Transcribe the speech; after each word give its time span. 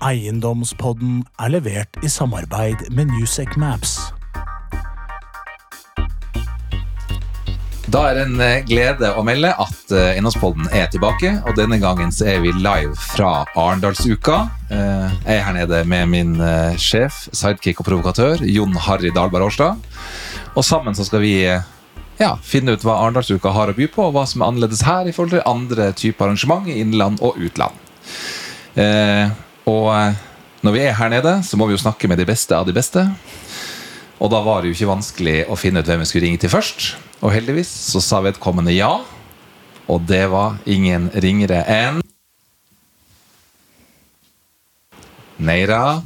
Eiendomspodden 0.00 1.20
er 1.40 1.52
levert 1.52 1.98
i 2.04 2.08
samarbeid 2.08 2.86
med 2.96 3.10
Newsec 3.12 3.56
Maps. 3.60 3.98
Da 7.90 8.04
er 8.06 8.16
det 8.16 8.22
en 8.28 8.40
eh, 8.44 8.60
glede 8.68 9.10
å 9.18 9.24
melde 9.26 9.50
at 9.50 9.92
eh, 9.92 10.12
Eiendomspodden 10.14 10.70
er 10.72 10.86
tilbake. 10.92 11.34
Og 11.44 11.58
denne 11.58 11.80
gangen 11.82 12.14
så 12.14 12.28
er 12.32 12.38
vi 12.44 12.52
live 12.54 12.94
fra 12.94 13.42
Arendalsuka. 13.58 14.38
Eh, 14.70 15.18
Jeg 15.26 15.40
er 15.40 15.44
her 15.48 15.58
nede 15.58 15.82
med 15.90 16.08
min 16.12 16.32
sjef, 16.80 17.26
sidekick 17.34 17.82
og 17.82 17.90
provokatør, 17.90 18.46
Jon 18.46 18.78
Harry 18.86 19.10
Dahlberg 19.12 19.50
Årstad. 19.50 19.90
Og 20.54 20.64
sammen 20.66 20.96
så 20.96 21.04
skal 21.08 21.24
vi 21.26 21.34
ja, 21.44 22.32
finne 22.46 22.76
ut 22.76 22.86
hva 22.86 23.00
Arendalsuka 23.02 23.52
har 23.52 23.72
å 23.72 23.76
by 23.76 23.90
på, 23.90 24.06
og 24.06 24.16
hva 24.16 24.24
som 24.28 24.40
er 24.44 24.52
annerledes 24.52 24.86
her 24.86 25.10
i 25.10 25.14
forhold 25.16 25.36
til 25.36 25.46
andre 25.50 25.90
typer 25.98 26.30
arrangement 26.30 26.70
i 26.70 26.78
innland 26.80 27.20
og 27.24 27.36
utland. 27.42 27.76
Eh, 28.78 29.28
og 29.70 29.88
eh, 29.94 30.18
når 30.66 30.74
vi 30.76 30.82
er 30.84 30.98
her 30.98 31.12
nede, 31.12 31.38
så 31.46 31.56
må 31.56 31.68
vi 31.68 31.76
jo 31.76 31.80
snakke 31.80 32.08
med 32.10 32.20
de 32.20 32.26
beste 32.28 32.56
av 32.56 32.66
de 32.68 32.74
beste. 32.76 33.06
Og 34.20 34.28
da 34.32 34.42
var 34.44 34.60
det 34.60 34.70
jo 34.70 34.76
ikke 34.76 34.90
vanskelig 34.90 35.36
å 35.48 35.56
finne 35.56 35.80
ut 35.80 35.88
hvem 35.88 36.02
vi 36.02 36.08
skulle 36.10 36.26
ringe 36.26 36.42
til 36.42 36.52
først. 36.52 36.90
Og 37.24 37.32
heldigvis 37.32 37.70
så 37.94 38.02
sa 38.04 38.20
vedkommende 38.24 38.74
ja. 38.76 38.92
Og 39.90 40.04
det 40.08 40.26
var 40.32 40.58
ingen 40.68 41.08
ringere 41.16 41.62
enn 41.64 42.02
Neira 45.40 46.02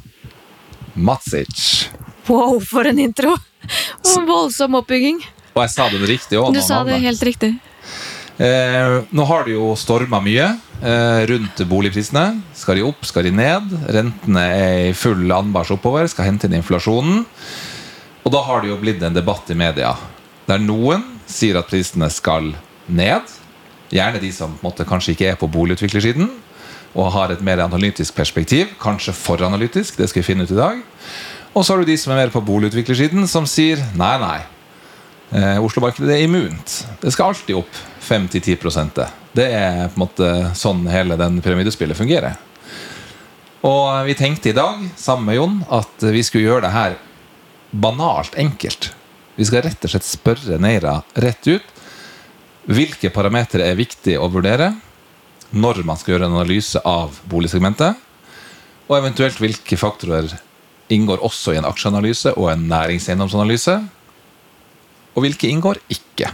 Matsic. 0.95 1.91
Wow, 2.31 2.61
for 2.63 2.87
en 2.87 3.01
intro! 3.03 3.35
Og 3.35 4.13
en 4.21 4.29
voldsom 4.29 4.79
oppbygging. 4.79 5.19
Og 5.55 5.65
jeg 5.65 5.73
sa 5.75 5.89
det 5.91 6.03
riktig 6.07 6.39
òg. 6.39 6.55
Du 6.55 6.63
sa 6.63 6.85
det 6.87 7.01
helt 7.03 7.23
riktig. 7.27 7.51
Eh, 8.39 9.01
nå 9.15 9.27
har 9.27 9.45
det 9.47 9.55
jo 9.55 9.73
storma 9.79 10.19
mye 10.23 10.49
rundt 10.83 11.61
boligprisene. 11.71 12.41
Skal 12.57 12.77
de 12.77 12.83
opp, 12.85 13.07
skal 13.07 13.29
de 13.29 13.31
ned? 13.33 13.71
Rentene 13.95 14.43
er 14.53 14.81
i 14.89 14.97
full 14.99 15.31
anbars 15.33 15.71
oppover, 15.73 16.09
skal 16.11 16.27
hente 16.29 16.51
inn 16.51 16.59
inflasjonen. 16.59 17.23
Og 18.25 18.33
da 18.33 18.43
har 18.45 18.61
det 18.61 18.73
jo 18.73 18.81
blitt 18.81 19.03
en 19.05 19.17
debatt 19.17 19.49
i 19.53 19.57
media 19.57 19.95
der 20.49 20.61
noen 20.61 21.05
sier 21.31 21.59
at 21.61 21.69
prisene 21.71 22.11
skal 22.13 22.53
ned. 22.87 23.29
Gjerne 23.95 24.21
de 24.21 24.31
som 24.35 24.57
måte, 24.65 24.87
kanskje 24.89 25.15
ikke 25.15 25.31
er 25.33 25.39
på 25.41 25.49
boligutviklersiden 25.53 26.29
og 26.95 27.11
har 27.15 27.33
et 27.35 27.43
mer 27.43 27.63
analytisk 27.65 28.15
perspektiv. 28.15 28.75
Kanskje 28.83 29.15
for 29.17 29.43
analytisk, 29.43 29.97
det 29.99 30.09
skal 30.11 30.23
vi 30.23 30.29
finne 30.29 30.47
ut 30.47 30.53
i 30.55 30.59
dag. 30.59 30.83
Og 31.55 31.65
så 31.65 31.75
har 31.75 31.83
du 31.83 31.89
de 31.89 31.97
som 31.99 32.13
er 32.15 32.23
mer 32.23 32.35
på 32.35 32.43
boligutviklersiden, 32.45 33.27
som 33.31 33.47
sier 33.51 33.83
nei, 33.99 34.15
nei. 34.23 34.39
Eh, 35.35 35.59
Oslo-markedet 35.63 36.15
er 36.15 36.25
immunt. 36.27 36.81
Det 37.03 37.13
skal 37.15 37.33
alltid 37.33 37.59
opp 37.59 37.83
5-10 38.05 38.95
Det 38.95 39.09
er 39.43 39.89
på 39.91 39.97
en 39.99 40.03
måte 40.05 40.29
sånn 40.55 40.85
hele 40.87 41.19
den 41.19 41.41
pyramidespillet 41.43 41.99
fungerer. 41.99 42.39
Og 43.67 44.07
vi 44.07 44.15
tenkte 44.15 44.53
i 44.53 44.57
dag, 44.57 44.83
sammen 45.01 45.27
med 45.27 45.39
Jon, 45.39 45.57
at 45.73 46.05
vi 46.15 46.23
skulle 46.23 46.47
gjøre 46.47 46.67
det 46.67 46.75
her 46.75 46.97
banalt 47.75 48.37
enkelt. 48.39 48.93
Vi 49.35 49.47
skal 49.49 49.65
rett 49.67 49.83
og 49.83 49.91
slett 49.91 50.07
spørre 50.07 50.61
Neira 50.63 51.01
rett 51.19 51.49
ut 51.49 51.71
hvilke 52.71 53.11
parametere 53.13 53.67
er 53.69 53.77
viktig 53.77 54.15
å 54.17 54.31
vurdere 54.33 54.71
når 55.55 55.83
man 55.87 55.99
skal 55.99 56.15
gjøre 56.15 56.29
en 56.31 56.37
analyse 56.39 56.81
av 56.87 57.19
boligsegmentet, 57.31 57.99
og 58.89 58.97
eventuelt 58.97 59.39
hvilke 59.41 59.77
faktorer 59.79 60.33
inngår 60.93 61.23
også 61.25 61.55
i 61.55 61.59
en 61.61 61.69
aksjeanalyse 61.69 62.35
og 62.37 62.49
en 62.53 62.65
næringseiendomsanalyse, 62.71 63.77
og 65.15 65.23
hvilke 65.25 65.49
inngår 65.49 65.79
ikke. 65.93 66.33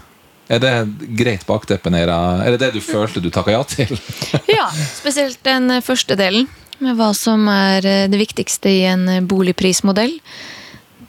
Er 0.50 0.58
det 0.58 0.72
greit 1.14 1.44
bakteppe, 1.46 1.92
Neira? 1.94 2.42
Er 2.42 2.56
det 2.56 2.64
det 2.64 2.70
du 2.74 2.80
følte 2.82 3.22
du 3.22 3.30
takka 3.30 3.54
ja 3.54 3.62
til? 3.62 3.92
Ja, 4.50 4.66
spesielt 4.96 5.38
den 5.46 5.70
første 5.84 6.16
delen, 6.18 6.48
med 6.82 6.96
hva 6.98 7.12
som 7.14 7.46
er 7.52 7.86
eh, 7.86 8.06
det 8.10 8.18
viktigste 8.18 8.72
i 8.72 8.80
en 8.90 9.06
eh, 9.08 9.20
boligprismodell. 9.22 10.16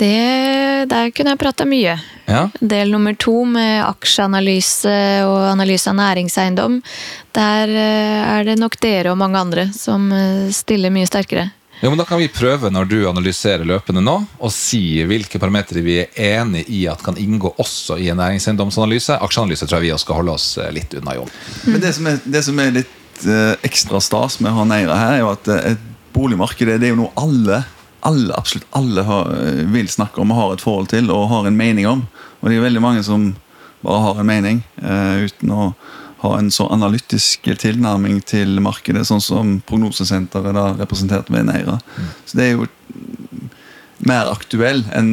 Det, 0.02 0.88
der 0.89 1.09
kunne 1.14 1.33
jeg 1.33 1.39
prata 1.42 1.66
mye. 1.67 1.95
Ja. 2.26 2.43
Del 2.60 2.93
nummer 2.93 3.15
to 3.20 3.43
med 3.49 3.82
aksjeanalyse 3.86 4.93
og 5.27 5.39
analyse 5.52 5.89
av 5.89 5.98
næringseiendom. 5.99 6.80
Der 7.38 7.73
eh, 7.73 8.21
er 8.36 8.45
det 8.45 8.60
nok 8.61 8.77
dere 8.83 9.14
og 9.14 9.20
mange 9.21 9.42
andre 9.42 9.67
som 9.73 10.10
stiller 10.54 10.94
mye 10.94 11.10
sterkere. 11.10 11.49
Jo, 11.81 11.89
men 11.89 11.97
Da 11.97 12.05
kan 12.05 12.19
vi 12.21 12.27
prøve 12.30 12.69
når 12.69 12.86
du 12.86 12.97
analyserer 13.09 13.65
løpende 13.65 14.03
nå, 14.05 14.14
og 14.37 14.52
si 14.53 15.02
hvilke 15.09 15.39
parametere 15.42 15.81
vi 15.81 15.95
er 16.03 16.11
enig 16.37 16.67
i 16.69 16.83
at 16.92 17.02
kan 17.02 17.17
inngå 17.17 17.55
også 17.58 17.97
i 17.97 18.11
en 18.14 18.21
næringseiendomsanalyse. 18.21 19.17
Aksjeanalyse 19.17 19.65
tror 19.65 19.80
jeg 19.80 19.87
vi 19.87 19.93
også 19.95 20.05
skal 20.05 20.20
holde 20.20 20.36
oss 20.36 20.45
eh, 20.61 20.70
litt 20.75 20.93
unna, 20.99 21.15
Jon. 21.17 21.31
Men 21.65 21.81
det 21.81 21.95
som 21.97 22.09
er, 22.11 22.20
det 22.21 22.43
som 22.45 22.61
er 22.61 22.75
litt 22.75 23.25
eh, 23.25 23.55
ekstra 23.65 24.02
stas 24.03 24.37
med 24.43 24.53
å 24.53 24.59
ha 24.59 24.67
Neira 24.70 24.99
her, 24.99 25.15
er 25.15 25.23
jo 25.23 25.31
at 25.33 25.49
eh, 25.49 25.71
et 25.73 25.87
boligmarked 26.14 26.70
det 26.70 26.77
er 26.77 26.93
jo 26.93 27.02
noe 27.02 27.15
alle 27.17 27.64
alle, 28.05 28.33
absolutt 28.33 28.65
alle 28.77 29.03
har, 29.05 29.27
vil 29.70 29.89
snakke 29.89 30.21
om 30.21 30.31
og 30.33 30.37
har 30.39 30.53
et 30.55 30.64
forhold 30.64 30.87
til 30.89 31.11
og 31.14 31.27
har 31.30 31.45
en 31.45 31.58
mening 31.58 31.86
om. 31.86 32.05
Og 32.41 32.49
det 32.49 32.58
er 32.58 32.64
veldig 32.65 32.81
mange 32.81 33.03
som 33.05 33.27
bare 33.86 33.99
har 34.05 34.21
en 34.21 34.30
mening 34.30 34.61
uh, 34.81 35.21
uten 35.21 35.53
å 35.53 35.67
ha 36.21 36.36
en 36.37 36.52
så 36.54 36.67
analytisk 36.70 37.49
tilnærming 37.61 38.20
til 38.30 38.59
markedet, 38.61 39.08
sånn 39.09 39.23
som 39.23 39.55
prognosesenteret 39.65 40.54
da, 40.54 40.67
representert 40.77 41.32
ved 41.33 41.48
Neira. 41.49 41.80
Så 42.30 42.37
det 42.37 42.45
er 42.45 42.54
jo 42.55 42.67
mer 44.05 44.30
aktuell 44.32 44.83
enn 44.98 45.09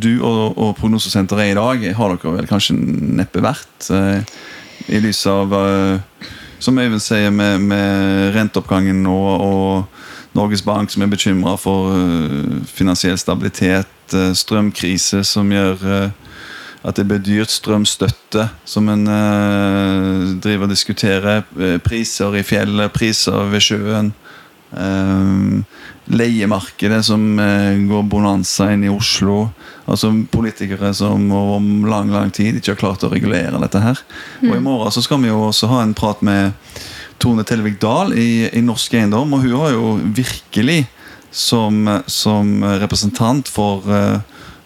du 0.00 0.18
og, 0.18 0.56
og 0.60 0.74
prognosesenteret 0.80 1.46
er 1.46 1.52
i 1.52 1.58
dag, 1.58 1.84
har 1.98 2.14
dere 2.14 2.34
vel 2.38 2.48
kanskje 2.48 2.76
neppe 2.76 3.44
vært. 3.44 3.90
eh, 3.92 4.24
I 4.92 5.00
lys 5.04 5.22
av, 5.30 5.52
eh, 5.52 6.30
som 6.58 6.80
Øyvind 6.80 7.04
sier, 7.04 7.30
med, 7.32 7.60
med 7.60 8.34
renteoppgangen 8.36 9.04
nå 9.04 9.20
og 9.44 10.02
Norges 10.34 10.64
Bank 10.66 10.90
som 10.90 11.04
er 11.04 11.12
bekymra 11.12 11.54
for 11.60 11.94
eh, 11.94 12.64
finansiell 12.66 13.20
stabilitet, 13.20 13.92
eh, 14.12 14.32
strømkrise 14.36 15.22
som 15.28 15.52
gjør 15.52 15.84
eh, 15.84 16.23
at 16.84 16.98
det 16.98 17.06
blir 17.08 17.22
dyrt, 17.24 17.52
strømstøtte 17.52 18.48
som 18.68 18.90
en 18.92 19.06
eh, 19.08 20.34
driver 20.44 20.66
og 20.66 20.74
diskuterer, 20.74 21.44
eh, 21.56 21.78
priser 21.80 22.36
i 22.36 22.44
fjellet, 22.44 22.92
priser 22.92 23.48
ved 23.48 23.64
sjøen. 23.64 24.10
Eh, 24.74 25.62
leiemarkedet 26.12 27.00
som 27.06 27.38
eh, 27.40 27.78
går 27.88 28.04
bonanza 28.12 28.68
inn 28.74 28.84
i 28.84 28.92
Oslo. 28.92 29.46
Altså 29.88 30.12
Politikere 30.32 30.92
som 30.96 31.24
over 31.32 31.88
lang 31.88 32.12
lang 32.12 32.32
tid 32.34 32.58
ikke 32.58 32.74
har 32.74 32.82
klart 32.82 33.06
å 33.06 33.12
regulere 33.12 33.62
dette 33.62 33.80
her. 33.80 34.04
Og 34.44 34.52
I 34.52 34.64
morgen 34.64 34.92
så 34.92 35.04
skal 35.04 35.22
vi 35.24 35.32
jo 35.32 35.46
også 35.48 35.70
ha 35.72 35.80
en 35.84 35.96
prat 35.96 36.20
med 36.20 36.52
Tone 37.22 37.46
Tellevik 37.48 37.80
Dahl 37.80 38.12
i, 38.12 38.50
i 38.52 38.60
Norsk 38.64 38.98
Eiendom. 38.98 39.32
Og 39.32 39.46
hun 39.46 39.56
har 39.62 39.72
jo 39.72 39.96
virkelig 40.04 40.82
som, 41.34 41.80
som 42.06 42.58
representant 42.82 43.48
for 43.50 43.88
eh, 43.88 44.20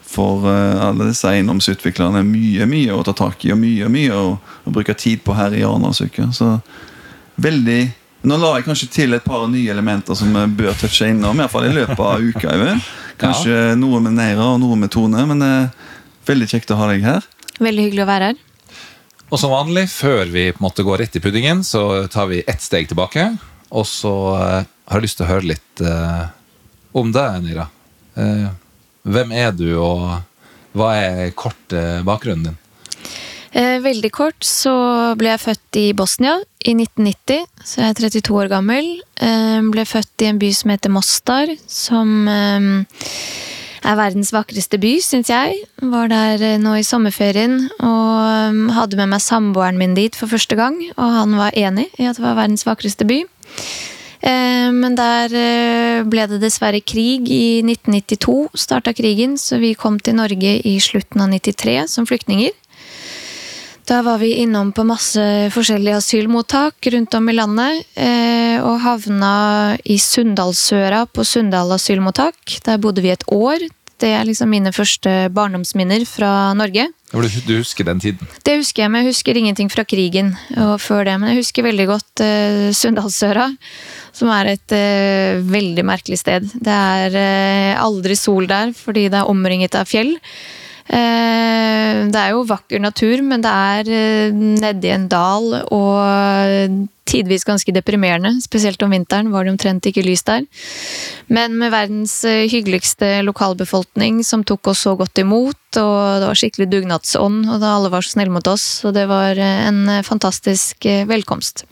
for 0.09 0.47
eh, 0.49 0.81
alle 0.81 1.09
disse 1.11 1.29
eiendomsutviklerne 1.29 2.23
mye 2.25 2.67
mye 2.69 2.95
å 2.95 3.03
ta 3.05 3.13
tak 3.17 3.45
i 3.45 3.53
og 3.53 3.59
mye 3.61 3.89
mye 3.91 4.15
å, 4.15 4.35
å 4.39 4.73
bruke 4.73 4.95
tid 4.97 5.21
på 5.25 5.35
her 5.37 5.55
i 5.57 5.63
Arendalsuka. 5.65 6.31
Så 6.35 6.57
veldig 7.39 7.81
Nå 8.27 8.35
la 8.35 8.49
jeg 8.57 8.65
kanskje 8.65 8.87
til 8.91 9.15
et 9.15 9.23
par 9.23 9.45
nye 9.47 9.71
elementer 9.71 10.17
som 10.19 10.33
vi 10.35 10.41
bør 10.59 10.73
touche 10.75 11.07
innom, 11.07 11.37
i 11.37 11.39
hvert 11.39 11.53
fall 11.53 11.69
i 11.69 11.71
løpet 11.71 12.01
av 12.03 12.19
uka. 12.19 12.51
Øyvind. 12.51 12.89
Kanskje 13.21 13.77
noe 13.79 14.01
med 14.03 14.17
Neira 14.17 14.49
og 14.57 14.57
noe 14.59 14.75
med 14.75 14.91
Tone, 14.91 15.23
men 15.29 15.45
eh, 15.45 15.85
veldig 16.27 16.49
kjekt 16.51 16.73
å 16.75 16.81
ha 16.81 16.89
deg 16.91 17.05
her. 17.07 17.23
Veldig 17.63 17.85
hyggelig 17.85 18.03
å 18.03 18.09
være 18.09 18.27
her. 18.33 18.41
Og 19.29 19.39
som 19.39 19.53
vanlig, 19.53 19.85
før 19.93 20.27
vi 20.33 20.49
på 20.51 20.59
en 20.59 20.67
måte 20.67 20.83
går 20.83 20.99
rett 21.05 21.15
i 21.15 21.23
puddingen, 21.23 21.63
så 21.63 22.09
tar 22.11 22.27
vi 22.33 22.41
ett 22.43 22.59
steg 22.65 22.89
tilbake. 22.91 23.29
Og 23.69 23.87
så 23.87 24.13
eh, 24.35 24.67
har 24.89 24.99
jeg 24.99 25.05
lyst 25.05 25.21
til 25.21 25.27
å 25.27 25.31
høre 25.31 25.51
litt 25.53 25.83
eh, 25.85 26.23
om 26.99 27.11
deg, 27.13 27.39
Nira. 27.45 27.69
Eh, 28.19 28.49
hvem 29.09 29.31
er 29.33 29.53
du, 29.55 29.67
og 29.81 30.19
hva 30.77 30.93
er 30.97 31.35
kort 31.37 31.75
eh, 31.75 32.01
bakgrunnen 32.05 32.51
din? 32.51 32.57
Eh, 33.49 33.79
veldig 33.81 34.11
kort 34.13 34.45
så 34.45 34.71
ble 35.17 35.31
jeg 35.31 35.41
født 35.41 35.79
i 35.81 35.85
Bosnia 35.97 36.35
i 36.61 36.75
1990, 36.75 37.47
så 37.65 37.81
jeg 37.81 37.95
er 37.95 37.97
32 38.21 38.37
år 38.37 38.51
gammel. 38.51 38.91
Eh, 39.17 39.59
ble 39.73 39.85
født 39.89 40.25
i 40.25 40.29
en 40.29 40.41
by 40.41 40.51
som 40.53 40.73
heter 40.75 40.93
Mostar, 40.93 41.53
som 41.65 42.29
er 42.29 43.95
verdens 43.97 44.33
vakreste 44.35 44.77
by, 44.81 44.95
syns 45.01 45.31
jeg. 45.31 45.57
Var 45.81 46.11
der 46.11 46.45
nå 46.61 46.75
i 46.77 46.85
sommerferien 46.85 47.63
og 47.79 48.73
hadde 48.75 48.99
med 48.99 49.15
meg 49.15 49.23
samboeren 49.23 49.79
min 49.81 49.97
dit 49.97 50.13
for 50.17 50.29
første 50.29 50.59
gang, 50.59 50.77
og 50.97 51.15
han 51.17 51.37
var 51.39 51.57
enig 51.57 51.89
i 51.97 52.05
at 52.05 52.19
det 52.19 52.27
var 52.27 52.37
verdens 52.43 52.67
vakreste 52.67 53.07
by. 53.09 53.23
Eh, 54.19 54.71
Men 54.71 54.95
der 54.99 55.31
eh, 55.33 56.03
ble 56.07 56.25
det 56.27 56.41
dessverre 56.43 56.81
krig 56.83 57.29
i 57.31 57.61
1992, 57.63 58.49
starta 58.53 58.93
krigen, 58.93 59.37
så 59.39 59.59
vi 59.61 59.73
kom 59.79 59.99
til 59.99 60.17
Norge 60.19 60.57
i 60.67 60.75
slutten 60.83 61.23
av 61.23 61.31
93 61.31 61.87
som 61.87 62.07
flyktninger. 62.09 62.51
Da 63.89 64.03
var 64.05 64.19
vi 64.21 64.35
innom 64.43 64.69
på 64.75 64.83
masse 64.85 65.23
forskjellige 65.49 65.97
asylmottak 65.97 66.91
rundt 66.93 67.15
om 67.17 67.29
i 67.31 67.33
landet, 67.33 67.87
eh, 67.97 68.59
og 68.61 68.83
havna 68.83 69.77
i 69.81 69.97
Sunndalsøra 69.97 71.07
på 71.09 71.25
Sunndal 71.25 71.73
asylmottak. 71.73 72.59
Der 72.67 72.77
bodde 72.77 73.01
vi 73.01 73.09
et 73.15 73.25
år. 73.33 73.65
Det 73.99 74.11
er 74.15 74.27
liksom 74.27 74.51
mine 74.51 74.71
første 74.71 75.31
barndomsminner 75.33 76.05
fra 76.07 76.53
Norge. 76.55 76.85
Du, 77.11 77.25
du 77.47 77.57
husker 77.57 77.83
den 77.83 77.99
tiden? 77.99 78.29
Det 78.45 78.59
husker 78.61 78.83
jeg, 78.83 78.91
men 78.91 79.03
jeg 79.03 79.15
husker 79.15 79.35
ingenting 79.35 79.71
fra 79.73 79.83
krigen 79.83 80.35
og 80.55 80.77
før 80.79 81.03
det. 81.09 81.17
Men 81.19 81.33
jeg 81.33 81.41
husker 81.41 81.65
veldig 81.65 81.87
godt 81.89 82.23
Sunndalsøra. 82.77 83.49
Som 84.19 84.31
er 84.35 84.53
et 84.53 84.75
eh, 84.75 85.39
veldig 85.47 85.85
merkelig 85.87 86.19
sted. 86.19 86.47
Det 86.59 86.75
er 86.75 87.15
eh, 87.15 87.79
aldri 87.79 88.17
sol 88.19 88.49
der 88.49 88.73
fordi 88.75 89.07
det 89.07 89.21
er 89.21 89.31
omringet 89.31 89.79
av 89.79 89.87
fjell. 89.87 90.17
Eh, 90.89 92.05
det 92.09 92.19
er 92.19 92.33
jo 92.33 92.47
vakker 92.49 92.81
natur, 92.81 93.21
men 93.23 93.43
det 93.45 93.51
er 93.53 93.91
eh, 93.93 94.33
nedi 94.33 94.91
en 94.91 95.05
dal 95.11 95.53
og 95.69 96.87
tidvis 97.09 97.45
ganske 97.47 97.73
deprimerende. 97.73 98.35
Spesielt 98.43 98.81
om 98.85 98.93
vinteren 98.93 99.31
var 99.33 99.45
det 99.45 99.53
omtrent 99.53 99.89
ikke 99.89 100.05
lys 100.05 100.23
der. 100.27 100.45
Men 101.31 101.57
med 101.61 101.73
verdens 101.73 102.15
eh, 102.27 102.47
hyggeligste 102.51 103.19
lokalbefolkning 103.27 104.23
som 104.25 104.45
tok 104.47 104.71
oss 104.73 104.85
så 104.85 104.95
godt 104.99 105.21
imot, 105.21 105.61
og 105.81 105.99
det 106.21 106.29
var 106.29 106.41
skikkelig 106.41 106.69
dugnadsånd, 106.73 107.45
og 107.49 107.61
da 107.61 107.75
alle 107.75 107.93
var 107.93 108.05
så 108.05 108.17
snille 108.17 108.33
mot 108.33 108.49
oss, 108.49 108.67
og 108.85 108.97
det 108.97 109.05
var 109.09 109.37
eh, 109.37 109.67
en 109.69 109.85
eh, 109.89 110.05
fantastisk 110.05 110.89
eh, 110.89 111.05
velkomst. 111.09 111.65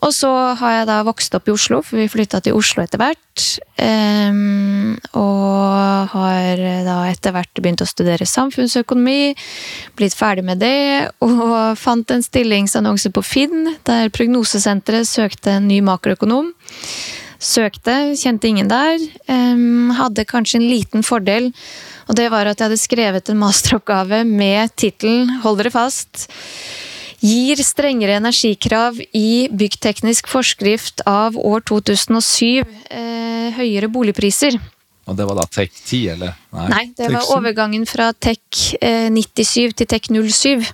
Og 0.00 0.12
så 0.16 0.30
har 0.56 0.74
jeg 0.78 0.88
da 0.88 1.00
vokst 1.04 1.34
opp 1.36 1.48
i 1.48 1.52
Oslo, 1.52 1.82
for 1.84 2.00
vi 2.00 2.08
flytta 2.08 2.40
til 2.44 2.56
Oslo 2.56 2.80
etter 2.82 3.00
hvert. 3.02 3.44
Um, 3.76 4.96
og 5.16 6.12
har 6.14 6.62
da 6.86 6.96
etter 7.10 7.34
hvert 7.36 7.60
begynt 7.60 7.84
å 7.84 7.88
studere 7.88 8.28
samfunnsøkonomi, 8.28 9.34
blitt 10.00 10.16
ferdig 10.16 10.46
med 10.48 10.62
det, 10.64 11.10
og 11.24 11.76
fant 11.80 12.12
en 12.14 12.24
stillingsannonse 12.24 13.12
på 13.12 13.24
Finn 13.24 13.74
der 13.88 14.12
Prognosesenteret 14.14 15.08
søkte 15.08 15.58
en 15.58 15.68
ny 15.68 15.82
makroøkonom. 15.84 16.52
Søkte, 17.40 18.12
kjente 18.20 18.48
ingen 18.48 18.68
der. 18.72 19.00
Um, 19.28 19.92
hadde 19.96 20.28
kanskje 20.28 20.60
en 20.60 20.68
liten 20.68 21.04
fordel, 21.04 21.52
og 22.08 22.16
det 22.16 22.28
var 22.32 22.48
at 22.48 22.56
jeg 22.56 22.70
hadde 22.70 22.80
skrevet 22.80 23.32
en 23.32 23.40
masteroppgave 23.40 24.24
med 24.28 24.72
tittelen, 24.80 25.40
hold 25.44 25.60
dere 25.60 25.72
fast, 25.72 26.28
gir 27.20 27.60
strengere 27.64 28.16
energikrav 28.20 28.98
i 29.16 29.48
byggteknisk 29.52 30.28
forskrift 30.30 31.04
av 31.08 31.36
år 31.36 31.64
2007 31.68 32.60
eh, 32.60 33.50
høyere 33.56 33.90
boligpriser. 33.92 34.58
Og 35.10 35.16
det 35.18 35.26
var 35.26 35.40
da 35.40 35.46
Tech 35.50 35.72
10, 35.74 36.02
eller? 36.14 36.36
Nei, 36.70 36.84
det 36.96 37.08
var 37.10 37.32
overgangen 37.34 37.86
fra 37.88 38.12
Tech 38.14 38.74
eh, 38.80 39.08
97 39.10 39.74
til 39.80 39.88
Tech 39.90 40.06
07. 40.10 40.68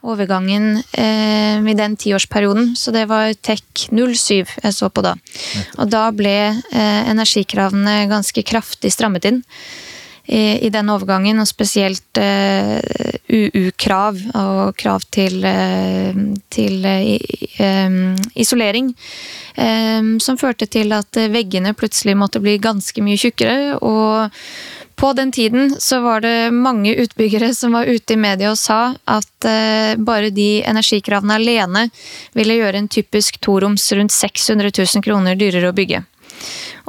Overgangen 0.00 0.80
eh, 0.96 1.60
i 1.60 1.76
den 1.76 1.94
tiårsperioden, 2.00 2.72
så 2.76 2.92
det 2.94 3.04
var 3.10 3.34
Tech 3.36 3.62
07 3.92 4.56
jeg 4.64 4.74
så 4.74 4.88
på 4.88 5.04
da. 5.04 5.14
Og 5.78 5.92
da 5.92 6.06
ble 6.16 6.36
eh, 6.50 7.10
energikravene 7.12 8.08
ganske 8.10 8.44
kraftig 8.48 8.92
strammet 8.96 9.28
inn 9.28 9.42
i, 10.26 10.66
i 10.66 10.70
den 10.70 10.90
overgangen, 10.92 11.40
og 11.42 11.48
spesielt 11.48 12.18
eh, 12.20 12.78
UU-krav 13.30 14.18
og 14.36 14.76
krav 14.78 15.04
til, 15.10 15.40
eh, 15.44 16.14
til 16.50 16.84
eh, 16.84 17.16
eh, 17.58 17.96
isolering. 18.34 18.92
eh, 19.56 20.02
som 20.20 20.38
førte 20.38 20.66
til 20.66 20.92
at 20.92 21.16
eh, 21.16 21.30
veggene 21.32 21.74
plutselig 21.74 22.16
måtte 22.16 22.40
bli 22.42 22.58
ganske 22.58 23.02
mye 23.02 23.18
tjukkere. 23.18 23.78
Og 23.82 24.30
på 25.00 25.12
den 25.16 25.32
tiden 25.32 25.74
så 25.80 26.00
var 26.04 26.20
det 26.20 26.52
mange 26.52 26.92
utbyggere 27.00 27.54
som 27.56 27.72
var 27.72 27.88
ute 27.88 28.12
i 28.14 28.20
media 28.20 28.50
og 28.52 28.58
sa 28.60 28.94
at 29.08 29.46
eh, 29.48 29.96
bare 29.96 30.28
de 30.30 30.60
energikravene 30.68 31.38
alene 31.40 31.86
ville 32.36 32.58
gjøre 32.60 32.82
en 32.82 32.88
typisk 32.92 33.40
toroms 33.40 33.86
rundt 33.96 34.12
600 34.12 34.70
000 34.76 35.02
kroner 35.06 35.38
dyrere 35.40 35.72
å 35.72 35.76
bygge. 35.76 36.02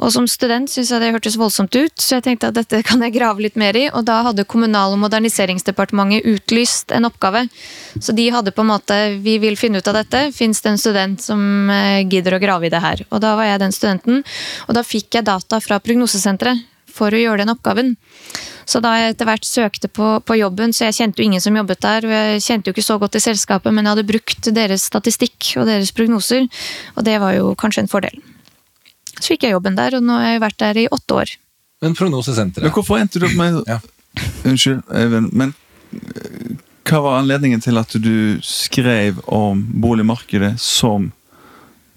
Og 0.02 0.10
som 0.14 0.26
student 0.30 0.70
syntes 0.70 0.90
jeg 0.90 1.02
det 1.02 1.12
hørtes 1.14 1.38
voldsomt 1.38 1.74
ut, 1.76 1.94
så 2.00 2.16
jeg 2.16 2.26
tenkte 2.26 2.50
at 2.50 2.56
dette 2.56 2.82
kan 2.86 3.02
jeg 3.04 3.14
grave 3.14 3.44
litt 3.44 3.58
mer 3.60 3.76
i. 3.78 3.84
Og 3.92 4.06
da 4.08 4.22
hadde 4.26 4.46
Kommunal- 4.48 4.96
og 4.96 5.02
moderniseringsdepartementet 5.04 6.26
utlyst 6.28 6.92
en 6.96 7.06
oppgave. 7.08 7.44
Så 7.98 8.14
de 8.16 8.28
hadde 8.34 8.54
på 8.54 8.64
en 8.64 8.72
måte 8.72 8.98
Vi 9.22 9.38
vil 9.42 9.56
finne 9.56 9.78
ut 9.78 9.88
av 9.88 10.00
dette. 10.00 10.24
Fins 10.34 10.60
det 10.60 10.72
en 10.72 10.80
student 10.80 11.22
som 11.22 11.70
eh, 11.70 12.02
gidder 12.08 12.36
å 12.36 12.42
grave 12.42 12.66
i 12.66 12.72
det 12.72 12.82
her? 12.82 13.04
Og 13.10 13.22
da 13.22 13.36
var 13.38 13.48
jeg 13.50 13.62
den 13.62 13.72
studenten. 13.72 14.24
Og 14.68 14.76
da 14.76 14.82
fikk 14.86 15.18
jeg 15.18 15.28
data 15.28 15.60
fra 15.60 15.80
Prognosesenteret 15.80 16.68
for 16.92 17.14
å 17.14 17.20
gjøre 17.20 17.42
den 17.42 17.52
oppgaven. 17.52 17.94
Så 18.68 18.82
da 18.84 18.92
jeg 18.98 19.14
etter 19.14 19.28
hvert 19.28 19.46
søkte 19.48 19.88
på, 19.90 20.08
på 20.26 20.36
jobben, 20.38 20.74
så 20.74 20.86
jeg 20.88 20.98
kjente 20.98 21.22
jo 21.22 21.28
ingen 21.28 21.42
som 21.42 21.56
jobbet 21.56 21.82
der, 21.84 22.06
og 22.06 22.14
jeg 22.14 22.44
kjente 22.44 22.68
jo 22.68 22.76
ikke 22.76 22.84
så 22.86 22.98
godt 23.00 23.16
til 23.16 23.24
selskapet, 23.24 23.72
men 23.72 23.86
jeg 23.86 23.96
hadde 23.96 24.08
brukt 24.08 24.50
deres 24.54 24.86
statistikk 24.90 25.54
og 25.56 25.66
deres 25.70 25.94
prognoser, 25.96 26.46
og 26.96 27.08
det 27.08 27.18
var 27.22 27.36
jo 27.38 27.56
kanskje 27.58 27.86
en 27.86 27.90
fordel. 27.92 28.20
Så 29.22 29.32
fikk 29.36 29.46
jeg 29.46 29.54
jobben 29.54 29.78
der, 29.78 29.94
og 29.98 30.02
nå 30.02 30.18
har 30.18 30.34
jeg 30.34 30.42
vært 30.42 30.58
der 30.64 30.82
i 30.82 30.88
åtte 30.90 31.20
år. 31.22 31.32
Men 31.82 31.94
Prognosesenteret 31.98 32.66
Men 32.66 32.74
hvorfor 32.74 32.98
endte 32.98 33.22
du 33.22 33.26
opp 33.30 33.38
med 33.38 33.62
Ja. 33.70 33.78
Unnskyld, 34.44 34.82
Eivind, 34.92 35.30
men 35.32 35.54
eh, 35.94 36.52
hva 36.84 36.98
var 37.00 37.20
anledningen 37.22 37.62
til 37.64 37.78
at 37.80 37.94
du 38.02 38.38
skrev 38.44 39.22
om 39.32 39.62
boligmarkedet 39.80 40.56
som 40.60 41.12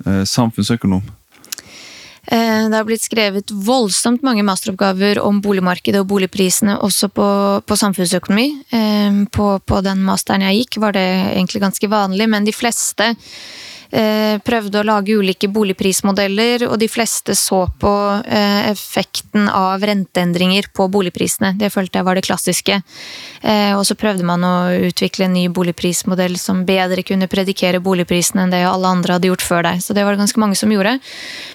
eh, 0.06 0.22
samfunnsøkonom? 0.24 1.01
Eh, 2.27 2.69
Det 2.69 2.77
har 2.77 2.88
blitt 2.88 3.04
skrevet 3.04 3.51
voldsomt 3.51 4.24
mange 4.24 4.45
masteroppgaver 4.48 5.19
om 5.22 5.42
boligmarkedet 5.44 6.00
og 6.01 6.07
boligprisene, 6.13 6.77
også 6.80 7.10
på, 7.12 7.27
på 7.66 7.77
samfunnsøkonomi. 7.83 8.48
Eh, 8.72 9.19
På, 9.36 9.60
på 9.60 9.81
den 9.86 10.06
masteren 10.07 10.45
jeg 10.48 10.63
gikk, 10.63 10.80
var 10.86 10.95
det 10.95 11.06
egentlig 11.36 11.62
ganske 11.66 11.92
vanlig, 11.92 12.30
men 12.30 12.45
de 12.48 12.56
fleste 12.56 13.12
prøvde 14.43 14.79
å 14.81 14.85
lage 14.87 15.15
ulike 15.15 15.47
boligprismodeller, 15.51 16.65
og 16.69 16.79
de 16.81 16.87
fleste 16.89 17.35
så 17.37 17.65
på 17.79 17.91
eh, 18.25 18.69
effekten 18.71 19.49
av 19.49 19.83
renteendringer 19.85 20.69
på 20.73 20.87
boligprisene. 20.91 21.53
Det 21.59 21.71
følte 21.73 21.99
jeg 21.99 22.07
var 22.07 22.17
det 22.17 22.25
klassiske. 22.25 22.81
Eh, 23.41 23.73
Og 23.75 23.85
så 23.87 23.97
prøvde 23.99 24.25
man 24.25 24.43
å 24.43 24.55
utvikle 24.89 25.27
en 25.27 25.35
ny 25.35 25.47
boligprismodell 25.49 26.37
som 26.41 26.65
bedre 26.65 27.03
kunne 27.05 27.29
predikere 27.31 27.81
boligprisene 27.83 28.45
enn 28.45 28.53
det 28.53 28.63
alle 28.65 28.87
andre 28.87 29.17
hadde 29.17 29.29
gjort 29.31 29.45
før 29.45 29.67
deg. 29.69 29.81
Så 29.83 29.93
det 29.93 30.05
var 30.05 30.15
det 30.15 30.23
ganske 30.23 30.41
mange 30.41 30.55
som 30.59 30.71
gjorde. 30.71 30.97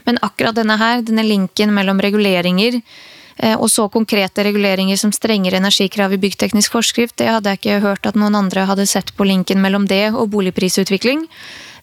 Men 0.07 0.21
akkurat 0.23 0.57
denne 0.59 0.77
her, 0.81 1.03
denne 1.07 1.25
linken 1.27 1.75
mellom 1.75 2.01
reguleringer 2.03 2.81
eh, 2.81 3.57
og 3.57 3.71
så 3.73 3.89
konkrete 3.89 4.45
reguleringer 4.47 5.01
som 5.01 5.13
strengere 5.13 5.61
energikrav 5.61 6.13
i 6.15 6.21
byggteknisk 6.21 6.73
forskrift, 6.77 7.19
det 7.19 7.31
hadde 7.31 7.51
jeg 7.51 7.63
ikke 7.63 7.81
hørt 7.87 8.07
at 8.07 8.19
noen 8.21 8.39
andre 8.39 8.69
hadde 8.71 8.87
sett 8.87 9.15
på 9.17 9.27
linken 9.29 9.63
mellom 9.63 9.89
det 9.91 10.11
og 10.13 10.31
boligprisutvikling. 10.35 11.27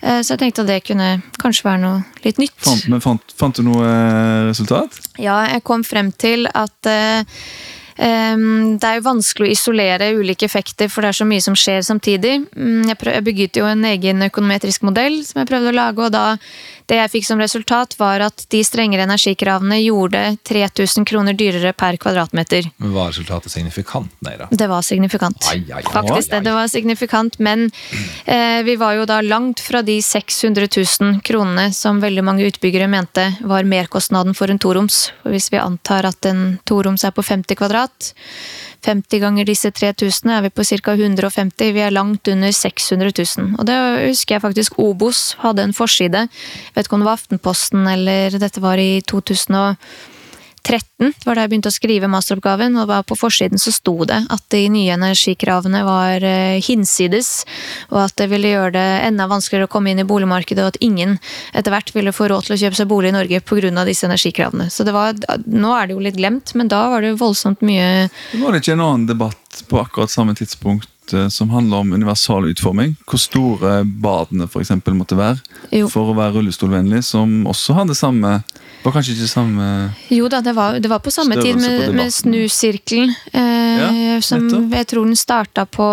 Eh, 0.02 0.22
Så 0.22 0.34
jeg 0.36 0.40
tenkte 0.40 0.62
at 0.66 0.68
det 0.70 0.84
kunne 0.88 1.22
kanskje 1.42 1.66
være 1.66 1.82
noe 1.82 2.04
litt 2.26 2.38
nytt. 2.42 2.58
Fant, 2.64 2.88
men 2.92 3.02
fant, 3.02 3.34
fant 3.38 3.56
du 3.58 3.64
noe 3.66 3.86
eh, 3.88 4.48
resultat? 4.50 5.00
Ja, 5.22 5.40
jeg 5.50 5.64
kom 5.68 5.84
frem 5.88 6.12
til 6.12 6.48
at 6.54 6.90
eh, 6.92 7.24
det 7.98 8.88
er 8.88 9.00
jo 9.00 9.06
vanskelig 9.08 9.50
å 9.50 9.54
isolere 9.56 10.12
ulike 10.18 10.46
effekter, 10.46 10.90
for 10.90 11.02
det 11.02 11.12
er 11.12 11.20
så 11.20 11.28
mye 11.28 11.44
som 11.44 11.56
skjer 11.58 11.82
samtidig. 11.86 12.36
Mm, 12.56 12.88
Jeg, 12.92 12.98
prøv, 13.02 13.14
jeg 13.18 13.26
bygget 13.26 13.58
jo 13.62 13.66
en 13.66 13.86
egen 13.90 14.22
økonometrisk 14.30 14.86
modell 14.86 15.24
som 15.26 15.42
jeg 15.42 15.50
prøvde 15.50 15.74
å 15.74 15.78
lage, 15.78 16.06
og 16.06 16.14
da 16.14 16.26
det 16.88 17.02
jeg 17.02 17.12
fikk 17.18 17.26
som 17.28 17.42
resultat, 17.42 17.98
var 18.00 18.24
at 18.24 18.46
de 18.54 18.62
strengere 18.64 19.04
energikravene 19.04 19.82
gjorde 19.82 20.22
3000 20.48 21.04
kroner 21.10 21.36
dyrere 21.36 21.74
per 21.76 21.98
kvadratmeter. 22.00 22.70
Men 22.80 22.94
Var 22.96 23.10
resultatet 23.12 23.52
signifikant? 23.52 24.14
Nei 24.24 24.38
da. 24.40 24.48
Det 24.50 24.70
var 24.72 24.86
signifikant. 24.88 25.50
Ai, 25.52 25.66
ai, 25.68 25.82
ai, 25.82 25.92
Faktisk 25.92 26.32
det. 26.32 26.46
Det 26.48 26.54
var 26.56 26.70
signifikant, 26.72 27.40
men 27.44 27.66
eh, 28.24 28.62
vi 28.64 28.78
var 28.80 28.96
jo 28.96 29.08
da 29.10 29.20
langt 29.22 29.60
fra 29.60 29.82
de 29.84 29.98
600 30.02 30.70
000 30.72 31.20
kronene 31.28 31.74
som 31.76 32.00
veldig 32.00 32.24
mange 32.24 32.48
utbyggere 32.48 32.88
mente 32.88 33.28
var 33.42 33.68
merkostnaden 33.68 34.38
for 34.38 34.48
en 34.54 34.60
toroms. 34.60 35.10
Hvis 35.28 35.52
vi 35.52 35.60
antar 35.60 36.08
at 36.08 36.26
en 36.30 36.58
toroms 36.64 37.04
er 37.04 37.12
på 37.12 37.26
50 37.26 37.60
kvadrat, 37.60 37.87
gigawatt. 37.88 38.14
50 38.86 39.20
ganger 39.20 39.46
disse 39.46 39.72
3000 39.72 40.32
er 40.32 40.42
vi 40.46 40.50
på 40.50 40.64
ca. 40.64 40.94
150. 40.94 41.74
Vi 41.74 41.82
er 41.82 41.92
langt 41.92 42.28
under 42.28 42.52
600 42.52 43.12
000. 43.38 43.56
Og 43.60 43.66
det 43.66 43.78
husker 44.08 44.36
jeg 44.36 44.42
faktisk 44.42 44.80
Obos 44.80 45.36
hadde 45.40 45.64
en 45.64 45.74
forside. 45.74 46.28
Jeg 46.28 46.76
vet 46.76 46.86
ikke 46.86 46.96
om 46.96 47.02
det 47.02 47.10
var 47.10 47.18
Aftenposten 47.18 47.88
eller 47.88 48.38
dette 48.40 48.62
var 48.62 48.78
i 48.78 49.02
2000 49.02 49.56
og 49.56 49.76
2013 50.64 51.14
var 51.26 51.38
da 51.38 51.44
jeg 51.44 51.52
begynte 51.52 51.72
å 51.72 51.76
skrive 51.76 52.10
masteroppgaven, 52.12 52.78
og 52.82 52.92
på 53.08 53.18
forsiden 53.20 53.62
så 53.62 53.72
sto 53.76 53.96
det 54.08 54.20
at 54.34 54.44
de 54.54 54.64
nye 54.74 54.96
energikravene 54.96 55.84
var 55.88 56.24
eh, 56.26 56.58
hinsides, 56.64 57.46
og 57.92 58.02
at 58.08 58.18
det 58.20 58.30
ville 58.32 58.52
gjøre 58.52 58.74
det 58.78 58.88
enda 59.08 59.30
vanskeligere 59.30 59.70
å 59.70 59.72
komme 59.72 59.94
inn 59.94 60.04
i 60.04 60.08
boligmarkedet, 60.08 60.64
og 60.64 60.76
at 60.76 60.82
ingen 60.84 61.18
etter 61.54 61.74
hvert 61.74 61.94
ville 61.96 62.16
få 62.16 62.30
råd 62.32 62.48
til 62.48 62.58
å 62.58 62.60
kjøpe 62.64 62.82
seg 62.82 62.92
bolig 62.92 63.14
i 63.14 63.18
Norge 63.18 63.42
pga. 63.42 63.86
disse 63.86 64.08
energikravene. 64.08 64.70
Så 64.74 64.86
var, 64.92 65.16
nå 65.46 65.74
er 65.76 65.88
det 65.88 65.98
jo 65.98 66.04
litt 66.04 66.20
glemt, 66.20 66.54
men 66.56 66.70
da 66.72 66.88
var 66.92 67.02
det 67.02 67.16
voldsomt 67.20 67.62
mye 67.62 68.10
Det 68.32 68.62
ikke 68.62 68.78
en 68.78 68.86
annen 68.86 69.08
debatt 69.08 69.64
på 69.68 69.80
akkurat 69.82 70.12
samme 70.12 70.36
tidspunkt 70.36 71.14
eh, 71.14 71.28
som 71.30 71.50
handler 71.50 71.84
om 71.84 71.94
universal 71.94 72.48
utforming. 72.52 72.96
Hvor 73.08 73.22
store 73.22 73.82
badene 73.86 74.48
for 74.48 74.64
eksempel, 74.64 74.96
måtte 74.98 75.18
være 75.18 75.40
jo. 75.72 75.90
for 75.92 76.12
å 76.12 76.18
være 76.18 76.40
rullestolvennlig, 76.40 77.04
som 77.06 77.46
også 77.50 77.78
har 77.78 77.90
det 77.90 77.98
samme 78.00 78.40
var 78.84 78.94
kanskje 78.94 79.16
ikke 79.18 79.30
samme 79.30 79.68
Jo 80.14 80.30
da, 80.32 80.42
det 80.46 80.54
var, 80.56 80.80
det 80.80 80.90
var 80.92 81.02
på 81.04 81.12
samme 81.12 81.36
tid 81.42 81.60
med, 81.60 81.94
med 81.98 82.14
snusirkelen, 82.14 83.16
eh, 83.34 83.78
Ja, 83.78 84.20
som 84.26 84.48
jeg 84.74 84.88
tror 84.90 85.06
den 85.06 85.18
starta 85.20 85.66
på 85.70 85.90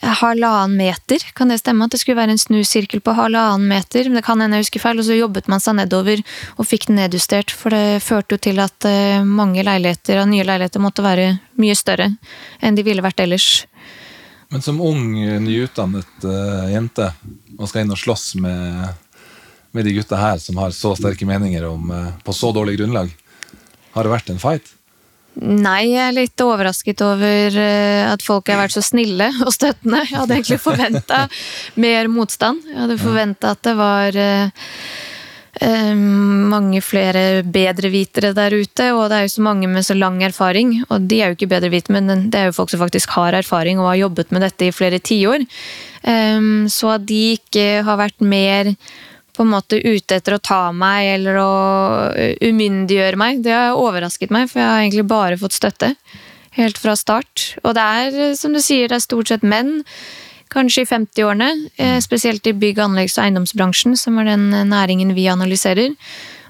halvannen 0.00 0.76
meter. 0.76 1.18
Kan 1.34 1.48
det 1.48 1.58
stemme? 1.58 1.84
At 1.84 1.92
det 1.92 2.00
skulle 2.00 2.20
være 2.20 2.34
en 2.34 2.40
snusirkel 2.40 3.02
på 3.04 3.12
halvannen 3.16 3.68
meter? 3.68 4.04
Men 4.08 4.20
Det 4.20 4.24
kan 4.24 4.40
hende 4.40 4.56
jeg 4.56 4.64
husker 4.66 4.80
feil. 4.80 4.98
Og 4.98 5.04
så 5.04 5.18
jobbet 5.18 5.48
man 5.48 5.60
seg 5.60 5.76
nedover 5.76 6.22
og 6.56 6.66
fikk 6.66 6.88
den 6.88 7.00
nedjustert. 7.00 7.52
For 7.52 7.74
det 7.74 8.02
førte 8.04 8.36
jo 8.36 8.40
til 8.40 8.62
at 8.64 8.88
eh, 8.88 9.24
mange 9.24 9.64
leiligheter, 9.66 10.22
av 10.22 10.30
nye 10.30 10.46
leiligheter 10.46 10.80
måtte 10.80 11.04
være 11.04 11.34
mye 11.60 11.76
større 11.76 12.10
enn 12.60 12.78
de 12.78 12.86
ville 12.86 13.04
vært 13.04 13.20
ellers. 13.20 13.66
Men 14.50 14.64
som 14.64 14.80
ung, 14.82 15.12
nyutdannet 15.44 16.24
uh, 16.26 16.66
jente 16.72 17.12
og 17.54 17.68
skal 17.70 17.84
inn 17.84 17.94
og 17.94 18.00
slåss 18.00 18.32
med 18.42 18.88
med 19.72 19.86
de 19.86 19.94
gutta 19.96 20.18
her 20.18 20.38
som 20.42 20.58
har 20.60 20.74
så 20.74 20.94
sterke 20.98 21.26
meninger 21.28 21.64
om, 21.68 21.90
eh, 21.90 22.12
på 22.24 22.34
så 22.34 22.52
dårlig 22.52 22.78
grunnlag? 22.78 23.10
Har 23.94 24.06
det 24.06 24.12
vært 24.12 24.30
en 24.30 24.42
fight? 24.42 24.74
Nei, 25.40 25.92
jeg 25.92 26.02
er 26.08 26.16
litt 26.16 26.42
overrasket 26.42 27.02
over 27.06 27.54
eh, 27.54 28.02
at 28.10 28.22
folk 28.22 28.50
har 28.50 28.58
vært 28.64 28.74
så 28.74 28.82
snille 28.82 29.30
og 29.46 29.52
støttende. 29.54 30.02
Jeg 30.08 30.18
hadde 30.18 30.36
egentlig 30.36 30.60
forventa 30.68 31.22
mer 31.80 32.10
motstand. 32.10 32.66
Jeg 32.66 32.82
hadde 32.82 32.98
forventa 33.00 33.54
at 33.54 33.62
det 33.64 33.76
var 33.78 34.18
eh, 34.18 34.50
mange 35.60 36.80
flere 36.82 37.42
bedrevitere 37.42 38.32
der 38.36 38.54
ute, 38.58 38.90
og 38.94 39.10
det 39.10 39.16
er 39.16 39.26
jo 39.26 39.34
så 39.36 39.44
mange 39.44 39.68
med 39.68 39.86
så 39.86 39.94
lang 39.94 40.22
erfaring. 40.22 40.80
Og 40.88 41.06
de 41.10 41.20
er 41.20 41.30
jo 41.30 41.38
ikke 41.38 41.50
bedrevitere, 41.54 42.00
men 42.00 42.30
det 42.30 42.40
er 42.40 42.50
jo 42.50 42.56
folk 42.58 42.72
som 42.72 42.82
faktisk 42.82 43.14
har 43.16 43.38
erfaring 43.38 43.78
og 43.78 43.92
har 43.92 44.02
jobbet 44.06 44.32
med 44.34 44.42
dette 44.46 44.68
i 44.68 44.74
flere 44.74 44.98
tiår. 44.98 45.46
Um, 46.00 46.64
så 46.72 46.94
at 46.96 47.04
de 47.06 47.36
ikke 47.36 47.84
har 47.84 47.98
vært 48.00 48.22
mer 48.24 48.72
på 49.40 49.46
en 49.46 49.54
måte 49.54 49.80
ute 49.80 50.18
etter 50.20 50.36
å 50.36 50.42
ta 50.44 50.66
meg 50.76 51.14
eller 51.16 51.40
å 51.40 51.52
uh, 52.12 52.34
umyndiggjøre 52.44 53.20
meg, 53.20 53.40
det 53.46 53.56
har 53.56 53.78
overrasket 53.80 54.32
meg, 54.34 54.50
for 54.52 54.60
jeg 54.60 54.68
har 54.68 54.82
egentlig 54.84 55.06
bare 55.08 55.40
fått 55.40 55.56
støtte. 55.56 55.94
Helt 56.58 56.80
fra 56.82 56.92
start. 56.98 57.54
Og 57.62 57.72
det 57.78 57.84
er, 57.84 58.18
som 58.36 58.52
du 58.52 58.60
sier, 58.60 58.90
det 58.90 58.98
er 58.98 59.06
stort 59.06 59.30
sett 59.32 59.46
menn 59.46 59.78
kanskje 60.50 60.84
i 60.84 60.90
50-årene. 60.90 61.50
eh, 61.78 61.98
Spesielt 62.02 62.46
i 62.46 62.52
bygg-, 62.52 62.82
anleggs- 62.82 63.18
og 63.18 63.24
eiendomsbransjen, 63.24 63.96
som 63.96 64.18
er 64.18 64.32
den 64.32 64.52
eh, 64.52 64.66
næringen 64.66 65.14
vi 65.14 65.28
analyserer. 65.30 65.94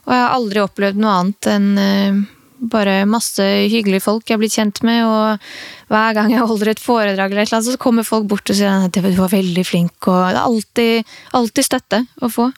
Og 0.07 0.15
jeg 0.15 0.23
har 0.25 0.35
aldri 0.35 0.63
opplevd 0.65 1.01
noe 1.01 1.17
annet 1.21 1.51
enn 1.53 1.69
eh, 1.79 2.23
bare 2.61 3.07
masse 3.09 3.45
hyggelige 3.73 4.05
folk 4.05 4.29
jeg 4.29 4.37
har 4.37 4.41
blitt 4.43 4.57
kjent 4.57 4.83
med. 4.87 5.05
Og 5.05 5.93
hver 5.93 6.17
gang 6.17 6.33
jeg 6.33 6.49
holder 6.49 6.73
et 6.73 6.83
foredrag, 6.83 7.31
eller 7.31 7.45
et 7.45 7.49
eller 7.49 7.61
annet, 7.61 7.73
så 7.73 7.83
kommer 7.83 8.09
folk 8.09 8.27
bort 8.31 8.51
og 8.51 8.57
sier 8.57 8.89
at 8.89 8.97
du 8.97 9.01
var 9.21 9.33
veldig 9.33 9.65
flink. 9.69 9.97
Og 10.09 10.19
det 10.33 10.41
er 10.41 10.43
alltid, 10.45 11.15
alltid 11.37 11.69
støtte 11.69 12.05
å 12.21 12.33
få. 12.33 12.51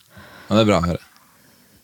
Ja, 0.49 0.57
det 0.57 0.63
er 0.65 0.71
bra 0.71 0.81
å 0.83 0.87
høre. 0.91 1.03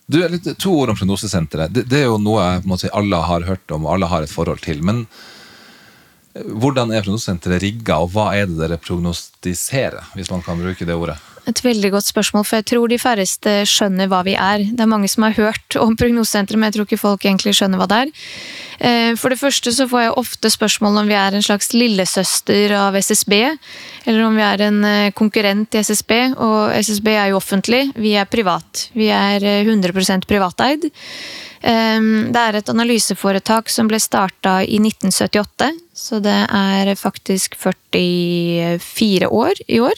Du, 0.09 0.21
litt, 0.33 0.47
To 0.63 0.75
ord 0.81 0.95
om 0.95 0.97
prognosesenteret. 0.97 1.73
Det, 1.75 1.85
det 1.91 2.03
er 2.03 2.07
jo 2.09 2.21
noe 2.23 2.63
måte, 2.69 2.89
alle 2.97 3.21
har 3.29 3.45
hørt 3.45 3.75
om 3.75 3.85
og 3.85 3.97
alle 3.97 4.09
har 4.09 4.25
et 4.25 4.33
forhold 4.33 4.63
til. 4.65 4.81
Men 4.85 5.03
eh, 6.33 6.47
hvordan 6.49 6.95
er 6.95 7.05
prognosesenteret 7.05 7.65
rigga, 7.65 8.01
og 8.01 8.15
hva 8.15 8.31
er 8.37 8.49
det 8.49 8.57
dere 8.63 8.81
prognostiserer? 8.81 10.15
hvis 10.17 10.33
man 10.33 10.45
kan 10.47 10.61
bruke 10.63 10.89
det 10.89 10.97
ordet? 10.97 11.19
Et 11.49 11.61
veldig 11.65 11.89
godt 11.95 12.05
spørsmål, 12.11 12.45
for 12.45 12.59
jeg 12.59 12.67
tror 12.69 12.91
de 12.91 12.99
færreste 13.01 13.53
skjønner 13.69 14.09
hva 14.11 14.19
vi 14.27 14.35
er. 14.37 14.67
Det 14.69 14.83
er 14.85 14.91
mange 14.91 15.09
som 15.09 15.25
har 15.25 15.37
hørt 15.39 15.77
om 15.81 15.95
prognosesenteret, 15.97 16.59
men 16.61 16.69
jeg 16.69 16.77
tror 16.77 16.89
ikke 16.89 17.01
folk 17.01 17.25
egentlig 17.25 17.55
skjønner 17.57 17.81
hva 17.81 17.87
det 17.89 18.01
er. 18.03 18.11
Eh, 18.85 19.13
For 19.17 19.33
det 19.33 19.41
første 19.41 19.73
så 19.73 19.87
får 19.89 20.03
jeg 20.05 20.19
ofte 20.21 20.51
spørsmål 20.53 21.01
om 21.01 21.09
vi 21.09 21.17
er 21.17 21.33
en 21.39 21.47
slags 21.47 21.73
lillesøster 21.73 22.75
av 22.77 22.99
SSB, 23.01 23.35
eller 24.05 24.27
om 24.27 24.37
vi 24.37 24.45
er 24.45 24.67
en 24.69 24.85
eh, 24.85 25.11
konkurrent 25.17 25.73
i 25.73 25.81
SSB. 25.89 26.13
Og 26.37 26.77
SSB 26.83 27.09
er 27.17 27.31
jo 27.33 27.41
offentlig, 27.41 27.87
vi 27.97 28.13
er 28.21 28.29
privat. 28.29 28.91
Vi 28.93 29.09
er 29.09 29.41
eh, 29.41 29.65
100 29.65 30.29
privateid. 30.29 30.85
Eh, 31.65 31.99
Det 32.29 32.45
er 32.45 32.61
et 32.61 32.69
analyseforetak 32.77 33.73
som 33.73 33.89
ble 33.89 33.97
starta 34.05 34.61
i 34.69 34.77
1978, 34.85 35.73
så 35.97 36.21
det 36.21 36.39
er 36.45 36.93
faktisk 36.95 37.57
44 37.57 39.33
år 39.33 39.65
i 39.67 39.81
år. 39.81 39.97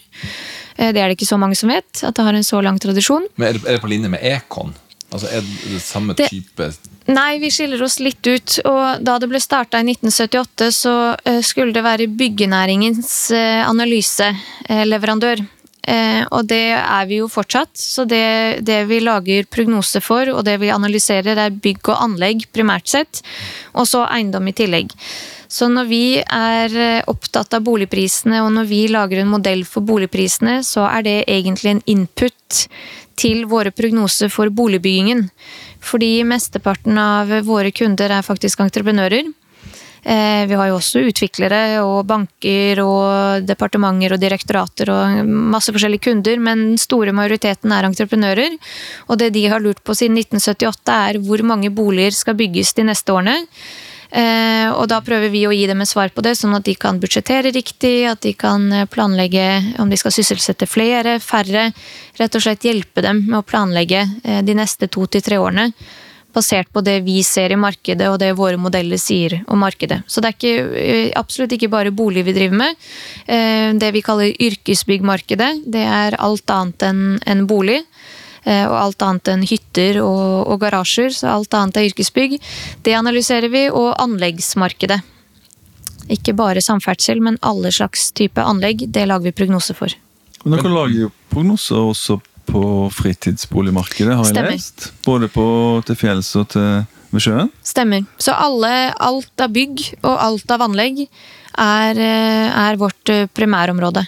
Eh, 0.81 0.93
Det 0.97 1.01
er 1.03 1.09
det 1.13 1.19
ikke 1.19 1.29
så 1.29 1.39
mange 1.41 1.59
som 1.59 1.69
vet, 1.73 2.05
at 2.09 2.17
det 2.17 2.25
har 2.25 2.35
en 2.39 2.47
så 2.47 2.63
lang 2.65 2.79
tradisjon. 2.81 3.27
Men 3.37 3.49
er 3.51 3.59
det, 3.59 3.67
er 3.69 3.77
det 3.77 3.83
på 3.85 3.91
linje 3.93 4.09
med 4.09 4.23
Econ? 4.25 4.73
Altså 5.11 5.27
Er 5.27 5.41
det 5.43 5.73
det 5.75 5.83
samme 5.83 6.15
Det- 6.15 6.29
type 6.31 6.73
Nei, 7.11 7.39
vi 7.43 7.49
skiller 7.51 7.81
oss 7.83 7.99
litt 7.99 8.25
ut. 8.27 8.61
Og 8.65 9.03
da 9.03 9.19
det 9.19 9.29
ble 9.29 9.41
starta 9.43 9.81
i 9.81 9.83
1978, 9.83 10.69
så 10.71 10.93
eh, 11.27 11.41
skulle 11.43 11.73
det 11.75 11.83
være 11.83 12.07
byggenæringens 12.07 13.31
eh, 13.35 13.65
analyseleverandør. 13.67 15.43
Eh, 15.89 16.25
Og 16.31 16.47
det 16.47 16.77
er 16.77 17.07
vi 17.09 17.21
jo 17.21 17.29
fortsatt. 17.29 17.73
Så 17.75 18.05
det, 18.09 18.61
det 18.67 18.85
vi 18.91 19.01
lager 19.01 19.49
prognose 19.51 20.01
for, 20.05 20.29
og 20.29 20.45
det 20.45 20.59
vi 20.61 20.71
analyserer, 20.71 21.39
er 21.39 21.51
bygg 21.51 21.89
og 21.89 22.03
anlegg 22.05 22.47
primært 22.53 22.89
sett. 22.89 23.23
Og 23.75 23.89
så 23.89 24.05
eiendom 24.09 24.49
i 24.49 24.57
tillegg. 24.57 24.93
Så 25.51 25.67
når 25.73 25.89
vi 25.91 26.05
er 26.21 26.77
eh, 26.79 27.03
opptatt 27.11 27.57
av 27.57 27.65
boligprisene, 27.67 28.43
og 28.45 28.53
når 28.55 28.69
vi 28.71 28.85
lager 28.93 29.23
en 29.23 29.33
modell 29.33 29.65
for 29.67 29.83
boligprisene, 29.83 30.61
så 30.67 30.87
er 30.91 31.07
det 31.07 31.19
egentlig 31.27 31.75
en 31.75 31.85
input 31.91 32.67
til 33.21 33.45
våre 33.51 33.73
prognoser 33.75 34.31
for 34.33 34.53
boligbyggingen. 34.55 35.27
Fordi 35.85 36.23
mesteparten 36.29 36.99
av 37.01 37.33
våre 37.49 37.73
kunder 37.75 38.13
er 38.15 38.25
faktisk 38.27 38.63
entreprenører. 38.63 39.27
Eh, 40.05 40.47
Vi 40.47 40.55
har 40.57 40.69
jo 40.71 40.79
også 40.79 41.03
utviklere 41.05 41.83
og 41.85 42.07
banker 42.09 42.81
og 42.85 43.45
departementer 43.47 44.15
og 44.17 44.23
direktorater 44.23 44.91
og 44.95 45.27
masse 45.27 45.73
forskjellige 45.73 46.07
kunder, 46.09 46.41
men 46.41 46.71
den 46.71 46.81
store 46.81 47.13
majoriteten 47.13 47.73
er 47.73 47.85
entreprenører. 47.85 48.57
Og 49.09 49.19
det 49.19 49.33
de 49.35 49.47
har 49.49 49.61
lurt 49.61 49.83
på 49.85 49.95
siden 49.95 50.17
1978 50.17 50.97
er 51.11 51.21
hvor 51.21 51.45
mange 51.45 51.71
boliger 51.71 52.17
skal 52.17 52.35
bygges 52.35 52.73
de 52.75 52.89
neste 52.89 53.13
årene. 53.13 53.37
Eh, 54.11 54.71
Og 54.71 54.89
da 54.89 55.01
prøver 55.01 55.31
vi 55.31 55.45
å 55.47 55.53
gi 55.55 55.67
dem 55.67 55.81
et 55.83 55.89
svar 55.89 56.11
på 56.11 56.23
det, 56.23 56.33
sånn 56.39 56.55
at 56.57 56.65
de 56.65 56.75
kan 56.75 56.99
budsjettere 56.99 57.53
riktig, 57.53 58.07
at 58.11 58.21
de 58.23 58.33
kan 58.33 58.87
planlegge 58.91 59.79
om 59.79 59.91
de 59.91 59.97
skal 59.97 60.15
sysselsette 60.15 60.67
flere, 60.67 61.19
færre. 61.21 61.73
Rett 62.19 62.35
og 62.35 62.43
slett 62.43 62.65
hjelpe 62.65 63.03
dem 63.03 63.27
med 63.29 63.39
å 63.39 63.47
planlegge 63.47 64.09
eh, 64.25 64.41
de 64.43 64.55
neste 64.55 64.89
to 64.89 65.07
til 65.07 65.23
tre 65.23 65.37
årene. 65.39 65.71
Basert 66.33 66.69
på 66.71 66.83
det 66.87 67.01
vi 67.03 67.23
ser 67.27 67.51
i 67.51 67.59
markedet 67.59 68.07
og 68.07 68.19
det 68.23 68.31
våre 68.39 68.57
modeller 68.61 69.01
sier 69.03 69.41
om 69.51 69.59
markedet. 69.59 70.03
Så 70.07 70.23
det 70.23 70.29
er 70.31 70.37
ikke, 70.39 70.79
eh, 70.79 71.13
absolutt 71.19 71.53
ikke 71.57 71.71
bare 71.73 71.91
bolig 71.91 72.25
vi 72.25 72.33
driver 72.37 72.57
med. 72.57 72.77
Eh, 73.27 73.73
Det 73.75 73.93
vi 73.93 74.03
kaller 74.03 74.31
yrkesbyggmarkedet, 74.39 75.65
det 75.67 75.83
er 75.83 76.17
alt 76.19 76.47
annet 76.51 76.83
enn 77.27 77.47
bolig. 77.47 77.83
eh, 78.47 78.65
Og 78.67 78.77
alt 78.77 79.03
annet 79.03 79.29
enn 79.29 79.43
hytter 79.43 80.01
og, 80.03 80.47
og 80.49 80.61
garasjer, 80.61 81.11
så 81.11 81.29
alt 81.35 81.53
annet 81.53 81.77
er 81.77 81.89
yrkesbygg. 81.91 82.41
Det 82.83 82.95
analyserer 82.95 83.51
vi, 83.51 83.69
og 83.69 83.97
anleggsmarkedet. 83.99 85.03
Ikke 86.09 86.35
bare 86.35 86.63
samferdsel, 86.63 87.21
men 87.21 87.39
alle 87.43 87.71
slags 87.71 88.13
type 88.13 88.41
anlegg. 88.41 88.91
Det 88.91 89.07
lager 89.07 89.25
vi 89.25 89.33
prognoser 89.33 89.75
for. 89.75 89.89
Men 90.45 90.57
dere 90.59 90.73
lager 90.73 91.01
jo 91.03 91.11
prognoser 91.31 91.77
også 91.77 92.21
på 92.51 92.63
fritidsboligmarkedet, 92.95 94.17
har 94.19 94.31
jeg 94.31 94.57
lest. 94.57 94.91
Både 95.07 95.31
på, 95.33 95.45
til 95.87 95.99
fjells 95.99 96.33
og 96.41 96.49
til 96.55 96.83
ved 97.11 97.25
sjøen. 97.25 97.51
Stemmer. 97.67 98.07
Så 98.23 98.35
alle, 98.39 98.93
alt 98.95 99.43
av 99.43 99.53
bygg 99.55 99.83
og 100.01 100.15
alt 100.15 100.55
av 100.55 100.65
anlegg 100.69 101.05
er, 101.05 101.99
eh, 101.99 102.49
er 102.69 102.79
vårt 102.81 103.11
eh, 103.11 103.27
primærområde. 103.27 104.07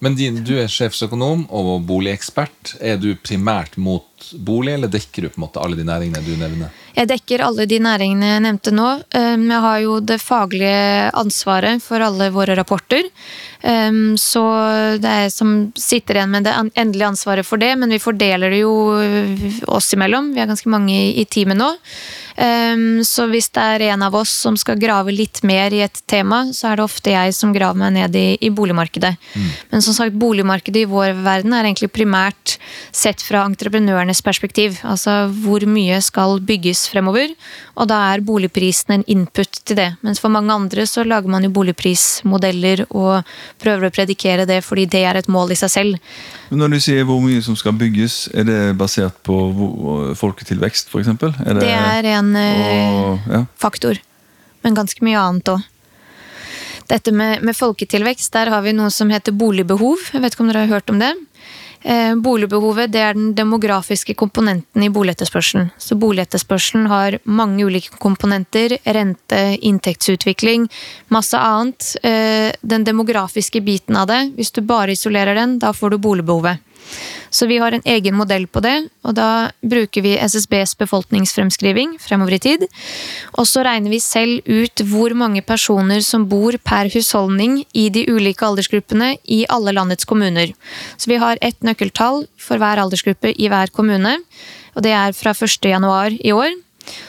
Men 0.00 0.14
din, 0.14 0.42
du 0.46 0.54
er 0.60 0.70
sjefsøkonom 0.70 1.48
og 1.50 1.82
boligekspert. 1.88 2.76
Er 2.80 3.00
du 3.02 3.14
primært 3.18 3.74
mot 3.76 4.06
bolig, 4.32 4.74
eller 4.74 4.90
dekker 4.92 5.22
du 5.22 5.28
på 5.28 5.40
en 5.40 5.46
måte 5.46 5.62
alle 5.62 5.78
de 5.78 5.86
næringene 5.86 6.24
du 6.26 6.36
nevner? 6.36 6.74
Jeg 6.98 7.08
dekker 7.12 7.44
alle 7.46 7.66
de 7.70 7.78
næringene 7.78 8.30
jeg 8.32 8.42
nevnte 8.42 8.72
nå. 8.74 8.86
Um, 9.14 9.44
Jeg 9.50 9.62
har 9.62 9.80
jo 9.84 9.98
det 10.02 10.18
faglige 10.18 11.10
ansvaret 11.14 11.82
for 11.84 12.02
alle 12.02 12.30
våre 12.34 12.56
rapporter. 12.58 13.06
Um, 13.62 14.16
Så 14.18 14.42
det 14.98 15.06
er 15.08 15.26
jeg 15.26 15.34
som 15.34 15.52
sitter 15.78 16.18
igjen 16.18 16.32
med 16.34 16.48
det 16.48 16.54
endelige 16.74 17.12
ansvaret 17.12 17.46
for 17.46 17.60
det, 17.62 17.70
men 17.78 17.94
vi 17.94 18.00
fordeler 18.02 18.50
det 18.50 18.64
jo 18.64 18.74
uh, 18.98 19.60
oss 19.76 19.92
imellom. 19.94 20.32
Vi 20.34 20.42
er 20.42 20.50
ganske 20.50 20.72
mange 20.72 20.96
i 21.14 21.24
teamet 21.30 21.60
nå. 21.60 21.70
Um, 22.38 23.04
Så 23.06 23.28
hvis 23.30 23.50
det 23.54 23.62
er 23.62 23.86
en 23.92 24.02
av 24.02 24.14
oss 24.18 24.34
som 24.34 24.58
skal 24.58 24.78
grave 24.82 25.14
litt 25.14 25.44
mer 25.46 25.74
i 25.74 25.84
et 25.86 26.02
tema, 26.10 26.48
så 26.50 26.72
er 26.72 26.80
det 26.80 26.88
ofte 26.88 27.14
jeg 27.14 27.34
som 27.34 27.54
graver 27.54 27.78
meg 27.78 27.94
ned 27.94 28.18
i, 28.18 28.26
i 28.42 28.50
boligmarkedet. 28.50 29.14
Men 29.70 29.82
som 29.82 29.94
sagt, 29.94 30.18
boligmarkedet 30.18 30.82
i 30.82 30.90
vår 30.90 31.14
verden 31.22 31.54
er 31.54 31.66
egentlig 31.68 31.92
primært 31.94 32.58
sett 32.90 33.22
fra 33.22 33.44
entreprenørenes 34.08 34.22
perspektiv. 34.22 34.78
Altså 34.84 35.28
hvor 35.28 35.64
mye 35.66 36.00
skal 36.02 36.40
bygges 36.40 36.88
fremover, 36.90 37.34
og 37.76 37.88
da 37.88 38.14
er 38.14 38.24
boligprisen 38.24 38.94
en 38.94 39.04
input 39.06 39.60
til 39.64 39.76
det. 39.76 39.96
Mens 40.02 40.20
for 40.20 40.28
mange 40.28 40.52
andre 40.52 40.86
så 40.86 41.04
lager 41.04 41.28
man 41.28 41.44
jo 41.44 41.50
boligprismodeller 41.50 42.86
og 42.90 43.22
prøver 43.60 43.88
å 43.88 43.94
predikere 43.94 44.46
det 44.46 44.62
fordi 44.64 44.86
det 44.86 45.04
er 45.04 45.16
et 45.16 45.28
mål 45.28 45.52
i 45.52 45.58
seg 45.58 45.70
selv. 45.70 45.98
Men 46.50 46.64
når 46.64 46.68
du 46.68 46.80
sier 46.80 47.04
hvor 47.04 47.20
mye 47.20 47.42
som 47.42 47.56
skal 47.56 47.76
bygges, 47.76 48.30
er 48.34 48.44
det 48.44 48.76
basert 48.78 49.16
på 49.22 50.14
folketilvekst, 50.16 50.88
f.eks.? 50.88 51.08
Det 51.18 51.72
er 51.72 52.12
en 52.16 52.34
eh, 52.36 52.92
og, 52.92 53.26
ja. 53.28 53.44
faktor, 53.58 53.98
men 54.64 54.78
ganske 54.78 55.04
mye 55.04 55.18
annet 55.18 55.56
òg. 55.56 55.66
Dette 56.88 57.12
med, 57.12 57.42
med 57.44 57.52
folketilvekst, 57.52 58.32
der 58.32 58.48
har 58.48 58.62
vi 58.64 58.72
noe 58.72 58.88
som 58.88 59.10
heter 59.12 59.34
boligbehov. 59.36 60.08
Jeg 60.14 60.22
vet 60.24 60.32
ikke 60.32 60.46
om 60.46 60.48
dere 60.48 60.62
har 60.64 60.78
hørt 60.78 60.88
om 60.88 61.02
det? 61.02 61.10
Eh, 61.82 62.14
boligbehovet 62.16 62.92
det 62.92 63.02
er 63.02 63.14
den 63.14 63.32
demografiske 63.38 64.14
komponenten 64.18 64.82
i 64.82 64.90
boligetterspørselen. 64.90 65.70
Så 65.78 65.94
boligetterspørselen 65.98 66.86
har 66.90 67.18
mange 67.24 67.64
ulike 67.64 67.94
komponenter. 68.02 68.76
Rente, 68.84 69.42
inntektsutvikling, 69.62 70.68
masse 71.14 71.38
annet. 71.38 71.94
Eh, 72.02 72.50
den 72.60 72.84
demografiske 72.84 73.62
biten 73.64 73.96
av 73.96 74.08
det, 74.10 74.22
hvis 74.36 74.52
du 74.52 74.62
bare 74.62 74.96
isolerer 74.96 75.38
den, 75.38 75.58
da 75.62 75.72
får 75.72 75.94
du 75.94 75.98
boligbehovet. 75.98 76.64
Så 77.30 77.46
vi 77.50 77.58
har 77.60 77.74
en 77.74 77.84
egen 77.84 78.16
modell 78.16 78.46
på 78.48 78.62
det, 78.64 78.76
og 79.04 79.16
da 79.18 79.50
bruker 79.60 80.04
vi 80.04 80.16
SSBs 80.18 80.74
befolkningsfremskriving 80.80 81.96
fremover 82.02 82.38
i 82.38 82.42
tid. 82.42 82.64
Og 83.36 83.46
så 83.48 83.64
regner 83.66 83.92
vi 83.92 84.00
selv 84.02 84.46
ut 84.48 84.84
hvor 84.88 85.14
mange 85.18 85.42
personer 85.46 86.04
som 86.04 86.28
bor 86.30 86.56
per 86.64 86.90
husholdning 86.94 87.60
i 87.76 87.88
de 87.94 88.06
ulike 88.08 88.46
aldersgruppene 88.46 89.14
i 89.24 89.44
alle 89.52 89.74
landets 89.76 90.08
kommuner. 90.08 90.54
Så 90.96 91.12
vi 91.12 91.20
har 91.20 91.40
ett 91.42 91.60
nøkkeltall 91.64 92.24
for 92.40 92.60
hver 92.60 92.80
aldersgruppe 92.80 93.34
i 93.36 93.50
hver 93.52 93.72
kommune, 93.74 94.18
og 94.76 94.84
det 94.86 94.94
er 94.94 95.14
fra 95.16 95.34
1. 95.34 95.68
januar 95.68 96.14
i 96.14 96.32
år. 96.32 96.54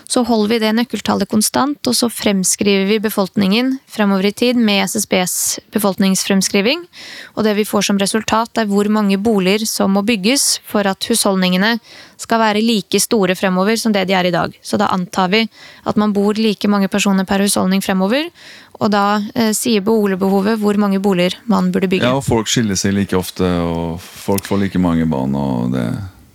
Så 0.09 0.23
holder 0.25 0.49
vi 0.49 0.59
det 0.63 0.71
nøkkeltallet 0.77 1.29
konstant, 1.29 1.79
og 1.85 1.95
så 1.95 2.09
fremskriver 2.09 2.87
vi 2.89 2.99
befolkningen 3.03 3.75
fremover 3.89 4.29
i 4.29 4.33
tid 4.33 4.57
med 4.57 4.83
SSBs 4.89 5.59
befolkningsfremskriving. 5.75 6.85
Og 7.37 7.45
det 7.45 7.55
vi 7.59 7.67
får 7.67 7.89
som 7.89 8.01
resultat, 8.01 8.57
er 8.57 8.69
hvor 8.69 8.89
mange 8.89 9.19
boliger 9.21 9.65
som 9.69 9.93
må 9.93 10.01
bygges 10.05 10.59
for 10.65 10.87
at 10.89 11.09
husholdningene 11.09 11.77
skal 12.19 12.41
være 12.41 12.63
like 12.65 12.99
store 12.99 13.35
fremover 13.37 13.77
som 13.79 13.93
det 13.95 14.07
de 14.09 14.17
er 14.17 14.27
i 14.27 14.33
dag. 14.33 14.55
Så 14.61 14.79
da 14.81 14.89
antar 14.91 15.29
vi 15.31 15.45
at 15.87 15.99
man 15.99 16.13
bor 16.13 16.33
like 16.37 16.67
mange 16.67 16.89
personer 16.91 17.27
per 17.29 17.45
husholdning 17.45 17.83
fremover. 17.85 18.29
Og 18.79 18.91
da 18.93 19.19
eh, 19.35 19.51
sier 19.55 19.83
boligbehovet 19.83 20.59
hvor 20.61 20.77
mange 20.79 21.01
boliger 21.03 21.37
man 21.51 21.71
burde 21.71 21.89
bygge. 21.91 22.07
Ja, 22.07 22.15
og 22.17 22.25
folk 22.25 22.49
skiller 22.49 22.79
seg 22.79 22.95
like 22.95 23.17
ofte, 23.17 23.45
og 23.45 23.99
folk 23.99 24.47
får 24.47 24.65
like 24.65 24.81
mange 24.81 25.07
barn. 25.09 25.35
og 25.35 25.75
det... 25.75 25.89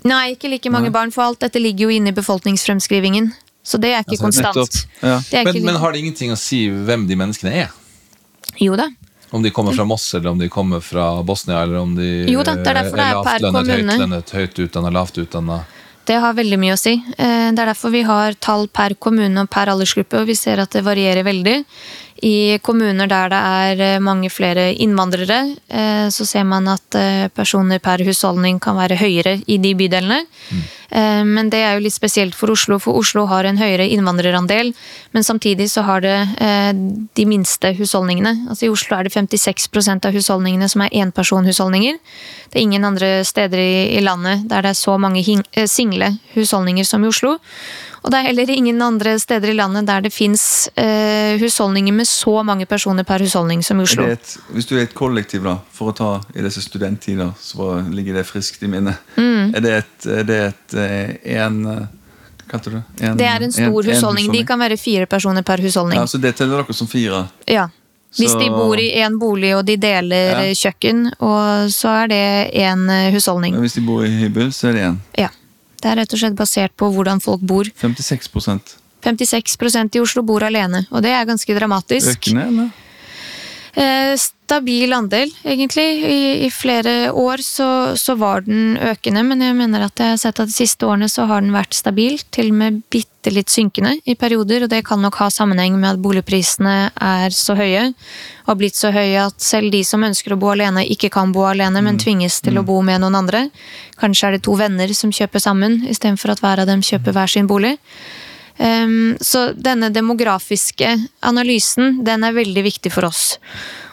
Nei, 0.05 0.35
ikke 0.35 0.51
like 0.53 0.71
mange 0.71 0.91
Nei. 0.91 0.95
barn, 0.99 1.11
for 1.15 1.25
alt 1.25 1.41
dette 1.41 1.61
ligger 1.63 1.89
jo 1.89 1.95
inne 1.97 2.13
i 2.13 2.17
befolkningsfremskrivingen. 2.17 3.31
Så 3.65 3.79
det 3.81 3.95
er 3.95 4.03
ikke 4.05 4.19
Altså, 4.19 4.43
konstant. 4.53 4.87
ja. 5.01 5.17
Er 5.33 5.45
Men, 5.45 5.55
ikke 5.55 5.65
men 5.65 5.77
har 5.81 5.93
det 5.93 6.01
ingenting 6.03 6.31
å 6.33 6.37
si 6.37 6.69
hvem 6.69 7.07
de 7.09 7.17
menneskene 7.17 7.55
er? 7.65 7.71
Jo 8.61 8.77
da. 8.77 8.89
Om 9.33 9.43
de 9.43 9.51
kommer 9.51 9.73
fra 9.75 9.85
Moss, 9.89 10.13
eller 10.15 10.31
om 10.31 10.39
de 10.39 10.49
kommer 10.53 10.81
fra 10.85 11.23
Bosnia, 11.27 11.63
eller 11.65 11.79
om 11.81 11.95
de 11.97 12.27
Jo 12.31 12.43
da, 12.45 12.55
det 12.55 12.67
er 12.69 12.75
derfor 12.83 12.97
det 13.01 13.07
er 13.09 13.23
per 13.25 13.39
kommune. 13.51 14.23
høyt 14.31 14.61
utdanna, 14.69 14.91
lavt 14.93 15.17
utdanna. 15.19 15.65
Det 16.05 16.21
har 16.21 16.35
veldig 16.37 16.59
mye 16.61 16.75
å 16.75 16.79
si. 16.79 16.93
Eh, 17.17 17.51
Det 17.51 17.59
er 17.59 17.67
derfor 17.73 17.91
vi 17.91 18.03
har 18.03 18.35
tall 18.35 18.69
per 18.69 18.91
kommune 18.95 19.41
og 19.41 19.49
per 19.51 19.67
aldersgruppe, 19.73 20.21
og 20.21 20.27
vi 20.27 20.35
ser 20.35 20.61
at 20.61 20.71
det 20.71 20.85
varierer 20.85 21.25
veldig. 21.25 21.65
I 22.25 22.59
kommuner 22.65 23.09
der 23.11 23.33
det 23.33 23.41
er 23.41 23.83
eh, 23.85 24.01
mange 24.03 24.31
flere 24.33 24.71
innvandrere, 24.81 25.41
eh, 25.69 26.07
så 26.09 26.25
ser 26.27 26.47
man 26.49 26.69
at 26.73 26.97
eh, 26.97 27.27
personer 27.29 27.83
per 27.85 28.05
husholdning 28.07 28.61
kan 28.65 28.79
være 28.79 28.97
høyere 29.01 29.39
i 29.47 29.59
de 29.61 29.75
bydelene. 29.77 30.23
Eh, 30.23 30.65
Men 30.95 31.49
det 31.51 31.59
er 31.65 31.75
jo 31.75 31.83
litt 31.83 31.97
spesielt 31.97 32.37
for 32.39 32.53
Oslo, 32.55 32.79
for 32.79 32.95
Oslo 32.95 33.25
har 33.27 33.47
en 33.49 33.59
høyere 33.59 33.89
innvandrerandel. 33.91 34.71
Men 35.15 35.25
samtidig 35.25 35.71
så 35.71 35.83
har 35.87 36.01
det 36.01 36.17
eh, 36.43 36.73
de 37.15 37.27
minste 37.27 37.71
husholdningene. 37.79 38.49
Altså 38.51 38.67
I 38.67 38.73
Oslo 38.73 38.97
er 38.97 39.07
det 39.07 39.15
56% 39.15 40.09
av 40.09 40.15
husholdningene 40.17 40.69
som 40.71 40.83
er 40.83 40.95
enpersonhusholdninger. 41.05 42.01
Det 42.51 42.59
er 42.59 42.67
ingen 42.67 42.87
andre 42.87 43.11
steder 43.27 43.59
i, 43.59 44.01
landet 44.05 44.49
der 44.51 44.67
det 44.67 44.75
er 44.75 44.79
så 44.79 44.97
mange 44.99 45.23
eh, 45.23 45.67
single 45.71 46.13
husholdninger 46.35 46.87
som 46.89 47.05
i 47.05 47.11
Oslo. 47.13 47.37
Og 48.05 48.13
det 48.13 48.19
er 48.19 48.27
heller 48.27 48.51
ingen 48.53 48.83
andre 48.85 49.15
steder 49.19 49.49
i 49.49 49.57
landet 49.57 49.87
der 49.89 50.03
det 50.05 50.13
fins 50.13 50.69
eh, 50.77 51.41
husholdninger 51.41 51.95
med 51.95 52.09
så 52.09 52.43
mange 52.45 52.67
personer 52.69 53.07
per 53.09 53.23
husholdning 53.25 53.63
som 53.65 53.81
i 53.81 53.87
Oslo. 53.87 54.05
det 54.05 54.19
et, 54.19 54.35
hvis 54.53 54.69
du 54.69 54.75
er 54.77 54.83
et 54.85 54.95
kollektiv, 54.95 55.47
da, 55.47 55.57
for 55.73 55.93
å 55.93 55.97
ta 55.97 56.11
i 56.35 56.45
disse 56.45 56.61
studenttider, 56.67 57.33
så 57.41 57.79
ligger 57.95 58.19
det 58.19 58.27
friskt 58.29 58.63
i 58.63 58.69
minnet. 58.69 59.01
Mm. 59.17 59.55
Er 59.55 59.65
det 59.65 59.73
et, 59.79 60.11
er 60.19 60.29
det 60.29 60.41
et 60.51 60.77
eh, 60.85 61.37
en 61.43 61.61
eh, 61.67 61.87
Hva 62.45 62.51
kalte 62.59 62.71
det? 62.75 62.83
En- 63.01 63.17
Det 63.17 63.27
er 63.27 63.43
en 63.43 63.53
stor 63.53 63.83
husholdning. 63.83 64.31
De 64.33 64.45
kan 64.45 64.59
være 64.61 64.77
fire 64.79 65.07
personer 65.07 65.43
per 65.43 65.59
husholdning. 65.65 65.97
Ja, 65.99 66.05
Så 66.07 66.21
det 66.21 66.35
teller 66.37 66.63
dere 66.63 66.75
som 66.75 66.87
fire? 66.87 67.29
Ja. 67.49 67.69
Hvis 68.15 68.31
Så- 68.31 68.39
de 68.39 68.49
bor 68.51 68.77
i 68.79 68.91
én 69.01 69.17
bolig 69.19 69.57
og 69.57 69.65
de 69.67 69.77
deler 69.77 70.31
Ja. 70.31 70.41
eh, 70.45 70.53
kjøkken, 70.55 71.07
og 71.21 71.71
så 71.73 72.05
er 72.05 72.09
det 72.09 72.53
én 72.55 73.13
husholdning. 73.13 73.53
Men 73.55 73.63
hvis 73.63 73.75
de 73.75 73.81
bor 73.81 74.05
i 74.05 74.11
hybel, 74.11 74.53
så 74.53 74.69
er 74.69 74.73
det 74.73 74.83
én. 74.83 74.99
Ja. 75.19 75.29
Det 75.83 75.91
er 75.91 75.97
rett 75.97 76.13
og 76.13 76.19
slett 76.19 76.35
basert 76.37 76.71
på 76.77 76.93
hvordan 76.95 77.21
folk 77.21 77.41
bor. 77.41 77.65
56% 77.65 78.77
56% 79.03 79.97
i 79.97 80.01
Oslo 80.01 80.23
bor 80.23 80.41
alene, 80.43 80.87
og 80.91 81.03
det 81.03 81.11
er 81.11 81.25
ganske 81.27 81.59
dramatisk. 81.59 82.19
Økende, 82.19 82.47
eller? 82.47 82.71
Eh, 83.75 84.15
stabil 84.45 84.93
andel, 84.93 85.31
egentlig. 85.43 86.05
I, 86.05 86.47
i 86.47 86.51
flere 86.51 87.11
år 87.11 87.41
så, 87.43 87.97
så 87.97 88.15
var 88.15 88.45
den 88.47 88.77
økende, 88.79 89.25
men 89.27 89.41
jeg 89.43 89.57
mener 89.59 89.87
at 89.87 89.99
jeg 89.99 90.13
har 90.13 90.21
sett 90.21 90.43
at 90.43 90.51
de 90.51 90.55
siste 90.55 90.87
årene 90.87 91.09
så 91.11 91.25
har 91.27 91.43
den 91.43 91.55
vært 91.55 91.75
stabil, 91.75 92.21
til 92.35 92.53
og 92.53 92.59
med 92.61 92.83
bitte 92.93 93.33
litt 93.35 93.51
synkende 93.51 93.97
i 94.07 94.15
perioder, 94.21 94.67
og 94.67 94.71
det 94.71 94.85
kan 94.87 95.03
nok 95.03 95.19
ha 95.23 95.31
sammenheng 95.33 95.79
med 95.81 95.95
at 95.95 96.03
boligprisene 96.05 96.77
er 96.93 97.35
så 97.35 97.57
høye, 97.59 97.89
og 98.45 98.53
har 98.53 98.61
blitt 98.61 98.79
så 98.79 98.93
høye 98.95 99.25
at 99.25 99.43
selv 99.43 99.73
de 99.75 99.81
som 99.87 100.05
ønsker 100.07 100.37
å 100.37 100.39
bo 100.39 100.53
alene, 100.53 100.85
ikke 100.87 101.11
kan 101.15 101.33
bo 101.35 101.49
alene, 101.49 101.83
men 101.83 101.99
tvinges 101.99 102.39
til 102.45 102.61
å 102.61 102.67
bo 102.69 102.79
med 102.85 103.03
noen 103.03 103.19
andre. 103.25 103.49
Kanskje 103.99 104.29
er 104.29 104.37
det 104.37 104.45
to 104.47 104.55
venner 104.61 104.93
som 104.95 105.11
kjøper 105.15 105.43
sammen, 105.43 105.81
istedenfor 105.89 106.37
at 106.37 106.45
hver 106.45 106.63
av 106.63 106.71
dem 106.71 106.85
kjøper 106.85 107.17
hver 107.17 107.33
sin 107.33 107.51
bolig. 107.51 107.75
Ehm, 108.57 109.17
så 109.21 109.53
denne 109.57 109.91
demografiske 109.91 110.97
analysen, 111.21 112.05
den 112.05 112.25
er 112.25 112.37
veldig 112.37 112.65
viktig 112.65 112.93
for 112.95 113.09
oss. 113.11 113.39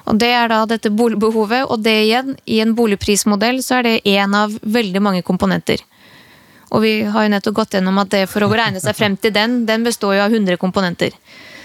Og 0.06 0.17
det 0.21 0.32
er 0.34 0.50
da 0.50 0.63
dette 0.69 0.91
boligbehovet, 0.93 1.65
og 1.69 1.82
det 1.86 1.95
igjen, 2.06 2.36
i 2.45 2.60
en 2.62 2.76
boligprismodell 2.78 3.62
så 3.65 3.80
er 3.80 3.88
det 3.88 3.95
én 4.10 4.36
av 4.38 4.54
veldig 4.62 5.02
mange 5.02 5.24
komponenter. 5.26 5.82
Og 6.71 6.86
vi 6.86 6.93
har 7.04 7.26
jo 7.26 7.32
nettopp 7.34 7.56
gått 7.56 7.74
gjennom 7.76 8.00
at 8.00 8.13
det 8.13 8.28
for 8.32 8.45
å 8.45 8.52
regne 8.52 8.80
seg 8.80 8.95
frem 8.95 9.17
til 9.19 9.34
den, 9.36 9.65
den 9.67 9.84
består 9.84 10.15
jo 10.15 10.26
av 10.26 10.34
100 10.34 10.56
komponenter. 10.62 11.15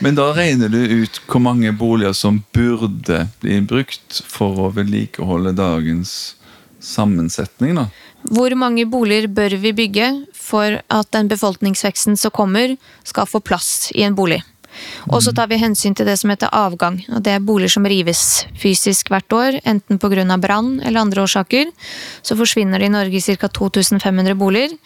Men 0.02 0.16
da 0.18 0.32
regner 0.36 0.68
du 0.68 0.80
ut 0.82 1.20
hvor 1.30 1.40
mange 1.40 1.70
boliger 1.72 2.16
som 2.16 2.42
burde 2.52 3.22
bli 3.40 3.60
brukt 3.64 4.18
for 4.28 4.66
å 4.66 4.72
vedlikeholde 4.74 5.54
dagens 5.56 6.34
sammensetning, 6.82 7.78
da? 7.78 7.86
Hvor 8.26 8.52
mange 8.58 8.84
boliger 8.90 9.28
bør 9.30 9.54
vi 9.62 9.72
bygge 9.76 10.10
for 10.46 10.78
at 10.80 11.10
den 11.16 11.30
befolkningsveksten 11.32 12.18
som 12.20 12.34
kommer, 12.34 12.76
skal 13.04 13.26
få 13.26 13.42
plass 13.42 13.90
i 13.94 14.06
en 14.06 14.14
bolig? 14.18 14.42
Og 15.08 15.22
så 15.24 15.32
tar 15.32 15.48
vi 15.50 15.58
hensyn 15.60 15.94
til 15.96 16.08
det 16.08 16.18
som 16.20 16.30
heter 16.32 16.52
avgang. 16.54 16.98
og 17.08 17.22
Det 17.24 17.32
er 17.32 17.44
boliger 17.44 17.72
som 17.76 17.86
rives 17.88 18.44
fysisk 18.60 19.10
hvert 19.12 19.32
år, 19.32 19.60
enten 19.64 19.98
pga. 19.98 20.36
brann 20.36 20.80
eller 20.80 21.00
andre 21.00 21.22
årsaker. 21.22 21.70
Så 22.22 22.36
forsvinner 22.36 22.78
det 22.78 22.86
i 22.86 22.94
Norge 22.94 23.20
ca. 23.20 23.48
2500 23.48 24.34
boliger. 24.34 24.76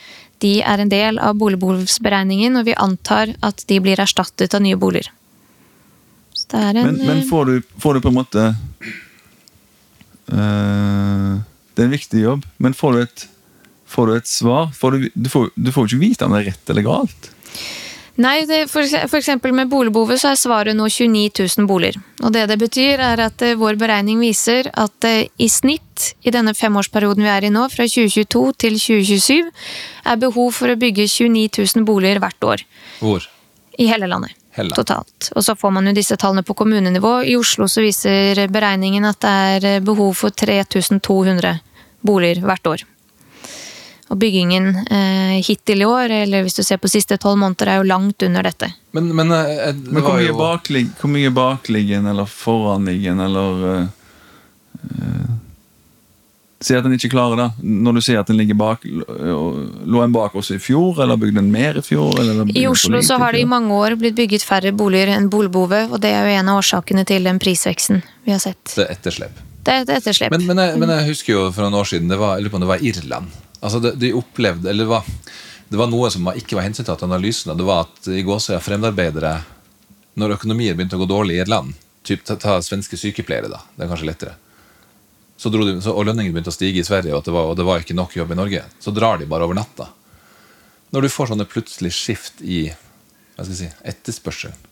De 0.40 0.60
er 0.62 0.78
en 0.78 0.88
del 0.88 1.18
av 1.18 1.36
boligbehovsberegningen, 1.36 2.56
og 2.56 2.64
vi 2.64 2.74
antar 2.74 3.34
at 3.42 3.64
de 3.68 3.80
blir 3.80 4.00
erstattet 4.00 4.54
av 4.54 4.62
nye 4.62 4.76
boliger. 4.76 5.10
Er 6.52 6.74
en 6.74 6.86
Men, 6.86 7.06
men 7.06 7.28
får, 7.28 7.44
du, 7.46 7.62
får 7.78 7.94
du 7.94 8.00
på 8.00 8.08
en 8.08 8.14
måte 8.14 8.54
øh, 10.32 11.36
Det 11.74 11.82
er 11.82 11.84
en 11.84 11.94
viktig 11.94 12.22
jobb, 12.24 12.46
men 12.58 12.74
får 12.74 12.92
du 12.92 13.02
et, 13.02 13.28
får 13.90 14.06
du 14.08 14.16
et 14.16 14.30
svar? 14.30 14.70
Får 14.76 14.96
du, 14.96 15.10
du, 15.14 15.28
får, 15.32 15.50
du 15.54 15.70
får 15.74 15.88
ikke 15.88 16.02
vite 16.04 16.26
om 16.26 16.34
det 16.34 16.42
er 16.44 16.50
rett 16.52 16.72
eller 16.72 16.86
galt. 16.86 17.30
Nei, 18.20 18.42
det, 18.44 18.66
for, 18.68 18.84
for 19.08 19.16
eksempel 19.20 19.54
med 19.56 19.70
boligbehovet 19.70 20.20
så 20.20 20.32
er 20.32 20.38
svaret 20.40 20.76
nå 20.76 20.88
29 20.90 21.30
000 21.56 21.68
boliger. 21.68 21.96
Og 22.20 22.34
det 22.34 22.42
det 22.50 22.58
betyr 22.60 23.00
er 23.00 23.22
at 23.24 23.42
eh, 23.46 23.56
vår 23.56 23.78
beregning 23.80 24.20
viser 24.20 24.68
at 24.74 25.06
eh, 25.08 25.30
i 25.40 25.48
snitt 25.48 26.10
i 26.26 26.32
denne 26.34 26.52
femårsperioden 26.56 27.24
vi 27.24 27.30
er 27.32 27.46
i 27.46 27.52
nå, 27.54 27.64
fra 27.72 27.86
2022 27.88 28.42
til 28.60 28.76
2027, 28.82 29.48
er 30.12 30.20
behov 30.20 30.52
for 30.58 30.72
å 30.72 30.76
bygge 30.80 31.08
29 31.08 31.64
000 31.78 31.88
boliger 31.88 32.20
hvert 32.20 32.48
år. 32.52 32.66
Hvor? 33.00 33.24
I 33.80 33.88
hele 33.88 34.10
landet. 34.10 34.36
Hele. 34.58 34.74
Totalt. 34.74 35.30
Og 35.38 35.44
så 35.46 35.54
får 35.56 35.72
man 35.72 35.86
jo 35.88 35.94
disse 35.96 36.18
tallene 36.18 36.44
på 36.44 36.56
kommunenivå. 36.58 37.20
I 37.22 37.36
Oslo 37.38 37.70
så 37.70 37.84
viser 37.84 38.42
beregningen 38.50 39.06
at 39.08 39.20
det 39.22 39.34
er 39.56 39.68
eh, 39.76 39.82
behov 39.84 40.12
for 40.18 40.34
3200 40.34 41.60
boliger 42.04 42.42
hvert 42.44 42.74
år. 42.74 42.88
Og 44.10 44.18
byggingen 44.18 44.72
eh, 44.90 45.38
hittil 45.46 45.84
i 45.84 45.86
år, 45.86 46.10
eller 46.24 46.42
hvis 46.42 46.58
du 46.58 46.64
ser 46.66 46.80
på 46.82 46.90
siste 46.90 47.14
tolv 47.22 47.38
måneder, 47.38 47.68
er 47.70 47.76
jo 47.78 47.86
langt 47.86 48.24
under 48.26 48.42
dette. 48.42 48.72
Men, 48.96 49.12
men, 49.14 49.30
eh, 49.30 49.70
det 49.70 49.92
Men 49.92 50.02
hvor 50.02 50.16
mye, 50.18 50.26
jo 50.26 50.38
baklig, 50.38 50.88
hvor 50.98 51.12
mye 51.12 51.30
bakliggende 51.30 52.10
eller 52.10 52.26
foranliggende 52.26 53.28
eller 53.30 53.68
eh, 53.74 53.84
eh, 54.90 55.28
Si 56.60 56.74
at 56.76 56.84
en 56.84 56.92
ikke 56.92 57.08
klarer 57.14 57.38
det. 57.38 57.46
Når 57.64 57.94
du 57.96 58.00
sier 58.04 58.18
at 58.20 58.28
en 58.28 58.36
ligger 58.36 58.58
bak 58.60 58.82
Lå 58.84 60.02
en 60.04 60.12
bak 60.12 60.34
oss 60.36 60.50
i 60.52 60.58
fjor, 60.60 60.98
eller 61.00 61.16
bygde 61.16 61.40
en 61.40 61.48
mer 61.48 61.78
i 61.80 61.82
fjor? 61.84 62.18
Eller 62.20 62.50
I 62.52 62.66
Oslo 62.68 63.00
så 63.00 63.16
har 63.22 63.32
det 63.32 63.40
i 63.40 63.48
mange 63.48 63.72
år 63.72 63.96
blitt 64.00 64.18
bygget 64.18 64.44
færre 64.44 64.74
boliger 64.76 65.14
enn 65.14 65.30
Bolbove, 65.32 65.86
og 65.88 66.02
det 66.04 66.12
er 66.12 66.28
jo 66.28 66.40
en 66.42 66.50
av 66.52 66.60
årsakene 66.60 67.06
til 67.08 67.24
den 67.24 67.40
prisveksten 67.40 68.02
vi 68.26 68.34
har 68.34 68.42
sett. 68.44 68.74
det 68.74 68.84
er 68.84 68.92
etterslep. 68.98 69.40
Det 69.64 69.72
er 69.72 69.86
et 69.86 69.94
etterslep. 70.00 70.34
Men, 70.36 70.44
men, 70.50 70.60
jeg, 70.60 70.82
men 70.82 70.92
jeg 70.98 71.08
husker 71.14 71.32
jo 71.32 71.46
for 71.48 71.64
noen 71.64 71.80
år 71.80 71.88
siden, 71.94 72.12
det 72.12 72.20
var, 72.20 72.36
jeg 72.36 72.44
lurer 72.44 72.52
på 72.52 72.60
om 72.60 72.66
det 72.66 72.74
var 72.74 72.84
Irland. 72.92 73.40
Altså 73.60 73.80
de, 73.84 73.94
De 74.00 74.12
opplevde, 74.16 74.70
eller 74.70 74.86
det 74.86 74.90
var, 74.90 75.08
det 75.68 75.78
var 75.80 75.90
noe 75.92 76.10
som 76.12 76.28
ikke 76.34 76.58
var 76.58 76.66
hensyntatt 76.68 77.02
til 77.02 77.10
analysen. 77.10 77.52
og 77.52 77.60
Det 77.60 77.68
var 77.68 77.86
at 77.86 78.10
i 78.12 78.24
Gåsøya 78.26 78.60
fremmedarbeidere, 78.64 79.34
når 80.20 80.36
økonomien 80.38 80.76
begynte 80.76 80.98
å 80.98 81.02
gå 81.04 81.08
dårlig 81.10 81.38
i 81.38 81.42
et 81.44 81.50
land, 81.50 81.74
typ, 82.06 82.24
ta, 82.26 82.36
ta 82.40 82.58
svenske 82.64 82.98
sykepleiere, 82.98 83.50
da, 83.52 83.60
det 83.76 83.84
er 83.84 83.92
kanskje 83.92 84.08
lettere, 84.08 84.36
så 85.40 85.48
de, 85.48 85.78
så, 85.80 85.94
og 85.94 86.04
lønningen 86.04 86.34
begynte 86.34 86.52
å 86.52 86.54
stige 86.54 86.82
i 86.82 86.84
Sverige, 86.84 87.14
og, 87.16 87.24
det 87.24 87.32
var, 87.32 87.46
og 87.48 87.56
det 87.56 87.64
var 87.64 87.80
ikke 87.80 87.96
nok 87.96 88.16
jobb 88.18 88.34
i 88.34 88.36
Norge, 88.36 88.64
så 88.82 88.92
drar 88.92 89.20
de 89.20 89.28
bare 89.30 89.46
over 89.46 89.56
natta. 89.56 89.86
Når 90.92 91.06
du 91.06 91.12
får 91.14 91.30
sånne 91.30 91.46
plutselig 91.48 91.94
skift 91.96 92.42
i 92.42 92.66
hva 92.68 93.46
skal 93.46 93.54
jeg 93.54 93.60
si, 93.62 93.70
etterspørselen, 93.88 94.66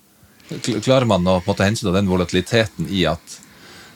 klarer 0.85 1.09
man 1.09 1.25
å 1.25 1.39
på 1.39 1.47
en 1.47 1.53
måte 1.55 1.65
hensynta 1.65 1.95
den 1.95 2.11
volatiliteten 2.11 2.91
i 2.93 3.07
at 3.09 3.39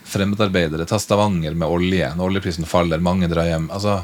fremmedarbeidere. 0.09 0.87
tar 0.89 1.01
Stavanger 1.01 1.55
med 1.55 1.69
olje. 1.69 2.09
Når 2.17 2.31
oljeprisen 2.31 2.69
faller, 2.69 3.01
mange 3.05 3.29
drar 3.29 3.49
hjem. 3.49 3.69
Altså, 3.73 4.03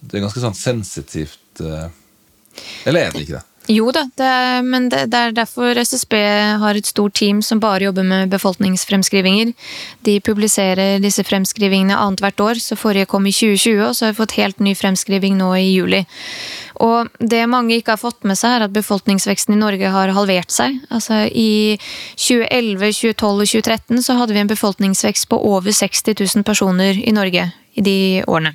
det 0.00 0.18
er 0.18 0.26
ganske 0.26 0.42
sånn 0.42 0.56
sensitivt 0.56 1.60
eh, 1.64 1.88
Eller 2.88 3.06
er 3.06 3.14
det 3.14 3.26
ikke 3.26 3.38
det? 3.38 3.46
Jo 3.66 3.88
da, 3.90 4.04
det 4.14 4.26
er, 4.26 4.60
men 4.62 4.86
det, 4.92 5.08
det 5.10 5.18
er 5.18 5.32
derfor 5.34 5.74
SSB 5.74 6.14
har 6.62 6.78
et 6.78 6.86
stort 6.86 7.16
team 7.18 7.40
som 7.42 7.58
bare 7.58 7.88
jobber 7.88 8.04
med 8.06 8.30
befolkningsfremskrivinger. 8.30 9.50
De 10.06 10.20
publiserer 10.22 11.00
disse 11.02 11.24
fremskrivingene 11.26 11.96
annethvert 11.98 12.44
år, 12.44 12.60
så 12.62 12.78
forrige 12.78 13.08
kom 13.10 13.26
i 13.26 13.34
2020, 13.34 13.80
og 13.88 13.96
så 13.96 14.06
har 14.06 14.14
vi 14.14 14.20
fått 14.20 14.36
helt 14.38 14.62
ny 14.62 14.76
fremskriving 14.78 15.34
nå 15.40 15.50
i 15.58 15.64
juli. 15.72 16.04
Og 16.86 17.10
det 17.18 17.42
mange 17.50 17.80
ikke 17.80 17.96
har 17.96 18.02
fått 18.04 18.22
med 18.28 18.38
seg, 18.38 18.54
er 18.54 18.68
at 18.68 18.76
befolkningsveksten 18.76 19.56
i 19.56 19.58
Norge 19.58 19.90
har 19.90 20.14
halvert 20.14 20.54
seg. 20.54 20.78
Altså 20.86 21.24
I 21.26 21.74
2011, 22.14 22.92
2012 23.00 23.26
og 23.34 23.50
2013 23.50 24.06
så 24.06 24.18
hadde 24.20 24.36
vi 24.36 24.44
en 24.44 24.54
befolkningsvekst 24.54 25.26
på 25.32 25.42
over 25.42 25.74
60 25.74 26.14
000 26.14 26.46
personer 26.46 27.02
i 27.02 27.16
Norge 27.16 27.50
i 27.74 27.82
de 27.82 27.98
årene. 28.30 28.54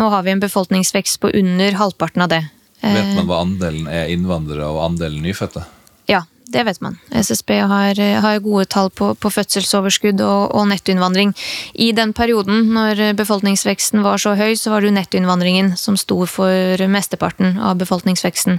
Nå 0.00 0.08
har 0.08 0.24
vi 0.24 0.32
en 0.32 0.40
befolkningsvekst 0.40 1.20
på 1.20 1.28
under 1.36 1.76
halvparten 1.76 2.22
av 2.24 2.32
det. 2.32 2.40
Vet 2.80 3.16
man 3.18 3.26
hva 3.28 3.42
andelen 3.44 3.88
er 3.92 4.08
innvandrere 4.08 4.70
og 4.72 4.80
andelen 4.86 5.20
nyfødte? 5.20 5.66
Ja, 6.08 6.22
det 6.48 6.62
vet 6.64 6.80
man. 6.80 6.96
SSB 7.12 7.52
har, 7.68 8.00
har 8.24 8.38
gode 8.40 8.64
tall 8.72 8.88
på, 8.96 9.10
på 9.14 9.30
fødselsoverskudd 9.34 10.22
og, 10.24 10.54
og, 10.56 10.64
nettoinnvandring. 10.72 11.34
I 11.74 11.90
den 11.92 12.14
perioden 12.16 12.72
når 12.72 13.02
befolkningsveksten 13.20 14.00
var 14.06 14.22
så 14.22 14.32
høy, 14.40 14.56
så 14.56 14.72
var 14.72 14.80
det 14.80 14.88
jo 14.90 14.96
nettoinnvandringen 14.96 15.74
som 15.76 16.00
sto 16.00 16.22
for 16.24 16.86
mesteparten 16.88 17.60
av 17.60 17.76
befolkningsveksten. 17.84 18.56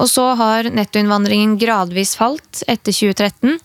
Og 0.00 0.10
så 0.10 0.30
har 0.40 0.72
nettoinnvandringen 0.72 1.58
gradvis 1.60 2.16
falt 2.18 2.64
etter 2.64 2.96
2013. 2.96 3.60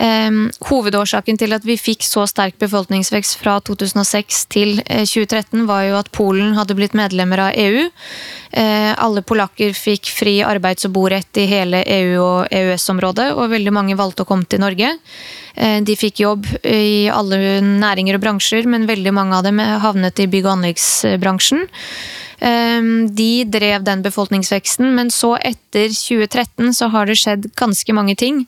Um, 0.00 0.46
hovedårsaken 0.64 1.36
til 1.36 1.52
at 1.52 1.64
vi 1.68 1.74
fikk 1.76 2.06
så 2.08 2.22
sterk 2.24 2.54
befolkningsvekst 2.62 3.34
fra 3.36 3.58
2006 3.60 4.38
til 4.48 4.78
2013, 4.80 5.58
eh, 5.60 5.66
var 5.68 5.82
jo 5.84 5.98
at 5.98 6.08
Polen 6.14 6.54
hadde 6.56 6.76
blitt 6.78 6.94
medlemmer 6.96 7.42
av 7.44 7.58
EU. 7.60 7.82
Eh, 8.56 8.94
alle 8.96 9.20
polakker 9.20 9.74
fikk 9.76 10.08
fri 10.08 10.38
arbeids- 10.40 10.86
og 10.88 10.94
borett 10.96 11.36
i 11.36 11.44
hele 11.50 11.82
EU- 11.84 12.22
og 12.22 12.48
EØS-området, 12.48 13.34
og 13.36 13.52
veldig 13.52 13.74
mange 13.76 13.98
valgte 13.98 14.24
å 14.24 14.30
komme 14.30 14.48
til 14.48 14.62
Norge. 14.64 14.94
Uh, 15.60 15.80
de 15.84 15.96
fikk 15.98 16.22
jobb 16.22 16.46
i 16.64 17.10
alle 17.12 17.60
næringer 17.60 18.16
og 18.16 18.22
bransjer, 18.24 18.64
men 18.64 18.88
veldig 18.88 19.12
mange 19.12 19.36
av 19.36 19.44
dem 19.44 19.58
havnet 19.58 20.18
i 20.18 20.28
bygg- 20.30 20.46
og 20.46 20.56
anleggsbransjen. 20.56 21.68
De 22.40 23.44
drev 23.44 23.82
den 23.84 24.00
befolkningsveksten, 24.00 24.94
men 24.96 25.10
så 25.12 25.34
etter 25.44 25.92
2013 25.92 26.72
så 26.72 26.88
har 26.88 27.04
det 27.04 27.18
skjedd 27.20 27.50
ganske 27.52 27.92
mange 27.92 28.16
ting 28.16 28.46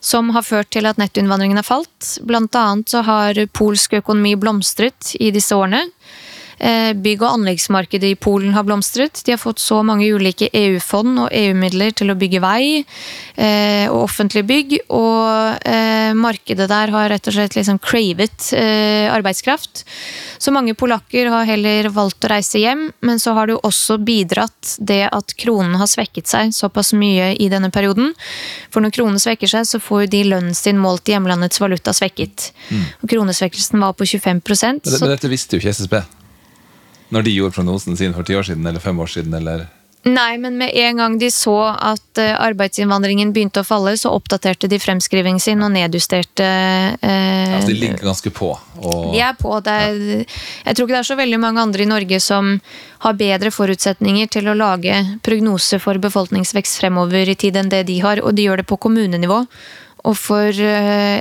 som 0.00 0.30
har 0.34 0.42
ført 0.46 0.70
til 0.72 0.88
at 0.88 1.00
nettinnvandringen 1.00 1.60
har 1.60 1.66
falt. 1.66 2.16
Blant 2.26 2.56
annet 2.56 2.90
så 2.92 3.04
har 3.06 3.38
polsk 3.56 3.98
økonomi 4.00 4.34
blomstret 4.40 5.14
i 5.20 5.30
disse 5.34 5.56
årene. 5.56 5.84
Eh, 6.60 6.92
bygg- 6.92 7.22
og 7.24 7.38
anleggsmarkedet 7.38 8.10
i 8.12 8.16
Polen 8.20 8.52
har 8.52 8.66
blomstret. 8.68 9.22
De 9.24 9.32
har 9.32 9.40
fått 9.40 9.62
så 9.62 9.78
mange 9.86 10.04
ulike 10.12 10.50
EU-fond 10.52 11.22
og 11.22 11.32
EU-midler 11.32 11.94
til 11.96 12.12
å 12.12 12.16
bygge 12.20 12.42
vei 12.44 12.82
eh, 12.82 13.86
og 13.88 14.02
offentlige 14.04 14.44
bygg. 14.50 14.74
Og 14.92 15.64
eh, 15.64 16.12
markedet 16.12 16.68
der 16.68 16.92
har 16.92 17.08
rett 17.08 17.30
og 17.30 17.36
slett 17.36 17.56
liksom 17.56 17.80
cravet 17.80 18.50
arbeidskraft. 18.50 19.84
Så 20.40 20.52
mange 20.52 20.74
polakker 20.78 21.30
har 21.32 21.48
heller 21.48 21.88
valgt 21.94 22.24
å 22.24 22.30
reise 22.32 22.60
hjem, 22.60 22.88
men 23.04 23.20
så 23.20 23.32
har 23.36 23.48
det 23.48 23.56
jo 23.56 23.62
også 23.66 23.96
bidratt 24.04 24.76
det 24.78 25.02
at 25.08 25.34
kronen 25.40 25.78
har 25.80 25.88
svekket 25.90 26.28
seg 26.28 26.54
såpass 26.56 26.92
mye 26.96 27.32
i 27.40 27.48
denne 27.52 27.72
perioden. 27.72 28.12
For 28.72 28.84
når 28.84 28.94
kronen 28.96 29.20
svekker 29.22 29.50
seg, 29.50 29.68
så 29.68 29.80
får 29.82 30.04
jo 30.04 30.12
de 30.16 30.22
lønnen 30.34 30.56
sin 30.56 30.80
målt 30.80 31.08
i 31.08 31.16
hjemlandets 31.16 31.60
valuta 31.62 31.94
svekket. 31.96 32.50
Mm. 32.68 32.86
Og 33.00 33.12
kronesvekkelsen 33.14 33.80
var 33.80 33.96
på 33.96 34.08
25 34.08 34.40
men, 34.40 34.80
det, 34.84 34.98
men 35.00 35.12
dette 35.12 35.30
visste 35.30 35.56
jo 35.56 35.62
ikke 35.62 35.76
SSB? 35.76 36.00
Når 37.10 37.26
de 37.26 37.36
gjorde 37.36 37.56
prognosen 37.58 37.98
sin 37.98 38.16
for 38.16 38.26
ti 38.26 38.38
år 38.38 38.46
siden 38.46 38.66
eller 38.66 38.82
fem 38.82 38.98
år 39.00 39.10
siden? 39.18 39.34
eller... 39.34 39.68
Nei, 40.08 40.38
men 40.40 40.54
med 40.56 40.70
en 40.80 40.96
gang 40.96 41.16
de 41.20 41.28
så 41.28 41.58
at 41.76 42.18
eh, 42.18 42.32
arbeidsinnvandringen 42.32 43.34
begynte 43.36 43.60
å 43.60 43.66
falle, 43.68 43.92
så 44.00 44.14
oppdaterte 44.16 44.68
de 44.70 44.78
fremskrivingen 44.80 45.42
sin 45.44 45.60
og 45.60 45.74
nedjusterte 45.74 46.46
eh, 46.46 47.56
Altså 47.58 47.68
de 47.68 47.76
ligger 47.82 48.06
ganske 48.08 48.32
på? 48.32 48.48
Og, 48.80 49.10
de 49.12 49.20
er 49.20 49.36
på. 49.36 49.52
Er, 49.60 49.98
ja. 50.00 50.22
Jeg 50.70 50.78
tror 50.78 50.88
ikke 50.88 50.94
det 50.94 51.02
er 51.02 51.10
så 51.10 51.18
veldig 51.20 51.40
mange 51.42 51.60
andre 51.66 51.84
i 51.84 51.90
Norge 51.90 52.20
som 52.24 52.54
har 53.04 53.18
bedre 53.20 53.52
forutsetninger 53.52 54.32
til 54.32 54.48
å 54.48 54.56
lage 54.56 55.02
prognose 55.26 55.76
for 55.84 56.00
befolkningsvekst 56.00 56.80
fremover 56.80 57.28
i 57.28 57.36
tid 57.36 57.60
enn 57.60 57.68
det 57.68 57.84
de 57.92 57.98
har, 58.00 58.24
og 58.24 58.32
de 58.38 58.48
gjør 58.48 58.62
det 58.62 58.68
på 58.72 58.80
kommunenivå. 58.80 59.42
Og 60.08 60.16
for 60.16 60.48
eh, 60.48 61.20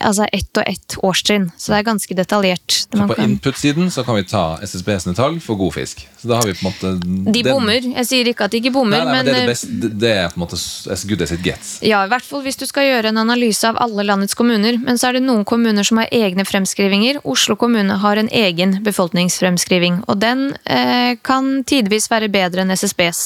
altså 0.00 0.26
ett 0.32 0.56
og 0.56 0.64
ett 0.66 0.96
årstrinn. 1.02 1.50
Så 1.56 1.72
det 1.72 1.78
er 1.78 1.86
ganske 1.86 2.16
detaljert. 2.16 2.76
Så 2.86 3.06
på 3.08 3.16
input-siden 3.22 3.90
så 3.90 4.04
kan 4.04 4.18
vi 4.18 4.24
ta 4.28 4.58
SSB 4.62 4.90
sine 5.00 5.14
tall 5.16 5.38
for 5.40 5.58
god 5.60 5.74
fisk. 5.74 6.06
Så 6.18 6.28
da 6.28 6.40
har 6.40 6.46
vi 6.46 6.54
på 6.54 6.66
en 6.66 6.70
måte 6.70 7.32
De 7.32 7.42
bommer. 7.46 7.80
Jeg 7.80 8.08
sier 8.08 8.30
ikke 8.30 8.46
at 8.48 8.54
de 8.54 8.60
ikke 8.60 8.74
bommer, 8.74 8.98
nei, 8.98 9.04
nei, 9.04 9.16
men, 9.16 9.24
men 9.24 9.26
det, 9.26 9.34
er 9.34 9.46
det, 9.46 9.52
beste, 9.52 9.90
det, 10.04 10.12
er 10.12 10.32
på 10.32 10.40
en 10.40 10.44
måte 10.44 11.06
good 11.08 11.22
as 11.22 11.32
it 11.32 11.44
gets. 11.44 11.72
Ja, 11.86 12.02
i 12.04 12.10
hvert 12.12 12.26
fall 12.26 12.44
hvis 12.46 12.60
du 12.60 12.66
skal 12.68 12.88
gjøre 12.88 13.12
en 13.12 13.22
analyse 13.22 13.68
av 13.68 13.78
alle 13.82 14.06
landets 14.06 14.36
kommuner. 14.38 14.80
Men 14.82 15.00
så 15.00 15.10
er 15.10 15.18
det 15.18 15.24
noen 15.26 15.46
kommuner 15.48 15.86
som 15.86 16.02
har 16.02 16.12
egne 16.14 16.46
fremskrivinger. 16.48 17.20
Oslo 17.24 17.56
kommune 17.60 18.00
har 18.02 18.20
en 18.20 18.30
egen 18.32 18.78
befolkningsfremskriving, 18.86 20.02
og 20.06 20.20
den 20.22 20.50
eh, 20.64 21.16
kan 21.26 21.62
tidvis 21.68 22.10
være 22.12 22.30
bedre 22.32 22.64
enn 22.64 22.74
SSBs. 22.74 23.22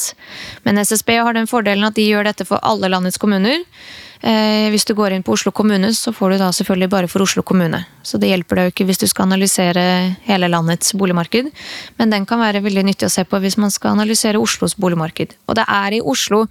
Men 0.67 0.81
SSB 0.83 1.17
har 1.19 1.37
den 1.37 1.51
fordelen 1.51 1.89
at 1.89 1.99
de 1.99 2.07
gjør 2.07 2.31
dette 2.31 2.47
for 2.49 2.63
alle 2.67 2.91
landets 2.93 3.19
kommuner. 3.21 3.65
Eh, 4.21 4.69
hvis 4.69 4.85
du 4.85 4.93
går 4.97 5.15
inn 5.17 5.23
på 5.25 5.33
Oslo 5.33 5.53
kommune, 5.53 5.95
så 5.97 6.13
får 6.13 6.35
du 6.35 6.39
da 6.43 6.51
selvfølgelig 6.53 6.89
bare 6.93 7.09
for 7.09 7.25
Oslo 7.25 7.43
kommune. 7.47 7.81
Så 8.05 8.19
det 8.21 8.29
hjelper 8.29 8.59
deg 8.59 8.67
jo 8.67 8.73
ikke 8.75 8.87
hvis 8.91 9.01
du 9.01 9.07
skal 9.09 9.29
analysere 9.31 9.83
hele 10.27 10.51
landets 10.53 10.93
boligmarked. 10.93 11.49
Men 11.97 12.13
den 12.13 12.27
kan 12.29 12.43
være 12.43 12.61
veldig 12.65 12.85
nyttig 12.91 13.09
å 13.09 13.13
se 13.13 13.25
på 13.25 13.41
hvis 13.41 13.57
man 13.61 13.73
skal 13.73 13.95
analysere 13.97 14.41
Oslos 14.41 14.77
boligmarked. 14.77 15.33
Og 15.49 15.57
det 15.57 15.65
er 15.65 15.97
i 15.97 16.03
Oslo 16.05 16.43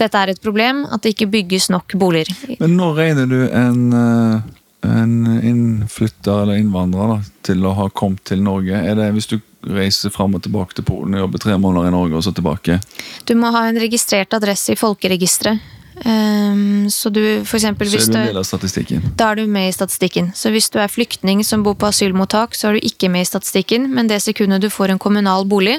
dette 0.00 0.16
er 0.16 0.32
et 0.32 0.40
problem, 0.40 0.86
at 0.88 1.04
det 1.04 1.12
ikke 1.12 1.28
bygges 1.34 1.68
nok 1.74 1.92
boliger. 2.00 2.32
Men 2.62 2.78
nå 2.78 2.88
regner 2.96 3.28
du 3.28 3.42
en, 3.44 3.82
eh, 3.92 4.40
en 4.88 5.12
innflytter 5.44 6.46
eller 6.46 6.62
innvandrer 6.62 7.12
da, 7.12 7.18
til 7.44 7.68
å 7.68 7.74
ha 7.76 7.88
kommet 7.92 8.24
til 8.32 8.40
Norge? 8.40 8.80
Er 8.80 8.96
det 8.96 9.10
hvis 9.12 9.28
du 9.28 9.36
reiser 9.68 10.08
fram 10.14 10.38
og 10.38 10.46
tilbake 10.46 10.78
til 10.78 10.86
Polen 10.88 11.18
og 11.18 11.26
jobber 11.26 11.44
tre 11.44 11.58
måneder 11.60 11.90
i 11.90 11.92
Norge 11.92 12.16
og 12.16 12.24
så 12.24 12.32
tilbake? 12.32 12.78
Du 13.28 13.34
må 13.36 13.52
ha 13.52 13.66
en 13.68 13.80
registrert 13.82 14.32
adresse 14.32 14.72
i 14.72 14.80
folkeregisteret. 14.80 15.60
Um, 16.04 16.90
så 16.90 17.10
du, 17.12 17.44
for 17.44 17.58
eksempel, 17.58 17.90
så 17.90 17.98
er 17.98 18.06
du 18.06 18.16
en 18.16 18.26
del 18.30 18.40
av 18.40 18.46
statistikken? 18.48 19.02
Da 19.20 19.32
er 19.32 19.42
du 19.42 19.50
med 19.52 19.68
i 19.68 19.74
statistikken. 19.76 20.30
Så 20.34 20.52
hvis 20.54 20.70
du 20.72 20.78
er 20.80 20.88
flyktning 20.88 21.42
som 21.44 21.64
bor 21.66 21.76
på 21.76 21.90
asylmottak, 21.90 22.56
så 22.56 22.70
er 22.70 22.78
du 22.78 22.88
ikke 22.88 23.10
med 23.12 23.26
i 23.26 23.28
statistikken, 23.28 23.90
men 23.92 24.08
det 24.08 24.22
sekundet 24.24 24.64
du 24.64 24.70
får 24.72 24.94
en 24.94 25.02
kommunal 25.02 25.44
bolig 25.50 25.76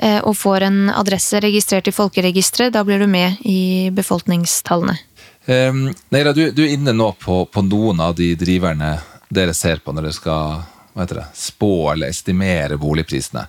uh, 0.00 0.20
og 0.24 0.36
får 0.40 0.68
en 0.68 0.80
adresse 0.94 1.40
registrert 1.44 1.90
i 1.90 1.96
folkeregisteret, 1.96 2.72
da 2.72 2.84
blir 2.86 3.04
du 3.04 3.10
med 3.10 3.42
i 3.44 3.90
befolkningstallene. 3.92 4.96
Um, 5.44 5.88
Neira, 6.14 6.32
du, 6.32 6.46
du, 6.54 6.64
er 6.64 6.76
inne 6.76 6.94
nå 6.96 7.10
på, 7.20 7.42
på, 7.50 7.64
noen 7.66 8.00
av 8.00 8.14
de 8.14 8.32
driverne 8.38 8.94
dere 9.32 9.54
ser 9.58 9.82
på 9.82 9.92
når 9.92 10.06
dere 10.06 10.16
skal 10.16 10.60
hva 10.92 11.04
heter 11.06 11.22
det, 11.22 11.28
spå 11.34 11.72
eller 11.92 12.12
estimere 12.12 12.76
boligprisene. 12.80 13.46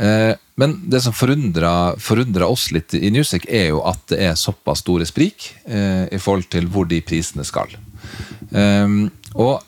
Uh, 0.00 0.32
men 0.60 0.76
det 0.92 1.00
som 1.00 1.14
forundrer 1.16 2.44
oss 2.44 2.68
litt 2.74 2.92
i 2.94 3.08
Newsec, 3.12 3.46
er 3.48 3.70
jo 3.70 3.80
at 3.88 4.02
det 4.12 4.20
er 4.28 4.36
såpass 4.36 4.82
store 4.84 5.06
sprik 5.08 5.48
eh, 5.64 6.04
i 6.12 6.20
forhold 6.20 6.50
til 6.52 6.68
hvor 6.68 6.88
de 6.90 7.00
prisene 7.04 7.46
skal. 7.48 7.72
Um, 8.50 9.06
og 9.38 9.62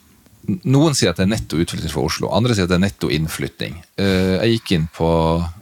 noen 0.66 0.96
sier 0.98 1.12
at 1.12 1.20
det 1.20 1.24
er 1.24 1.30
netto 1.30 1.60
utflytting 1.62 1.92
fra 1.92 2.04
Oslo, 2.04 2.28
andre 2.34 2.56
sier 2.56 2.66
at 2.66 2.72
det 2.72 2.76
er 2.76 2.84
netto 2.84 3.08
innflytting. 3.14 3.78
Uh, 3.96 4.36
jeg 4.42 4.58
gikk 4.58 4.74
inn 4.76 4.86
på 4.92 5.08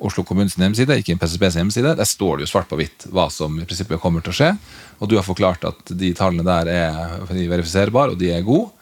Oslo 0.09 0.25
kommunes 0.27 0.59
hjemmeside, 0.59 0.97
jeg 0.97 1.05
gikk 1.05 1.13
inn 1.15 1.23
på 1.23 1.31
SSBs 1.31 1.61
hjemmeside. 1.61 1.95
Der 2.01 2.09
står 2.09 2.41
det 2.41 2.49
jo 2.49 2.53
svart 2.57 2.71
på 2.73 2.81
hvitt 2.81 3.07
hva 3.15 3.29
som 3.31 3.55
i 3.61 3.69
prinsippet 3.69 4.03
kommer 4.03 4.25
til 4.25 4.35
å 4.35 4.39
skje. 4.41 4.53
Og 4.99 5.13
du 5.13 5.19
har 5.21 5.27
forklart 5.27 5.69
at 5.69 5.95
de 5.95 6.11
tallene 6.17 6.47
der 6.49 6.73
er 6.75 7.23
verifiserbare, 7.29 8.17
og 8.17 8.21
de 8.21 8.33
er 8.35 8.47
gode. 8.47 8.73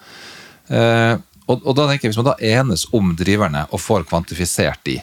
Uh, 0.73 1.19
og, 1.49 1.63
og, 1.65 1.73
da 1.77 1.87
tenker 1.89 2.07
jeg, 2.07 2.13
Hvis 2.13 2.21
man 2.21 2.31
da 2.31 2.39
enes 2.45 2.89
om 2.97 3.15
driverne 3.17 3.67
og 3.73 3.81
får 3.81 4.09
kvantifisert 4.09 4.83
de, 4.89 4.99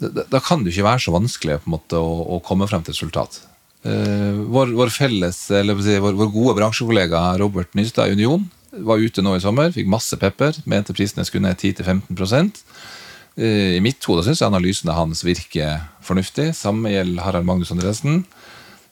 da 0.00 0.40
kan 0.44 0.62
det 0.62 0.72
jo 0.72 0.80
ikke 0.80 0.90
være 0.90 1.04
så 1.06 1.14
vanskelig 1.14 1.60
måte, 1.70 1.98
å, 1.98 2.36
å, 2.36 2.40
komme 2.44 2.68
frem 2.68 2.82
til 2.84 2.92
et 2.92 2.98
resultat. 2.98 3.40
Uh, 3.86 4.42
vår, 4.52 4.74
vår, 4.76 4.92
felles, 4.92 5.38
si, 5.46 5.96
vår, 6.02 6.16
vår, 6.18 6.30
gode 6.34 6.56
bransjekollega 6.58 7.22
Robert 7.40 7.72
Nystad 7.78 8.10
i 8.10 8.16
Union 8.16 8.44
var 8.84 9.00
ute 9.00 9.22
nå 9.24 9.36
i 9.36 9.40
sommer, 9.40 9.70
fikk 9.72 9.88
masse 9.88 10.18
pepper, 10.20 10.58
mente 10.68 10.92
prisene 10.96 11.24
skulle 11.24 11.46
ned 11.46 11.62
10-15 11.62 12.10
uh, 12.42 13.76
I 13.78 13.80
mitt 13.84 14.04
hode 14.10 14.26
syns 14.26 14.42
jeg 14.42 14.50
analysene 14.50 14.96
hans 14.96 15.24
virker 15.24 15.86
fornuftig. 16.04 16.50
Samme 16.58 16.92
gjelder 16.92 17.24
Harald 17.24 17.48
Magnus 17.48 17.72
Andresen. 17.72 18.24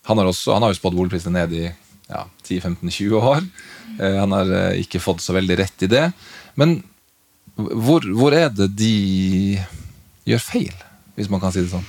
Han 0.08 0.20
har, 0.20 0.30
også, 0.30 0.54
han 0.56 0.64
har 0.64 0.72
jo 0.72 0.78
spådd 0.78 0.96
boligprisene 0.96 1.42
ned 1.42 1.58
i 1.58 1.66
ja, 2.08 2.24
10-15-20 2.46 3.20
år. 3.20 3.44
Uh, 3.98 4.16
han 4.22 4.36
har 4.36 4.56
ikke 4.80 5.02
fått 5.04 5.24
så 5.26 5.36
veldig 5.36 5.60
rett 5.60 5.84
i 5.84 5.90
det. 5.90 6.06
Men 6.60 6.78
hvor, 7.56 8.04
hvor 8.16 8.34
er 8.34 8.48
det 8.50 8.72
de 8.78 8.96
gjør 10.28 10.42
feil? 10.42 10.83
Hvis 11.14 11.30
man 11.30 11.42
kan 11.42 11.54
si 11.54 11.62
det 11.62 11.70
sånn. 11.72 11.86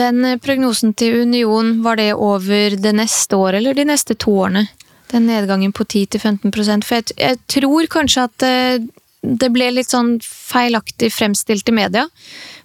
Den 0.00 0.24
eh, 0.24 0.38
prognosen 0.42 0.94
til 0.98 1.22
Union, 1.22 1.78
var 1.84 1.98
det 2.00 2.12
over 2.14 2.76
det 2.76 2.94
neste 2.96 3.36
året 3.36 3.62
eller 3.62 3.76
de 3.76 3.88
neste 3.88 4.16
to 4.18 4.34
årene? 4.44 4.66
Den 5.08 5.26
nedgangen 5.26 5.72
på 5.72 5.86
10-15 5.88 6.84
For 6.84 6.98
jeg, 6.98 7.12
jeg, 7.16 7.38
tror 7.48 7.86
kanskje 7.88 8.26
at 8.28 8.44
eh, 8.44 8.86
det 9.22 9.48
ble 9.50 9.70
litt 9.72 9.90
sånn 9.90 10.18
feilaktig 10.22 11.10
fremstilt 11.12 11.68
i 11.68 11.74
media. 11.74 12.04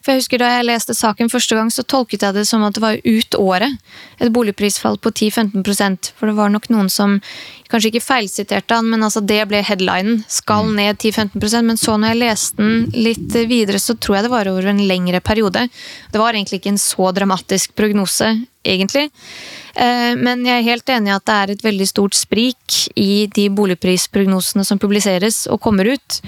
For 0.04 0.14
jeg 0.14 0.24
husker 0.24 0.42
Da 0.42 0.52
jeg 0.58 0.68
leste 0.68 0.94
saken 0.94 1.32
første 1.32 1.56
gang, 1.56 1.72
så 1.72 1.86
tolket 1.88 2.26
jeg 2.26 2.36
det 2.36 2.46
som 2.48 2.64
at 2.68 2.76
det 2.76 2.84
var 2.84 3.00
ut 3.00 3.38
året. 3.40 3.80
Et 4.20 4.32
boligprisfall 4.34 5.00
på 5.00 5.12
10-15% 5.16 6.12
For 6.18 6.30
det 6.30 6.38
var 6.38 6.52
nok 6.54 6.70
noen 6.70 6.92
som 6.92 7.22
kanskje 7.74 7.90
ikke 7.92 8.06
feilsiterte 8.06 8.78
han, 8.78 8.88
men 8.94 9.02
altså 9.04 9.24
det 9.26 9.42
ble 9.50 9.64
headlinen. 9.66 10.22
Skal 10.30 10.64
Mm. 10.70 10.76
ned 10.78 10.98
10-15% 11.02 11.66
Men 11.66 11.78
så 11.82 11.98
når 11.98 12.14
jeg 12.14 12.22
leste 12.22 12.58
den 12.62 12.92
litt 12.94 13.34
videre, 13.50 13.80
så 13.82 13.98
tror 13.98 14.16
jeg 14.18 14.24
det 14.28 14.32
var 14.32 14.48
over 14.48 14.68
en 14.70 14.84
lengre 14.88 15.20
periode. 15.20 15.68
Det 16.12 16.22
var 16.22 16.34
egentlig 16.34 16.62
ikke 16.62 16.74
en 16.76 16.78
så 16.78 17.12
dramatisk 17.14 17.74
prognose, 17.76 18.46
egentlig. 18.64 19.10
Eh, 19.76 20.14
Men 20.16 20.46
jeg 20.46 20.60
er 20.60 20.70
helt 20.70 20.86
enig 20.86 21.10
i 21.10 21.16
at 21.16 21.26
det 21.26 21.34
er 21.34 21.52
et 21.52 21.64
veldig 21.64 21.88
stort 21.90 22.14
sprik 22.14 22.78
i 22.96 23.26
de 23.28 23.50
boligprisprognosene 23.50 24.64
som 24.66 24.78
publiseres 24.80 25.48
og 25.50 25.60
kommer 25.60 25.90
ut. 25.94 26.22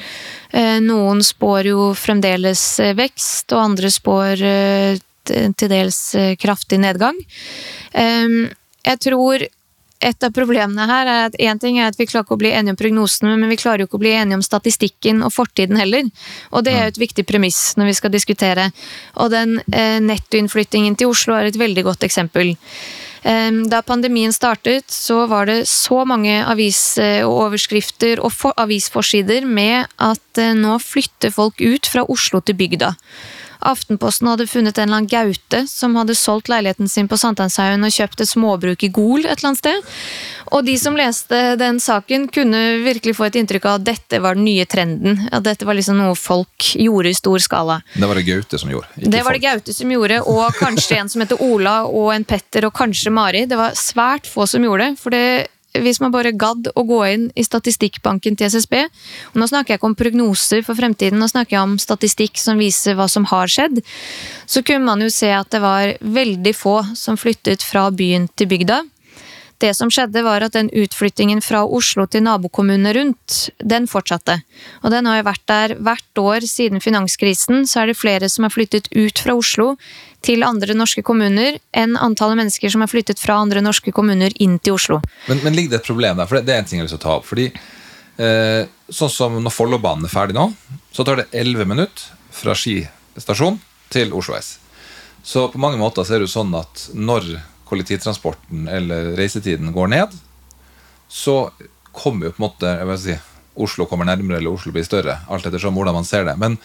Eh, 0.52 0.80
Noen 0.80 1.22
spår 1.22 1.66
jo 1.70 1.94
fremdeles 1.94 2.80
eh, 2.80 2.94
vekst, 2.98 3.54
og 3.54 3.62
andre 3.70 3.92
spår 3.94 4.42
til 5.26 5.70
dels 5.70 6.16
kraftig 6.38 6.78
nedgang. 6.78 7.16
Jeg 8.86 9.00
tror 9.02 9.42
et 10.06 10.24
av 10.28 10.34
problemene 10.36 10.86
her 10.90 11.10
er 11.10 11.22
at 11.30 11.38
en 11.48 11.60
ting 11.62 11.80
er 11.82 11.90
at 11.90 11.98
vi 12.00 12.06
klarer 12.10 12.26
ikke 12.28 12.38
å 12.38 12.42
bli 12.44 12.52
enige 12.54 12.76
om 12.76 12.80
prognosene, 12.80 13.34
men 13.42 13.50
vi 13.52 13.58
klarer 13.62 13.84
jo 13.84 13.88
ikke 13.90 13.98
å 14.00 14.04
bli 14.04 14.14
enige 14.16 14.38
om 14.40 14.46
statistikken 14.46 15.24
og 15.26 15.34
fortiden 15.34 15.80
heller. 15.82 16.06
Og 16.54 16.66
det 16.68 16.76
er 16.76 16.86
jo 16.88 16.94
et 16.94 17.02
viktig 17.08 17.26
premiss 17.30 17.74
når 17.80 17.90
vi 17.92 17.98
skal 17.98 18.14
diskutere. 18.14 18.70
Og 19.22 19.34
den 19.34 19.58
eh, 19.74 19.98
nettoinnflyttingen 20.04 20.96
til 21.00 21.12
Oslo 21.14 21.36
er 21.38 21.50
et 21.50 21.58
veldig 21.60 21.84
godt 21.90 22.06
eksempel. 22.08 22.54
Eh, 23.26 23.52
Da 23.72 23.82
pandemien 23.82 24.34
startet, 24.36 24.86
så 24.94 25.24
var 25.32 25.50
det 25.50 25.64
så 25.68 26.04
mange 26.06 26.38
avisoverskrifter 26.46 28.22
og 28.22 28.32
for- 28.32 28.54
avisforsider 28.62 29.46
med 29.50 29.88
at 29.98 30.38
eh, 30.42 30.54
nå 30.54 30.78
flytter 30.84 31.34
folk 31.34 31.60
ut 31.62 31.90
fra 31.90 32.06
Oslo 32.06 32.42
til 32.46 32.56
bygda. 32.56 32.94
Aftenposten 33.60 34.30
hadde 34.32 34.48
funnet 34.50 34.78
en 34.78 34.90
eller 34.90 35.02
annen 35.04 35.12
Gaute 35.12 35.66
som 35.70 35.96
hadde 36.00 36.16
solgt 36.18 36.50
leiligheten 36.52 36.90
sin 36.92 37.10
på 37.12 37.20
Sankthanshaugen 37.20 37.86
og 37.86 37.94
kjøpt 37.96 38.24
et 38.26 38.32
småbruk 38.32 38.84
i 38.84 38.92
Gol 38.94 39.26
et 39.26 39.38
eller 39.38 39.52
annet 39.52 39.62
sted. 39.62 39.96
Og 40.54 40.66
de 40.68 40.76
som 40.78 40.98
leste 40.98 41.40
den 41.60 41.80
saken, 41.82 42.28
kunne 42.34 42.62
virkelig 42.86 43.16
få 43.18 43.28
et 43.30 43.40
inntrykk 43.40 43.66
av 43.66 43.80
at 43.80 43.88
dette 43.88 44.20
var 44.22 44.38
den 44.38 44.46
nye 44.46 44.66
trenden. 44.70 45.26
At 45.34 45.46
dette 45.48 45.66
var 45.66 45.78
liksom 45.78 45.98
noe 46.00 46.14
folk 46.20 46.70
gjorde 46.76 47.12
i 47.12 47.18
stor 47.18 47.42
skala. 47.42 47.80
Det 47.96 48.10
var 48.10 48.20
det 48.20 48.28
Gaute 48.28 48.60
som 48.62 48.72
gjorde. 48.72 48.92
Det 48.96 49.24
var 49.26 49.34
det. 49.34 49.44
Gaute 49.46 49.74
som 49.76 49.92
gjorde, 49.92 50.22
og 50.26 50.56
kanskje 50.58 50.98
en 50.98 51.10
som 51.12 51.22
heter 51.22 51.42
Ola, 51.44 51.76
og 51.86 52.14
en 52.16 52.24
Petter, 52.26 52.66
og 52.66 52.74
kanskje 52.78 53.14
Mari. 53.14 53.44
Det 53.50 53.58
var 53.60 53.76
svært 53.78 54.30
få 54.30 54.48
som 54.50 54.64
gjorde 54.66 54.90
det. 54.90 55.02
for 55.02 55.14
det 55.14 55.48
hvis 55.84 56.00
man 56.04 56.14
bare 56.14 56.34
gadd 56.36 56.70
å 56.76 56.86
gå 56.88 57.02
inn 57.12 57.28
i 57.36 57.46
statistikkbanken 57.46 58.38
til 58.40 58.52
SSB 58.54 58.78
og 58.86 59.40
Nå 59.40 59.48
snakker 59.50 59.74
jeg 59.74 59.80
ikke 59.80 59.90
om 59.90 59.98
prognoser 59.98 60.64
for 60.66 60.78
fremtiden, 60.78 61.20
nå 61.20 61.28
snakker 61.32 61.58
jeg 61.58 61.64
om 61.66 61.78
statistikk 61.82 62.40
som 62.42 62.60
viser 62.62 62.98
hva 62.98 63.08
som 63.12 63.28
har 63.30 63.52
skjedd. 63.52 63.82
Så 64.48 64.64
kunne 64.66 64.88
man 64.88 65.04
jo 65.04 65.12
se 65.14 65.32
at 65.34 65.52
det 65.54 65.62
var 65.64 65.96
veldig 66.00 66.54
få 66.56 66.78
som 66.98 67.20
flyttet 67.20 67.64
fra 67.66 67.88
byen 67.92 68.30
til 68.38 68.50
bygda. 68.52 68.84
Det 69.64 69.72
som 69.78 69.90
skjedde 69.94 70.24
var 70.26 70.44
at 70.44 70.56
den 70.56 70.68
utflyttingen 70.76 71.40
fra 71.44 71.62
Oslo 71.64 72.04
til 72.12 72.26
nabokommunene 72.26 72.92
rundt, 72.98 73.38
den 73.64 73.88
fortsatte. 73.88 74.42
Og 74.84 74.92
den 74.92 75.08
har 75.08 75.22
jo 75.22 75.28
vært 75.30 75.46
der 75.48 75.76
hvert 75.80 76.20
år 76.20 76.48
siden 76.50 76.84
finanskrisen, 76.84 77.64
så 77.64 77.82
er 77.84 77.92
det 77.92 78.00
flere 78.00 78.30
som 78.32 78.48
har 78.48 78.54
flyttet 78.54 78.92
ut 78.92 79.22
fra 79.24 79.38
Oslo 79.40 79.76
til 80.26 80.46
andre 80.46 80.76
norske 80.78 81.04
kommuner 81.06 81.60
enn 81.76 81.96
antallet 82.02 82.40
mennesker 82.42 82.74
som 82.74 82.84
har 82.84 82.92
flyttet 82.92 83.22
fra 83.22 83.38
andre 83.44 83.62
norske 83.64 83.94
kommuner 83.96 84.34
inn 84.42 84.58
til 84.60 84.80
Oslo. 84.80 85.00
Men, 85.30 85.44
men 85.46 85.58
ligger 85.58 85.76
det 85.76 85.84
et 85.84 85.90
problem 85.90 86.20
der? 86.20 86.30
For 86.30 86.40
det, 86.40 86.48
det 86.50 86.56
er 86.56 86.64
en 86.64 86.70
ting 86.70 86.82
jeg 86.82 86.92
å 86.98 87.02
ta 87.02 87.18
opp. 87.20 87.28
Fordi 87.30 87.48
eh, 87.52 88.68
sånn 88.90 89.14
som 89.14 89.40
når 89.40 89.54
Follobanen 89.54 90.08
er 90.08 90.14
ferdig 90.14 90.38
nå, 90.38 90.50
så 90.96 91.06
tar 91.08 91.22
det 91.22 91.30
11 91.32 91.70
minutter 91.70 92.10
fra 92.36 92.56
Ski 92.58 92.82
stasjon 93.18 93.60
til 93.94 94.14
Oslo 94.18 94.38
S. 94.38 94.58
Så 95.26 95.48
på 95.50 95.62
mange 95.62 95.80
måter 95.82 96.06
så 96.06 96.16
er 96.16 96.22
det 96.22 96.28
jo 96.28 96.36
sånn 96.36 96.54
at 96.58 96.90
når 96.94 97.32
kollektivtransporten 97.66 98.68
eller 98.70 99.16
reisetiden 99.18 99.72
går 99.74 99.90
ned, 99.94 100.12
så 101.10 101.50
kommer 101.96 102.28
jo 102.28 102.36
på 102.36 102.42
en 102.42 102.46
måte 102.46 102.74
jeg 102.76 102.90
vil 102.90 103.02
si, 103.02 103.16
Oslo 103.66 103.88
kommer 103.88 104.08
nærmere 104.08 104.42
eller 104.42 104.52
Oslo 104.52 104.74
blir 104.76 104.86
større, 104.86 105.22
alt 105.32 105.46
ettersom 105.48 105.78
hvordan 105.78 105.96
man 105.96 106.08
ser 106.08 106.28
det. 106.28 106.36
Men 106.38 106.58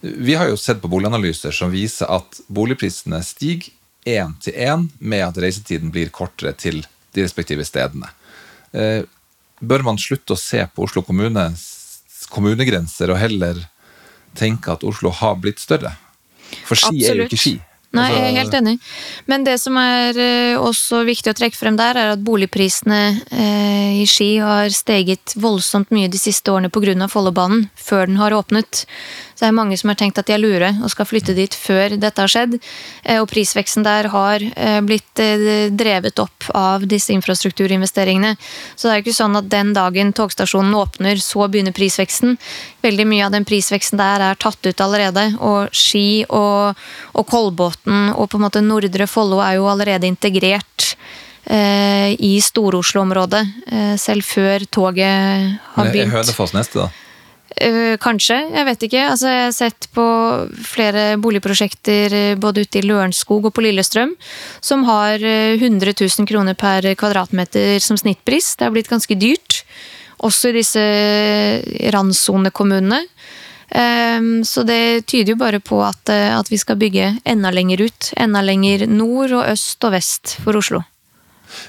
vi 0.00 0.34
har 0.34 0.48
jo 0.50 0.56
sett 0.60 0.82
på 0.82 0.90
boliganalyser 0.92 1.54
som 1.54 1.72
viser 1.72 2.10
at 2.12 2.40
boligprisene 2.52 3.22
stiger 3.24 3.72
én 4.06 4.36
til 4.42 4.54
én 4.54 4.88
med 4.98 5.24
at 5.26 5.38
reisetiden 5.42 5.90
blir 5.90 6.12
kortere 6.14 6.52
til 6.54 6.84
de 7.16 7.24
respektive 7.24 7.64
stedene. 7.66 8.10
Eh, 8.72 9.02
Bør 9.56 9.82
man 9.86 9.96
slutte 9.96 10.34
å 10.34 10.36
se 10.36 10.60
på 10.68 10.84
Oslo 10.84 11.00
kommunes 11.00 11.62
kommunegrenser 12.28 13.08
og 13.08 13.16
heller 13.16 13.62
tenke 14.36 14.74
at 14.74 14.84
Oslo 14.84 15.08
har 15.08 15.38
blitt 15.40 15.62
større? 15.62 15.94
For 16.68 16.76
Ski 16.76 17.06
er 17.08 17.22
jo 17.22 17.24
ikke 17.24 17.40
Ski. 17.40 17.54
Nei, 17.96 18.10
Altså- 18.10 18.20
jeg 18.20 18.34
er 18.34 18.42
helt 18.42 18.54
enig. 18.54 18.78
Men 19.26 19.44
det 19.44 19.60
som 19.60 19.76
er 19.76 20.18
eh, 20.18 20.58
også 20.58 21.04
viktig 21.06 21.32
å 21.32 21.38
trekke 21.38 21.56
frem 21.56 21.76
der, 21.76 21.96
er 21.96 22.12
at 22.12 22.24
boligprisene 22.24 23.22
eh, 23.30 24.02
i 24.02 24.06
Ski 24.06 24.36
har 24.38 24.68
steget 24.68 25.32
voldsomt 25.36 25.90
mye 25.90 26.10
de 26.10 26.18
siste 26.18 26.50
årene 26.52 26.68
pga. 26.68 27.08
Follobanen, 27.08 27.70
før 27.74 28.06
den 28.06 28.16
har 28.16 28.32
åpnet. 28.32 28.84
Så 29.36 29.44
det 29.44 29.50
er 29.50 29.56
mange 29.58 29.76
som 29.76 29.90
har 29.92 29.98
tenkt 30.00 30.16
at 30.16 30.30
de 30.30 30.32
er 30.32 30.40
lure 30.40 30.70
og 30.80 30.88
skal 30.88 31.04
flytte 31.08 31.34
dit 31.36 31.52
før 31.52 31.98
dette 32.00 32.24
har 32.24 32.32
skjedd. 32.32 32.56
Eh, 33.04 33.18
og 33.20 33.28
prisveksten 33.28 33.84
der 33.84 34.08
har 34.08 34.40
eh, 34.40 34.78
blitt 34.80 35.20
eh, 35.20 35.68
drevet 35.68 36.16
opp 36.24 36.48
av 36.56 36.86
disse 36.88 37.12
infrastrukturinvesteringene. 37.12 38.32
Så 38.72 38.88
det 38.88 38.94
er 38.94 39.02
jo 39.02 39.04
ikke 39.04 39.18
sånn 39.18 39.36
at 39.36 39.52
den 39.52 39.74
dagen 39.76 40.14
togstasjonen 40.16 40.72
åpner, 40.80 41.20
så 41.20 41.50
begynner 41.52 41.76
prisveksten. 41.76 42.38
Veldig 42.86 43.08
mye 43.12 43.28
av 43.28 43.36
den 43.36 43.44
prisveksten 43.44 44.00
der 44.00 44.24
er 44.30 44.40
tatt 44.40 44.64
ut 44.64 44.80
allerede. 44.80 45.28
Og 45.44 45.68
Ski 45.76 46.24
og, 46.30 46.80
og 47.12 47.28
Kolbotn 47.28 48.14
og 48.16 48.30
på 48.32 48.40
en 48.40 48.48
måte 48.48 48.64
Nordre 48.64 49.04
Follo 49.10 49.44
er 49.44 49.58
jo 49.60 49.68
allerede 49.68 50.08
integrert 50.08 50.94
i 51.46 52.32
Stor-Oslo-området. 52.42 53.44
Selv 54.02 54.26
før 54.26 54.64
toget 54.66 55.04
har 55.06 55.84
Men 55.84 55.92
er 55.92 55.94
begynt. 55.94 56.16
Hønefoss 56.16 56.56
neste, 56.56 56.88
da? 56.88 57.05
Eh, 57.56 57.96
kanskje, 57.96 58.36
jeg 58.52 58.66
vet 58.68 58.82
ikke. 58.84 59.02
Altså, 59.08 59.30
jeg 59.32 59.44
har 59.46 59.54
sett 59.56 59.86
på 59.96 60.04
flere 60.60 61.04
boligprosjekter 61.22 62.12
eh, 62.12 62.34
både 62.36 62.66
ute 62.66 62.82
i 62.82 62.84
Lørenskog 62.84 63.48
og 63.48 63.54
på 63.56 63.64
Lillestrøm 63.64 64.12
som 64.60 64.84
har 64.84 65.22
eh, 65.24 65.56
100 65.56 65.94
000 65.96 66.28
kroner 66.28 66.58
per 66.58 66.90
kvadratmeter 67.00 67.80
som 67.80 67.96
snittpris. 67.96 68.58
Det 68.58 68.68
har 68.68 68.76
blitt 68.76 68.92
ganske 68.92 69.16
dyrt. 69.16 69.62
Også 70.24 70.52
i 70.52 70.58
disse 70.58 70.84
randsonekommunene. 71.92 73.02
Ehm, 73.76 74.44
Så 74.44 74.62
det 74.64 75.06
tyder 75.06 75.32
jo 75.32 75.36
bare 75.36 75.60
på 75.60 75.80
at, 75.84 76.08
eh, 76.08 76.38
at 76.38 76.48
vi 76.48 76.56
skal 76.56 76.76
bygge 76.76 77.20
enda 77.24 77.50
lenger 77.50 77.80
ut. 77.88 78.12
Enda 78.16 78.40
lenger 78.42 78.86
nord 78.86 79.32
og 79.32 79.48
øst 79.48 79.84
og 79.84 79.92
vest 79.92 80.36
for 80.44 80.56
Oslo. 80.56 80.84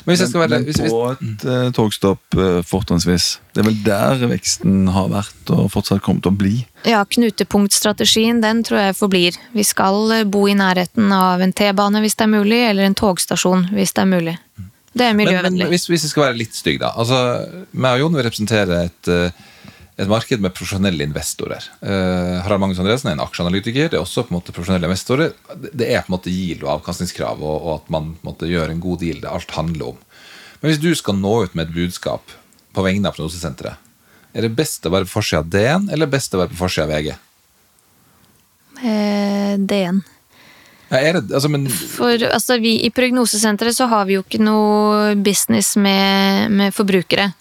Men 0.05 0.13
hvis 0.13 0.23
jeg 0.23 0.31
skal 0.31 0.43
være 0.43 0.53
Men 0.55 0.67
hvis, 0.67 0.79
hvis, 0.83 0.93
på 0.93 1.11
et 1.13 1.45
uh, 1.47 1.67
togstopp 1.75 2.37
uh, 2.39 2.59
fortrinnsvis. 2.65 3.27
Det 3.53 3.63
er 3.63 3.67
vel 3.69 3.77
der 3.85 4.23
veksten 4.29 4.87
har 4.93 5.09
vært 5.11 5.51
og 5.53 5.71
fortsatt 5.73 6.03
kommer 6.05 6.21
til 6.25 6.33
å 6.33 6.37
bli. 6.37 6.55
Ja, 6.87 7.01
knutepunktstrategien 7.05 8.41
den 8.43 8.63
tror 8.67 8.81
jeg 8.81 8.97
forblir. 8.99 9.37
Vi 9.57 9.65
skal 9.65 10.11
eh, 10.13 10.27
bo 10.29 10.43
i 10.49 10.55
nærheten 10.57 11.09
av 11.15 11.41
en 11.41 11.53
T-bane 11.55 12.03
hvis 12.03 12.17
det 12.19 12.27
er 12.27 12.33
mulig, 12.35 12.61
eller 12.69 12.87
en 12.87 12.97
togstasjon 12.97 13.69
hvis 13.73 13.95
det 13.97 14.03
er 14.03 14.11
mulig. 14.11 14.35
Det 14.97 15.05
er 15.05 15.13
men, 15.13 15.25
men 15.25 15.25
miljøvennlig. 15.25 15.67
hvis, 15.73 15.87
hvis 15.91 16.05
jeg 16.07 16.13
skal 16.13 16.27
være 16.27 16.39
litt 16.39 16.57
stygg, 16.57 16.79
da. 16.81 16.93
Altså, 16.97 17.17
meg 17.77 17.97
og 17.97 18.05
Jon 18.05 18.17
vil 18.17 18.25
representere 18.27 18.83
et, 18.87 19.11
eh, 19.13 19.46
et 19.97 20.09
marked 20.09 20.41
med 20.43 20.53
profesjonelle 20.53 21.05
investorer. 21.07 21.63
Uh, 21.81 22.37
Harald 22.45 22.61
Magnus 22.61 22.81
Andresen 22.83 23.09
er 23.09 23.15
en 23.17 23.23
aksjeanalytiker. 23.23 23.89
Det 23.89 23.97
er 23.97 24.03
også 24.03 24.27
på 24.27 24.33
en 24.33 24.37
måte 24.37 24.53
profesjonelle 24.53 24.85
investorer. 24.89 25.33
Det- 25.73 25.87
er 25.89 26.03
på 26.05 26.11
en 26.11 26.17
måte 26.17 26.33
GIL 26.33 26.61
og 26.63 26.73
avkastningskrav, 26.75 27.41
og, 27.41 27.57
og 27.57 27.71
at 27.79 27.89
man 27.89 28.11
på 28.13 28.21
en 28.21 28.29
måte 28.29 28.51
gjør 28.51 28.73
en 28.73 28.83
god 28.83 29.01
deal. 29.01 29.21
Det 29.23 29.31
alt 29.31 29.55
handler 29.57 29.93
om. 29.93 29.97
Men 30.61 30.71
hvis 30.71 30.81
du 30.81 30.91
skal 30.97 31.17
nå 31.17 31.33
ut 31.45 31.55
med 31.57 31.67
et 31.67 31.73
budskap 31.73 32.35
på 32.73 32.85
vegne 32.85 33.09
av 33.09 33.17
Prognosesenteret, 33.17 33.81
er 34.37 34.45
det 34.45 34.53
best 34.57 34.85
å 34.85 34.91
være 34.93 35.07
på 35.07 35.15
forsida 35.17 35.41
av 35.41 35.49
DN 35.49 35.89
eller 35.93 36.09
best 36.11 36.35
å 36.35 36.43
være 36.43 36.53
på 36.53 36.59
forsida 36.61 36.85
av 36.85 36.93
VG? 36.93 37.15
Eh, 38.85 39.57
DN. 39.57 40.03
Ja, 40.87 40.99
er 41.01 41.17
det, 41.17 41.33
altså, 41.35 41.49
men, 41.51 41.65
For 41.67 42.21
altså, 42.29 42.59
vi, 42.63 42.77
I 42.85 42.91
Prognosesenteret 42.95 43.75
så 43.75 43.89
har 43.91 44.05
vi 44.07 44.15
jo 44.15 44.23
ikke 44.23 44.39
noe 44.39 45.15
business 45.19 45.73
med, 45.75 46.53
med 46.53 46.75
forbrukere. 46.75 47.31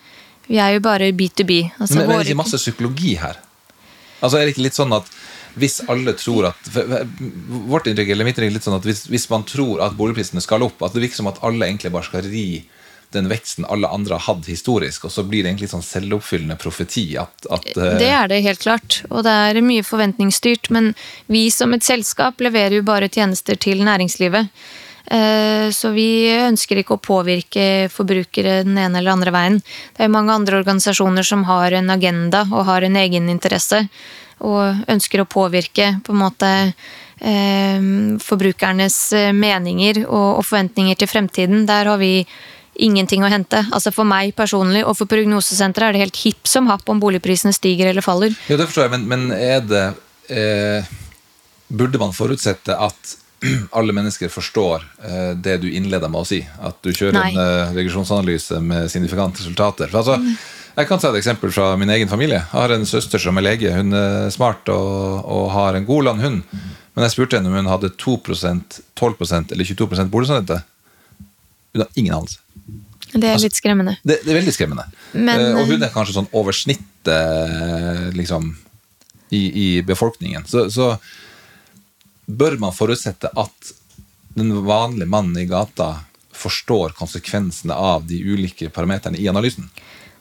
Vi 0.47 0.61
er 0.63 0.77
jo 0.77 0.83
bare 0.85 1.11
B2B. 1.17 1.59
Altså, 1.79 1.99
men, 1.99 2.07
men 2.07 2.17
er 2.17 2.25
det 2.25 2.31
ikke 2.31 2.43
masse 2.43 2.61
psykologi 2.61 3.17
her? 3.21 3.41
Altså, 4.21 4.39
er 4.39 4.47
det 4.47 4.55
ikke 4.55 4.67
litt 4.69 4.79
sånn 4.79 4.95
at 4.97 5.11
hvis 5.57 5.79
alle 5.89 6.13
tror 6.21 6.51
at 6.51 6.67
Vårt 6.69 7.87
inntrykk 7.89 8.11
eller 8.13 8.27
mitt 8.29 8.37
inntrykk 8.37 8.51
er 8.51 8.57
litt 8.59 8.67
sånn 8.67 8.77
at 8.77 8.87
hvis, 8.87 9.07
hvis 9.09 9.25
man 9.33 9.47
tror 9.49 9.81
at 9.87 9.97
boligprisene 9.97 10.43
skal 10.45 10.67
opp, 10.67 10.83
at 10.85 10.93
det 10.93 11.07
virker 11.07 11.23
som 11.23 11.31
at 11.31 11.41
alle 11.47 11.69
egentlig 11.69 11.95
bare 11.95 12.09
skal 12.09 12.27
ri 12.29 12.49
den 13.15 13.29
veksten 13.31 13.65
alle 13.71 13.89
andre 13.89 14.19
har 14.19 14.25
hatt 14.27 14.49
historisk, 14.51 15.07
og 15.07 15.13
så 15.15 15.25
blir 15.25 15.45
det 15.45 15.53
egentlig 15.53 15.71
sånn 15.71 15.85
selvoppfyllende 15.85 16.57
profeti 16.61 17.07
at, 17.21 17.47
at 17.55 17.69
eh, 17.73 17.95
Det 18.03 18.11
er 18.13 18.29
det 18.33 18.43
helt 18.45 18.63
klart, 18.63 18.99
og 19.11 19.23
det 19.27 19.33
er 19.33 19.61
mye 19.65 19.85
forventningsstyrt. 19.87 20.71
Men 20.75 20.93
vi 21.33 21.47
som 21.55 21.75
et 21.77 21.87
selskap 21.87 22.43
leverer 22.43 22.81
jo 22.81 22.87
bare 22.87 23.09
tjenester 23.13 23.59
til 23.63 23.85
næringslivet. 23.87 24.51
Eh, 25.07 25.71
Så 25.71 25.91
vi 25.95 26.27
ønsker 26.31 26.81
ikke 26.81 26.97
å 26.97 27.03
påvirke 27.03 27.89
forbrukere 27.93 28.63
den 28.67 28.79
ene 28.79 28.99
eller 29.01 29.15
andre 29.17 29.33
veien. 29.35 29.59
Det 29.97 30.05
er 30.05 30.13
mange 30.13 30.35
andre 30.35 30.61
organisasjoner 30.61 31.27
som 31.27 31.45
har 31.45 31.73
en 31.73 31.91
agenda 31.91 32.45
og 32.51 32.67
har 32.67 32.83
en 32.83 32.97
egeninteresse. 32.97 33.87
Og 34.47 34.87
ønsker 34.93 35.23
å 35.23 35.31
påvirke 35.31 35.97
på 36.05 36.13
en 36.13 36.21
måte 36.21 36.51
eh, 37.21 37.81
forbrukernes 38.23 38.99
eh, 39.17 39.33
meninger 39.33 40.05
og, 40.07 40.45
forventninger 40.45 40.99
til 41.01 41.11
fremtiden. 41.11 41.67
Der 41.67 41.89
har 41.91 41.99
vi 41.99 42.27
ingenting 42.77 43.25
å 43.25 43.31
hente. 43.33 43.63
Altså 43.73 43.93
For 43.95 44.05
meg 44.05 44.35
personlig 44.37 44.85
og 44.85 44.99
for 44.99 45.09
prognosesenteret 45.09 45.89
er 45.89 45.97
det 45.97 46.05
helt 46.07 46.25
hipp 46.27 46.51
som 46.51 46.69
happ 46.69 46.89
om 46.93 47.01
boligprisene 47.01 47.55
stiger 47.57 47.89
eller 47.91 48.05
faller. 48.05 48.37
Jo, 48.51 48.59
det 48.61 48.69
forstår 48.69 48.89
jeg, 48.89 48.97
men, 48.99 49.07
men 49.09 49.31
er 49.33 49.63
det 49.65 49.87
eh, 50.29 50.95
Burde 51.67 51.99
man 51.99 52.13
forutsette 52.15 52.77
at 52.79 53.17
alle 53.79 53.93
mennesker 53.97 54.31
forstår 54.33 54.85
eh, 55.05 55.33
det 55.37 55.59
du 55.63 55.69
innleder 55.71 56.09
med 56.13 56.23
å 56.25 56.29
si? 56.29 56.41
At 56.63 56.79
du 56.83 56.93
kjører 56.93 57.19
Nei. 57.19 57.31
en 57.35 57.41
eh, 57.43 57.75
regresjonsanalyse 57.77 58.61
med 58.65 58.91
signifikante 58.93 59.43
resultater? 59.43 59.91
For 59.93 60.03
altså, 60.03 60.19
Jeg 60.77 60.89
kan 60.91 61.01
ta 61.01 61.11
et 61.13 61.19
eksempel 61.23 61.53
fra 61.53 61.71
min 61.81 61.91
egen 61.91 62.09
familie. 62.09 62.41
Jeg 62.43 62.53
har 62.53 62.73
en 62.75 62.87
søster 62.89 63.19
som 63.23 63.37
er 63.41 63.47
lege. 63.47 63.71
Hun 63.73 63.93
er 63.97 64.31
smart 64.35 64.69
og, 64.73 65.23
og 65.25 65.47
har 65.55 65.77
en 65.79 65.87
god 65.89 66.05
landhund. 66.11 66.43
Men 66.97 67.05
jeg 67.07 67.15
spurte 67.15 67.37
henne 67.39 67.49
om 67.53 67.57
hun 67.61 67.69
hadde 67.71 67.93
2% 68.01 68.81
12% 68.97 69.53
eller 69.53 69.65
22 69.69 70.09
boligrente. 70.13 70.59
Hun 71.73 71.83
har 71.85 71.89
ingen 71.97 72.15
anelse. 72.17 72.39
Det 73.13 73.25
er 73.25 73.33
Altså- 73.37 73.47
litt 73.49 73.57
skremmende. 73.57 73.97
Det, 74.05 74.19
det 74.25 74.33
er 74.33 74.41
veldig 74.43 74.53
skremmende. 74.57 74.85
Men, 75.13 75.41
Eh, 75.41 75.61
og 75.61 75.67
hun 75.71 75.83
er 75.83 75.93
kanskje 75.93 76.17
sånn 76.19 76.29
over 76.37 76.53
snittet 76.53 77.09
eh, 77.13 78.11
liksom, 78.17 78.51
i, 79.31 79.43
i 79.65 79.83
befolkningen. 79.83 80.45
Så, 80.49 80.67
så 80.73 80.91
bør 82.27 82.59
man 82.61 82.75
forutsette 82.75 83.31
at 83.39 83.73
den 84.37 84.53
vanlige 84.67 85.09
mannen 85.09 85.39
i 85.41 85.47
gata 85.49 85.95
forstår 86.37 86.93
konsekvensene 86.99 87.75
av 87.75 88.05
de 88.07 88.19
ulike 88.21 88.69
parameterne 88.69 89.17
i 89.19 89.29
analysen. 89.31 89.71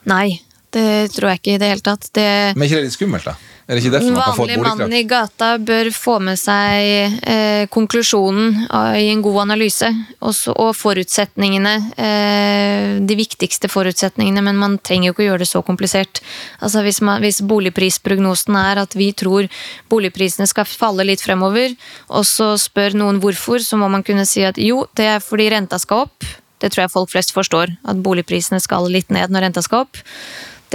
Nei, 0.07 0.39
det 0.71 1.11
tror 1.15 1.33
jeg 1.33 1.41
ikke 1.41 1.55
i 1.55 1.59
det 1.61 1.71
hele 1.73 1.83
tatt. 1.83 2.07
Det, 2.15 2.27
Men 2.55 2.63
er 2.63 2.69
ikke 2.69 2.79
det 2.79 2.87
litt 2.87 2.95
skummelt, 2.95 3.27
da? 3.27 3.35
Er 3.65 3.79
det 3.79 3.81
ikke 3.81 3.95
derfor 3.95 4.13
man 4.13 4.21
kan 4.21 4.35
få 4.37 4.43
et 4.45 4.51
vanlige 4.51 4.65
Vanlig 4.65 4.85
mann 4.85 4.93
i 4.93 5.05
gata 5.09 5.47
bør 5.57 5.87
få 5.95 6.15
med 6.21 6.37
seg 6.37 7.15
eh, 7.25 7.63
konklusjonen 7.73 8.59
i 9.01 9.07
en 9.09 9.23
god 9.25 9.39
analyse, 9.47 9.89
også, 10.21 10.53
og 10.61 10.75
forutsetningene. 10.77 11.73
Eh, 11.97 13.01
de 13.09 13.17
viktigste 13.17 13.71
forutsetningene, 13.73 14.43
men 14.45 14.61
man 14.61 14.77
trenger 14.77 15.09
jo 15.09 15.15
ikke 15.15 15.25
å 15.25 15.29
gjøre 15.31 15.43
det 15.45 15.49
så 15.49 15.63
komplisert. 15.65 16.21
Altså 16.61 16.85
hvis, 16.85 17.01
man, 17.01 17.25
hvis 17.25 17.41
boligprisprognosen 17.41 18.61
er 18.61 18.85
at 18.85 18.93
vi 18.93 19.09
tror 19.17 19.49
boligprisene 19.89 20.45
skal 20.51 20.69
falle 20.69 21.09
litt 21.09 21.25
fremover, 21.25 21.73
og 22.13 22.29
så 22.29 22.53
spør 22.61 22.99
noen 23.01 23.21
hvorfor, 23.23 23.65
så 23.65 23.81
må 23.81 23.89
man 23.89 24.05
kunne 24.05 24.29
si 24.29 24.45
at 24.45 24.61
jo, 24.61 24.83
det 24.93 25.09
er 25.15 25.23
fordi 25.25 25.49
renta 25.55 25.81
skal 25.81 26.05
opp. 26.05 26.33
Det 26.61 26.69
tror 26.69 26.85
jeg 26.85 26.93
folk 26.93 27.11
flest 27.11 27.33
forstår, 27.33 27.73
at 27.81 27.97
boligprisene 28.05 28.61
skal 28.61 28.85
litt 28.93 29.09
ned 29.13 29.33
når 29.33 29.49
renta 29.49 29.65
skal 29.65 29.87
opp. 29.87 30.05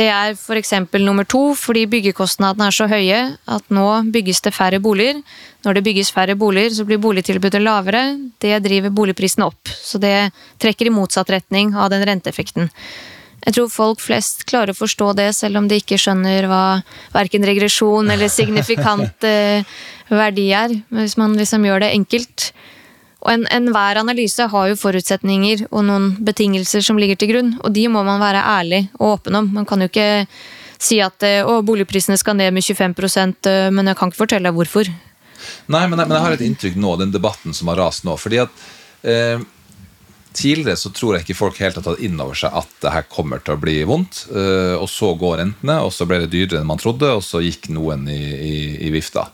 Det 0.01 0.07
er 0.09 0.33
f.eks. 0.33 0.73
nummer 1.05 1.27
to 1.29 1.51
fordi 1.61 1.83
byggekostnadene 1.93 2.71
er 2.71 2.73
så 2.73 2.87
høye 2.89 3.19
at 3.53 3.67
nå 3.75 3.87
bygges 4.15 4.41
det 4.47 4.55
færre 4.57 4.79
boliger. 4.81 5.21
Når 5.67 5.77
det 5.77 5.83
bygges 5.85 6.13
færre 6.17 6.39
boliger, 6.41 6.73
så 6.73 6.87
blir 6.89 7.03
boligtilbudet 7.03 7.61
lavere. 7.61 8.17
Det 8.41 8.63
driver 8.65 8.95
boligprisene 8.97 9.51
opp. 9.51 9.69
Så 9.69 10.01
det 10.01 10.31
trekker 10.63 10.89
i 10.89 10.95
motsatt 10.95 11.29
retning 11.35 11.75
av 11.77 11.91
den 11.93 12.07
renteeffekten. 12.09 12.71
Jeg 13.45 13.57
tror 13.57 13.69
folk 13.73 14.01
flest 14.01 14.47
klarer 14.49 14.73
å 14.73 14.79
forstå 14.79 15.13
det, 15.21 15.31
selv 15.37 15.61
om 15.61 15.69
de 15.69 15.79
ikke 15.81 16.01
skjønner 16.01 16.49
hva 16.49 16.65
verken 17.13 17.45
regresjon 17.45 18.09
eller 18.13 18.33
signifikant 18.33 19.29
eh, 19.29 19.69
verdi 20.09 20.49
er. 20.57 20.79
Men 20.89 21.05
Hvis 21.05 21.21
man 21.21 21.37
liksom 21.37 21.69
gjør 21.69 21.85
det 21.85 21.93
enkelt. 21.99 22.53
Og 23.21 23.33
en- 23.35 23.47
Enhver 23.53 24.01
analyse 24.01 24.47
har 24.49 24.69
jo 24.71 24.79
forutsetninger 24.81 25.67
og 25.71 25.85
noen 25.85 26.17
betingelser 26.25 26.83
som 26.83 26.97
ligger 26.97 27.17
til 27.21 27.33
grunn, 27.35 27.53
og 27.65 27.73
de 27.77 27.87
må 27.89 28.03
man 28.05 28.21
være 28.21 28.41
ærlig 28.43 28.89
og 28.99 29.19
åpen 29.19 29.37
om. 29.37 29.51
Man 29.53 29.67
kan 29.69 29.81
jo 29.81 29.89
ikke 29.91 30.27
si 30.81 31.01
at 31.05 31.23
eh, 31.23 31.45
å, 31.45 31.61
boligprisene 31.63 32.17
skal 32.19 32.37
ned 32.39 32.55
med 32.57 32.65
25 32.65 33.47
eh, 33.47 33.71
men 33.71 33.87
jeg 33.87 33.97
kan 34.01 34.09
ikke 34.11 34.23
fortelle 34.25 34.49
deg 34.49 34.57
hvorfor. 34.57 34.89
Nei, 35.69 35.87
men 35.89 35.99
jeg, 35.99 36.09
men 36.09 36.17
jeg 36.17 36.25
har 36.25 36.37
et 36.37 36.45
inntrykk 36.49 36.77
nå, 36.81 36.97
den 37.01 37.13
debatten 37.13 37.53
som 37.57 37.69
har 37.69 37.77
rast 37.77 38.05
nå. 38.05 38.17
fordi 38.21 38.41
at 38.45 38.51
eh, 39.05 39.41
Tidligere 40.31 40.79
så 40.79 40.93
tror 40.95 41.17
jeg 41.17 41.25
ikke 41.25 41.35
folk 41.35 41.57
helt 41.59 41.75
har 41.81 41.83
tatt 41.83 42.03
inn 42.07 42.21
over 42.23 42.39
seg 42.39 42.55
at 42.55 42.69
det 42.85 42.93
her 42.95 43.07
kommer 43.11 43.41
til 43.43 43.57
å 43.57 43.59
bli 43.61 43.81
vondt. 43.83 44.29
eh, 44.31 44.77
og 44.79 44.87
så 44.89 45.09
går 45.19 45.41
rentene, 45.41 45.81
og 45.83 45.91
så 45.91 46.07
ble 46.07 46.21
det 46.23 46.31
dyrere 46.31 46.61
enn 46.61 46.69
man 46.71 46.79
trodde, 46.79 47.09
og 47.19 47.25
så 47.27 47.41
gikk 47.43 47.67
noen 47.75 48.07
i, 48.09 48.21
i, 48.39 48.53
i 48.87 48.93
vifta. 48.95 49.27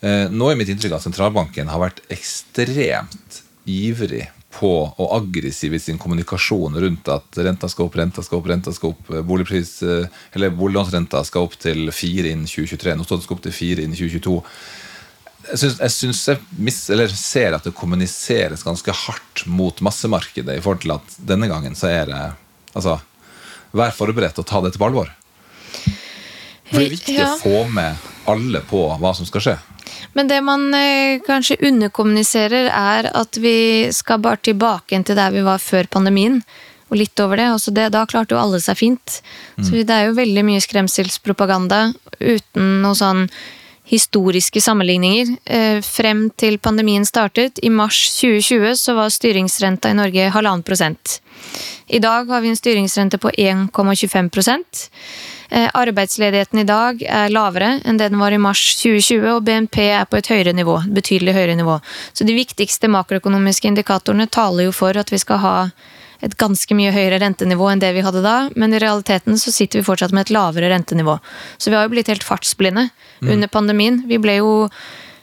Eh, 0.00 0.26
nå 0.32 0.48
er 0.50 0.56
mitt 0.56 0.70
inntrykk 0.72 0.96
at 0.96 1.04
sentralbanken 1.04 1.68
har 1.68 1.82
vært 1.82 2.00
ekstremt 2.12 3.42
ivrig 3.68 4.26
på 4.50 4.70
og 4.98 5.12
aggressiv 5.14 5.76
i 5.76 5.80
sin 5.82 5.98
kommunikasjon 6.00 6.78
rundt 6.82 7.08
at 7.12 7.38
renta 7.38 7.68
skal 7.70 7.86
opp, 7.86 7.98
renta 8.00 8.24
skal 8.24 8.40
opp, 8.40 8.48
renta 8.50 8.72
skal 8.74 8.94
opp, 8.94 9.10
eh, 9.12 9.22
boligpris, 9.22 9.82
eh, 9.84 10.08
eller 10.34 10.54
boliglånsrenta 10.56 11.22
skal 11.28 11.46
opp 11.46 11.58
til 11.60 11.90
4 11.92 12.32
innen 12.32 12.48
2023. 12.48 12.96
Nå 12.96 13.04
står 13.06 13.20
det 13.20 13.28
skal 13.28 13.36
opp 13.36 13.44
til 13.46 13.52
4 13.52 13.84
innen 13.84 13.98
2022 13.98 14.42
jeg 15.50 15.58
synes, 15.58 15.78
jeg, 15.80 15.90
synes 15.90 16.18
jeg 16.28 16.40
mis, 16.62 16.78
eller 16.92 17.08
ser 17.16 17.54
at 17.56 17.64
det 17.66 17.72
kommuniseres 17.74 18.62
ganske 18.62 18.92
hardt 18.94 19.46
mot 19.50 19.80
massemarkedet 19.82 20.58
i 20.58 20.60
forhold 20.62 20.82
til 20.84 20.92
at 20.94 21.16
denne 21.26 21.48
gangen 21.50 21.74
så 21.78 21.90
er 21.90 22.10
det 22.10 22.20
Altså, 22.70 23.00
vær 23.74 23.90
forberedt 23.90 24.36
og 24.38 24.46
ta 24.46 24.60
dette 24.62 24.78
på 24.78 24.86
alvor. 24.86 25.08
For 26.70 26.78
det 26.78 26.84
er 26.84 26.92
viktig 26.92 27.16
Ja. 27.16 27.32
å 27.34 27.40
få 27.40 27.64
med 27.68 27.96
alle 28.30 28.60
på 28.60 28.84
hva 29.00 29.10
som 29.16 29.26
skal 29.26 29.42
skje. 29.42 29.56
Men 30.16 30.30
det 30.30 30.40
man 30.44 30.68
eh, 30.74 31.20
kanskje 31.26 31.60
underkommuniserer, 31.68 32.70
er 32.70 33.10
at 33.14 33.38
vi 33.40 33.90
skal 33.94 34.22
bare 34.22 34.42
tilbake 34.50 34.98
til 35.04 35.18
der 35.18 35.32
vi 35.34 35.46
var 35.46 35.62
før 35.62 35.90
pandemien. 35.90 36.40
Og 36.90 36.98
litt 36.98 37.22
over 37.22 37.38
det. 37.38 37.46
Også 37.54 37.70
det 37.74 37.92
da 37.94 38.02
klarte 38.10 38.34
jo 38.34 38.42
alle 38.42 38.58
seg 38.62 38.78
fint. 38.80 39.20
Så 39.62 39.84
det 39.86 39.94
er 39.94 40.08
jo 40.08 40.18
veldig 40.18 40.42
mye 40.42 40.62
skremselspropaganda 40.64 41.92
uten 42.18 42.80
noe 42.82 42.98
sånn 42.98 43.28
historiske 43.90 44.60
sammenligninger. 44.62 45.30
Eh, 45.44 45.78
frem 45.82 46.28
til 46.38 46.58
pandemien 46.62 47.06
startet, 47.06 47.58
i 47.62 47.70
mars 47.70 48.02
2020, 48.18 48.74
så 48.78 48.94
var 48.98 49.10
styringsrenta 49.10 49.90
i 49.90 49.98
Norge 49.98 50.30
halvannen 50.34 50.66
prosent. 50.66 51.20
I 51.90 51.98
dag 52.02 52.30
har 52.30 52.42
vi 52.42 52.52
en 52.52 52.58
styringsrente 52.58 53.18
på 53.18 53.30
1,25 53.30 54.30
Eh, 54.30 55.39
Arbeidsledigheten 55.50 56.60
i 56.62 56.66
dag 56.68 57.00
er 57.02 57.32
lavere 57.32 57.72
enn 57.84 57.98
det 57.98 58.10
den 58.12 58.20
var 58.22 58.32
i 58.32 58.38
mars 58.38 58.60
2020, 58.78 59.24
og 59.34 59.44
BNP 59.46 59.78
er 59.88 60.04
på 60.06 60.20
et 60.20 60.30
høyere 60.30 60.54
nivå. 60.54 60.76
betydelig 60.94 61.34
høyere 61.34 61.56
nivå. 61.58 61.80
Så 62.12 62.24
de 62.24 62.36
viktigste 62.36 62.88
makroøkonomiske 62.88 63.68
indikatorene 63.68 64.28
taler 64.30 64.68
jo 64.68 64.72
for 64.72 64.96
at 64.96 65.10
vi 65.10 65.18
skal 65.18 65.42
ha 65.42 65.56
et 66.20 66.36
ganske 66.36 66.76
mye 66.76 66.92
høyere 66.92 67.20
rentenivå 67.22 67.68
enn 67.72 67.80
det 67.80 67.92
vi 67.96 68.04
hadde 68.04 68.22
da, 68.24 68.50
men 68.56 68.74
i 68.74 68.80
realiteten 68.82 69.38
så 69.40 69.52
sitter 69.54 69.80
vi 69.80 69.86
fortsatt 69.86 70.12
med 70.12 70.28
et 70.28 70.34
lavere 70.36 70.68
rentenivå. 70.72 71.16
Så 71.56 71.72
vi 71.72 71.78
har 71.78 71.86
jo 71.86 71.94
blitt 71.94 72.10
helt 72.12 72.26
fartsblinde 72.26 72.90
under 73.24 73.48
pandemien. 73.48 74.02
Vi 74.08 74.20
ble 74.20 74.36
jo 74.40 74.50
eh, 74.66 74.74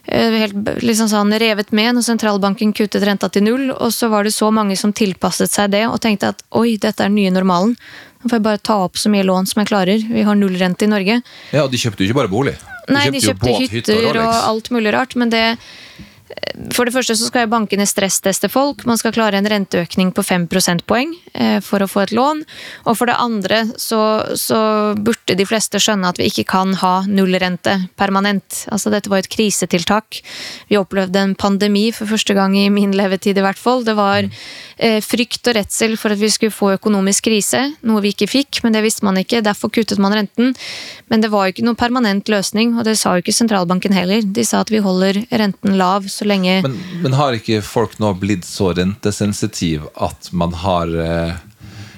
helt 0.07 0.83
liksom 0.83 1.09
sånn 1.11 1.33
revet 1.39 1.73
med 1.75 1.97
når 1.97 2.05
sentralbanken 2.07 2.73
kuttet 2.75 3.03
renta 3.07 3.29
til 3.29 3.43
null, 3.43 3.71
og 3.75 3.91
så 3.93 4.09
var 4.11 4.27
det 4.27 4.35
så 4.35 4.51
mange 4.55 4.77
som 4.79 4.93
tilpasset 4.95 5.51
seg 5.51 5.73
det 5.75 5.85
og 5.89 5.99
tenkte 6.03 6.31
at 6.33 6.43
oi, 6.55 6.77
dette 6.79 7.03
er 7.03 7.11
den 7.11 7.19
nye 7.19 7.33
normalen. 7.35 7.75
Nå 8.21 8.31
får 8.31 8.39
jeg 8.39 8.45
bare 8.47 8.63
ta 8.69 8.79
opp 8.87 8.97
så 8.97 9.11
mye 9.13 9.25
lån 9.27 9.49
som 9.49 9.61
jeg 9.61 9.69
klarer. 9.69 10.05
Vi 10.09 10.23
har 10.25 10.37
nullrente 10.39 10.87
i 10.87 10.91
Norge. 10.91 11.19
Ja, 11.51 11.65
og 11.65 11.71
de 11.73 11.81
kjøpte 11.81 12.03
jo 12.03 12.09
ikke 12.09 12.21
bare 12.23 12.31
bolig. 12.31 12.55
Nei, 12.87 13.09
de 13.11 13.19
jo 13.19 13.33
kjøpte 13.33 13.51
båt, 13.51 13.73
hytter 13.75 14.07
og 14.07 14.21
og 14.23 14.37
alt 14.37 14.71
mulig 14.73 14.93
rart, 14.95 15.15
men 15.19 15.31
det 15.33 15.43
For 16.73 16.87
det 16.87 16.93
første 16.93 17.15
så 17.17 17.27
skal 17.29 17.49
bankene 17.49 17.85
stressteste 17.87 18.49
folk. 18.49 18.83
Man 18.89 18.97
skal 18.99 19.13
klare 19.13 19.37
en 19.39 19.47
renteøkning 19.49 20.09
på 20.15 20.23
5 20.25 20.47
prosentpoeng 20.51 21.13
eh, 21.33 21.57
for 21.63 21.83
å 21.83 21.89
få 21.89 22.03
et 22.03 22.13
lån. 22.17 22.43
Og 22.89 22.97
for 22.97 23.09
det 23.09 23.17
andre 23.21 23.63
så, 23.77 23.99
så 24.37 24.59
burde 24.97 25.37
de 25.37 25.45
fleste 25.47 25.81
skjønne 25.81 26.09
at 26.09 26.21
vi 26.21 26.29
ikke 26.31 26.47
kan 26.49 26.73
ha 26.81 26.93
nullrente 27.09 27.75
permanent. 27.99 28.63
Altså 28.73 28.93
dette 28.93 29.11
var 29.11 29.21
et 29.21 29.31
krisetiltak. 29.33 30.21
Vi 30.69 30.79
opplevde 30.79 31.23
en 31.23 31.35
pandemi 31.37 31.87
for 31.95 32.09
første 32.09 32.35
gang 32.37 32.57
i 32.57 32.67
min 32.73 32.95
levetid 32.97 33.37
i 33.37 33.45
hvert 33.45 33.61
fall. 33.61 33.85
Det 33.87 33.97
var 33.97 34.25
eh, 34.25 34.99
frykt 35.05 35.49
og 35.49 35.57
redsel 35.59 35.97
for 35.97 36.13
at 36.13 36.21
vi 36.21 36.31
skulle 36.33 36.55
få 36.55 36.73
økonomisk 36.77 37.29
krise, 37.29 37.63
noe 37.85 38.03
vi 38.05 38.13
ikke 38.15 38.29
fikk, 38.33 38.61
men 38.65 38.77
det 38.77 38.83
visste 38.85 39.05
man 39.07 39.17
ikke. 39.21 39.43
Derfor 39.45 39.73
kuttet 39.73 40.01
man 40.01 40.15
renten. 40.17 40.53
Men 41.09 41.23
det 41.23 41.31
var 41.33 41.47
jo 41.47 41.55
ikke 41.55 41.65
noen 41.65 41.79
permanent 41.79 42.29
løsning, 42.33 42.75
og 42.77 42.85
det 42.89 42.97
sa 42.99 43.15
jo 43.15 43.25
ikke 43.25 43.35
sentralbanken 43.35 43.95
heller. 43.95 44.25
De 44.25 44.45
sa 44.45 44.61
at 44.65 44.73
vi 44.73 44.83
holder 44.83 45.23
renten 45.31 45.77
lav 45.79 46.09
så 46.11 46.26
lenge 46.29 46.59
Men, 46.65 46.77
men 47.03 47.15
har 47.17 47.37
ikke 47.37 47.61
folk 47.65 47.97
nå 48.03 48.13
blitt 48.21 48.45
så 48.47 48.71
rentesensitiv 48.77 49.87
at 49.95 50.29
man 50.31 50.55
har 50.63 50.91
eh, 51.03 51.37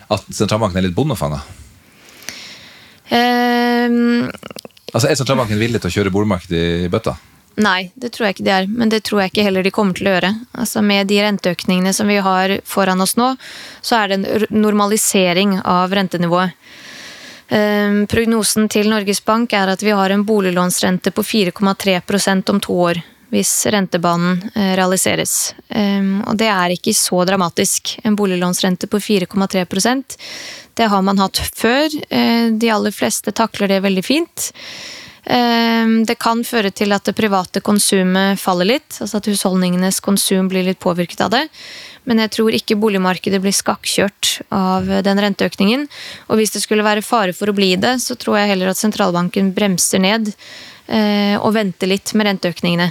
At 0.09 0.29
sentralbanken 0.29 0.81
er 0.81 0.87
litt 0.87 0.97
bondefanga? 0.97 1.41
Um, 3.09 4.29
Altså, 4.93 5.09
er 5.09 5.17
sentralbanken 5.19 5.59
villig 5.61 5.81
til 5.81 5.89
å 5.89 5.95
kjøre 5.99 6.13
boligmarkedet 6.13 6.61
i 6.85 6.91
bøtta? 6.91 7.15
Nei, 7.59 7.91
det 7.99 8.13
tror 8.15 8.27
jeg 8.27 8.37
ikke 8.37 8.45
de 8.47 8.53
er. 8.55 8.67
Men 8.71 8.91
det 8.91 9.01
tror 9.05 9.21
jeg 9.21 9.33
ikke 9.33 9.45
heller 9.45 9.65
de 9.65 9.73
kommer 9.75 9.97
til 9.97 10.07
å 10.07 10.13
gjøre. 10.15 10.31
Altså 10.63 10.83
Med 10.85 11.09
de 11.11 11.19
renteøkningene 11.25 11.93
som 11.95 12.09
vi 12.09 12.19
har 12.23 12.55
foran 12.65 13.03
oss 13.03 13.17
nå, 13.19 13.33
så 13.81 13.99
er 13.99 14.09
det 14.09 14.19
en 14.19 14.47
normalisering 14.63 15.59
av 15.61 15.93
rentenivået. 15.93 16.55
Um, 17.49 18.03
prognosen 18.05 18.67
til 18.69 18.91
Norges 18.91 19.23
Bank 19.25 19.55
er 19.57 19.71
at 19.73 19.81
vi 19.81 19.93
har 19.97 20.13
en 20.13 20.25
boliglånsrente 20.25 21.09
på 21.11 21.25
4,3% 21.25 22.53
om 22.53 22.59
to 22.61 22.75
år. 22.89 23.01
Hvis 23.29 23.51
rentebanen 23.69 24.39
eh, 24.55 24.73
realiseres. 24.79 25.53
Ehm, 25.69 26.21
og 26.25 26.37
det 26.39 26.49
er 26.49 26.73
ikke 26.73 26.95
så 26.97 27.21
dramatisk. 27.29 27.97
En 28.03 28.17
boliglånsrente 28.17 28.89
på 28.89 28.97
4,3% 28.97 30.17
Det 30.73 30.87
har 30.89 31.01
man 31.01 31.21
hatt 31.21 31.37
før. 31.55 31.89
Eh, 32.09 32.49
de 32.49 32.71
aller 32.73 32.91
fleste 32.95 33.31
takler 33.31 33.67
det 33.69 33.83
veldig 33.85 34.05
fint. 34.05 34.49
Ehm, 35.25 36.05
Det 36.05 36.17
kan 36.17 36.41
føre 36.43 36.71
til 36.71 36.91
at 36.91 37.03
det 37.05 37.15
private 37.15 37.61
konsumet 37.61 38.39
faller 38.39 38.65
litt, 38.65 38.97
altså 38.99 39.17
at 39.17 39.25
husholdningenes 39.29 39.99
konsum 39.99 40.49
blir 40.49 40.63
litt 40.63 40.79
påvirket 40.79 41.21
av 41.21 41.29
det. 41.29 41.47
Men 42.05 42.17
jeg 42.17 42.31
tror 42.31 42.55
ikke 42.55 42.79
boligmarkedet 42.79 43.41
blir 43.41 43.53
skakkjørt 43.53 44.41
av 44.49 44.87
den 45.03 45.19
renteøkningen. 45.19 45.85
Og 46.29 46.39
hvis 46.39 46.55
det 46.55 46.63
skulle 46.63 46.83
være 46.83 47.05
fare 47.05 47.33
for 47.33 47.51
å 47.51 47.53
bli 47.53 47.75
det, 47.75 47.99
så 48.01 48.17
tror 48.17 48.39
jeg 48.39 48.49
heller 48.55 48.71
at 48.71 48.77
sentralbanken 48.77 49.53
bremser 49.53 49.99
ned 50.01 50.31
eh, 50.31 50.78
og 50.89 51.51
vente 51.53 51.85
litt 51.85 52.15
med 52.17 52.25
renteøkningene. 52.25 52.87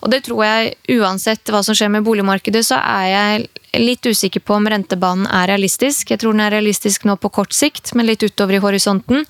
Og 0.00 0.08
det 0.12 0.22
tror 0.24 0.44
jeg 0.46 0.96
uansett 0.96 1.52
hva 1.52 1.60
som 1.64 1.76
skjer 1.76 1.90
med 1.92 2.06
boligmarkedet, 2.06 2.62
så 2.64 2.78
er 2.80 3.06
jeg 3.10 3.82
litt 3.82 4.06
usikker 4.06 4.40
på 4.44 4.56
om 4.56 4.68
rentebanen 4.70 5.26
er 5.26 5.48
realistisk. 5.52 6.10
Jeg 6.10 6.22
tror 6.22 6.34
den 6.34 6.44
er 6.44 6.54
realistisk 6.54 7.06
nå 7.08 7.16
på 7.20 7.32
kort 7.34 7.52
sikt, 7.56 7.92
men 7.94 8.08
litt 8.08 8.22
utover 8.22 8.58
i 8.58 8.62
horisonten 8.62 9.26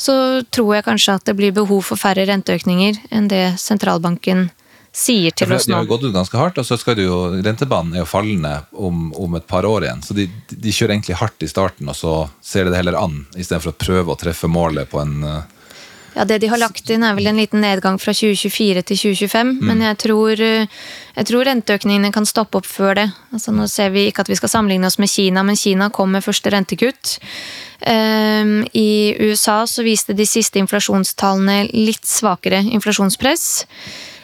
så 0.00 0.14
tror 0.50 0.76
jeg 0.76 0.88
kanskje 0.88 1.18
at 1.18 1.28
det 1.28 1.36
blir 1.38 1.54
behov 1.54 1.84
for 1.90 2.00
færre 2.00 2.26
renteøkninger 2.28 3.02
enn 3.12 3.30
det 3.30 3.44
sentralbanken 3.62 4.48
sier 4.92 5.32
til 5.32 5.48
oss 5.48 5.62
oss 5.62 5.68
Det 5.70 5.74
har 5.74 5.88
gått 5.88 6.04
ut 6.04 6.12
ganske 6.14 6.36
hardt, 6.36 6.58
og 6.60 6.68
så 6.68 6.76
skal 6.76 6.98
du 6.98 7.06
jo, 7.06 7.18
rentebanen 7.42 7.96
er 7.96 8.02
jo 8.02 8.08
fallende 8.08 8.52
om, 8.72 9.08
om 9.16 9.38
et 9.38 9.46
par 9.48 9.64
år 9.64 9.86
igjen. 9.86 10.02
Så 10.04 10.16
de, 10.16 10.28
de 10.52 10.74
kjører 10.74 10.98
egentlig 10.98 11.16
hardt 11.16 11.44
i 11.44 11.48
starten, 11.48 11.88
og 11.88 11.96
så 11.96 12.16
ser 12.44 12.68
de 12.68 12.74
det 12.74 12.82
heller 12.82 13.00
an, 13.00 13.22
istedenfor 13.32 13.72
å 13.72 13.80
prøve 13.80 14.12
å 14.12 14.20
treffe 14.20 14.50
målet 14.52 14.90
på 14.92 15.00
en 15.00 15.24
eh, 15.24 15.61
Ja, 16.14 16.24
Det 16.24 16.38
de 16.42 16.48
har 16.52 16.60
lagt 16.60 16.90
inn, 16.92 17.04
er 17.04 17.14
vel 17.16 17.30
en 17.30 17.38
liten 17.40 17.62
nedgang 17.64 17.96
fra 18.00 18.12
2024 18.12 18.82
til 18.84 18.98
2025. 19.00 19.52
Men 19.64 19.80
jeg 19.80 19.98
tror, 19.98 20.40
eh, 20.40 20.66
jeg 21.16 21.26
tror 21.26 21.44
renteøkningene 21.48 22.12
kan 22.12 22.26
stoppe 22.26 22.58
opp 22.60 22.66
før 22.66 22.94
det. 22.94 23.08
Altså 23.32 23.52
Nå 23.52 23.66
ser 23.66 23.90
vi 23.90 24.10
ikke 24.10 24.20
at 24.20 24.28
vi 24.28 24.36
skal 24.36 24.48
sammenligne 24.48 24.86
oss 24.86 24.98
med 24.98 25.08
Kina, 25.08 25.42
men 25.42 25.56
Kina 25.56 25.88
kom 25.88 26.12
med 26.12 26.22
første 26.22 26.50
rentekutt. 26.52 27.18
Um, 27.86 28.62
I 28.74 29.16
USA 29.18 29.64
så 29.66 29.82
viste 29.82 30.14
de 30.14 30.22
siste 30.22 30.60
inflasjonstallene 30.60 31.72
litt 31.72 32.04
svakere 32.06 32.62
inflasjonspress. 32.62 33.64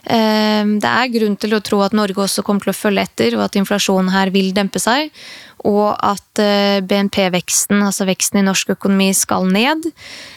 Um, 0.09 0.79
Det 0.79 0.89
er 0.89 1.09
grunn 1.09 1.37
til 1.37 1.55
å 1.55 1.61
tro 1.61 1.81
at 1.83 1.93
Norge 1.93 2.23
også 2.23 2.45
kommer 2.45 2.61
til 2.61 2.71
å 2.71 2.77
følge 2.77 3.03
etter, 3.03 3.35
og 3.37 3.45
at 3.45 3.57
inflasjonen 3.57 4.11
her 4.11 4.31
vil 4.31 4.53
dempe 4.53 4.79
seg. 4.79 5.11
Og 5.67 5.97
at 6.05 6.43
eh, 6.43 6.79
BNP-veksten, 6.87 7.81
altså 7.83 8.07
veksten 8.09 8.41
i 8.41 8.45
norsk 8.47 8.75
økonomi, 8.77 9.11
skal 9.17 9.49
ned. 9.51 9.89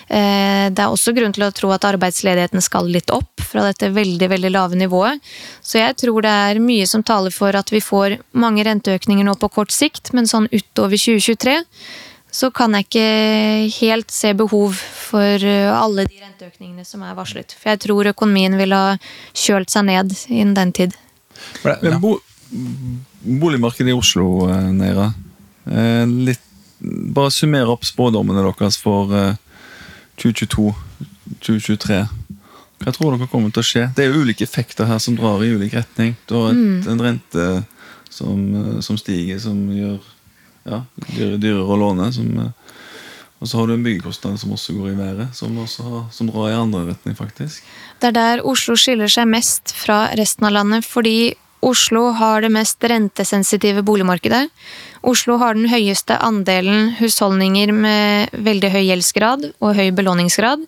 Eh, 0.10 0.70
Det 0.72 0.82
er 0.82 0.90
også 0.90 1.14
grunn 1.14 1.34
til 1.36 1.46
å 1.46 1.52
tro 1.54 1.72
at 1.76 1.86
arbeidsledigheten 1.86 2.62
skal 2.62 2.90
litt 2.90 3.12
opp 3.14 3.42
fra 3.42 3.66
dette 3.68 3.92
veldig 3.94 4.30
veldig 4.32 4.52
lave 4.52 4.80
nivået. 4.80 5.20
Så 5.62 5.78
jeg 5.82 5.98
tror 6.02 6.22
det 6.26 6.32
er 6.32 6.62
mye 6.64 6.88
som 6.88 7.04
taler 7.04 7.32
for 7.36 7.56
at 7.56 7.70
vi 7.72 7.82
får 7.84 8.18
mange 8.34 8.64
renteøkninger 8.66 9.28
nå 9.28 9.36
på 9.38 9.52
kort 9.52 9.72
sikt, 9.76 10.14
men 10.14 10.26
sånn 10.30 10.50
utover 10.52 10.98
2023 10.98 11.60
så 12.32 12.48
kan 12.56 12.72
jeg 12.78 12.86
ikke 12.88 13.08
helt 13.82 14.12
se 14.16 14.32
behov 14.40 14.78
for 14.80 15.44
eh, 15.44 15.68
alle 15.68 16.06
de 16.08 16.22
renteøkningene 16.24 16.86
som 16.88 17.04
er 17.04 17.16
varslet. 17.18 17.52
For 17.60 17.74
jeg 17.74 17.82
tror 17.84 18.08
økonomien 18.14 18.56
vil 18.60 18.72
ha 18.76 18.96
kjølt 19.36 19.74
seg 19.74 19.90
ned 19.90 20.16
innen 20.30 20.56
den 20.56 20.72
tid. 20.78 20.96
Men 21.84 22.00
bo, 22.00 22.16
boligmarkedet 23.22 23.92
i 23.94 23.98
Oslo, 23.98 24.50
eh, 24.50 24.72
Neira. 24.76 25.14
Eh, 25.66 26.06
litt, 26.30 26.42
bare 26.82 27.32
summer 27.32 27.70
opp 27.70 27.86
spådommene 27.86 28.42
deres 28.46 28.78
for 28.82 29.14
eh, 29.14 29.36
2022-2023. 30.22 32.02
Hva 32.82 32.94
tror 32.96 33.14
dere 33.14 33.30
kommer 33.30 33.54
til 33.54 33.62
å 33.62 33.66
skje? 33.66 33.84
Det 33.96 34.06
er 34.06 34.10
jo 34.10 34.24
ulike 34.26 34.46
effekter 34.46 34.90
her 34.90 35.02
som 35.02 35.18
drar 35.18 35.44
i 35.46 35.52
ulik 35.54 35.76
retning. 35.78 36.16
Du 36.26 36.34
har 36.40 36.56
et, 36.56 36.88
en 36.90 37.04
rente 37.04 37.46
som, 38.10 38.40
eh, 38.56 38.80
som 38.82 38.98
stiger, 38.98 39.40
som 39.40 39.60
gjør 39.70 40.00
ja, 40.66 40.84
dyre, 41.12 41.38
dyrere 41.38 41.68
å 41.68 41.78
låne. 41.78 42.10
Som, 42.14 42.34
eh, 42.42 42.50
og 43.42 43.50
så 43.50 43.58
har 43.58 43.70
du 43.70 43.76
en 43.76 43.86
byggekostnad 43.86 44.40
som 44.42 44.54
også 44.54 44.76
går 44.78 44.92
i 44.92 44.98
været, 44.98 45.36
som, 45.38 45.56
har, 45.58 46.04
som 46.14 46.30
drar 46.30 46.50
i 46.50 46.58
andre 46.58 46.88
retning, 46.92 47.18
faktisk. 47.18 47.64
Det 48.02 48.12
er 48.12 48.18
der 48.18 48.44
Oslo 48.46 48.76
skiller 48.78 49.10
seg 49.10 49.30
mest 49.30 49.74
fra 49.78 50.04
resten 50.18 50.50
av 50.50 50.58
landet, 50.58 50.86
fordi 50.86 51.34
Oslo 51.62 52.08
har 52.18 52.42
det 52.42 52.50
mest 52.50 52.84
rentesensitive 52.90 53.84
boligmarkedet. 53.86 54.48
Oslo 55.06 55.38
har 55.38 55.54
den 55.58 55.70
høyeste 55.70 56.18
andelen 56.18 56.96
husholdninger 56.98 57.72
med 57.76 58.34
veldig 58.34 58.72
høy 58.74 58.82
gjeldsgrad 58.82 59.46
og 59.54 59.76
høy 59.78 59.92
belåningsgrad. 59.98 60.66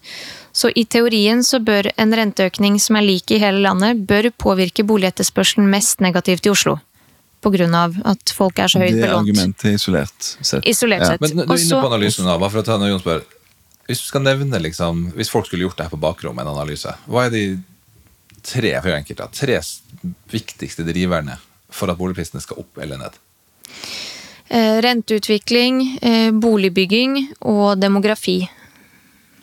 Så 0.53 0.69
i 0.77 0.85
teorien 0.85 1.41
så 1.45 1.57
bør 1.65 1.89
en 1.97 2.13
renteøkning 2.13 2.77
som 2.81 2.99
er 2.99 3.07
lik 3.07 3.33
i 3.33 3.39
hele 3.41 3.63
landet, 3.65 4.05
bør 4.05 4.29
påvirke 4.37 4.85
boligetterspørselen 4.85 5.69
mest 5.69 6.03
negativt 6.05 6.45
i 6.45 6.53
Oslo. 6.53 6.77
På 7.41 7.51
grunn 7.51 7.73
av 7.75 7.97
at 8.07 8.29
folk 8.31 8.61
er 8.61 8.69
så 8.69 8.83
høyt 8.83 8.93
belånt. 8.93 9.01
Det 9.01 9.09
er 9.09 9.17
argumentet 9.17 9.73
isolert 9.73 10.29
sett. 10.45 10.61
Isolert 10.69 11.01
Ja. 11.01 11.07
sett. 11.15 11.21
Men 11.21 11.35
du 11.35 11.41
er 11.41 11.57
inne 11.57 11.81
på 11.81 11.89
analysen 11.89 12.29
da, 12.29 12.37
bare 12.37 12.53
for 12.53 12.61
å 12.61 12.65
ta 12.69 12.77
Jon 12.77 13.01
spør. 13.01 13.25
Hvis 13.89 13.99
du 13.99 14.07
skal 14.07 14.21
nevne, 14.21 14.61
liksom, 14.61 15.11
hvis 15.17 15.29
folk 15.29 15.49
skulle 15.49 15.65
gjort 15.65 15.77
det 15.77 15.89
her 15.89 15.97
på 15.97 15.99
bakrommet, 15.99 16.45
en 16.45 16.53
analyse, 16.53 16.93
hva 17.09 17.25
er 17.25 17.29
de 17.33 17.63
tre 18.43 18.79
for 18.79 18.93
enkelt, 18.93 19.17
da, 19.17 19.27
tre 19.27 19.59
viktigste 20.31 20.85
driverne 20.87 21.37
for 21.73 21.91
at 21.91 21.97
boligprisene 21.99 22.41
skal 22.43 22.61
opp 22.63 22.81
eller 22.83 22.99
ned? 23.01 23.15
Eh, 24.53 24.81
renteutvikling, 24.85 25.79
eh, 26.01 26.31
boligbygging 26.31 27.15
og 27.41 27.79
demografi. 27.81 28.49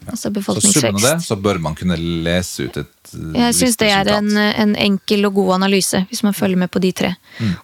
Altså 0.07 0.31
Så 0.31 0.31
summen 0.31 0.47
av 0.49 0.55
det, 0.55 0.71
befolkningsvekst. 1.03 1.27
så 1.29 1.37
bør 1.37 1.59
man 1.61 1.75
kunne 1.75 1.97
lese 1.97 2.65
ut 2.65 2.77
et 2.77 3.11
eh, 3.15 3.41
Jeg 3.41 3.55
syns 3.55 3.77
det 3.77 3.91
er 3.91 4.09
en, 4.09 4.31
en 4.37 4.77
enkel 4.77 5.27
og 5.27 5.35
god 5.35 5.55
analyse, 5.55 6.07
hvis 6.09 6.23
man 6.23 6.33
følger 6.33 6.57
med 6.57 6.71
på 6.71 6.81
de 6.81 6.93
tre. 6.93 7.15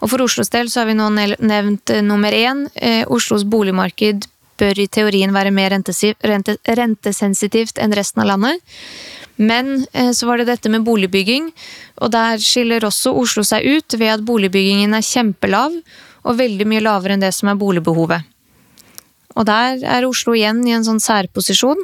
Og 0.01 0.11
for 0.11 0.23
Oslos 0.23 0.51
del 0.51 0.69
så 0.69 0.81
har 0.81 0.87
vi 0.87 0.95
nå 0.99 1.09
nevnt 1.39 1.95
nummer 2.03 2.33
én. 2.33 2.67
Oslos 3.07 3.45
boligmarked 3.45 4.27
bør 4.59 4.81
i 4.83 4.89
teorien 4.89 5.35
være 5.35 5.53
mer 5.55 5.75
rente, 5.75 6.57
rentesensitivt 6.67 7.81
enn 7.83 7.95
resten 7.97 8.25
av 8.25 8.33
landet. 8.33 8.77
Men 9.37 9.87
eh, 9.93 10.13
så 10.17 10.29
var 10.29 10.41
det 10.41 10.49
dette 10.51 10.73
med 10.73 10.87
boligbygging, 10.87 11.51
og 12.01 12.13
der 12.15 12.41
skiller 12.43 12.87
også 12.89 13.13
Oslo 13.17 13.45
seg 13.45 13.67
ut 13.67 13.99
ved 13.99 14.15
at 14.15 14.25
boligbyggingen 14.27 14.97
er 14.97 15.05
kjempelav, 15.05 15.77
og 16.27 16.41
veldig 16.41 16.67
mye 16.67 16.83
lavere 16.83 17.15
enn 17.15 17.23
det 17.23 17.35
som 17.37 17.53
er 17.53 17.61
boligbehovet. 17.61 18.33
Og 19.37 19.45
der 19.45 19.83
er 19.85 20.07
Oslo 20.09 20.33
igjen 20.33 20.63
i 20.65 20.73
en 20.73 20.85
sånn 20.87 21.03
særposisjon, 21.03 21.83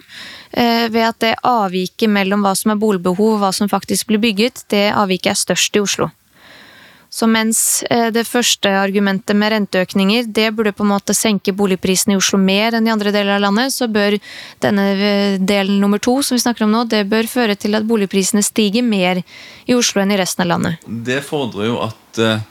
eh, 0.56 0.88
ved 0.88 1.04
at 1.10 1.20
det 1.20 1.34
avviket 1.44 2.10
mellom 2.10 2.44
hva 2.44 2.54
som 2.56 2.72
er 2.72 2.80
boligbehov 2.80 3.36
og 3.36 3.42
hva 3.44 3.52
som 3.52 3.68
faktisk 3.68 4.08
blir 4.08 4.22
bygget, 4.24 4.64
det 4.72 4.88
avviket 4.96 5.34
er 5.34 5.42
størst 5.44 5.76
i 5.76 5.84
Oslo. 5.84 6.08
Så 7.12 7.26
mens 7.28 7.82
eh, 7.92 8.08
det 8.08 8.24
første 8.24 8.70
argumentet 8.72 9.36
med 9.36 9.52
renteøkninger, 9.52 10.30
det 10.32 10.46
burde 10.56 10.72
på 10.72 10.86
en 10.86 10.94
måte 10.94 11.12
senke 11.12 11.52
boligprisene 11.52 12.14
i 12.14 12.20
Oslo 12.20 12.38
mer 12.40 12.78
enn 12.78 12.86
i 12.88 12.92
andre 12.94 13.12
deler 13.12 13.34
av 13.36 13.42
landet, 13.44 13.74
så 13.74 13.84
bør 13.92 14.16
denne 14.64 14.86
eh, 14.96 15.34
delen 15.36 15.76
nummer 15.82 16.00
to 16.00 16.14
som 16.24 16.38
vi 16.38 16.44
snakker 16.46 16.64
om 16.64 16.72
nå, 16.72 16.86
det 16.88 17.02
bør 17.10 17.28
føre 17.28 17.56
til 17.60 17.76
at 17.76 17.84
boligprisene 17.84 18.40
stiger 18.46 18.86
mer 18.86 19.20
i 19.20 19.76
Oslo 19.76 20.00
enn 20.00 20.14
i 20.14 20.18
resten 20.22 20.46
av 20.46 20.54
landet. 20.54 20.88
Det 20.88 21.20
fordrer 21.26 21.68
jo 21.68 21.76
at 21.84 22.22
eh, 22.24 22.48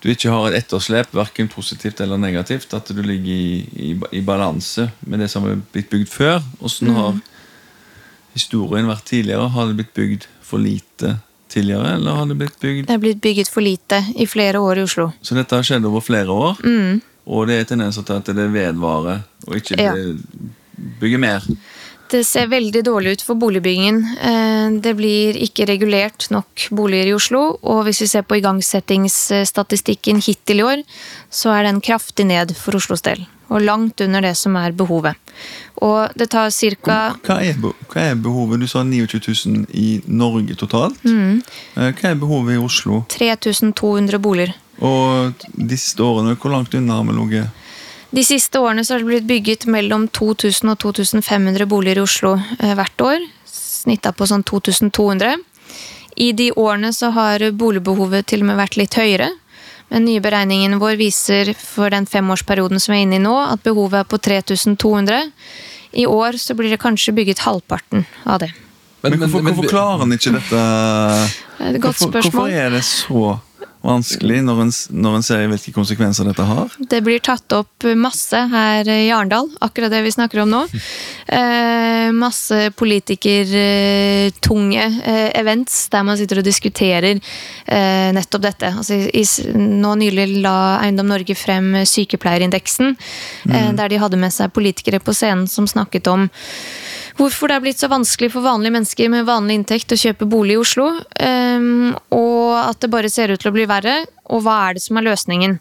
du 0.00 0.08
ikke 0.14 0.32
har 0.32 0.48
et 0.48 0.62
etterslep, 0.62 1.12
verken 1.16 1.52
positivt 1.52 2.00
eller 2.00 2.20
negativt. 2.20 2.72
At 2.76 2.88
du 2.88 3.04
ligger 3.04 3.36
i, 3.36 3.60
i, 3.90 3.92
i 4.16 4.24
balanse 4.24 4.88
med 5.04 5.20
det 5.20 5.28
som 5.32 5.44
har 5.44 5.60
blitt 5.76 5.92
bygd 5.92 6.08
før. 6.12 6.40
Åssen 6.64 6.92
har 6.96 7.20
historien 8.32 8.88
vært 8.88 9.06
tidligere? 9.12 9.52
Har 9.52 9.68
det 9.68 9.78
blitt 9.78 9.94
bygd 9.96 10.28
for 10.44 10.60
lite 10.60 11.18
tidligere, 11.48 11.94
eller 11.96 12.12
har 12.18 12.26
det 12.26 12.36
blitt 12.40 12.58
bygd 12.60 12.86
Det 12.88 12.94
er 12.94 12.98
blitt 13.02 13.20
bygget 13.20 13.48
for 13.48 13.60
lite 13.62 14.02
i 14.16 14.26
flere 14.26 14.60
år 14.60 14.78
i 14.78 14.82
Oslo. 14.82 15.12
Så 15.22 15.34
dette 15.34 15.54
har 15.56 15.62
skjedd 15.62 15.84
over 15.84 16.00
flere 16.00 16.28
år, 16.32 16.56
Mm. 16.64 17.00
og 17.26 17.46
det 17.48 17.60
er 17.60 17.64
tendenser 17.64 18.02
til 18.04 18.14
at 18.16 18.24
det 18.24 18.52
vedvarer, 18.52 19.22
og 19.46 19.56
ikke 19.56 19.78
Ja. 19.80 19.94
bygger 21.00 21.18
mer. 21.18 21.42
Det 22.10 22.24
ser 22.26 22.46
veldig 22.46 22.82
dårlig 22.84 23.12
ut 23.12 23.22
for 23.22 23.34
boligbyggingen. 23.34 24.04
Eh, 24.20 24.80
Det 24.80 24.96
blir 24.96 25.34
ikke 25.34 25.66
regulert 25.66 26.30
nok 26.30 26.68
boliger 26.70 27.06
i 27.06 27.14
Oslo. 27.14 27.58
Og 27.62 27.84
hvis 27.84 28.00
vi 28.02 28.06
ser 28.06 28.22
på 28.22 28.36
igangsettingsstatistikken 28.40 30.20
hittil 30.22 30.60
i 30.60 30.62
år, 30.62 30.82
så 31.30 31.50
er 31.58 31.64
den 31.64 31.80
kraftig 31.80 32.26
ned 32.26 32.54
for 32.56 32.72
Oslos 32.76 33.02
del. 33.02 33.26
Og 33.52 33.60
langt 33.60 34.00
under 34.00 34.24
det 34.24 34.34
som 34.40 34.56
er 34.56 34.72
behovet. 34.72 35.18
Og 35.84 36.14
det 36.16 36.30
tar 36.32 36.50
ca. 36.50 36.98
Hva 37.26 37.36
hva 37.42 38.00
er 38.00 38.14
behovet? 38.14 38.60
Du 38.60 38.66
sa 38.70 38.82
29 38.82 39.20
000 39.46 39.66
i 39.72 40.00
Norge 40.06 40.56
totalt. 40.56 41.02
Mm. 41.04 41.42
Eh, 41.76 41.90
Hva 41.92 42.10
er 42.10 42.14
behovet 42.20 42.56
i 42.56 42.62
Oslo? 42.62 43.04
3200 43.12 44.18
boliger. 44.18 44.54
Og 44.80 45.44
de 45.54 45.76
siste 45.78 46.02
årene, 46.02 46.36
hvor 46.40 46.50
langt 46.50 46.74
unna 46.74 46.98
har 46.98 47.04
vi 47.04 47.12
ligget? 47.18 47.60
De 48.14 48.22
siste 48.24 48.60
årene 48.62 48.84
så 48.84 48.94
har 48.94 49.02
det 49.02 49.10
blitt 49.10 49.26
bygget 49.26 49.66
mellom 49.66 50.06
2000 50.08 50.70
og 50.70 50.78
2500 50.78 51.66
boliger 51.66 51.98
i 51.98 52.04
Oslo 52.04 52.36
eh, 52.60 52.74
hvert 52.78 53.02
år. 53.02 53.24
Snitta 53.50 54.12
på 54.14 54.26
sånn 54.30 54.44
2200. 54.46 55.36
I 56.16 56.32
de 56.32 56.52
årene 56.52 56.92
så 56.94 57.10
har 57.10 57.42
boligbehovet 57.58 58.28
til 58.30 58.44
og 58.44 58.52
med 58.52 58.60
vært 58.60 58.78
litt 58.78 58.94
høyere. 58.94 59.32
Men 59.92 60.06
nye 60.08 60.22
beregningen 60.24 60.78
vår 60.80 60.96
viser 61.00 61.52
for 61.58 61.92
den 61.92 62.06
femårsperioden 62.08 62.80
som 62.80 62.94
vi 62.94 63.00
er 63.02 63.06
inne 63.06 63.20
i 63.20 63.22
nå, 63.22 63.34
at 63.52 63.62
behovet 63.66 64.00
er 64.02 64.08
på 64.08 64.18
3200. 64.18 65.32
I 65.94 66.06
år 66.10 66.38
så 66.40 66.56
blir 66.58 66.72
det 66.72 66.80
kanskje 66.82 67.14
bygget 67.14 67.44
halvparten 67.44 68.06
av 68.24 68.42
det. 68.42 68.50
Men, 69.04 69.18
hvorfor, 69.20 69.44
hvorfor 69.44 69.68
klarer 69.68 70.00
han 70.02 70.16
ikke 70.16 70.32
dette? 70.38 70.60
Det 71.58 71.66
er 71.66 71.76
et 71.76 71.82
godt 71.84 72.00
hvorfor, 72.00 72.24
hvorfor 72.24 72.54
er 72.56 72.72
det 72.72 72.80
så 72.88 73.36
vanskelig 73.84 74.38
når 74.44 74.60
en, 74.64 74.72
når 75.04 75.12
en 75.18 75.26
ser 75.26 75.48
hvilke 75.50 75.72
konsekvenser 75.74 76.24
dette 76.28 76.44
har. 76.48 76.68
Det 76.90 77.00
blir 77.04 77.20
tatt 77.24 77.52
opp 77.56 77.84
masse 77.98 78.38
her 78.52 78.88
i 78.88 79.12
Arendal, 79.14 79.48
akkurat 79.64 79.92
det 79.92 80.02
vi 80.06 80.12
snakker 80.14 80.38
om 80.44 80.50
nå. 80.52 80.62
Eh, 81.26 82.08
masse 82.16 82.70
politikertunge 82.78 84.84
eh, 85.04 85.30
events 85.40 85.74
der 85.92 86.02
man 86.06 86.18
sitter 86.20 86.36
og 86.40 86.46
diskuterer 86.46 87.14
eh, 87.14 88.10
nettopp 88.16 88.42
dette. 88.44 88.68
Altså, 88.72 88.94
i, 88.94 89.24
nå 89.58 89.94
nylig 90.00 90.26
la 90.44 90.58
Eiendom 90.82 91.08
Norge 91.12 91.34
frem 91.38 91.66
sykepleierindeksen, 91.88 92.86
eh, 93.50 93.70
der 93.76 93.88
de 93.92 94.02
hadde 94.02 94.20
med 94.20 94.32
seg 94.34 94.54
politikere 94.54 95.00
på 95.04 95.12
scenen 95.16 95.46
som 95.50 95.66
snakket 95.70 96.06
om 96.12 96.22
hvorfor 97.18 97.48
det 97.48 97.56
er 97.56 97.62
blitt 97.62 97.78
så 97.78 97.88
vanskelig 97.90 98.30
for 98.34 98.44
vanlige 98.44 98.74
mennesker 98.74 99.10
med 99.12 99.26
vanlig 99.28 99.60
inntekt 99.60 99.92
å 99.94 99.98
kjøpe 99.98 100.26
bolig 100.30 100.56
i 100.56 100.60
Oslo, 100.60 100.88
ehm, 101.20 101.94
og 102.14 102.56
at 102.58 102.80
det 102.82 102.90
bare 102.90 103.10
ser 103.12 103.30
ut 103.30 103.40
til 103.40 103.52
å 103.52 103.54
bli 103.54 103.66
verre, 103.70 103.73
og 103.82 104.42
hva 104.44 104.54
er 104.68 104.74
det 104.74 104.82
som 104.82 104.96
er 104.96 105.06
løsningen? 105.08 105.58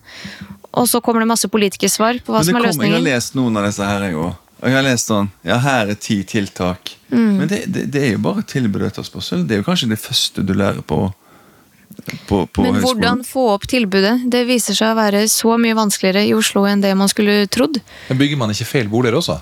Og 0.74 0.88
så 0.90 1.02
kommer 1.02 1.22
det 1.22 1.28
masse 1.30 1.48
politikersvar 1.48 2.22
på 2.26 2.34
hva 2.34 2.42
som 2.46 2.58
er 2.58 2.66
løsningen 2.68 2.96
jeg 2.96 3.02
har 3.02 3.10
lest 3.12 3.36
noen 3.38 3.58
av 3.58 3.68
disse 3.68 3.86
her, 3.86 4.08
jeg 4.08 4.16
òg. 4.18 4.34
Og 4.64 4.70
jeg 4.72 4.78
har 4.78 4.86
lest 4.86 5.10
sånn 5.12 5.28
Ja, 5.44 5.58
her 5.60 5.90
er 5.92 5.98
ti 6.00 6.22
tiltak. 6.24 6.94
Mm. 7.12 7.34
Men 7.42 7.48
det, 7.52 7.66
det, 7.68 7.84
det 7.92 8.02
er 8.08 8.12
jo 8.16 8.22
bare 8.24 8.46
tilbud 8.48 8.82
og 8.82 8.88
etterspørsel. 8.88 9.44
Det 9.48 9.58
er 9.58 9.62
jo 9.62 9.68
kanskje 9.68 9.90
det 9.92 10.00
første 10.00 10.42
du 10.46 10.54
lærer 10.56 10.82
på, 10.88 11.02
på, 12.30 12.46
på 12.48 12.64
Men 12.64 12.78
høyskolen. 12.78 12.84
hvordan 12.86 13.24
få 13.28 13.48
opp 13.54 13.68
tilbudet? 13.70 14.16
Det 14.32 14.46
viser 14.48 14.78
seg 14.78 14.94
å 14.94 14.98
være 14.98 15.26
så 15.32 15.58
mye 15.62 15.76
vanskeligere 15.78 16.24
i 16.30 16.34
Oslo 16.38 16.64
enn 16.70 16.82
det 16.82 16.94
man 16.98 17.12
skulle 17.12 17.44
trodd. 17.52 17.82
Men 18.10 18.22
bygger 18.24 18.40
man 18.40 18.56
ikke 18.56 18.70
feil 18.72 18.90
boliger 18.90 19.20
også? 19.20 19.42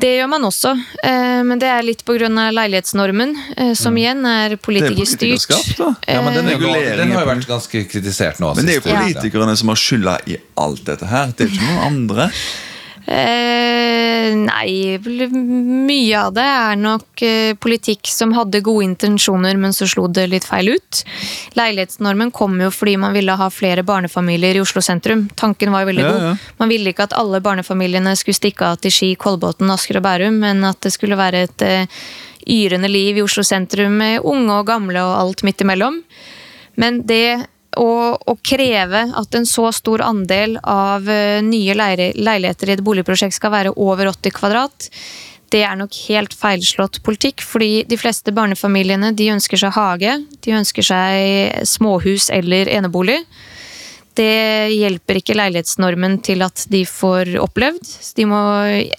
Det 0.00 0.10
gjør 0.16 0.28
man 0.32 0.46
også, 0.48 0.72
eh, 1.04 1.40
men 1.44 1.60
det 1.60 1.68
er 1.68 1.84
litt 1.84 2.04
pga. 2.06 2.28
leilighetsnormen, 2.56 3.34
eh, 3.56 3.72
som 3.74 3.96
igjen 3.96 4.24
er 4.26 4.56
politikerstyrt. 4.56 5.78
Ja, 6.06 6.22
men 6.22 6.34
den, 6.34 6.48
Regulering 6.54 6.98
den 6.98 7.12
har 7.12 7.26
jo 7.26 7.30
vært 7.34 7.46
ganske 7.48 7.84
kritisert 7.90 8.40
nå. 8.40 8.54
Men 8.56 8.66
det 8.66 8.78
er 8.78 8.80
jo 8.80 8.88
politikerne 8.88 9.56
som 9.56 9.72
har 9.72 9.80
skylda 9.80 10.16
i 10.26 10.40
alt 10.56 10.84
dette 10.88 11.06
her. 11.10 11.34
Det 11.36 11.46
er 11.46 11.54
ikke 11.54 11.68
noen 11.68 11.86
andre. 11.90 12.30
Eh, 13.10 14.30
nei, 14.38 14.98
mye 15.02 16.14
av 16.20 16.34
det 16.36 16.44
er 16.46 16.76
nok 16.78 17.22
eh, 17.26 17.54
politikk 17.58 18.06
som 18.06 18.30
hadde 18.36 18.60
gode 18.62 18.84
intensjoner, 18.86 19.58
men 19.58 19.74
så 19.74 19.88
slo 19.90 20.04
det 20.06 20.28
litt 20.30 20.46
feil 20.46 20.70
ut. 20.76 21.00
Leilighetsnormen 21.58 22.30
kom 22.36 22.54
jo 22.62 22.70
fordi 22.70 22.94
man 23.02 23.16
ville 23.16 23.34
ha 23.40 23.48
flere 23.50 23.82
barnefamilier 23.86 24.60
i 24.60 24.62
Oslo 24.62 24.82
sentrum. 24.84 25.26
Tanken 25.34 25.74
var 25.74 25.82
jo 25.82 25.90
veldig 25.90 26.06
Ja, 26.06 26.12
god. 26.14 26.26
ja. 26.28 26.34
Man 26.62 26.70
ville 26.70 26.92
ikke 26.94 27.08
at 27.08 27.16
alle 27.18 27.42
barnefamiliene 27.42 28.14
skulle 28.20 28.38
stikke 28.38 28.70
av 28.72 28.80
til 28.84 28.94
Ski, 28.94 29.12
Kolbotn, 29.18 29.70
Asker 29.74 29.98
og 29.98 30.06
Bærum, 30.06 30.38
men 30.46 30.62
at 30.70 30.78
det 30.86 30.94
skulle 30.94 31.18
være 31.18 31.46
et 31.48 31.66
eh, 31.66 32.02
yrende 32.46 32.88
liv 32.88 33.18
i 33.18 33.24
Oslo 33.26 33.42
sentrum 33.42 33.98
med 34.00 34.22
unge 34.22 34.54
og 34.60 34.68
gamle 34.70 35.02
og 35.02 35.16
alt 35.24 35.42
midt 35.46 35.66
imellom. 35.66 35.98
Men 36.78 37.02
det 37.10 37.40
å, 37.78 38.36
kreve 38.42 39.02
at 39.14 39.36
en 39.36 39.46
så 39.46 39.68
stor 39.74 40.02
andel 40.02 40.56
av 40.62 41.08
eh, 41.10 41.38
nye 41.44 41.76
leiligheter 41.76 42.70
i 42.70 42.76
et 42.76 42.84
boligprosjekt 42.84 43.36
skal 43.36 43.54
være 43.54 43.74
over 43.76 44.10
80 44.10 44.34
kvadrat, 44.34 44.88
det 45.50 45.64
er 45.66 45.78
nok 45.78 45.94
helt 46.08 46.34
feilslått 46.38 47.00
politikk. 47.06 47.42
Fordi 47.42 47.84
de 47.90 47.98
fleste 47.98 48.34
barnefamiliene 48.34 49.12
de 49.18 49.30
ønsker 49.34 49.60
seg 49.60 49.74
hage, 49.74 50.18
de 50.46 50.54
ønsker 50.54 50.86
seg 50.86 51.66
småhus 51.66 52.30
eller 52.34 52.70
enebolig. 52.70 53.18
Det 54.18 54.70
hjelper 54.74 55.20
ikke 55.20 55.36
leilighetsnormen 55.38 56.18
til 56.26 56.42
at 56.44 56.64
de 56.70 56.82
får 56.86 57.36
opplevd. 57.40 57.92
De 58.18 58.26
må 58.28 58.40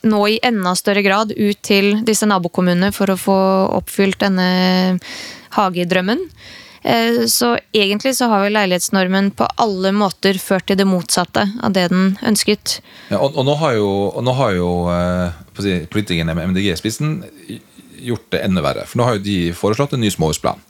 nå 0.08 0.22
i 0.32 0.40
enda 0.48 0.74
større 0.80 1.04
grad 1.06 1.34
ut 1.36 1.60
til 1.68 2.00
disse 2.08 2.28
nabokommunene 2.28 2.94
for 2.96 3.12
å 3.12 3.20
få 3.20 3.38
oppfylt 3.82 4.22
denne 4.24 4.98
hagedrømmen. 5.58 6.24
Eh, 6.84 7.26
Så 7.28 7.58
egentlig 7.74 8.16
så 8.18 8.28
har 8.32 8.42
vel 8.46 8.56
leilighetsnormen 8.58 9.32
på 9.38 9.48
alle 9.62 9.92
måter 9.94 10.40
ført 10.42 10.66
til 10.68 10.80
det 10.80 10.88
motsatte 10.90 11.46
av 11.62 11.74
det 11.74 11.90
den 11.92 12.18
ønsket. 12.26 12.80
Ja, 13.10 13.20
og, 13.20 13.38
og 13.38 13.46
nå 13.46 13.56
har 13.62 13.78
jo, 13.78 13.90
og 14.10 14.24
nå 14.26 14.34
har 14.40 14.56
jo 14.58 14.72
eh, 14.90 15.40
si, 15.62 15.78
politikerne 15.92 16.36
med 16.36 16.54
MDG 16.54 16.72
i 16.72 16.80
spissen 16.80 17.20
gjort 18.02 18.28
det 18.34 18.42
enda 18.46 18.64
verre. 18.66 18.86
For 18.90 18.98
nå 18.98 19.08
har 19.08 19.18
jo 19.20 19.26
de 19.26 19.40
foreslått 19.54 19.94
en 19.94 20.02
ny 20.02 20.10
småhusplan. 20.10 20.62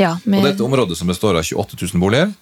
Ja, 0.00 0.16
Og 0.16 0.30
det 0.32 0.46
er 0.46 0.54
et 0.54 0.64
område 0.64 0.96
som 0.96 1.10
består 1.10 1.36
av 1.36 1.44
28 1.44 1.76
000 1.92 2.00
boliger. 2.02 2.32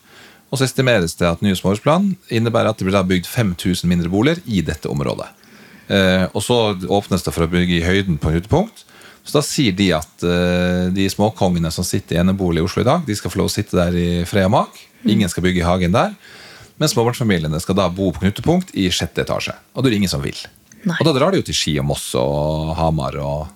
Og 0.48 0.56
så 0.56 0.64
estimeres 0.64 1.16
det 1.18 1.26
at 1.28 1.42
ny 1.44 1.52
småhusplan 1.58 2.14
innebærer 2.32 2.70
at 2.72 2.80
det 2.80 2.86
blir 2.88 3.04
bygd 3.04 3.26
5000 3.28 3.88
mindre 3.90 4.08
boliger 4.08 4.40
i 4.46 4.62
dette 4.64 4.88
området. 4.88 5.26
Eh, 5.88 6.24
og 6.32 6.40
så 6.44 6.76
åpnes 6.88 7.24
det 7.24 7.34
for 7.34 7.44
å 7.44 7.50
bygge 7.52 7.80
i 7.80 7.84
høyden 7.84 8.16
på 8.20 8.32
knutepunkt. 8.32 8.86
Så 9.28 9.36
da 9.36 9.44
sier 9.44 9.74
de 9.76 9.90
at 9.92 10.24
uh, 10.24 10.88
de 10.94 11.04
småkongene 11.12 11.70
som 11.74 11.84
sitter 11.84 12.16
i 12.16 12.20
enebolig 12.22 12.62
i 12.62 12.64
Oslo 12.64 12.80
i 12.80 12.88
dag, 12.88 13.04
de 13.04 13.16
skal 13.18 13.32
få 13.32 13.42
lov 13.42 13.50
å 13.50 13.52
sitte 13.52 13.76
der 13.76 13.96
i 13.96 14.08
fred 14.28 14.48
og 14.48 14.54
mak. 14.56 14.78
Ingen 15.04 15.28
skal 15.28 15.44
bygge 15.44 15.60
i 15.60 15.66
hagen 15.68 15.92
der. 15.92 16.14
Men 16.80 16.88
småbarnsfamiliene 16.88 17.60
skal 17.60 17.76
da 17.76 17.90
bo 17.92 18.08
på 18.14 18.22
knutepunkt 18.22 18.72
i 18.78 18.86
sjette 18.94 19.26
etasje. 19.26 19.52
Og 19.74 19.84
det 19.84 19.92
er 19.92 19.98
ingen 19.98 20.10
som 20.10 20.24
vil. 20.24 20.38
Nei. 20.86 20.96
Og 20.96 21.08
da 21.10 21.14
drar 21.16 21.34
de 21.34 21.42
jo 21.42 21.46
til 21.48 21.58
Ski 21.58 21.74
og 21.82 21.88
Moss 21.90 22.08
og 22.16 22.72
Hamar 22.78 23.18
og 23.20 23.46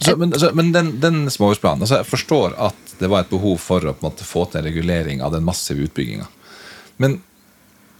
så, 0.00 0.16
men, 0.16 0.32
så, 0.40 0.48
men 0.56 0.72
den, 0.72 1.00
den 1.00 1.30
småhusplanen 1.30 1.84
altså 1.84 1.98
Jeg 2.00 2.08
forstår 2.08 2.54
at 2.56 2.94
det 2.96 3.10
var 3.12 3.24
et 3.24 3.32
behov 3.32 3.58
for 3.60 3.84
å 3.84 3.92
på 3.92 4.06
en 4.06 4.08
måte, 4.08 4.24
få 4.24 4.46
til 4.48 4.62
en 4.62 4.68
regulering 4.70 5.20
av 5.24 5.34
den 5.34 5.44
massive 5.44 5.84
utbygginga. 5.88 6.28
Men 7.02 7.18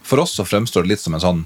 for 0.03 0.23
oss 0.23 0.33
så 0.37 0.45
fremstår 0.47 0.85
det 0.85 0.93
litt 0.93 1.03
som 1.03 1.13
en 1.17 1.23
sånn 1.23 1.41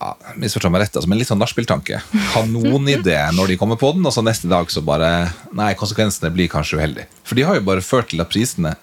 ja, 0.00 0.14
misforstå 0.40 0.70
meg 0.72 0.80
rett, 0.86 0.94
altså, 0.96 1.08
men 1.12 1.18
litt 1.20 1.28
sånn 1.28 1.40
nachspieltanke. 1.42 2.00
Kanonidé 2.34 3.18
når 3.36 3.52
de 3.52 3.56
kommer 3.60 3.76
på 3.80 3.92
den, 3.96 4.06
og 4.08 4.14
så 4.16 4.24
neste 4.24 4.48
dag 4.50 4.70
så 4.72 4.80
bare 4.84 5.10
Nei, 5.56 5.74
konsekvensene 5.78 6.30
blir 6.34 6.48
kanskje 6.52 6.78
uheldige. 6.80 7.06
For 7.26 7.36
de 7.36 7.44
har 7.48 7.58
jo 7.60 7.66
bare 7.66 7.84
ført 7.84 8.08
til 8.14 8.22
at 8.24 8.30
prisene 8.32 8.74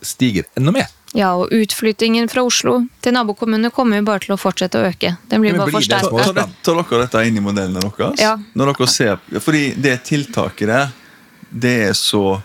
stiger 0.00 0.46
enda 0.56 0.72
mer. 0.72 0.86
ja, 1.12 1.32
og 1.36 1.50
utflyttingen 1.52 2.28
fra 2.30 2.40
Oslo 2.46 2.78
til 3.04 3.12
nabokommunene 3.12 3.68
kommer 3.74 3.98
jo 4.00 4.04
bare 4.06 4.22
til 4.24 4.32
å 4.32 4.38
fortsette 4.40 4.78
å 4.80 4.86
øke. 4.88 5.10
Den 5.28 5.42
blir 5.42 5.52
Men 5.52 5.60
bare 5.64 5.74
blir 5.74 5.82
det 5.84 5.98
Tar, 5.98 6.08
forsterka. 6.08 6.44
tar 6.64 6.78
dere 6.80 7.00
dette 7.02 7.24
inn 7.28 7.36
i 7.36 7.42
modellene 7.44 7.82
deres? 7.82 8.20
Ja. 8.22 8.36
Når 8.56 8.72
dere 8.72 8.88
ser, 8.88 9.18
fordi 9.42 9.74
det 9.76 9.96
tiltaket 10.08 10.70
der, 10.70 10.92
det 11.50 11.74
er 11.90 11.92
så 11.98 12.40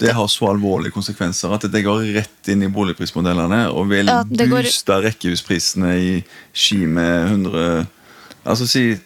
det 0.00 0.12
har 0.16 0.26
så 0.32 0.48
alvorlige 0.50 0.92
konsekvenser 0.94 1.52
at 1.54 1.66
det 1.70 1.82
går 1.84 2.06
rett 2.16 2.48
inn 2.52 2.62
i 2.64 2.68
boligprismodellene 2.72 3.66
og 3.70 3.88
vil 3.92 4.06
Ja, 4.08 4.22
går- 4.24 4.50
booste 4.64 4.96
rekkehusprisene 5.04 5.94
i 6.00 6.12
Ski 6.52 6.86
med 6.86 7.28
100 7.30 7.86
Altså 8.40 8.64
si, 8.66 8.96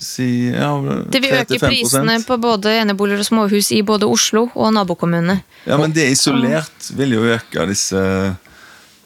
si 0.00 0.26
ja, 0.48 0.70
Det 1.12 1.20
vil 1.20 1.34
øke 1.36 1.58
3-5%. 1.58 1.66
prisene 1.68 2.14
på 2.24 2.38
både 2.40 2.70
eneboliger 2.80 3.20
og 3.20 3.26
småhus 3.28 3.68
i 3.76 3.82
både 3.84 4.08
Oslo 4.08 4.46
og 4.56 4.72
nabokommunene. 4.72 5.42
Ja, 5.68 5.76
men 5.76 5.92
det 5.92 6.06
isolert 6.14 6.88
vil 6.96 7.12
jo 7.12 7.20
øke 7.34 7.66
disse 7.68 8.00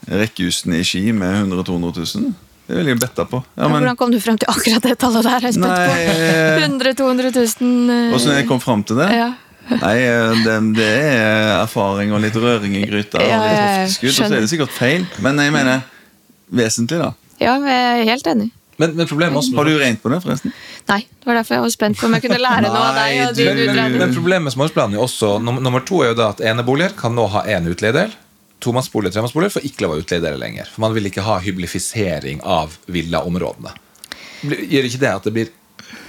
rekkehusene 0.06 0.78
i 0.80 0.84
Ski 0.86 1.10
med 1.12 1.34
100 1.48 1.64
000-200 1.66 2.20
000. 2.22 2.34
Det 2.66 2.76
vil 2.80 2.88
jeg 2.90 2.98
bette 2.98 3.24
på. 3.30 3.40
Ja, 3.56 3.68
men, 3.70 3.76
Hvordan 3.82 3.96
kom 3.98 4.10
du 4.14 4.18
frem 4.22 4.38
til 4.38 4.48
akkurat 4.50 4.82
det 4.82 4.96
tallet 4.98 5.22
der? 5.26 5.44
Jeg 5.46 5.54
er 5.54 5.60
Nei, 5.62 5.74
på. 5.86 5.98
eh, 6.14 6.62
100 6.66 6.94
000-200 6.98 7.34
000 7.60 8.14
Åssen 8.16 8.34
jeg 8.34 8.46
kom 8.48 8.60
frem 8.62 8.82
til 8.86 8.96
det? 9.02 9.10
ja. 9.14 9.28
Nei, 9.70 9.96
eh, 10.06 10.42
det, 10.46 10.56
det 10.78 10.90
er 11.10 11.48
erfaring 11.62 12.12
og 12.14 12.20
litt 12.22 12.36
røring 12.38 12.76
i 12.78 12.84
gryta. 12.86 13.22
Ja, 13.24 13.38
og 13.40 13.46
litt 13.88 14.04
og 14.06 14.14
så 14.14 14.28
er 14.30 14.40
det 14.44 14.50
sikkert 14.52 14.70
feil. 14.74 15.06
Men 15.24 15.40
jeg 15.42 15.54
mener 15.54 15.82
vesentlig, 16.54 17.00
da. 17.02 17.12
ja, 17.42 17.56
jeg 17.66 17.88
er 18.04 18.04
helt 18.12 18.30
enig. 18.30 18.50
Men, 18.76 18.92
men 18.92 19.08
problemet 19.08 19.38
også 19.40 19.54
Har 19.56 19.64
du 19.64 19.78
rent 19.80 20.02
på 20.02 20.10
det, 20.12 20.18
forresten? 20.20 20.52
Nei, 20.90 20.98
det 21.08 21.24
var 21.26 21.38
derfor 21.38 21.56
jeg 21.56 21.62
var 21.64 21.72
spent 21.72 21.96
på 21.98 22.06
om 22.06 22.12
jeg 22.18 22.22
kunne 22.26 22.38
lære 22.44 22.66
noe 22.68 22.82
av 22.90 22.98
deg. 22.98 23.14
og 23.24 23.34
du- 23.38 23.44
Men, 23.48 23.74
men, 23.78 23.96
men 24.02 24.12
problemet 24.14 24.44
med 24.44 24.52
småhusplanen 24.52 24.94
er 24.94 25.00
jo 25.00 25.06
også 25.08 25.30
nummer, 25.42 25.80
to 25.88 26.02
er 26.04 26.10
jo 26.12 26.18
da 26.20 26.28
at 26.34 26.42
eneboliger 26.44 26.92
kan 26.98 27.16
nå 27.16 27.24
ha 27.32 27.42
én 27.48 27.66
utleiedel. 27.72 28.12
Tomannsboliger 28.60 29.10
og 29.10 29.16
tremannsboliger 29.16 29.54
får 29.56 29.64
ikke 29.70 29.84
lov 29.86 29.96
å 29.96 30.02
utleie 30.04 30.36
lenger. 30.38 30.68
For 30.74 30.84
man 30.84 30.92
vil 30.96 31.08
ikke 31.08 31.24
ha 31.24 31.38
hyblifisering 31.44 32.44
av 32.44 32.76
villaområdene. 32.92 33.72
Gjør 34.44 34.88
ikke 34.90 35.00
det 35.02 35.10
at 35.14 35.24
det 35.26 35.32
blir 35.34 35.50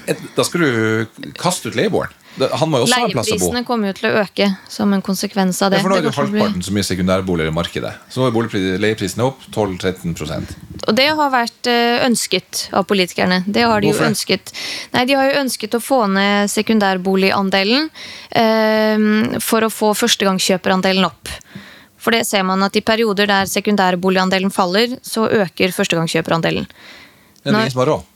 et, 0.07 0.19
Da 0.35 0.43
skal 0.47 0.61
du 0.67 1.31
kaste 1.39 1.71
ut 1.71 1.75
leieboeren. 1.79 2.11
Han 2.37 2.69
må 2.69 2.79
jo 2.81 2.85
også 2.85 2.99
ha 2.99 3.07
en 3.07 3.13
plass 3.15 3.27
å 3.27 3.33
bo. 3.33 3.37
Leieprisene 3.37 3.63
kommer 3.65 3.89
jo 3.89 3.95
til 3.97 4.07
å 4.09 4.21
øke 4.21 4.47
som 4.69 4.93
en 4.93 5.03
konsekvens 5.05 5.61
av 5.65 5.71
det. 5.73 5.79
Ja, 5.79 5.85
for 5.85 5.93
nå 5.93 5.97
er 5.97 6.05
Det 6.05 6.13
halvparten 6.15 6.65
så 6.65 6.73
mye 6.75 6.85
sekundærboliger 6.85 7.49
i 7.49 7.55
markedet. 7.55 7.93
Så 8.13 8.21
nå 8.21 8.29
er 8.29 8.77
leieprisene 8.83 9.25
opp 9.25 9.45
12-13% 9.49 10.53
Og 10.87 10.97
det 10.97 11.07
har 11.19 11.31
vært 11.33 11.69
eh, 11.71 12.03
ønsket 12.05 12.67
av 12.77 12.85
politikerne. 12.89 13.41
Det 13.47 13.63
har 13.65 13.81
de 13.81 13.89
Hvorfor 13.89 14.05
jo 14.05 14.11
ønsket. 14.13 14.53
Nei, 14.93 15.05
De 15.09 15.17
har 15.17 15.31
jo 15.31 15.39
ønsket 15.41 15.79
å 15.79 15.81
få 15.81 16.03
ned 16.13 16.51
sekundærboligandelen 16.53 17.89
eh, 18.29 19.39
for 19.43 19.65
å 19.65 19.71
få 19.73 19.93
førstegangskjøperandelen 19.97 21.09
opp. 21.09 21.33
For 21.97 22.13
det 22.13 22.27
ser 22.29 22.45
man 22.47 22.61
at 22.63 22.77
i 22.77 22.85
perioder 22.85 23.27
der 23.27 23.49
sekundærboligandelen 23.49 24.53
faller, 24.53 24.99
så 25.01 25.25
øker 25.25 25.73
førstegangskjøperandelen. 25.75 26.69
Det 26.69 27.49
er 27.49 27.51
det 27.51 27.65
ingen 27.65 27.73
som 27.73 27.83
har 27.83 27.93
råd. 27.95 28.07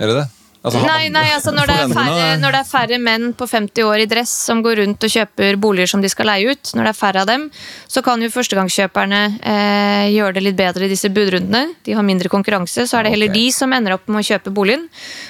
Er 0.00 0.10
det 0.10 0.18
det? 0.18 0.28
Altså, 0.60 0.80
Nei, 0.84 1.06
nei 1.08 1.24
altså 1.32 1.54
når 1.56 1.70
det, 1.70 1.76
færre, 1.94 2.24
når 2.36 2.52
det 2.52 2.58
er 2.58 2.66
færre 2.68 2.96
menn 3.00 3.30
på 3.32 3.46
50 3.48 3.86
år 3.88 4.02
i 4.02 4.06
dress 4.10 4.32
som 4.44 4.58
går 4.60 4.82
rundt 4.82 5.06
og 5.06 5.12
kjøper 5.14 5.56
boliger 5.56 5.88
som 5.88 6.02
de 6.04 6.10
skal 6.12 6.28
leie 6.28 6.52
ut, 6.52 6.72
når 6.76 6.84
det 6.84 6.90
er 6.90 6.98
færre 6.98 7.22
av 7.22 7.30
dem, 7.30 7.46
så 7.88 8.02
kan 8.04 8.20
jo 8.20 8.28
førstegangskjøperne 8.34 9.20
eh, 9.40 10.10
gjøre 10.12 10.34
det 10.36 10.42
litt 10.44 10.58
bedre 10.58 10.84
i 10.84 10.90
disse 10.92 11.08
budrundene. 11.16 11.78
De 11.88 11.94
har 11.96 12.04
mindre 12.04 12.28
konkurranse, 12.32 12.84
så 12.84 12.98
er 12.98 13.08
det 13.08 13.14
heller 13.14 13.32
okay. 13.32 13.40
de 13.40 13.54
som 13.56 13.72
ender 13.72 13.96
opp 13.96 14.04
med 14.12 14.20
å 14.20 14.26
kjøpe 14.28 14.52
boligen. 14.52 14.84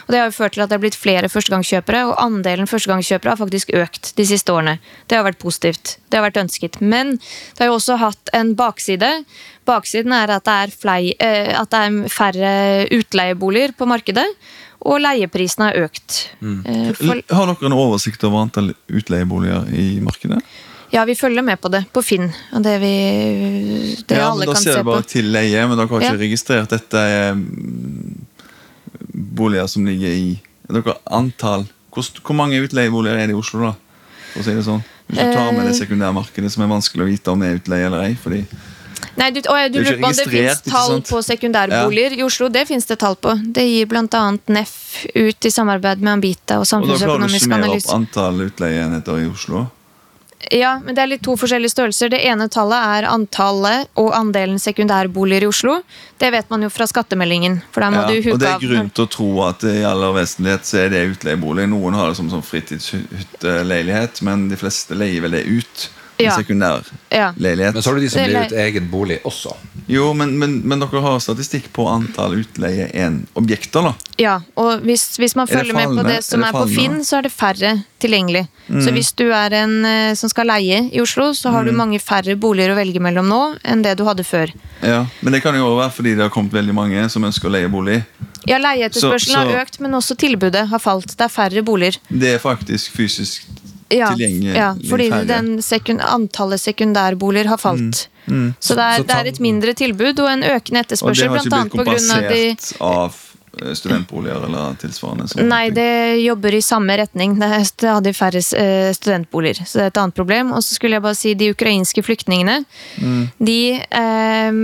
Og 0.09 0.11
Det 0.11 0.19
har 0.19 0.27
jo 0.33 0.35
ført 0.35 0.57
til 0.57 0.65
at 0.65 0.73
det 0.73 0.81
er 0.81 0.83
blitt 0.83 0.99
flere 0.99 1.31
førstegangskjøpere, 1.31 2.01
og 2.11 2.19
andelen 2.25 2.71
førstegangskjøpere 2.71 3.37
har 3.37 3.41
faktisk 3.45 3.71
økt 3.79 4.11
de 4.19 4.27
siste 4.33 4.51
årene. 4.51 4.81
Det 5.07 5.21
har 5.21 5.29
vært 5.29 5.39
positivt. 5.43 6.01
Det 6.11 6.19
har 6.19 6.27
vært 6.27 6.43
ønsket. 6.43 6.81
Men 6.83 7.15
det 7.21 7.63
har 7.63 7.71
jo 7.71 7.79
også 7.79 8.01
hatt 8.03 8.35
en 8.35 8.57
bakside. 8.59 9.13
Baksiden 9.71 10.17
er 10.17 10.35
at 10.35 10.51
det 10.51 10.59
er, 10.65 10.75
flei, 10.75 11.15
eh, 11.23 11.53
at 11.55 11.71
det 11.71 11.85
er 11.87 12.11
færre 12.11 12.51
utleieboliger 12.99 13.79
på 13.79 13.87
markedet, 13.87 14.27
og 14.81 15.01
leieprisene 15.01 15.67
har 15.71 15.79
økt. 15.87 16.19
Eh, 16.43 16.93
For, 16.97 17.21
Har 17.35 17.47
dere 17.51 17.67
en 17.69 17.77
oversikt 17.77 18.23
over 18.25 18.43
antall 18.47 18.75
utleieboliger 18.89 19.69
i 19.77 20.01
markedet? 20.01 20.41
ja, 20.93 21.05
vi 21.07 21.15
følger 21.15 21.43
med 21.47 21.61
på 21.61 21.71
det 21.71 21.85
på 21.95 22.03
Finn. 22.03 22.33
Og 22.53 22.63
det 22.65 22.81
vi 22.83 22.95
det 24.09 24.17
ja, 24.17 24.31
alle 24.33 24.41
men 24.43 24.49
Da 24.49 24.55
kan 24.55 24.63
ser 24.63 24.73
se 24.73 24.79
det 24.79 24.85
bare 24.89 25.03
på. 25.05 25.09
til 25.13 25.25
leie, 25.31 25.67
men 25.69 25.77
dere 25.79 25.87
har 25.87 26.01
ikke 26.01 26.17
Ja. 26.17 26.19
registrert 26.19 26.69
dette 26.73 26.99
er 26.99 27.35
mm, 27.35 28.27
boliger 29.37 29.67
som 29.69 29.87
ligger 29.87 30.09
i 30.09 30.41
dere 30.71 30.83
har 30.95 30.99
antall 31.19 31.65
hvor, 31.91 32.07
hvor 32.23 32.37
mange 32.39 32.61
utleieboliger 32.63 33.17
er 33.19 33.27
det 33.27 33.35
i 33.35 33.39
Oslo, 33.39 33.61
da? 33.67 33.73
For 34.33 34.41
å 34.41 34.45
si 34.47 34.53
det 34.55 34.63
sånn. 34.67 34.83
Hvis 35.11 35.19
du 35.19 35.33
tar 35.35 35.53
med 35.53 35.67
det 35.67 35.73
Eh. 35.75 35.79
sekundærmarkedet, 35.87 36.51
som 36.55 36.63
er 36.63 36.69
vanskelig 36.71 37.03
å 37.03 37.09
vite 37.11 37.33
om 37.33 37.41
det 37.41 37.49
er 37.51 37.59
utleie 37.59 37.87
eller 37.87 38.05
ei. 38.07 38.15
fordi 38.15 38.45
Nei, 39.21 39.31
du, 39.35 39.41
å, 39.45 39.57
du 39.69 39.79
Det 39.79 39.83
er 39.83 39.89
lurer 39.91 39.99
på 40.01 40.11
om 40.11 40.17
det 40.19 40.29
fins 40.31 40.63
tall 40.67 41.01
på 41.07 41.23
sekundærboliger 41.27 42.19
i 42.19 42.23
Oslo? 42.27 42.49
Det 42.53 42.67
finnes 42.69 42.87
det 42.89 43.01
tall 43.03 43.19
på. 43.21 43.35
Det 43.43 43.67
gir 43.67 43.91
bl.a. 43.91 44.23
NEF 44.47 44.77
ut 45.15 45.51
i 45.51 45.53
samarbeid 45.53 46.05
med 46.05 46.19
Ambita 46.19 46.61
og 46.61 46.65
Og 46.65 46.71
da 46.71 46.97
klarer 46.97 46.97
du 46.97 47.27
å 47.27 47.29
Samfunnsøkonomisk 47.29 47.47
summere 47.47 47.77
opp 47.77 47.93
antall 47.99 48.47
utleieenheter 48.49 49.21
i 49.21 49.29
Oslo. 49.31 49.67
Ja, 50.49 50.79
men 50.81 50.97
det 50.97 51.03
er 51.03 51.11
litt 51.11 51.23
to 51.25 51.35
forskjellige 51.37 51.75
størrelser. 51.75 52.09
Det 52.15 52.21
ene 52.25 52.47
tallet 52.51 52.81
er 52.81 53.07
antallet 53.11 53.91
og 54.01 54.15
andelen 54.17 54.57
sekundærboliger 54.63 55.45
i 55.45 55.51
Oslo. 55.51 55.77
Det 56.19 56.31
vet 56.33 56.49
man 56.51 56.65
jo 56.65 56.71
fra 56.73 56.87
skattemeldingen. 56.89 57.61
Ja, 57.77 57.91
du 58.09 58.17
og 58.33 58.41
det 58.41 58.49
er 58.49 58.63
grunn 58.63 58.89
til 58.89 59.05
å 59.05 59.11
tro 59.13 59.29
at 59.45 59.67
i 59.69 59.83
aller 59.85 60.17
vesentlighet 60.17 60.67
så 60.67 60.81
er 60.87 60.95
det 60.95 61.05
utleiebolig. 61.13 61.69
Noen 61.69 61.99
har 61.99 62.09
det 62.09 62.19
som 62.19 62.33
som 62.33 62.43
fritidshytteleilighet, 62.47 64.23
men 64.27 64.49
de 64.49 64.59
fleste 64.61 64.97
leier 64.97 65.27
vel 65.27 65.37
det 65.37 65.45
ut. 65.45 65.89
En 66.21 66.29
Ja. 66.29 66.37
sekundær 66.37 66.85
Ja. 67.11 67.33
leilighet. 67.37 67.75
Men 67.75 67.83
så 67.83 67.91
har 67.91 67.95
du 67.97 68.01
de 68.05 68.11
som 68.13 68.21
Det 68.23 68.29
er 68.29 68.35
leier 68.37 68.47
ut 68.47 68.59
egen 68.67 68.89
bolig 68.91 69.19
også. 69.25 69.55
Jo, 69.89 70.13
men, 70.15 70.37
men, 70.39 70.61
men 70.69 70.79
dere 70.83 71.01
har 71.03 71.19
statistikk 71.19 71.73
på 71.75 71.87
antall 71.91 72.37
utleie 72.45 72.91
en 72.95 73.27
objekter, 73.35 73.83
da? 73.89 73.95
Ja, 74.21 74.37
og 74.57 74.85
hvis, 74.87 75.17
hvis 75.19 75.35
man 75.35 75.49
Er 75.49 75.57
følger 75.59 75.75
med 75.75 75.97
på 75.99 76.05
det 76.07 76.23
som 76.25 76.45
Er 76.45 76.53
er, 76.53 76.53
på? 76.53 76.67
Finn, 76.71 77.01
så 77.05 77.19
er 77.19 77.23
det 77.27 77.33
færre 77.33 77.73
tilgjengelig. 77.99 78.45
Mm. 78.69 78.83
Så 78.85 78.93
hvis 78.95 79.13
du 79.17 79.25
er 79.33 79.57
en 79.63 79.85
eh, 79.85 80.15
som 80.15 80.31
skal 80.31 80.47
leie 80.47 80.85
i 80.93 81.01
Oslo, 81.03 81.33
så 81.35 81.51
har 81.51 81.65
du 81.65 81.73
mange 81.73 81.99
færre 81.99 82.37
boliger 82.39 82.71
å 82.71 82.77
velge 82.79 83.01
mellom 83.03 83.27
nå 83.27 83.41
enn 83.65 83.83
det 83.83 83.97
du 83.99 84.05
hadde 84.05 84.23
før. 84.25 84.53
Ja, 84.83 85.07
Men 85.23 85.33
det 85.33 85.43
kan 85.43 85.55
jo 85.55 85.75
være 85.77 85.91
fordi 85.93 86.15
det 86.15 86.23
har 86.23 86.31
kommet 86.31 86.53
veldig 86.53 86.75
mange 86.75 87.09
som 87.11 87.25
ønsker 87.25 87.49
å 87.49 87.53
leie 87.57 87.69
bolig. 87.69 88.05
Ja, 88.49 88.57
leieetterspørselen 88.59 89.37
har 89.37 89.65
økt, 89.65 89.81
men 89.81 89.93
også 89.93 90.17
tilbudet 90.17 90.69
har 90.71 90.79
falt. 90.81 91.13
Det 91.17 91.27
er 91.27 91.29
færre 91.33 91.63
boliger. 91.65 91.99
Det 92.09 92.35
er 92.37 92.39
faktisk 92.39 92.93
fysisk 92.97 93.45
Ja, 93.91 94.13
tilgjengelig 94.15 94.55
ja 94.55 94.71
fordi 94.91 95.09
den 95.29 95.63
sekund, 95.63 96.03
antallet 96.05 96.63
sekundærboliger 96.63 97.51
har 97.51 97.61
falt. 97.61 98.07
Mm. 98.27 98.53
Så 98.59 98.77
det 98.79 98.85
er, 98.85 98.97
Så 98.97 99.09
det 99.09 99.17
er 99.17 99.33
et 99.33 99.41
mindre 99.41 99.75
tilbud 99.75 100.21
og 100.23 100.31
en 100.31 100.45
økende 100.47 100.85
etterspørsel. 100.85 101.31
Og 101.31 101.35
det 101.35 101.53
har 101.53 101.67
ikke 101.67 101.75
blitt 101.75 101.77
kompensert 101.79 102.25
av 102.25 102.37
de 102.37 102.47
av 102.91 103.17
eh, 103.63 103.73
studentboliger 103.75 104.45
eller 104.47 104.77
tilsvarende. 104.83 105.27
Nei, 105.43 105.65
ting. 105.67 105.79
det 105.81 106.23
jobber 106.23 106.59
i 106.59 106.63
samme 106.63 106.99
retning. 107.01 107.39
Det 107.41 107.51
er 107.59 107.67
stadig 107.69 108.15
færre 108.19 108.45
eh, 108.61 108.93
studentboliger. 108.97 109.65
Så 109.65 109.81
det 109.81 109.89
er 109.89 109.95
et 109.95 110.05
annet 110.05 110.21
problem. 110.21 110.55
Og 110.55 110.63
så 110.67 110.79
skulle 110.79 110.99
jeg 111.01 111.07
bare 111.09 111.19
si 111.19 111.35
de 111.35 111.51
ukrainske 111.55 112.05
flyktningene. 112.07 112.61
Mm. 113.01 113.27
De 113.51 113.61
eh, 113.81 114.63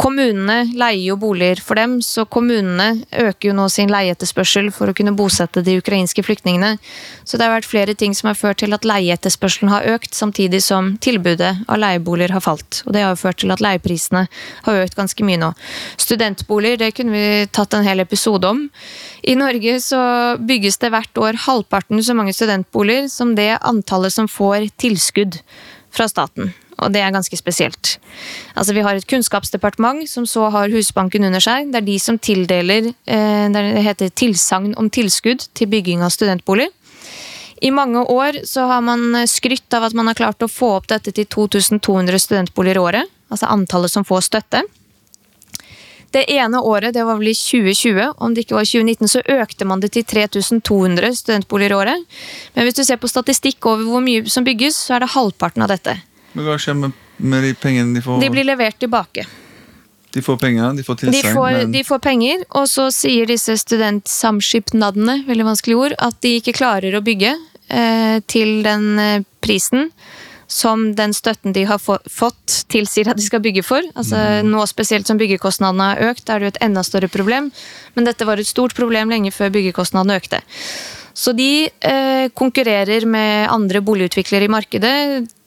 Kommunene 0.00 0.64
leier 0.74 1.12
jo 1.12 1.14
boliger 1.20 1.60
for 1.62 1.78
dem, 1.78 2.00
så 2.02 2.24
kommunene 2.26 3.04
øker 3.14 3.48
jo 3.48 3.54
nå 3.56 3.68
sin 3.70 3.92
leieetterspørsel 3.92 4.70
for 4.74 4.90
å 4.90 4.94
kunne 4.96 5.14
bosette 5.16 5.62
de 5.64 5.76
ukrainske 5.78 6.24
flyktningene. 6.26 6.74
Så 7.22 7.38
det 7.38 7.46
har 7.46 7.54
vært 7.54 7.68
flere 7.68 7.94
ting 7.98 8.14
som 8.16 8.28
har 8.30 8.38
ført 8.38 8.58
til 8.60 8.74
at 8.74 8.86
leieetterspørselen 8.88 9.70
har 9.70 9.86
økt, 9.94 10.10
samtidig 10.16 10.60
som 10.66 10.94
tilbudet 11.04 11.52
av 11.68 11.78
leieboliger 11.80 12.34
har 12.34 12.42
falt. 12.44 12.82
Og 12.88 12.96
det 12.96 13.04
har 13.04 13.14
jo 13.14 13.20
ført 13.22 13.40
til 13.44 13.54
at 13.54 13.62
leieprisene 13.64 14.24
har 14.66 14.82
økt 14.82 14.98
ganske 14.98 15.28
mye 15.28 15.40
nå. 15.44 15.52
Studentboliger, 16.02 16.82
det 16.82 16.90
kunne 16.98 17.14
vi 17.14 17.46
tatt 17.54 17.78
en 17.78 17.86
hel 17.86 18.02
episode 18.02 18.50
om. 18.50 18.66
I 19.22 19.38
Norge 19.38 19.78
så 19.84 20.02
bygges 20.42 20.80
det 20.82 20.90
hvert 20.96 21.22
år 21.22 21.38
halvparten 21.46 22.02
så 22.02 22.18
mange 22.18 22.34
studentboliger 22.34 23.08
som 23.12 23.36
det 23.38 23.54
antallet 23.62 24.16
som 24.16 24.28
får 24.28 24.72
tilskudd 24.82 25.38
fra 25.94 26.10
staten. 26.10 26.50
Og 26.78 26.92
det 26.94 27.02
er 27.02 27.14
ganske 27.14 27.36
spesielt. 27.38 27.96
Altså 28.54 28.74
Vi 28.74 28.84
har 28.84 28.96
et 28.96 29.06
kunnskapsdepartement 29.06 30.08
som 30.10 30.26
så 30.26 30.48
har 30.50 30.72
Husbanken 30.72 31.24
under 31.24 31.42
seg. 31.42 31.70
Det 31.72 31.82
er 31.82 31.88
de 31.88 31.98
som 32.02 32.18
tildeler 32.18 32.92
eh, 33.06 33.46
det 33.54 33.64
heter 33.86 34.14
tilsagn 34.14 34.74
om 34.80 34.90
tilskudd 34.90 35.46
til 35.54 35.70
bygging 35.70 36.02
av 36.02 36.14
studentboliger. 36.14 36.72
I 37.64 37.70
mange 37.70 38.02
år 38.10 38.42
så 38.44 38.66
har 38.68 38.82
man 38.84 39.26
skrytt 39.30 39.72
av 39.72 39.86
at 39.86 39.94
man 39.96 40.10
har 40.10 40.18
klart 40.18 40.42
å 40.42 40.50
få 40.50 40.74
opp 40.76 40.88
dette 40.90 41.14
til 41.14 41.24
2200 41.30 42.18
studentboliger 42.20 42.80
i 42.80 42.82
året. 42.82 43.12
Altså 43.32 43.48
antallet 43.48 43.92
som 43.92 44.04
får 44.04 44.26
støtte. 44.26 44.64
Det 46.14 46.28
ene 46.30 46.60
året, 46.62 46.94
det 46.94 47.02
var 47.02 47.16
vel 47.18 47.32
i 47.32 47.34
2020, 47.34 48.12
om 48.22 48.34
det 48.34 48.44
ikke 48.44 48.54
var 48.54 48.68
2019, 48.68 49.10
så 49.10 49.22
økte 49.34 49.66
man 49.66 49.80
det 49.82 49.90
til 49.96 50.04
3200 50.06 51.10
studentboliger 51.18 51.74
i 51.74 51.78
året. 51.80 52.18
Men 52.54 52.68
hvis 52.68 52.76
du 52.78 52.84
ser 52.86 53.00
på 53.02 53.10
statistikk 53.10 53.66
over 53.66 53.82
hvor 53.88 54.04
mye 54.04 54.22
som 54.30 54.46
bygges, 54.46 54.78
så 54.78 54.94
er 54.94 55.02
det 55.02 55.10
halvparten 55.16 55.64
av 55.66 55.72
dette. 55.74 55.96
Men 56.34 56.48
hva 56.48 56.58
skjer 56.60 56.76
med, 56.78 56.94
med 57.22 57.46
de 57.46 57.54
pengene 57.58 57.96
de 57.96 58.02
får? 58.04 58.20
De 58.22 58.30
blir 58.34 58.46
levert 58.46 58.78
tilbake. 58.82 59.26
De 60.14 60.22
får 60.22 60.36
penger, 60.38 60.76
de 60.78 60.84
får 60.86 61.00
De 61.10 61.22
får, 61.34 61.52
men 61.56 61.72
de 61.74 61.82
får 61.82 61.98
penger, 61.98 62.44
og 62.54 62.68
så 62.70 62.86
sier 62.94 63.26
disse 63.26 63.56
studentsamskipnadene, 63.64 65.24
veldig 65.26 65.46
vanskelig 65.48 65.78
ord, 65.78 65.96
at 65.98 66.20
de 66.22 66.36
ikke 66.38 66.54
klarer 66.54 66.94
å 66.94 67.02
bygge 67.02 67.32
eh, 67.34 68.20
til 68.30 68.60
den 68.66 68.86
eh, 69.02 69.24
prisen 69.42 69.90
som 70.46 70.92
den 70.94 71.14
støtten 71.16 71.54
de 71.56 71.64
har 71.66 71.80
få, 71.82 71.96
fått, 72.10 72.64
tilsier 72.70 73.08
at 73.10 73.18
de 73.18 73.26
skal 73.26 73.42
bygge 73.42 73.64
for. 73.66 73.82
Altså 73.98 74.44
Nå 74.46 74.62
spesielt 74.70 75.08
som 75.08 75.18
byggekostnadene 75.18 75.88
har 75.90 76.12
økt, 76.12 76.28
er 76.28 76.38
det 76.38 76.46
jo 76.46 76.52
et 76.52 76.60
enda 76.68 76.84
større 76.86 77.08
problem. 77.10 77.48
Men 77.96 78.06
dette 78.06 78.28
var 78.28 78.38
et 78.38 78.46
stort 78.46 78.76
problem 78.76 79.10
lenge 79.10 79.32
før 79.34 79.50
byggekostnadene 79.56 80.20
økte. 80.20 80.42
Så 81.14 81.32
de 81.34 81.66
eh, 81.66 82.26
konkurrerer 82.34 83.06
med 83.06 83.48
andre 83.50 83.82
boligutviklere 83.86 84.46
i 84.48 84.52
markedet. 84.52 84.94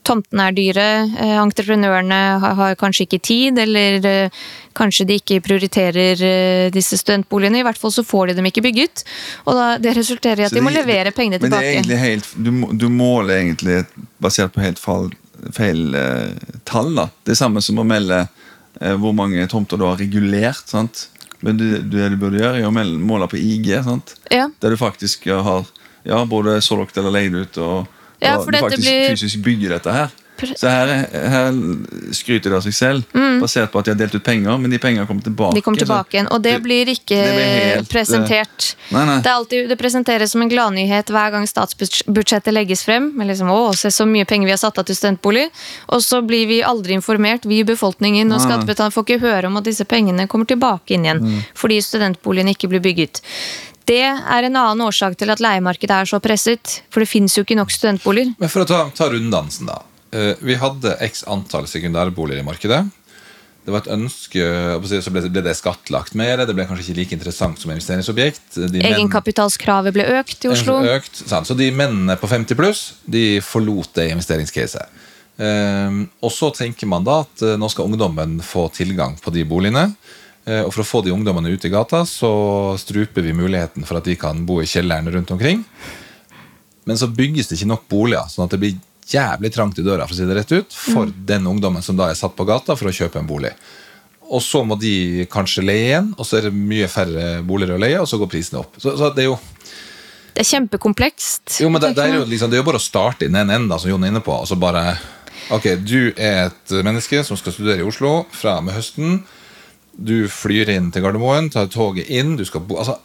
Tomtene 0.07 0.45
er 0.47 0.55
dyre, 0.55 0.85
eh, 1.19 1.33
entreprenørene 1.41 2.19
har, 2.39 2.53
har 2.55 2.77
kanskje 2.79 3.03
ikke 3.07 3.19
tid, 3.27 3.57
eller 3.59 4.05
eh, 4.07 4.37
kanskje 4.77 5.03
de 5.09 5.17
ikke 5.19 5.41
prioriterer 5.43 6.21
eh, 6.23 6.67
disse 6.71 6.95
studentboligene. 7.01 7.59
I 7.59 7.65
hvert 7.67 7.79
fall 7.81 7.91
så 7.91 8.05
får 8.07 8.29
de 8.31 8.37
dem 8.39 8.47
ikke 8.47 8.63
bygget. 8.63 9.03
Og 9.45 9.57
da, 9.57 9.65
det 9.83 9.97
resulterer 9.97 10.45
i 10.45 10.47
at 10.47 10.55
de, 10.55 10.61
de 10.61 10.63
må 10.63 10.71
levere 10.71 11.11
pengene 11.15 11.41
Men 11.41 11.51
det 11.51 11.57
er 11.57 11.65
tilbake. 11.67 11.73
egentlig 11.75 11.99
helt 11.99 12.29
Du, 12.37 12.51
du 12.85 12.87
måler 12.93 13.41
egentlig 13.41 13.81
basert 14.23 14.55
på 14.55 14.63
helt 14.63 14.79
fall, 14.79 15.09
feil 15.57 15.91
eh, 15.97 16.31
tall. 16.63 16.93
da 16.97 17.09
Det 17.27 17.35
er 17.35 17.41
samme 17.43 17.63
som 17.65 17.83
å 17.83 17.87
melde 17.87 18.23
eh, 18.23 18.95
hvor 18.95 19.11
mange 19.17 19.43
tomter 19.51 19.81
du 19.81 19.85
har 19.89 19.99
regulert. 19.99 20.63
sant? 20.71 21.09
Men 21.43 21.59
det, 21.59 21.83
det 21.91 22.13
du 22.13 22.17
burde 22.21 22.39
gjøre, 22.39 22.63
er 22.63 22.69
å 22.71 22.73
måle 23.03 23.27
på 23.29 23.37
IG. 23.37 23.73
sant? 23.85 24.15
Ja. 24.31 24.47
Der 24.63 24.73
du 24.73 24.79
faktisk 24.79 25.27
har 25.27 25.67
ja, 26.07 26.23
både 26.25 26.61
solgt 26.63 26.97
eller 26.97 27.11
leid 27.13 27.35
ut. 27.35 27.59
og 27.59 27.96
Ja, 28.21 28.37
og 28.39 28.47
faktisk 28.49 28.81
blir- 28.83 29.11
fysisk 29.15 29.43
bygger 29.45 29.69
dette 29.77 29.91
her. 29.93 30.09
Så 30.37 30.69
her, 30.69 30.85
er- 30.87 31.29
her 31.33 31.55
skryter 32.13 32.51
de 32.51 32.55
av 32.55 32.61
seg 32.61 32.73
selv, 32.77 33.03
basert 33.41 33.71
på 33.73 33.79
at 33.79 33.85
de 33.85 33.91
har 33.95 33.97
delt 33.97 34.13
ut 34.13 34.23
penger, 34.23 34.57
men 34.61 34.69
de 34.69 34.77
pengene 34.77 35.07
kommer 35.09 35.23
tilbake. 35.25 35.49
Mm. 35.49 35.55
De 35.57 35.61
kommer 35.65 35.79
tilbake 35.81 36.13
igjen, 36.13 36.27
og 36.29 36.43
det 36.43 36.51
det- 36.53 36.61
blir 36.61 36.85
ikke 36.93 37.17
det 37.17 37.33
blir 37.33 37.49
helt, 37.57 37.79
eh, 37.79 37.89
presentert. 37.89 38.75
Nei, 38.91 39.05
nei. 39.05 39.15
Det, 39.21 39.31
alltid, 39.31 39.67
det 39.69 39.77
presenteres 39.79 40.29
som 40.29 40.41
en 40.43 40.49
gladnyhet 40.49 41.05
hver 41.09 41.31
gang 41.31 41.47
statsbudsjettet 41.49 42.53
legges 42.53 42.83
frem. 42.85 43.11
Med 43.17 43.27
liksom, 43.27 43.49
å, 43.49 43.73
se 43.75 43.89
så 43.89 44.05
mye 44.05 44.25
penger 44.27 44.45
vi 44.45 44.51
har 44.51 44.57
satt 44.61 44.77
av 44.77 44.85
til 44.85 44.95
studentbolig. 44.95 45.49
Og 45.89 46.01
så 46.01 46.21
blir 46.25 46.45
vi 46.47 46.61
aldri 46.61 46.93
informert, 46.93 47.43
vi 47.45 47.59
i 47.59 47.63
befolkningen 47.63 48.31
og 48.31 48.39
skattebetalerne 48.39 48.93
får 48.93 49.05
ikke 49.07 49.19
høre 49.21 49.45
om 49.47 49.57
at 49.57 49.63
disse 49.63 49.85
pengene 49.85 50.27
kommer 50.27 50.45
tilbake 50.45 50.91
inn 50.91 51.03
igjen. 51.03 51.19
Mm. 51.19 51.43
Fordi 51.55 51.81
studentboligene 51.81 52.53
ikke 52.53 52.69
blir 52.69 52.79
bygget. 52.79 53.21
Det 53.87 54.03
er 54.03 54.47
en 54.47 54.59
annen 54.59 54.83
årsak 54.83 55.15
til 55.19 55.31
at 55.31 55.41
leiemarkedet 55.43 56.01
er 56.01 56.09
så 56.09 56.19
presset. 56.23 56.81
For 56.91 57.03
det 57.03 57.09
finnes 57.09 57.35
jo 57.37 57.45
ikke 57.45 57.57
nok 57.59 57.71
studentboliger. 57.71 58.33
Men 58.39 58.51
for 58.51 58.65
å 58.65 58.69
ta, 58.69 58.83
ta 58.95 59.09
runddansen, 59.13 59.69
da. 59.69 59.81
Eh, 60.11 60.33
Vi 60.43 60.57
hadde 60.59 60.97
x 61.07 61.23
antall 61.27 61.69
sekundærboliger 61.71 62.43
i 62.43 62.47
markedet. 62.47 62.83
Det 63.67 63.73
var 63.73 63.83
et 63.83 63.89
ønske, 63.91 64.43
så 65.03 65.11
ble 65.11 65.41
det 65.43 65.53
skattlagt 65.59 66.13
mer. 66.15 66.39
Det 66.47 66.53
ble 66.55 66.63
kanskje 66.69 66.85
ikke 66.85 67.01
like 67.01 67.17
interessant 67.17 67.59
som 67.59 67.73
investeringsobjekt. 67.73 68.61
De 68.71 68.79
Egenkapitalskravet 68.79 69.91
ble 69.95 70.05
økt 70.21 70.47
i 70.47 70.51
Oslo. 70.53 70.77
Økt, 70.87 71.19
sant? 71.27 71.49
Så 71.49 71.55
de 71.59 71.67
mennene 71.75 72.15
på 72.15 72.29
50 72.31 72.55
pluss 72.55 72.85
De 73.03 73.41
forlot 73.43 73.91
det 73.99 74.07
investeringscaset. 74.13 75.03
Ehm, 75.43 76.05
og 76.23 76.31
så 76.31 76.49
tenker 76.55 76.87
man 76.89 77.03
da 77.05 77.19
at 77.25 77.43
eh, 77.43 77.57
nå 77.59 77.67
skal 77.69 77.91
ungdommen 77.91 78.39
få 78.39 78.69
tilgang 78.73 79.19
på 79.21 79.35
de 79.35 79.43
boligene. 79.45 79.89
Eh, 80.47 80.63
Og 80.63 80.71
for 80.73 80.83
å 80.83 80.87
få 80.87 81.03
de 81.03 81.11
ungdommene 81.11 81.51
ut 81.51 81.65
i 81.67 81.71
gata, 81.73 82.05
så 82.07 82.31
struper 82.79 83.25
vi 83.25 83.33
muligheten 83.35 83.83
for 83.87 83.99
at 83.99 84.07
de 84.07 84.15
kan 84.19 84.45
bo 84.47 84.61
i 84.63 84.67
kjelleren 84.69 85.09
rundt 85.11 85.31
omkring. 85.35 85.63
Men 86.87 86.97
så 86.99 87.09
bygges 87.11 87.49
det 87.49 87.57
ikke 87.59 87.73
nok 87.73 87.87
boliger, 87.91 88.29
sånn 88.31 88.45
at 88.47 88.53
det 88.55 88.61
blir 88.61 88.77
jævlig 89.07 89.51
trangt 89.55 89.79
i 89.79 89.83
døra 89.83 90.05
for 90.07 90.15
å 90.15 90.17
si 90.19 90.27
det 90.27 90.35
rett 90.37 90.53
ut, 90.55 90.71
for 90.93 91.11
den 91.27 91.47
ungdommen 91.47 91.83
som 91.83 91.97
da 91.99 92.09
er 92.11 92.15
satt 92.19 92.35
på 92.35 92.45
gata 92.47 92.75
for 92.79 92.87
å 92.87 92.95
kjøpe 92.95 93.19
en 93.19 93.27
bolig. 93.27 93.51
Og 94.27 94.41
så 94.43 94.59
må 94.67 94.75
de 94.79 95.25
kanskje 95.31 95.63
leie 95.63 95.85
igjen, 95.91 96.09
og 96.19 96.27
så 96.27 96.39
er 96.39 96.47
det 96.47 96.55
mye 96.55 96.87
færre 96.91 97.27
boliger 97.47 97.75
å 97.75 97.79
leie, 97.79 97.99
og 97.99 98.07
så 98.07 98.19
går 98.19 98.31
prisene 98.31 98.59
opp. 98.63 98.75
Så, 98.79 98.95
så 98.99 99.11
det 99.15 99.23
er 99.23 99.29
jo 99.29 99.37
Det 100.35 100.43
er 100.43 100.49
kjempekomplekst. 100.51 101.59
jo, 101.63 101.69
men 101.71 101.81
det, 101.81 101.93
det, 101.95 102.03
er 102.07 102.19
jo 102.19 102.25
liksom, 102.27 102.51
det 102.51 102.59
er 102.59 102.63
jo 102.63 102.67
bare 102.67 102.79
å 102.81 102.83
starte 102.87 103.25
i 103.27 103.31
den 103.31 103.39
enden, 103.51 103.71
som 103.79 103.89
Jon 103.91 104.03
er 104.03 104.11
inne 104.11 104.23
på. 104.23 104.35
Og 104.35 104.47
så 104.47 104.59
bare 104.59 104.97
Ok, 105.51 105.63
du 105.79 106.11
er 106.19 106.49
et 106.49 106.71
menneske 106.83 107.21
som 107.23 107.37
skal 107.39 107.53
studere 107.55 107.79
i 107.79 107.87
Oslo 107.87 108.25
fra 108.35 108.57
med 108.59 108.75
høsten. 108.75 109.21
Du 109.97 110.27
flyr 110.29 110.69
inn 110.69 110.91
til 110.93 111.01
Gardermoen, 111.01 111.49
tar 111.49 111.67
toget 111.73 112.09
inn, 112.13 112.35
du 112.37 112.45
skal 112.45 112.61
bo 112.61 112.77
Altså, 112.77 112.99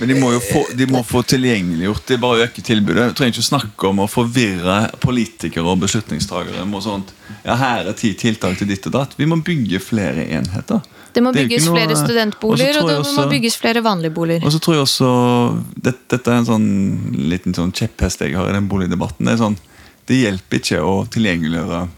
Men 0.00 0.08
de 0.08 0.14
må 0.16 0.30
jo 0.32 0.38
få, 0.40 0.62
de 0.72 0.86
må 0.88 1.02
få 1.04 1.20
tilgjengeliggjort 1.28 2.06
det. 2.08 2.16
Bare 2.22 2.46
øke 2.46 2.62
tilbudet. 2.64 3.10
Du 3.10 3.18
trenger 3.18 3.34
ikke 3.36 3.44
snakke 3.44 3.88
om 3.90 3.98
å 4.00 4.06
forvirre 4.08 4.78
politikere 5.02 5.66
og 5.68 5.82
beslutningstagere. 5.82 6.64
med 6.64 6.82
sånt. 6.82 7.12
Ja, 7.44 7.54
her 7.60 7.90
er 7.90 7.92
ti 7.92 8.14
tiltak 8.14 8.56
til 8.56 8.66
ditt 8.70 8.86
og 8.86 8.92
datt. 8.92 9.12
Vi 9.18 9.26
må 9.28 9.36
bygge 9.44 9.78
flere 9.78 10.24
enheter. 10.24 10.80
Det 11.12 11.22
må 11.22 11.32
Det 11.34 11.48
bygges 11.48 11.66
noe- 11.66 11.76
flere 11.76 11.96
studentboliger, 11.96 12.80
og 12.80 12.88
det 12.88 12.96
det 13.04 13.14
må 13.16 13.28
bygges 13.28 13.56
flere 13.56 13.82
vanlige 13.82 14.14
boliger. 14.14 14.46
Og 14.46 14.52
så 14.52 14.58
tror 14.58 14.74
jeg 14.74 14.82
også 14.86 15.62
det, 15.82 15.94
Dette 16.08 16.30
er 16.30 16.38
en 16.38 16.46
sånn 16.46 17.28
liten 17.28 17.52
sånn 17.52 17.72
kjepphest 17.72 18.20
jeg 18.20 18.36
har 18.36 18.48
i 18.48 18.52
den 18.52 18.68
boligdebatten. 18.68 19.26
Det 19.26 19.32
er 19.34 19.36
sånn 19.44 19.58
Det 20.06 20.16
hjelper 20.16 20.56
ikke 20.58 20.80
å 20.80 21.06
tilgjengeliggjøre 21.10 21.88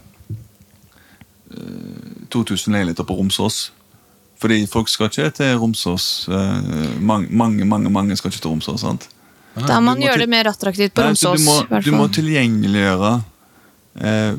eh, 1.53 2.27
2000 2.29 2.73
leiligheter 2.73 3.03
på 3.07 3.15
Romsås. 3.17 3.71
Fordi 4.43 4.59
folk 4.67 4.89
skal 4.91 5.07
ikke 5.07 5.29
til 5.37 5.53
Romsås. 5.61 6.27
eh, 6.27 6.99
mange, 6.99 7.29
mange, 7.31 7.65
mange 7.65 7.91
mange 7.93 8.17
skal 8.19 8.31
ikke 8.33 8.41
til 8.43 8.51
Romsås. 8.51 8.81
sant? 8.83 9.07
Da 9.55 9.77
må 9.79 9.93
man 9.93 10.01
gjør 10.01 10.17
det 10.23 10.29
mer 10.29 10.49
attraktivt 10.49 10.95
på 10.97 11.03
Nei, 11.05 11.13
Romsås. 11.13 11.39
Du 11.39 11.45
må, 11.47 11.81
du 11.85 11.91
må 11.95 12.07
tilgjengeliggjøre 12.11 13.11
eh, 14.01 14.35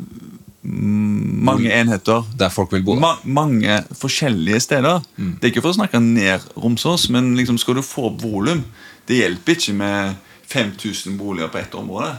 mange 0.64 1.72
enheter. 1.72 2.24
der 2.36 2.48
folk 2.52 2.72
vil 2.72 2.82
bo. 2.84 2.96
Ma 3.00 3.14
mange 3.24 3.82
forskjellige 3.96 4.61
steder. 4.61 5.02
Det 5.16 5.44
er 5.48 5.52
ikke 5.52 5.62
for 5.64 5.74
å 5.74 5.78
snakke 5.78 6.00
ned 6.00 6.40
Romsås, 6.57 7.09
men 7.12 7.34
liksom 7.38 7.59
skal 7.61 7.78
du 7.80 7.82
få 7.82 8.11
volum 8.20 8.64
Det 9.07 9.18
hjelper 9.18 9.52
ikke 9.52 9.74
med 9.76 10.14
5000 10.48 11.18
boliger 11.18 11.48
på 11.52 11.59
ett 11.61 11.74
område. 11.74 12.14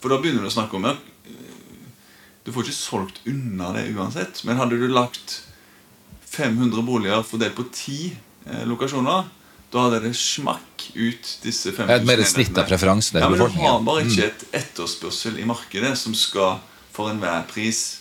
For 0.00 0.08
da 0.08 0.16
begynner 0.20 0.42
du 0.44 0.48
å 0.48 0.54
snakke 0.54 0.76
om 0.76 0.88
det 0.88 0.96
Du 2.44 2.52
får 2.52 2.64
ikke 2.64 2.76
solgt 2.76 3.20
unna 3.28 3.72
det 3.76 3.90
uansett. 3.94 4.44
Men 4.44 4.56
hadde 4.56 4.80
du 4.80 4.88
lagt 4.88 5.42
500 6.30 6.82
boliger 6.86 7.22
fordelt 7.26 7.54
på 7.58 7.64
10 7.72 8.16
eh, 8.46 8.64
lokasjoner, 8.70 9.24
da 9.70 9.84
hadde 9.86 10.00
det 10.08 10.12
smakk 10.18 10.88
ut 10.96 11.30
disse 11.44 11.70
5000 11.72 12.06
Det 12.06 12.14
er 12.16 12.22
et 12.24 12.26
snitt 12.30 12.50
av 12.50 12.64
enhetene. 12.64 12.68
preferansene 12.70 13.20
Ja, 13.22 13.28
men 13.30 13.38
Du 13.38 13.58
har 13.62 13.82
bare 13.86 14.04
ikke 14.06 14.26
et 14.26 14.44
etterspørsel 14.62 15.38
i 15.38 15.46
markedet 15.46 15.92
som 15.98 16.14
skal 16.14 16.58
for 16.92 17.10
enhver 17.12 17.44
pris 17.50 18.00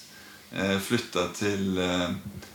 eh, 0.54 0.78
flytte 0.82 1.28
til 1.38 1.78
eh, 1.78 2.10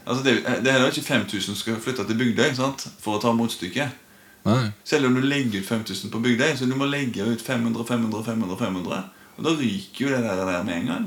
Altså 0.07 0.23
det, 0.25 0.33
det 0.45 0.69
er 0.69 0.73
heller 0.77 0.91
ikke 0.93 1.07
5000 1.07 1.47
som 1.47 1.57
skal 1.57 1.79
flytte 1.81 2.05
til 2.05 2.19
Bygdøy 2.21 2.51
sant? 2.59 2.83
for 3.01 3.17
å 3.17 3.21
ta 3.23 3.31
motstykket. 3.33 3.95
Nei. 4.45 4.67
Selv 4.85 5.09
om 5.09 5.15
du 5.17 5.23
legger 5.25 5.63
ut 5.63 5.67
5000 5.71 6.11
på 6.13 6.21
Bygdøy, 6.21 6.51
så 6.59 6.67
du 6.69 6.75
må 6.77 6.85
legge 6.85 7.25
ut 7.25 7.41
500, 7.41 7.87
500, 7.89 8.25
500, 8.27 8.59
500 8.61 8.99
Og 9.39 9.47
da 9.47 9.55
ryker 9.57 10.05
jo 10.05 10.11
det 10.13 10.21
der, 10.27 10.43
der 10.45 10.67
med 10.67 10.83
en 10.83 10.91
gang. 10.91 11.07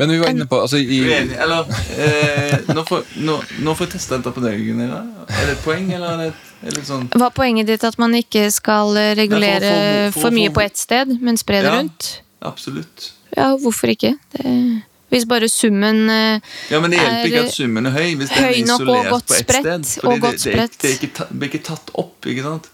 Men 0.00 0.10
vi 0.14 0.18
var 0.22 0.30
inne 0.32 0.46
på 0.48 0.58
altså, 0.64 0.80
i, 0.80 0.98
Uenig, 1.04 1.36
eller 1.36 1.68
eh, 2.00 2.56
nå, 2.74 2.84
får, 2.88 3.04
nå, 3.20 3.36
nå 3.66 3.74
får 3.76 3.86
jeg 3.86 3.92
teste 3.98 4.16
dette 4.18 4.32
på 4.34 4.42
deg, 4.44 4.58
Gunilla. 4.64 5.02
Er 5.28 5.46
det 5.50 5.56
et 5.58 5.64
poeng, 5.64 5.90
eller 5.92 6.14
er 6.14 6.22
det, 6.24 6.32
er 6.64 6.76
det 6.78 6.84
sånn 6.88 7.06
Var 7.20 7.32
poenget 7.36 7.68
ditt 7.68 7.84
at 7.84 7.98
man 8.00 8.14
ikke 8.16 8.46
skal 8.54 8.96
eh, 8.96 9.12
regulere 9.18 9.60
for- 9.60 9.80
for- 9.80 10.12
for- 10.16 10.20
for 10.28 10.36
mye 10.40 10.48
for- 10.50 10.58
på 10.60 10.64
ett 10.64 10.76
sted, 10.80 11.12
men 11.20 11.36
spre 11.40 11.60
det 11.62 11.68
Ja. 11.70 11.78
rundt? 11.78 12.10
Absolutt. 12.42 13.10
Ja, 13.36 13.50
hvorfor 13.60 13.92
ikke? 13.92 14.14
Det, 14.34 14.82
hvis 15.10 15.24
bare 15.28 15.48
summen 15.50 16.08
er 16.10 16.40
Ja, 16.70 16.80
Men 16.80 16.90
det 16.90 16.98
hjelper 17.00 17.26
ikke 17.28 17.44
at 17.46 17.54
summen 17.54 17.86
er 17.86 17.90
høy 17.90 18.14
hvis 18.16 18.28
den 18.32 18.44
er 18.44 18.56
isolert 18.56 19.10
på 19.10 19.34
ett 19.36 19.46
spredt, 19.46 19.86
sted. 19.86 20.04
og 20.04 20.12
Fordi 20.12 20.20
godt 20.20 20.44
det, 20.44 20.54
det, 20.54 20.70
det, 20.80 20.90
er 20.90 20.94
ikke 20.96 21.12
det 21.28 21.38
blir 21.38 21.48
ikke 21.52 21.64
tatt 21.66 21.90
opp. 21.94 22.26
ikke 22.26 22.42
sant? 22.42 22.68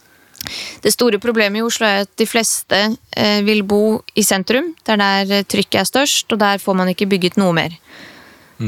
Det 0.82 0.92
store 0.94 1.20
problemet 1.22 1.60
i 1.60 1.66
Oslo 1.66 1.86
er 1.88 2.04
at 2.04 2.12
de 2.18 2.26
fleste 2.28 2.82
eh, 3.16 3.40
vil 3.46 3.64
bo 3.66 4.00
i 4.14 4.24
sentrum. 4.26 4.72
Det 4.82 4.94
er 4.94 5.02
der 5.02 5.38
eh, 5.40 5.46
trykket 5.48 5.80
er 5.82 5.88
størst, 5.88 6.30
og 6.32 6.42
der 6.42 6.62
får 6.62 6.78
man 6.78 6.92
ikke 6.92 7.08
bygget 7.10 7.40
noe 7.40 7.56
mer. 7.56 7.74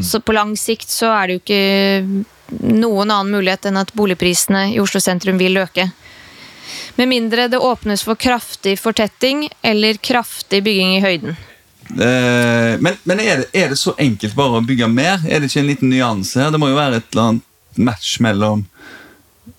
Så 0.04 0.20
på 0.20 0.34
lang 0.36 0.50
sikt 0.60 0.90
så 0.92 1.08
er 1.16 1.28
det 1.28 1.34
jo 1.38 1.40
ikke 1.40 2.24
noen 2.76 3.08
annen 3.08 3.32
mulighet 3.32 3.70
enn 3.70 3.80
at 3.80 3.94
boligprisene 3.96 4.66
i 4.74 4.80
Oslo 4.82 5.00
sentrum 5.00 5.38
vil 5.40 5.56
øke. 5.62 5.88
Med 6.98 7.08
mindre 7.08 7.46
det 7.48 7.60
åpnes 7.62 8.02
for 8.04 8.18
kraftig 8.20 8.76
fortetting 8.80 9.46
eller 9.62 10.00
kraftig 10.04 10.60
bygging 10.66 10.96
i 10.96 11.00
høyden. 11.04 11.38
Eh, 11.88 12.74
men 12.84 12.98
men 13.04 13.20
er, 13.20 13.44
det, 13.44 13.48
er 13.56 13.72
det 13.72 13.78
så 13.80 13.94
enkelt 13.96 14.36
bare 14.36 14.60
å 14.60 14.66
bygge 14.66 14.90
mer? 14.92 15.22
Er 15.24 15.40
det 15.40 15.48
ikke 15.48 15.62
en 15.62 15.70
liten 15.70 15.92
nyanse 15.92 16.42
her? 16.42 16.52
Det 16.52 16.60
må 16.60 16.68
jo 16.72 16.76
være 16.76 17.00
et 17.00 17.08
eller 17.12 17.30
annet 17.30 17.80
match 17.88 18.18
mellom 18.20 18.66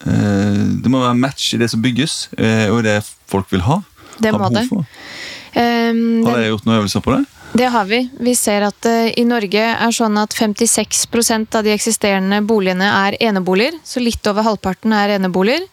Det 0.04 0.92
må 0.92 1.02
være 1.04 1.18
match 1.20 1.54
i 1.56 1.60
det 1.62 1.70
som 1.72 1.82
bygges, 1.84 2.30
eh, 2.38 2.68
og 2.72 2.84
det 2.86 3.00
folk 3.30 3.50
vil 3.52 3.66
ha. 3.68 3.82
Det 4.20 4.34
må 4.36 4.50
det. 4.54 4.66
Um, 4.70 6.26
Har 6.28 6.38
dere 6.38 6.52
gjort 6.52 6.66
noen 6.68 6.78
øvelser 6.78 7.04
på 7.04 7.16
det? 7.16 7.24
Det 7.54 7.66
har 7.66 7.86
vi. 7.86 8.10
Vi 8.20 8.36
ser 8.36 8.62
at 8.62 8.86
uh, 8.86 9.08
i 9.18 9.24
Norge 9.26 9.62
er 9.74 9.93
sånn 9.95 10.18
at 10.22 10.36
56% 10.38 11.56
av 11.58 11.66
de 11.66 11.72
eksisterende 11.74 12.38
boligene 12.45 12.86
er 12.86 13.18
eneboliger. 13.26 13.74
Så 13.84 14.04
litt 14.04 14.26
over 14.30 14.45
halvparten 14.45 14.93
er 14.93 15.16
eneboliger. 15.16 15.66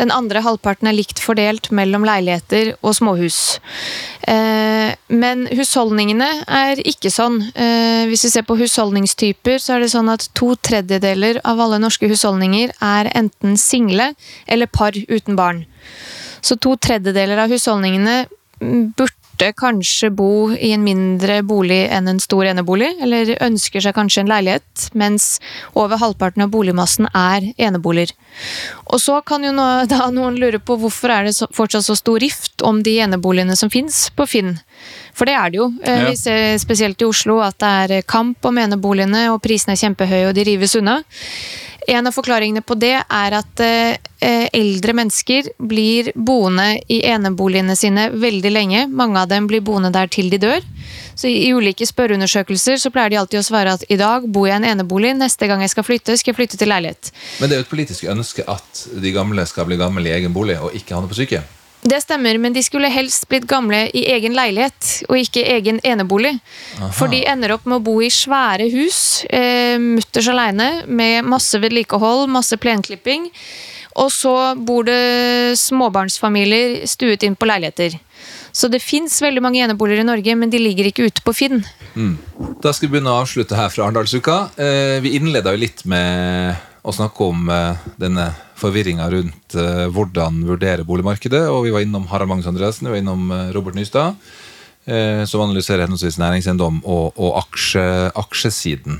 Den 0.00 0.10
andre 0.10 0.42
halvparten 0.42 0.90
er 0.90 0.96
likt 0.96 1.22
fordelt 1.22 1.70
mellom 1.70 2.02
leiligheter 2.08 2.72
og 2.82 2.96
småhus. 2.98 3.60
Uh, 4.26 4.90
men 5.06 5.46
husholdningene 5.54 6.28
er 6.50 6.82
ikke 6.82 7.14
sånn. 7.14 7.38
Uh, 7.54 8.10
hvis 8.10 8.26
vi 8.26 8.32
ser 8.34 8.48
på 8.48 8.58
husholdningstyper, 8.58 9.62
så 9.62 9.76
er 9.76 9.86
det 9.86 9.92
sånn 9.94 10.10
at 10.10 10.26
to 10.34 10.56
tredjedeler 10.58 11.38
av 11.46 11.62
alle 11.62 11.78
norske 11.78 12.10
husholdninger 12.10 12.74
er 12.74 13.12
enten 13.14 13.54
single 13.60 14.10
eller 14.50 14.66
par 14.66 14.98
uten 14.98 15.38
barn. 15.38 15.62
Så 16.42 16.58
to 16.58 16.74
tredjedeler 16.74 17.44
av 17.44 17.54
husholdningene 17.54 18.24
mm, 18.26 18.84
burde 19.40 19.52
kanskje 19.56 20.10
bo 20.12 20.52
i 20.52 20.72
en 20.74 20.82
mindre 20.84 21.40
bolig 21.42 21.86
enn 21.88 22.08
en 22.08 22.20
stor 22.20 22.44
enebolig, 22.44 22.90
eller 23.00 23.32
ønsker 23.40 23.80
seg 23.80 23.94
kanskje 23.96 24.24
en 24.24 24.28
leilighet, 24.28 24.90
mens 24.92 25.40
over 25.74 25.96
halvparten 25.96 26.44
av 26.44 26.50
boligmassen 26.52 27.08
er 27.16 27.46
eneboliger. 27.56 28.12
Og 28.92 29.00
så 29.00 29.20
kan 29.24 29.44
jo 29.44 29.54
da 29.88 30.10
noen 30.12 30.36
lure 30.36 30.60
på 30.60 30.76
hvorfor 30.76 31.14
er 31.14 31.24
det 31.28 31.48
fortsatt 31.56 31.86
så 31.86 31.96
stor 31.96 32.20
rift 32.20 32.60
om 32.62 32.82
de 32.84 32.98
eneboligene 33.00 33.56
som 33.56 33.72
fins 33.72 34.10
på 34.12 34.28
Finn. 34.28 34.58
For 35.16 35.24
det 35.28 35.38
er 35.38 35.50
det 35.50 35.60
jo. 35.62 35.70
Eh, 35.84 36.10
Vi 36.10 36.16
ser 36.16 36.58
spesielt 36.60 37.00
i 37.00 37.08
Oslo 37.08 37.40
at 37.40 37.58
det 37.60 37.72
er 38.00 38.02
kamp 38.02 38.44
om 38.44 38.58
eneboligene, 38.58 39.30
og 39.32 39.40
prisene 39.42 39.72
er 39.72 39.80
kjempehøye, 39.80 40.28
og 40.28 40.34
de 40.36 40.44
rives 40.44 40.76
unna. 40.76 41.00
En 41.88 42.06
av 42.06 42.12
forklaringene 42.12 42.62
på 42.66 42.76
det 42.80 42.96
er 43.00 43.36
at 43.36 43.62
eh, 43.64 44.48
eldre 44.56 44.94
mennesker 44.96 45.52
blir 45.70 46.10
boende 46.14 46.74
i 46.92 47.00
eneboligene 47.08 47.76
sine 47.78 48.08
veldig 48.12 48.52
lenge. 48.52 48.86
Mange 48.88 49.22
av 49.22 49.30
dem 49.30 49.48
blir 49.50 49.64
boende 49.64 49.92
der 49.94 50.10
til 50.12 50.30
de 50.32 50.40
dør. 50.42 50.66
Så 51.14 51.28
I 51.28 51.52
ulike 51.52 51.86
spørreundersøkelser 51.88 52.80
så 52.80 52.92
pleier 52.92 53.12
de 53.12 53.20
alltid 53.20 53.40
å 53.42 53.46
svare 53.46 53.76
at 53.76 53.86
i 53.92 53.98
dag 54.00 54.26
bor 54.28 54.48
jeg 54.48 54.56
i 54.56 54.60
en 54.62 54.68
enebolig, 54.72 55.14
neste 55.18 55.48
gang 55.50 55.64
jeg 55.64 55.74
skal 55.74 55.86
flytte, 55.86 56.16
skal 56.16 56.32
jeg 56.32 56.40
flytte 56.40 56.60
til 56.60 56.72
leilighet. 56.72 57.12
Men 57.40 57.50
det 57.50 57.56
er 57.56 57.62
jo 57.62 57.68
et 57.68 57.72
politisk 57.72 58.08
ønske 58.12 58.46
at 58.48 58.84
de 59.00 59.14
gamle 59.16 59.46
skal 59.48 59.68
bli 59.68 59.80
gamle 59.80 60.04
i 60.08 60.14
egen 60.16 60.36
bolig 60.36 60.60
og 60.60 60.76
ikke 60.76 60.96
havne 60.96 61.10
på 61.10 61.20
sykehjem. 61.22 61.48
Det 61.80 62.00
stemmer, 62.02 62.36
men 62.38 62.52
de 62.52 62.60
skulle 62.62 62.90
helst 62.92 63.24
blitt 63.30 63.46
gamle 63.48 63.86
i 63.96 64.02
egen 64.12 64.34
leilighet, 64.36 65.06
og 65.08 65.16
ikke 65.16 65.46
egen 65.54 65.80
enebolig. 65.80 66.34
For 66.92 67.08
de 67.08 67.22
ender 67.24 67.54
opp 67.54 67.64
med 67.64 67.78
å 67.78 67.84
bo 67.86 67.96
i 68.04 68.10
svære 68.12 68.68
hus, 68.74 69.24
eh, 69.30 69.78
mutters 69.80 70.28
aleine, 70.28 70.84
med 70.86 71.24
masse 71.24 71.56
vedlikehold, 71.56 72.28
masse 72.28 72.56
plenklipping. 72.60 73.30
Og 73.96 74.12
så 74.12 74.54
bor 74.60 74.84
det 74.84 75.56
småbarnsfamilier 75.58 76.86
stuet 76.86 77.24
inn 77.26 77.34
på 77.34 77.48
leiligheter. 77.48 77.98
Så 78.52 78.68
det 78.68 78.82
fins 78.82 79.16
veldig 79.22 79.42
mange 79.42 79.62
eneboliger 79.64 80.02
i 80.04 80.06
Norge, 80.06 80.36
men 80.36 80.50
de 80.50 80.60
ligger 80.60 80.90
ikke 80.90 81.08
ute 81.08 81.24
på 81.24 81.34
Finn. 81.34 81.64
Da 82.60 82.72
skal 82.72 82.88
vi 82.88 82.96
begynne 82.96 83.12
å 83.14 83.22
avslutte 83.24 83.56
her 83.56 83.70
fra 83.72 83.86
Arendalsuka. 83.86 84.50
Eh, 84.60 85.00
vi 85.00 85.16
innleda 85.18 85.54
jo 85.54 85.62
litt 85.64 85.84
med 85.88 86.69
å 86.82 86.94
snakke 86.94 87.26
om 87.28 87.50
eh, 87.52 87.88
denne 88.00 88.30
forvirringa 88.60 89.08
rundt 89.12 89.56
eh, 89.58 89.86
hvordan 89.92 90.40
vurdere 90.48 90.86
boligmarkedet. 90.88 91.42
Og 91.52 91.66
vi 91.66 91.74
var 91.74 91.84
innom 91.84 92.08
Harald 92.12 92.32
Magnus 92.32 92.48
Andreassen, 92.50 92.88
vi 92.88 92.96
var 92.96 93.02
innom 93.02 93.28
eh, 93.34 93.50
Robert 93.56 93.78
Nystad, 93.78 94.16
som 95.28 95.42
analyserer 95.44 95.84
henholdsvis 95.84 96.16
næringseiendom 96.18 96.78
og, 96.88 97.18
og 97.20 97.34
aksje, 97.38 97.82
aksjesiden. 98.18 98.96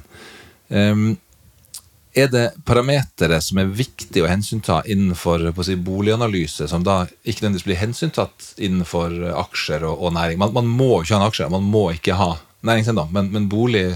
Er 0.71 2.29
det 2.31 2.43
parametere 2.69 3.41
som 3.43 3.59
er 3.59 3.73
viktig 3.75 4.23
å 4.23 4.29
hensynta 4.29 4.83
innenfor 4.85 5.49
si, 5.67 5.75
boliganalyse, 5.81 6.69
som 6.71 6.85
da 6.87 7.01
ikke 7.25 7.47
nødvendigvis 7.47 7.67
blir 7.67 7.81
hensyntatt 7.81 8.53
innenfor 8.61 9.17
aksjer 9.41 9.89
og, 9.89 10.05
og 10.05 10.15
næring? 10.21 10.39
Man, 10.45 10.53
man 10.61 10.69
må 10.69 11.01
ikke 11.01 11.17
ha 11.17 11.23
en 11.25 11.27
aksje, 11.33 11.51
man 11.57 11.67
må 11.73 11.89
ikke 11.97 12.21
ha 12.21 12.31
næringseiendom, 12.61 13.11
men, 13.17 13.33
men 13.35 13.51
bolig 13.51 13.89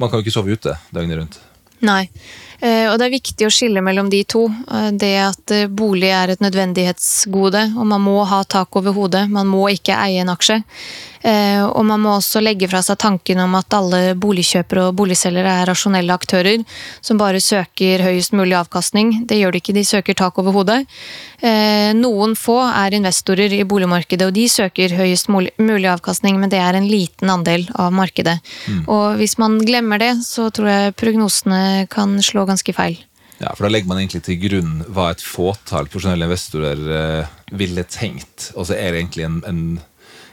Man 0.00 0.10
kan 0.10 0.18
jo 0.18 0.24
ikke 0.24 0.34
sove 0.34 0.56
ute 0.56 0.72
døgnet 0.90 1.20
rundt. 1.20 1.36
Nei. 1.82 2.06
Eh, 2.62 2.86
Og 2.92 2.98
det 2.98 3.08
er 3.08 3.16
viktig 3.16 3.46
å 3.46 3.52
skille 3.52 3.82
mellom 3.82 4.10
de 4.12 4.22
to. 4.24 4.46
Eh, 4.70 4.90
Det 4.92 5.14
at 5.18 5.50
eh, 5.50 5.66
bolig 5.66 6.10
er 6.14 6.30
et 6.30 6.40
nødvendighetsgode, 6.44 7.72
og 7.76 7.86
man 7.86 8.00
må 8.00 8.22
ha 8.24 8.44
tak 8.44 8.76
over 8.76 8.92
hodet. 8.94 9.28
Man 9.30 9.46
må 9.50 9.66
ikke 9.72 9.98
eie 9.98 10.20
en 10.22 10.30
aksje. 10.30 10.62
Og 11.22 11.84
man 11.86 12.00
må 12.02 12.16
også 12.16 12.40
legge 12.42 12.66
fra 12.66 12.80
seg 12.82 12.98
tanken 12.98 13.38
om 13.38 13.52
at 13.54 13.70
alle 13.78 14.16
boligkjøpere 14.18 14.88
og 14.88 14.96
boligselgere 14.98 15.52
er 15.60 15.68
rasjonelle 15.70 16.10
aktører 16.10 16.64
som 16.98 17.16
bare 17.16 17.38
søker 17.38 18.02
høyest 18.02 18.34
mulig 18.34 18.56
avkastning. 18.58 19.20
Det 19.30 19.38
gjør 19.38 19.52
de 19.54 19.60
ikke, 19.62 19.72
de 19.76 19.84
søker 19.86 20.16
tak 20.18 20.40
over 20.42 20.50
hodet. 20.50 20.80
Noen 21.94 22.34
få 22.34 22.56
er 22.66 22.90
investorer 22.98 23.54
i 23.54 23.62
boligmarkedet, 23.62 24.26
og 24.26 24.34
de 24.34 24.48
søker 24.50 24.96
høyest 24.98 25.30
mulig 25.30 25.86
avkastning, 25.92 26.40
men 26.42 26.50
det 26.50 26.58
er 26.58 26.74
en 26.74 26.90
liten 26.90 27.30
andel 27.30 27.68
av 27.78 27.94
markedet. 27.94 28.40
Og 28.88 29.14
hvis 29.22 29.38
man 29.38 29.60
glemmer 29.62 30.02
det, 30.02 30.16
så 30.26 30.50
tror 30.50 30.66
jeg 30.72 30.96
prognosene 30.98 31.86
kan 31.86 32.18
slå 32.18 32.42
ganske 32.46 32.51
feil. 32.76 32.98
Ja, 33.42 33.54
for 33.56 33.66
Da 33.66 33.72
legger 33.72 33.90
man 33.90 33.98
egentlig 33.98 34.22
til 34.26 34.38
grunn 34.42 34.82
hva 34.92 35.10
et 35.12 35.22
fåtall 35.24 35.88
profesjonelle 35.90 36.28
investorer 36.28 36.82
eh, 36.98 37.32
ville 37.58 37.84
tenkt, 37.90 38.52
og 38.54 38.68
så 38.68 38.76
er 38.76 38.92
det 38.92 39.00
egentlig 39.02 39.26
en, 39.26 39.40
en, 39.48 39.62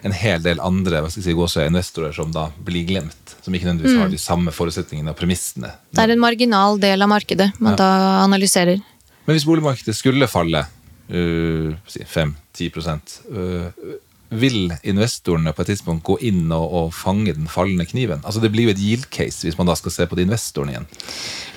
en 0.06 0.16
hel 0.16 0.44
del 0.46 0.62
andre 0.62 1.02
hva 1.02 1.10
skal 1.10 1.26
jeg 1.26 1.50
si, 1.50 1.64
investorer 1.66 2.14
som 2.16 2.34
da 2.36 2.50
blir 2.66 2.86
glemt. 2.90 3.36
Som 3.42 3.56
ikke 3.56 3.70
nødvendigvis 3.70 3.98
har 3.98 4.12
de 4.12 4.22
samme 4.22 4.54
forutsetningene 4.54 5.14
og 5.14 5.18
premissene. 5.18 5.72
Det 5.96 6.04
er 6.04 6.14
en 6.14 6.22
marginal 6.22 6.78
del 6.82 7.02
av 7.02 7.10
markedet 7.10 7.50
man 7.58 7.74
Ja. 7.74 7.80
da 7.82 7.92
analyserer. 8.26 8.84
Men 9.26 9.38
hvis 9.38 9.48
boligmarkedet 9.48 9.96
skulle 9.96 10.28
falle 10.28 10.66
uh, 11.10 11.74
5-10 11.88 12.70
uh, 13.32 13.72
vil 14.30 14.74
investorene 14.86 15.54
på 15.56 15.64
et 15.64 15.72
tidspunkt 15.72 16.06
gå 16.06 16.18
inn 16.30 16.52
og, 16.54 16.66
og 16.70 16.90
fange 16.94 17.34
den 17.34 17.50
fallende 17.50 17.88
kniven? 17.90 18.22
Altså 18.24 18.42
Det 18.44 18.52
blir 18.54 18.68
jo 18.68 18.74
et 18.76 18.82
yield 18.82 19.10
case 19.14 19.46
hvis 19.46 19.58
man 19.58 19.70
da 19.70 19.76
skal 19.78 19.94
se 19.94 20.06
på 20.10 20.18
de 20.18 20.26
investorene 20.28 20.76
igjen. 20.76 20.90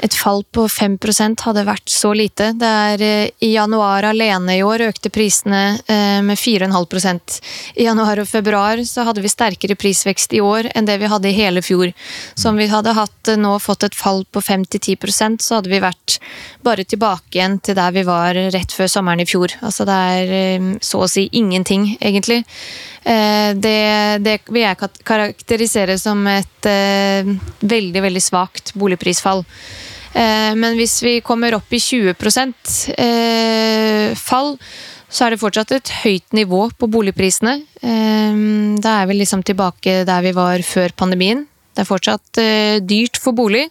Et 0.03 0.17
fall 0.19 0.43
på 0.51 0.65
5% 0.67 1.45
hadde 1.47 1.63
vært 1.69 1.93
så 1.93 2.11
lite. 2.17 2.51
Det 2.59 2.71
er 2.87 3.05
eh, 3.07 3.31
I 3.45 3.53
januar 3.53 4.09
alene 4.09 4.57
i 4.59 4.65
år 4.67 4.89
økte 4.89 5.13
prisene 5.15 5.79
eh, 5.87 6.19
med 6.25 6.41
4,5% 6.41 7.39
I 7.77 7.87
januar 7.87 8.23
og 8.25 8.31
februar 8.31 8.83
så 8.89 9.07
hadde 9.07 9.23
vi 9.23 9.31
sterkere 9.31 9.79
prisvekst 9.79 10.35
i 10.35 10.43
år 10.43 10.73
enn 10.73 10.89
det 10.89 10.99
vi 11.03 11.11
hadde 11.13 11.31
i 11.31 11.37
hele 11.37 11.63
fjor. 11.63 11.93
Så 12.35 12.51
om 12.51 12.59
vi 12.59 12.71
hadde 12.73 12.97
hatt 12.97 13.31
eh, 13.31 13.39
nå 13.39 13.55
fått 13.63 13.87
et 13.87 13.99
fall 13.99 14.25
på 14.33 14.43
5-10% 14.43 15.45
så 15.45 15.61
hadde 15.61 15.71
vi 15.71 15.83
vært 15.83 16.19
bare 16.65 16.87
tilbake 16.89 17.37
igjen 17.37 17.61
til 17.63 17.79
der 17.79 17.95
vi 17.95 18.07
var 18.09 18.35
rett 18.55 18.75
før 18.75 18.91
sommeren 18.91 19.23
i 19.23 19.29
fjor. 19.29 19.55
Altså 19.63 19.87
det 19.87 20.01
er 20.17 20.67
så 20.83 21.05
å 21.05 21.11
si 21.11 21.29
ingenting, 21.37 21.93
egentlig. 22.01 22.43
Eh, 23.05 23.55
Det, 23.59 23.79
det 24.23 24.37
vil 24.49 24.63
jeg 24.63 24.91
karakterisere 25.05 25.99
som 25.99 26.23
et 26.31 26.69
eh, 26.71 27.27
veldig, 27.61 28.03
veldig 28.03 28.23
svakt 28.23 28.75
boligprisfall. 28.79 29.45
Eh, 30.15 30.55
Men 30.55 30.77
hvis 30.79 31.03
vi 31.03 31.21
kommer 31.21 31.55
opp 31.55 31.73
i 31.73 31.81
20 31.81 32.15
eh, 32.97 34.15
fall, 34.15 34.57
så 35.13 35.27
er 35.27 35.35
det 35.35 35.43
fortsatt 35.43 35.73
et 35.77 35.95
høyt 36.05 36.33
nivå 36.33 36.71
på 36.79 36.89
boligprisene. 36.89 37.59
Da 38.81 38.93
er 39.03 39.09
vi 39.11 39.19
liksom 39.19 39.43
tilbake 39.45 40.07
der 40.09 40.23
vi 40.25 40.33
var 40.33 40.63
før 40.65 40.95
pandemien. 40.97 41.43
Det 41.73 41.83
er 41.83 41.89
fortsatt 41.89 42.41
eh, 42.41 42.77
dyrt 42.85 43.17
for 43.21 43.33
bolig, 43.37 43.65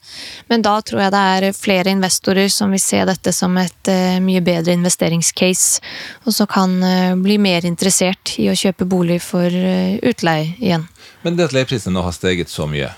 men 0.49 0.63
da 0.65 0.73
tror 0.81 1.03
jeg 1.03 1.13
det 1.13 1.21
er 1.35 1.57
flere 1.57 1.93
investorer 1.93 2.49
som 2.49 2.73
vil 2.73 2.81
se 2.81 3.03
dette 3.05 3.33
som 3.35 3.53
et 3.61 3.91
eh, 3.91 4.17
mye 4.23 4.41
bedre 4.45 4.73
investeringscase, 4.73 5.83
og 6.25 6.33
så 6.33 6.47
kan 6.49 6.73
eh, 6.85 7.13
bli 7.21 7.37
mer 7.41 7.67
interessert 7.69 8.33
i 8.41 8.49
å 8.49 8.57
kjøpe 8.57 8.89
bolig 8.89 9.19
for 9.21 9.45
utleie 9.51 10.55
igjen. 10.57 10.87
Men 11.21 11.37
det 11.37 11.51
at 11.51 11.55
leieprisene 11.55 11.93
nå 11.93 12.05
har 12.07 12.17
steget 12.17 12.49
så 12.49 12.65
mye, 12.69 12.89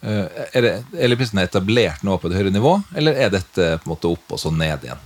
er, 0.00 0.60
det, 0.64 0.72
er 0.96 1.12
leieprisene 1.12 1.44
etablert 1.44 2.04
nå 2.04 2.14
på 2.20 2.28
et 2.28 2.36
høyere 2.36 2.52
nivå, 2.52 2.78
eller 2.96 3.16
er 3.16 3.32
dette 3.32 3.74
på 3.80 3.88
en 3.88 3.94
måte 3.94 4.12
opp 4.12 4.36
og 4.36 4.40
så 4.40 4.52
ned 4.52 4.84
igjen? 4.84 5.00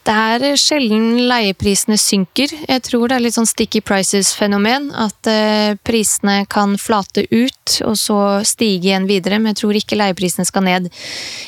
Det 0.00 0.12
er 0.16 0.56
sjelden 0.56 1.26
leieprisene 1.28 1.98
synker. 2.00 2.48
Jeg 2.48 2.82
tror 2.86 3.10
det 3.10 3.18
er 3.18 3.22
litt 3.22 3.36
sånn 3.36 3.48
sticky 3.48 3.82
prices-fenomen. 3.84 4.88
At 4.96 5.28
eh, 5.28 5.76
prisene 5.84 6.46
kan 6.50 6.72
flate 6.80 7.26
ut, 7.28 7.74
og 7.84 7.98
så 8.00 8.16
stige 8.48 8.88
igjen 8.88 9.04
videre. 9.08 9.36
Men 9.38 9.52
jeg 9.52 9.60
tror 9.60 9.76
ikke 9.76 9.98
leieprisene 10.00 10.48
skal 10.48 10.64
ned. 10.64 10.88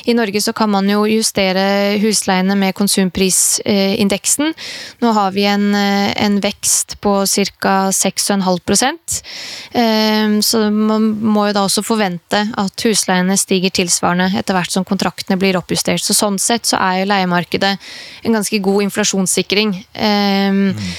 I 0.05 0.13
Norge 0.13 0.41
så 0.45 0.53
kan 0.55 0.69
man 0.69 0.85
jo 0.91 1.01
justere 1.09 1.97
husleiene 2.03 2.55
med 2.59 2.75
konsumprisindeksen. 2.77 4.53
Nå 5.01 5.13
har 5.17 5.33
vi 5.33 5.47
en, 5.49 5.65
eh, 5.75 6.13
en 6.23 6.37
vekst 6.43 6.99
på 7.01 7.15
ca. 7.57 7.75
6,5 7.89 9.21
eh, 9.73 10.39
Så 10.45 10.63
man 10.69 11.09
må 11.19 11.47
jo 11.49 11.57
da 11.57 11.65
også 11.65 11.83
forvente 11.83 12.45
at 12.53 12.85
husleiene 12.85 13.35
stiger 13.39 13.73
tilsvarende 13.73 14.29
etter 14.37 14.53
hvert 14.53 14.71
som 14.71 14.85
kontraktene 14.85 15.39
blir 15.41 15.57
oppjustert. 15.57 16.05
Så 16.05 16.13
sånn 16.13 16.37
sett 16.37 16.69
så 16.69 16.77
er 16.77 17.01
jo 17.01 17.11
leiemarkedet 17.11 17.75
en 18.23 18.33
ganske 18.33 18.42
god 18.63 18.83
inflasjonssikring. 18.87 19.75
Um, 19.95 20.73
mm. 20.73 20.89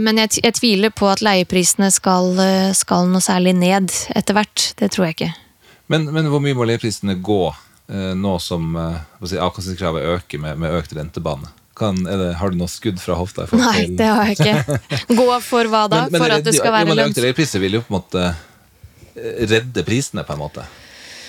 Men 0.00 0.20
jeg, 0.22 0.38
jeg 0.44 0.54
tviler 0.54 0.92
på 0.94 1.08
at 1.10 1.18
leieprisene 1.24 1.88
skal, 1.90 2.28
eh, 2.38 2.68
skal 2.78 3.08
noe 3.10 3.18
særlig 3.24 3.56
ned 3.58 3.90
etter 4.14 4.36
hvert. 4.36 4.68
Det 4.78 4.86
tror 4.94 5.08
jeg 5.08 5.16
ikke. 5.16 5.30
Men, 5.90 6.04
men 6.14 6.28
hvor 6.30 6.38
mye 6.44 6.54
må 6.54 6.62
leieprisene 6.68 7.16
gå 7.18 7.40
eh, 7.50 8.12
nå 8.14 8.36
som 8.38 8.70
skal 8.76 9.32
si, 9.32 9.40
avkastningskravet 9.42 10.06
øker 10.14 10.44
med, 10.44 10.62
med 10.62 10.78
økt 10.78 10.94
rentebane? 10.94 11.50
Kan, 11.74 11.98
det, 12.06 12.36
har 12.38 12.54
du 12.54 12.60
noe 12.60 12.70
skudd 12.70 13.02
fra 13.02 13.16
hofta? 13.18 13.48
i 13.50 13.58
Nei, 13.58 13.88
det 13.98 14.06
har 14.06 14.30
jeg 14.30 14.38
ikke. 14.38 14.78
Gå 15.18 15.26
for 15.42 15.66
hva 15.72 15.88
da? 15.90 16.04
Men- 16.04 16.14
men 16.14 16.22
for 16.22 16.36
at 16.38 16.46
det 16.46 16.54
skal 16.54 16.70
ja, 16.70 16.76
være 16.78 16.94
lønnsomt? 16.94 17.24
leiepriser 17.26 17.64
vil 17.66 17.80
jo 17.80 17.82
på 17.82 17.90
en 17.90 17.98
måte 17.98 18.28
redde 19.50 19.82
prisene, 19.86 20.22
på 20.22 20.32
en 20.36 20.42
måte. 20.44 20.64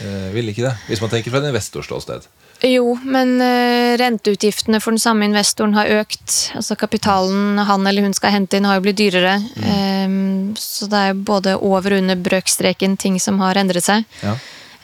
Eh, 0.04 0.30
vil 0.34 0.50
ikke 0.52 0.66
det? 0.68 0.74
Hvis 0.90 1.02
man 1.02 1.12
tenker 1.12 1.32
fra 1.32 1.42
et 1.42 1.50
investorståsted. 1.50 2.28
Jo, 2.66 2.96
men 3.06 3.36
eh, 3.44 3.94
renteutgiftene 4.02 4.80
for 4.82 4.96
den 4.96 5.02
samme 5.02 5.28
investoren 5.28 5.76
har 5.78 5.92
økt. 6.02 6.52
Altså 6.58 6.78
Kapitalen 6.80 7.60
han 7.62 7.86
eller 7.86 8.06
hun 8.08 8.16
skal 8.18 8.34
hente 8.34 8.58
inn, 8.58 8.66
har 8.66 8.80
jo 8.80 8.86
blitt 8.88 9.00
dyrere. 9.00 9.38
Mm. 9.56 10.56
så 10.58 10.88
det 10.90 11.02
er 11.10 11.18
både 11.28 11.56
over 11.58 11.94
og 11.94 12.04
under 12.04 12.20
brøkstreken 12.20 12.98
ting 12.98 13.20
som 13.22 13.38
har 13.44 13.60
endret 13.62 13.86
seg. 13.86 14.06
Ja. 14.24 14.36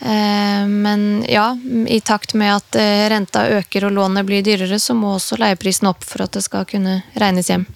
Eh, 0.02 0.68
men 0.68 1.26
ja, 1.30 1.58
i 1.88 2.00
takt 2.02 2.34
med 2.34 2.56
at 2.56 2.76
eh, 2.76 3.06
renta 3.10 3.46
øker 3.48 3.86
og 3.86 3.92
lånet 3.94 4.26
blir 4.26 4.42
dyrere, 4.42 4.80
så 4.80 4.96
må 4.98 5.16
også 5.16 5.38
leieprisen 5.38 5.90
opp 5.92 6.06
for 6.08 6.26
at 6.26 6.34
det 6.34 6.42
skal 6.42 6.66
kunne 6.66 7.02
regnes 7.22 7.52
hjem. 7.52 7.68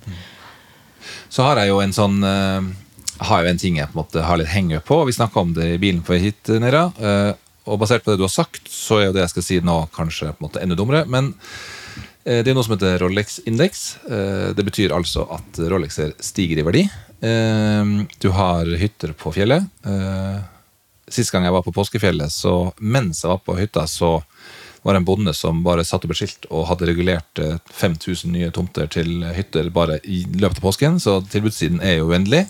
Så 1.29 1.45
har 1.45 1.61
jeg 1.61 1.69
jo 1.69 1.81
en 1.83 1.93
sånn 1.93 2.23
eh, 2.25 2.73
Har 3.29 3.43
jo 3.43 3.51
en 3.51 3.59
ting 3.61 3.77
jeg 3.77 3.91
på 3.91 3.95
en 3.95 4.01
måte 4.01 4.23
har 4.25 4.39
litt 4.41 4.49
henge 4.51 4.81
på. 4.83 4.97
Vi 5.05 5.13
snakka 5.15 5.39
om 5.39 5.53
det 5.55 5.69
i 5.75 5.77
bilen 5.79 6.01
på 6.03 6.17
hit, 6.19 6.49
Nera. 6.59 6.89
Og 7.65 7.79
basert 7.81 8.05
på 8.05 8.13
det 8.13 8.21
du 8.21 8.25
har 8.27 8.33
sagt, 8.33 8.69
så 8.71 8.99
er 8.99 9.07
jo 9.07 9.15
det 9.15 9.25
jeg 9.25 9.33
skal 9.35 9.47
si 9.47 9.59
nå 9.63 9.77
kanskje 9.95 10.31
på 10.31 10.39
en 10.39 10.47
måte 10.47 10.63
enda 10.63 10.77
dummere. 10.77 11.03
Men 11.09 11.33
eh, 12.23 12.41
det 12.45 12.51
er 12.51 12.57
noe 12.57 12.65
som 12.65 12.75
heter 12.77 12.99
Rolex-indeks. 13.03 13.85
Eh, 14.05 14.49
det 14.57 14.67
betyr 14.67 14.95
altså 14.95 15.27
at 15.33 15.61
Rolexer 15.71 16.13
stiger 16.23 16.61
i 16.61 16.67
verdi. 16.67 16.83
Eh, 17.25 17.95
du 18.21 18.29
har 18.37 18.69
hytter 18.81 19.15
på 19.17 19.33
fjellet. 19.35 19.65
Sist 21.05 21.29
gang 21.29 21.45
jeg 21.45 21.53
var 21.53 21.61
på 21.61 21.73
Påskefjellet, 21.73 22.33
så 22.33 22.71
mens 22.81 23.21
jeg 23.21 23.29
var 23.29 23.41
på 23.45 23.57
hytta, 23.59 23.83
så 23.85 24.17
var 24.85 24.93
det 24.93 25.01
en 25.01 25.05
bonde 25.05 25.33
som 25.33 25.63
bare 25.65 25.83
satte 25.85 26.05
opp 26.05 26.13
et 26.13 26.19
skilt 26.19 26.47
og 26.51 26.67
hadde 26.69 26.85
regulert 26.85 27.39
eh, 27.41 27.57
5000 27.73 28.29
nye 28.33 28.51
tomter 28.53 28.89
til 28.93 29.23
hytter 29.33 29.71
bare 29.73 29.97
i 30.05 30.19
løpet 30.29 30.59
av 30.61 30.65
påsken, 30.67 30.99
så 31.01 31.19
tilbudssiden 31.25 31.81
er 31.81 31.99
jo 31.99 32.11
uendelig. 32.11 32.43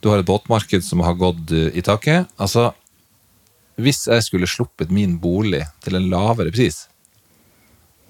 Du 0.00 0.08
har 0.08 0.22
et 0.22 0.28
båtmarked 0.28 0.84
som 0.84 1.02
har 1.04 1.18
gått 1.20 1.52
i 1.52 1.84
taket. 1.84 2.30
Altså, 2.40 2.70
hvis 3.84 4.06
jeg 4.08 4.24
skulle 4.26 4.48
sluppet 4.50 4.92
min 4.94 5.18
bolig 5.22 5.62
til 5.84 5.98
en 5.98 6.08
lavere 6.12 6.52
pris, 6.54 6.84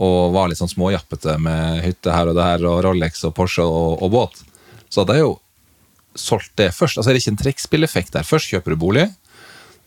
og 0.00 0.32
var 0.32 0.48
litt 0.48 0.60
sånn 0.60 0.70
småjappete 0.70 1.36
med 1.44 1.82
hytte 1.84 2.12
her 2.14 2.30
og 2.30 2.38
der, 2.38 2.64
og 2.68 2.82
Rolex 2.86 3.24
og 3.28 3.34
Porsche 3.36 3.66
og, 3.66 4.00
og 4.00 4.12
båt, 4.14 4.42
så 4.88 5.02
hadde 5.02 5.18
jeg 5.18 5.26
jo 5.26 5.34
solgt 6.18 6.54
det 6.58 6.70
først. 6.74 6.98
Altså, 6.98 7.10
er 7.10 7.16
det 7.16 7.22
ikke 7.22 7.34
en 7.34 7.42
trekkspilleffekt 7.42 8.14
der? 8.16 8.26
Først 8.26 8.50
kjøper 8.50 8.74
du 8.74 8.80
bolig, 8.80 9.06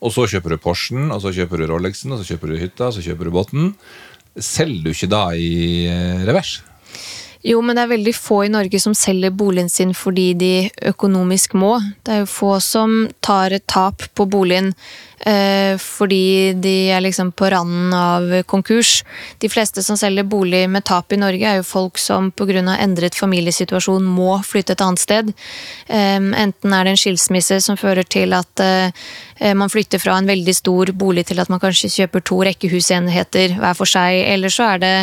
og 0.03 0.13
så 0.13 0.27
kjøper 0.29 0.53
du 0.53 0.61
Porschen, 0.61 1.09
og 1.15 1.23
så 1.23 1.34
kjøper 1.34 1.63
du 1.63 1.69
Rolexen, 1.71 2.13
og 2.13 2.21
så 2.21 2.34
kjøper 2.34 2.51
du 2.51 2.59
hytta, 2.59 2.89
og 2.89 2.97
så 2.97 3.03
kjøper 3.05 3.29
du 3.29 3.34
båten. 3.34 3.73
Selger 4.36 4.86
du 4.86 4.93
ikke 4.93 5.11
da 5.11 5.23
i 5.38 5.51
eh, 5.89 6.23
revers? 6.27 6.57
Jo, 7.43 7.59
men 7.59 7.75
det 7.75 7.84
er 7.84 7.91
veldig 7.91 8.13
få 8.15 8.38
i 8.45 8.51
Norge 8.51 8.79
som 8.79 8.93
selger 8.95 9.34
boligen 9.36 9.67
sin 9.71 9.91
fordi 9.97 10.29
de 10.39 10.53
økonomisk 10.93 11.57
må. 11.59 11.75
Det 12.03 12.13
er 12.13 12.21
jo 12.21 12.29
få 12.31 12.53
som 12.63 12.93
tar 13.19 13.55
et 13.55 13.65
tap 13.67 14.05
på 14.15 14.27
boligen 14.31 14.71
fordi 15.80 16.53
de 16.59 16.74
er 16.91 17.03
liksom 17.03 17.32
på 17.32 17.47
randen 17.53 17.93
av 17.95 18.43
konkurs. 18.49 19.03
De 19.39 19.49
fleste 19.49 19.84
som 19.84 19.97
selger 19.99 20.26
bolig 20.28 20.65
med 20.69 20.84
tap 20.84 21.13
i 21.13 21.19
Norge, 21.19 21.47
er 21.47 21.61
jo 21.61 21.67
folk 21.67 21.99
som 22.01 22.32
pga. 22.32 22.61
endret 22.78 23.15
familiesituasjon 23.15 24.03
må 24.03 24.41
flytte 24.43 24.74
et 24.74 24.82
annet 24.82 24.99
sted. 24.99 25.34
Eh, 25.88 26.19
enten 26.19 26.74
er 26.74 26.84
det 26.84 26.93
en 26.93 26.99
skilsmisse 26.99 27.61
som 27.61 27.78
fører 27.78 28.03
til 28.03 28.34
at 28.34 28.59
eh, 28.59 28.91
man 29.53 29.69
flytter 29.69 29.99
fra 29.99 30.17
en 30.17 30.28
veldig 30.28 30.55
stor 30.55 30.91
bolig 30.95 31.26
til 31.28 31.39
at 31.41 31.49
man 31.51 31.59
kanskje 31.59 31.91
kjøper 31.91 32.24
to 32.24 32.39
rekkehusenheter 32.47 33.57
hver 33.59 33.78
for 33.78 33.89
seg, 33.89 34.21
eller 34.34 34.53
så 34.53 34.74
er 34.74 34.84
det 34.84 34.93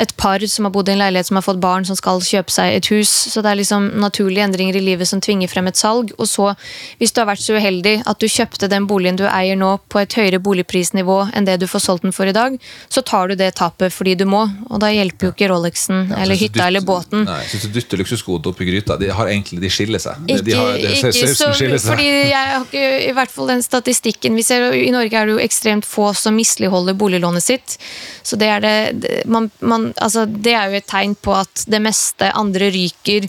et 0.00 0.14
par 0.16 0.42
som 0.50 0.66
har 0.66 0.74
bodd 0.74 0.88
i 0.88 0.94
en 0.94 1.02
leilighet 1.02 1.30
som 1.30 1.38
har 1.38 1.46
fått 1.46 1.62
barn 1.62 1.86
som 1.86 1.98
skal 1.98 2.22
kjøpe 2.24 2.52
seg 2.52 2.78
et 2.78 2.90
hus. 2.92 3.10
Så 3.32 3.42
det 3.44 3.52
er 3.52 3.60
liksom 3.60 3.90
naturlige 4.02 4.46
endringer 4.46 4.78
i 4.78 4.84
livet 4.84 5.08
som 5.10 5.22
tvinger 5.22 5.50
frem 5.50 5.70
et 5.70 5.78
salg. 5.78 6.12
Og 6.18 6.28
så, 6.30 6.50
hvis 6.98 7.14
du 7.14 7.22
har 7.22 7.30
vært 7.30 7.44
så 7.44 7.58
uheldig 7.58 8.00
at 8.06 8.20
du 8.20 8.28
kjøpte 8.30 8.70
den 8.72 8.88
boligen 8.90 9.20
du 9.20 9.26
eier 9.28 9.58
nå, 9.58 9.63
nå 9.64 9.72
på 9.90 9.98
et 10.04 10.14
høyere 10.20 10.38
boligprisnivå 10.44 11.16
enn 11.34 11.48
det 11.48 11.56
du 11.62 11.66
får 11.70 11.82
solgt 11.88 12.04
den 12.06 12.12
for 12.14 12.28
i 12.30 12.34
dag, 12.36 12.54
så 12.92 13.02
tar 13.02 13.32
du 13.32 13.34
det 13.40 13.50
tapet 13.58 13.92
fordi 13.94 14.14
du 14.20 14.26
må. 14.28 14.44
Og 14.70 14.80
da 14.84 14.90
hjelper 14.92 15.30
jo 15.30 15.34
ikke 15.34 15.48
Rolexen 15.50 16.12
eller 16.14 16.36
hytta 16.38 16.52
dytter, 16.60 16.66
eller 16.68 16.84
båten. 16.86 17.24
Nei, 17.28 17.38
jeg 17.42 17.50
synes 17.54 17.64
du 17.66 17.78
dytter 17.78 18.02
luksusgodet 18.04 18.50
opp 18.52 18.60
i 18.62 18.68
gryta. 18.68 18.98
De 19.00 19.08
har 19.16 19.30
egentlig, 19.32 19.60
de 19.64 19.70
skiller 19.72 20.02
seg. 20.02 20.20
Ikke, 20.28 20.44
de 20.50 20.56
har, 20.58 20.72
de, 20.78 20.90
ikke 21.00 21.32
så, 21.34 21.50
skiller 21.56 21.80
seg. 21.82 21.94
fordi 21.94 22.08
jeg 22.12 22.52
har 22.52 22.66
ikke 22.68 22.84
i 23.08 23.14
hvert 23.16 23.32
fall 23.34 23.50
den 23.54 23.64
statistikken 23.64 24.36
vi 24.38 24.44
ser. 24.46 24.68
I 24.76 24.90
Norge 24.94 25.16
er 25.22 25.30
det 25.30 25.36
jo 25.38 25.42
ekstremt 25.44 25.88
få 25.88 26.10
som 26.18 26.36
misligholder 26.38 26.96
boliglånet 27.00 27.44
sitt. 27.46 27.78
Så 28.22 28.38
det 28.40 28.50
er, 28.52 28.60
det, 28.64 28.76
det- 29.02 29.22
man, 29.30 29.50
man, 29.60 29.90
altså 30.02 30.26
det 30.28 30.52
er 30.54 30.70
jo 30.70 30.78
et 30.82 30.88
tegn 30.90 31.16
på 31.24 31.34
at 31.40 31.64
det 31.70 31.80
meste 31.84 32.30
andre 32.36 32.70
ryker. 32.74 33.28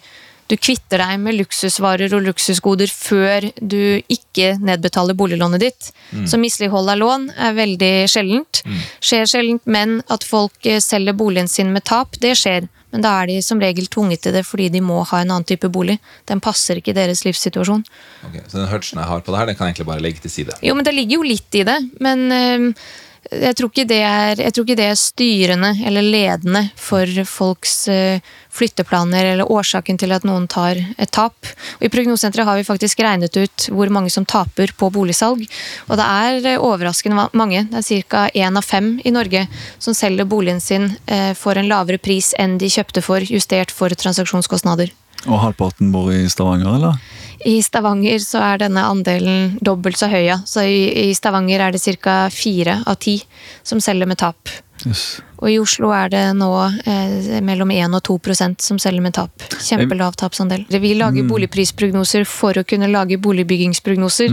Du 0.52 0.56
kvitter 0.62 1.02
deg 1.02 1.18
med 1.24 1.38
luksusvarer 1.40 2.14
og 2.14 2.26
luksusgoder 2.28 2.92
før 2.92 3.48
du 3.58 4.02
ikke 4.12 4.56
nedbetaler 4.62 5.18
boliglånet 5.18 5.64
ditt. 5.64 5.90
Så 6.30 6.38
mislighold 6.42 6.92
av 6.94 7.00
lån 7.02 7.28
er 7.34 7.58
veldig 7.58 7.94
sjeldent. 8.12 8.62
Skjer 9.02 9.26
sjeldent, 9.30 9.66
men 9.66 10.00
at 10.14 10.26
folk 10.28 10.70
eh, 10.70 10.82
selger 10.84 11.18
boligen 11.18 11.50
sin 11.50 11.74
med 11.74 11.86
tap, 11.90 12.20
det 12.22 12.36
skjer. 12.38 12.70
Men 12.94 13.04
da 13.04 13.12
er 13.20 13.28
de 13.28 13.40
som 13.44 13.60
regel 13.60 13.90
tvunget 13.92 14.22
til 14.24 14.36
det 14.38 14.46
fordi 14.48 14.70
de 14.72 14.80
må 14.86 15.02
ha 15.10 15.18
en 15.20 15.34
annen 15.34 15.48
type 15.48 15.68
bolig. 15.74 15.98
Den 16.30 16.40
passer 16.44 16.80
ikke 16.80 16.94
deres 16.96 17.26
livssituasjon. 17.26 17.84
Ok, 18.30 18.38
så 18.46 18.62
den 18.62 18.70
hørtsen 18.72 19.02
jeg 19.02 19.10
har 19.10 19.26
på 19.26 19.34
det 19.34 19.42
her, 19.42 19.50
den 19.50 19.58
kan 19.58 19.68
jeg 19.68 19.76
egentlig 19.76 19.90
bare 19.90 20.06
legge 20.06 20.24
til 20.24 20.32
side. 20.32 20.56
Jo, 20.64 20.78
men 20.78 20.88
det 20.88 20.94
ligger 20.96 21.20
jo 21.20 21.28
litt 21.28 21.58
i 21.60 21.66
det. 21.68 21.76
Men 22.06 22.24
eh, 22.32 22.86
jeg, 23.32 23.56
tror 23.58 23.72
er, 23.86 24.40
jeg 24.40 24.54
tror 24.54 24.66
ikke 24.66 24.78
det 24.78 24.88
er 24.90 25.00
styrende 25.00 25.72
eller 25.86 26.06
ledende 26.06 26.62
for 26.78 27.10
folks 27.26 27.88
eh, 27.92 28.22
flytteplaner 28.54 29.26
eller 29.34 29.52
årsaken 29.52 29.98
til 30.00 30.14
at 30.16 30.26
noen 30.28 30.48
tar 30.52 30.78
et 30.98 31.12
tap. 31.12 31.36
Og 31.80 31.86
I 31.86 31.92
Prognosesenteret 31.92 32.48
har 32.48 32.60
vi 32.60 32.68
faktisk 32.68 33.02
regnet 33.04 33.36
ut 33.38 33.68
hvor 33.74 33.92
mange 33.94 34.14
som 34.14 34.28
taper 34.28 34.74
på 34.78 34.92
boligsalg. 34.94 35.44
Og 35.90 36.00
det 36.00 36.06
er 36.06 36.52
eh, 36.54 36.62
overraskende 36.62 37.30
mange. 37.34 37.66
Det 37.72 37.82
er 37.82 38.06
ca. 38.10 38.28
én 38.34 38.60
av 38.60 38.66
fem 38.66 38.96
i 39.04 39.14
Norge 39.16 39.46
som 39.80 39.98
selger 39.98 40.30
boligen 40.30 40.62
sin 40.62 40.92
eh, 41.08 41.34
for 41.38 41.58
en 41.58 41.70
lavere 41.72 42.02
pris 42.02 42.34
enn 42.40 42.60
de 42.62 42.72
kjøpte 42.72 43.04
for, 43.06 43.26
justert 43.26 43.74
for 43.74 43.90
transaksjonskostnader. 43.90 44.94
Og 45.26 45.42
halvparten 45.42 45.90
bor 45.94 46.12
i 46.14 46.28
Stavanger, 46.30 46.76
eller? 46.78 47.00
I 47.46 47.60
Stavanger 47.62 48.18
så 48.24 48.42
er 48.42 48.64
denne 48.64 48.82
andelen 48.90 49.60
dobbelt 49.62 50.00
så 50.00 50.10
høy. 50.10 50.32
Så 50.50 50.66
i, 50.66 51.10
i 51.10 51.14
Stavanger 51.14 51.62
er 51.62 51.76
det 51.76 51.84
ca. 52.02 52.26
fire 52.34 52.80
av 52.90 52.98
ti 52.98 53.20
som 53.62 53.82
selger 53.84 54.10
med 54.10 54.18
tap. 54.18 54.50
Yes. 54.86 55.06
Og 55.42 55.50
i 55.52 55.58
Oslo 55.60 55.90
er 55.94 56.12
det 56.14 56.24
nå 56.38 56.50
eh, 56.88 57.42
mellom 57.44 57.72
1 57.74 57.98
og 57.98 58.04
2% 58.08 58.64
som 58.64 58.80
selger 58.82 59.04
med 59.04 59.16
tap. 59.18 59.44
Kjempelav 59.66 60.16
tapsandel. 60.20 60.64
Vi 60.70 60.94
lager 60.96 61.28
boligprisprognoser 61.28 62.24
for 62.30 62.56
å 62.58 62.64
kunne 62.68 62.90
lage 62.92 63.20
boligbyggingsprognoser. 63.22 64.32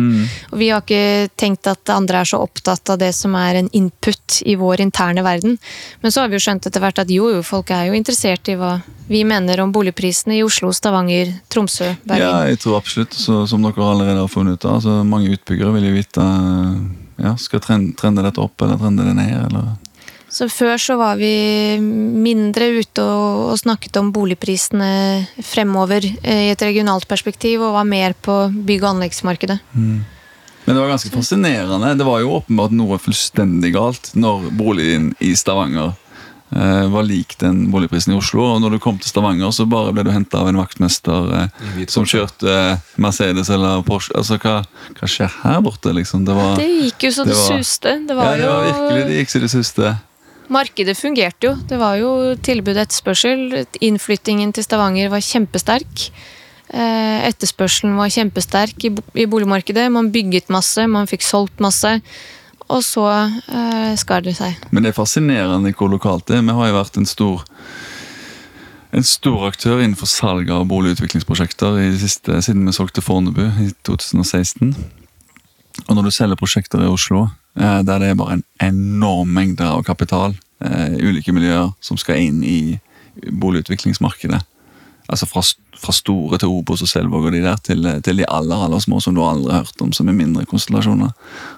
Og 0.52 0.60
vi 0.60 0.70
har 0.70 0.84
ikke 0.84 1.32
tenkt 1.40 1.66
at 1.70 1.90
andre 1.92 2.22
er 2.22 2.30
så 2.30 2.42
opptatt 2.44 2.94
av 2.94 3.00
det 3.02 3.10
som 3.16 3.34
er 3.38 3.60
en 3.62 3.70
input 3.74 4.38
i 4.46 4.54
vår 4.60 4.84
interne 4.86 5.24
verden. 5.26 5.58
Men 6.00 6.14
så 6.14 6.22
har 6.22 6.30
vi 6.30 6.38
jo 6.38 6.44
skjønt 6.46 6.70
etter 6.70 6.82
hvert 6.82 7.02
at 7.02 7.10
jo, 7.12 7.28
jo, 7.34 7.42
folk 7.46 7.74
er 7.74 7.90
jo 7.90 7.98
interessert 7.98 8.52
i 8.52 8.56
hva 8.60 8.76
vi 9.10 9.24
mener 9.28 9.60
om 9.60 9.72
boligprisene 9.74 10.38
i 10.38 10.42
Oslo, 10.46 10.70
Stavanger, 10.72 11.34
Tromsø, 11.52 11.90
Bergen. 12.06 12.22
Ja, 12.22 12.46
jeg 12.48 12.62
tror 12.62 12.78
absolutt, 12.78 13.16
så, 13.18 13.42
som 13.50 13.64
dere 13.66 13.84
allerede 13.84 14.22
har 14.22 14.30
funnet 14.30 14.60
ut 14.60 14.68
av. 14.68 14.78
Altså, 14.78 15.00
mange 15.04 15.34
utbyggere 15.34 15.74
vil 15.76 15.90
jo 15.90 15.96
vite 15.98 16.26
ja, 17.22 17.36
Skal 17.38 17.60
trende, 17.62 17.92
trende 17.98 18.24
dette 18.24 18.40
opp, 18.40 18.62
eller 18.64 18.78
trende 18.80 19.04
det 19.06 19.16
ned, 19.18 19.34
eller 19.50 19.74
Så 20.32 20.46
før 20.48 20.78
så 20.80 20.94
var 20.96 21.18
vi 21.20 21.28
mindre 21.82 22.70
ute 22.80 23.02
og, 23.04 23.50
og 23.52 23.58
snakket 23.60 23.98
om 24.00 24.08
boligprisene 24.14 24.88
fremover 25.44 26.06
eh, 26.22 26.46
i 26.48 26.50
et 26.54 26.64
regionalt 26.64 27.04
perspektiv, 27.10 27.60
og 27.66 27.74
var 27.76 27.84
mer 27.88 28.14
på 28.16 28.38
bygg- 28.64 28.86
og 28.86 28.94
anleggsmarkedet. 28.94 29.58
Men 29.76 30.76
det 30.76 30.78
var 30.80 30.92
ganske 30.94 31.10
fascinerende. 31.12 31.92
Det 31.98 32.06
var 32.06 32.22
jo 32.22 32.36
åpenbart 32.38 32.72
noe 32.78 32.96
fullstendig 33.02 33.74
galt 33.74 34.12
når 34.16 34.46
boligen 34.56 35.10
i 35.20 35.32
Stavanger 35.36 35.90
eh, 36.54 36.86
var 36.94 37.04
lik 37.04 37.34
den 37.42 37.66
boligprisen 37.74 38.14
i 38.14 38.16
Oslo. 38.16 38.44
Og 38.54 38.62
når 38.62 38.76
du 38.76 38.78
kom 38.84 38.96
til 39.02 39.10
Stavanger, 39.10 39.50
så 39.52 39.66
bare 39.68 39.92
ble 39.92 40.04
du 40.06 40.12
henta 40.14 40.40
av 40.40 40.48
en 40.52 40.60
vaktmester 40.62 41.32
eh, 41.42 41.82
som 41.92 42.06
kjørte 42.08 42.46
eh, 42.48 42.86
Mercedes 43.02 43.50
eller 43.52 43.82
Porsche. 43.84 44.14
Altså, 44.16 44.38
hva, 44.40 44.62
hva 44.96 45.10
skjer 45.10 45.34
her 45.42 45.60
borte, 45.66 45.92
liksom? 45.98 46.24
Det 46.24 46.38
var, 46.38 46.56
Det 46.62 46.70
gikk 46.86 47.08
jo 47.10 47.12
så 47.18 47.26
det, 47.28 47.34
det 47.34 47.42
var- 47.42 47.60
suste. 47.66 47.94
Det 48.08 48.16
ja, 48.22 48.32
det 48.40 48.48
var 48.54 48.66
virkelig 48.70 49.04
det 49.10 49.20
gikk 49.20 49.34
så 49.34 49.44
det 49.44 49.52
suste. 49.58 49.92
Markedet 50.52 50.96
fungerte 50.98 51.48
jo. 51.48 51.54
Det 51.68 51.78
var 51.80 51.96
jo 52.00 52.34
tilbud 52.42 52.74
og 52.76 52.84
etterspørsel. 52.84 53.66
Innflyttingen 53.84 54.52
til 54.54 54.66
Stavanger 54.66 55.12
var 55.12 55.24
kjempesterk. 55.24 56.08
Eh, 56.72 57.28
Etterspørselen 57.28 57.96
var 58.00 58.12
kjempesterk 58.12 58.86
i 58.88 59.26
boligmarkedet. 59.28 59.90
Man 59.92 60.12
bygget 60.12 60.50
masse, 60.52 60.86
man 60.88 61.10
fikk 61.10 61.24
solgt 61.26 61.60
masse. 61.60 61.98
Og 62.72 62.80
så 62.86 63.06
eh, 63.12 63.92
skar 64.00 64.24
det 64.24 64.36
seg. 64.38 64.56
Men 64.72 64.84
det 64.84 64.92
er 64.92 64.98
fascinerende 64.98 65.74
hvor 65.76 65.92
lokalt 65.92 66.26
det 66.28 66.38
er. 66.38 66.46
Vi 66.46 66.56
har 66.56 66.70
jo 66.70 66.78
vært 66.78 67.00
en 67.00 67.08
stor 67.08 67.44
en 68.92 69.04
stor 69.08 69.46
aktør 69.48 69.80
innenfor 69.80 70.08
salg 70.10 70.50
av 70.52 70.66
boligutviklingsprosjekter 70.68 71.78
siste, 71.96 72.42
siden 72.44 72.66
vi 72.68 72.74
solgte 72.76 73.00
Fornebu 73.04 73.46
i 73.62 73.70
2016. 73.88 74.74
Og 75.86 75.96
når 75.96 76.08
du 76.08 76.12
selger 76.12 76.36
prosjekter 76.36 76.84
i 76.84 76.90
Oslo, 76.90 77.30
der 77.58 77.98
det 78.00 78.08
er 78.08 78.16
bare 78.16 78.38
en 78.38 78.46
enorm 78.64 79.34
mengde 79.36 79.66
av 79.66 79.82
kapital 79.84 80.36
eh, 80.64 80.94
ulike 81.02 81.34
miljøer 81.34 81.74
som 81.84 81.98
skal 82.00 82.22
inn 82.22 82.40
i 82.46 82.78
boligutviklingsmarkedet 83.28 84.40
Altså 85.12 85.26
fra, 85.26 85.42
fra 85.76 85.92
store 85.92 86.38
til 86.40 86.52
Obos 86.52 86.82
og 86.84 86.88
Selvåg 86.88 87.26
og 87.28 87.34
de 87.34 87.42
der, 87.44 87.58
til, 87.66 87.88
til 88.06 88.22
de 88.22 88.26
aller 88.30 88.64
aller 88.64 88.80
små 88.80 89.00
som 89.02 89.16
du 89.16 89.20
aldri 89.26 89.52
har 89.52 89.66
hørt 89.66 89.82
om, 89.84 89.90
som 89.92 90.08
er 90.08 90.16
mindre 90.16 90.46
konstellasjoner. 90.48 91.10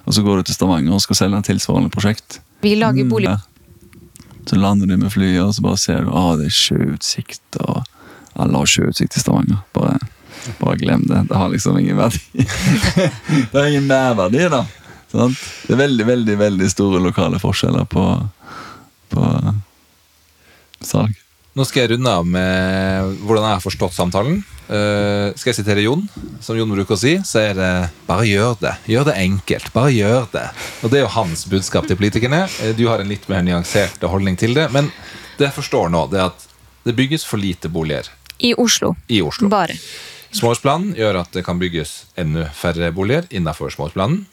Og 0.09 0.17
så 0.17 0.25
går 0.27 0.41
du 0.41 0.49
til 0.49 0.57
Stavanger 0.57 0.97
og 0.97 1.03
skal 1.05 1.21
selge 1.21 1.43
et 1.43 1.51
tilsvarende 1.53 1.93
prosjekt. 1.93 2.41
Vi 2.65 2.75
lager 2.81 3.07
bolig... 3.11 3.31
Der. 3.31 3.45
Så 4.45 4.59
lander 4.61 4.87
du 4.87 4.97
med 5.01 5.13
flyet, 5.13 5.41
og 5.41 5.55
så 5.57 5.63
bare 5.65 5.79
ser 5.81 6.03
du 6.05 6.11
at 6.13 6.41
det 6.41 6.51
er 6.51 6.57
sjøutsikt. 6.57 7.61
og 7.61 7.85
Alle 8.35 8.59
har 8.61 8.69
sjøutsikt 8.69 9.17
i 9.17 9.23
Stavanger. 9.23 9.63
Bare, 9.77 10.01
bare 10.59 10.77
glem 10.81 11.07
det. 11.09 11.23
Det 11.31 11.39
har 11.39 11.53
liksom 11.53 11.79
ingen 11.81 11.97
verdi. 12.01 12.21
det 12.45 13.55
har 13.55 13.71
ingen 13.71 13.87
merverdi, 13.89 14.43
da. 14.53 14.65
Sant? 15.15 15.43
Det 15.69 15.77
er 15.77 15.83
veldig, 15.85 16.07
veldig 16.09 16.35
veldig 16.41 16.71
store 16.73 17.01
lokale 17.03 17.39
forskjeller 17.43 17.87
på, 17.91 18.03
på 19.15 19.27
salg. 20.85 21.15
Nå 21.55 21.62
skal 21.69 21.85
jeg 21.85 21.93
runde 21.93 22.11
av 22.11 22.25
med 22.27 23.21
hvordan 23.23 23.45
jeg 23.47 23.55
har 23.61 23.62
forstått 23.62 23.95
samtalen. 23.95 24.41
Uh, 24.67 25.31
skal 25.39 25.53
jeg 25.53 25.59
sitere 25.61 25.85
Jon? 25.85 26.01
Som 26.43 26.59
Jon 26.59 26.73
bruker 26.75 26.97
å 26.97 26.99
si, 26.99 27.12
så 27.23 27.45
er 27.45 27.53
det 27.55 27.69
bare 28.09 28.27
gjør 28.27 28.57
det. 28.59 28.73
Gjør 28.91 29.07
det 29.07 29.15
enkelt. 29.23 29.69
Bare 29.77 29.93
gjør 29.95 30.27
det. 30.33 30.49
Og 30.83 30.91
det 30.91 30.99
er 30.99 31.05
jo 31.05 31.12
hans 31.15 31.45
budskap 31.53 31.87
til 31.87 32.01
politikerne. 32.01 32.43
Eh, 32.65 32.75
Du 32.75 32.89
har 32.91 32.99
en 33.05 33.12
litt 33.12 33.29
mer 33.31 33.47
nyansert 33.47 34.03
holdning 34.03 34.35
til 34.41 34.57
det. 34.59 34.67
Men 34.75 34.91
det 35.39 35.47
jeg 35.47 35.57
forstår 35.61 35.95
nå, 35.95 36.09
det 36.11 36.19
er 36.25 36.33
at 36.33 36.49
det 36.89 36.97
bygges 36.99 37.23
for 37.29 37.39
lite 37.39 37.71
boliger 37.71 38.11
I 38.43 38.51
Oslo. 38.59 38.97
i 39.07 39.23
Oslo. 39.23 39.47
Bare. 39.53 39.79
Småhusplanen 40.35 40.97
gjør 40.99 41.21
at 41.23 41.31
det 41.39 41.45
kan 41.47 41.61
bygges 41.62 42.09
enda 42.19 42.49
færre 42.51 42.91
boliger 42.91 43.31
innenfor 43.31 43.71
småhusplanen. 43.71 44.25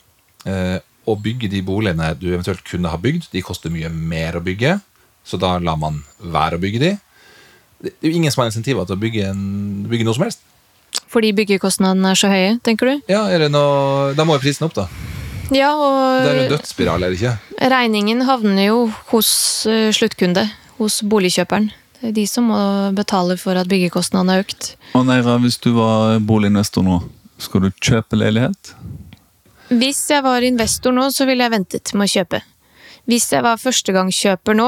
Eh, 0.48 0.78
å 1.02 1.16
bygge 1.18 1.48
de 1.50 1.62
boligene 1.66 2.12
du 2.14 2.28
eventuelt 2.30 2.62
kunne 2.66 2.90
ha 2.92 2.98
bygd, 3.00 3.26
de 3.32 3.42
koster 3.42 3.72
mye 3.74 3.90
mer 3.90 4.38
å 4.38 4.44
bygge. 4.44 4.76
Så 5.26 5.38
da 5.38 5.56
lar 5.62 5.78
man 5.78 6.00
være 6.18 6.58
å 6.58 6.62
bygge 6.62 6.82
de. 6.82 6.92
Det 7.82 7.92
er 7.98 8.10
jo 8.12 8.18
ingen 8.20 8.30
som 8.30 8.42
har 8.42 8.50
insentiver 8.52 8.86
til 8.86 8.94
å 8.94 9.02
bygge, 9.02 9.28
en, 9.32 9.42
bygge 9.90 10.06
noe 10.06 10.14
som 10.14 10.26
helst. 10.26 10.44
Fordi 11.10 11.32
byggekostnadene 11.36 12.12
er 12.12 12.18
så 12.18 12.30
høye, 12.30 12.52
tenker 12.64 12.88
du? 12.88 12.94
Ja, 13.10 13.24
er 13.32 13.44
det 13.44 13.50
noe, 13.52 14.12
Da 14.14 14.24
må 14.28 14.36
jo 14.36 14.44
prisen 14.44 14.66
opp, 14.68 14.76
da. 14.78 14.86
Ja, 15.52 15.72
og 15.74 16.22
Det 16.22 16.30
er 16.30 16.36
jo 16.36 16.44
en 16.46 16.52
dødsspiral, 16.54 17.02
er 17.02 17.12
det 17.12 17.20
ikke? 17.20 17.38
regningen 17.72 18.22
havner 18.26 18.66
jo 18.66 18.78
hos 19.12 19.66
eh, 19.66 19.90
sluttkunde. 19.94 20.46
Hos 20.78 21.02
boligkjøperen. 21.06 21.68
Det 22.00 22.08
er 22.10 22.14
de 22.16 22.24
som 22.26 22.48
må 22.50 22.58
betale 22.96 23.36
for 23.38 23.58
at 23.58 23.68
byggekostnadene 23.70 24.34
har 24.34 24.46
økt. 24.46 24.72
Og 24.98 25.04
Neira, 25.06 25.36
hvis 25.42 25.60
du 25.62 25.70
var 25.76 26.16
boliginvestor 26.26 26.82
nå, 26.86 27.02
skal 27.38 27.66
du 27.66 27.70
kjøpe 27.78 28.18
leilighet? 28.18 28.72
Hvis 29.72 30.02
jeg 30.10 30.20
var 30.24 30.44
investor 30.44 30.92
nå, 30.92 31.06
så 31.14 31.24
ville 31.28 31.46
jeg 31.46 31.54
ventet 31.54 31.92
med 31.96 32.04
å 32.04 32.12
kjøpe. 32.12 32.42
Hvis 33.08 33.30
jeg 33.32 33.42
var 33.42 33.60
førstegangskjøper 33.60 34.58
nå, 34.58 34.66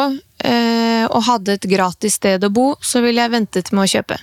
eh, 0.48 1.04
og 1.04 1.26
hadde 1.28 1.58
et 1.58 1.66
gratis 1.68 2.16
sted 2.16 2.44
å 2.44 2.50
bo, 2.50 2.70
så 2.80 3.02
ville 3.04 3.20
jeg 3.20 3.34
ventet 3.34 3.70
med 3.72 3.84
å 3.84 3.90
kjøpe. 3.92 4.16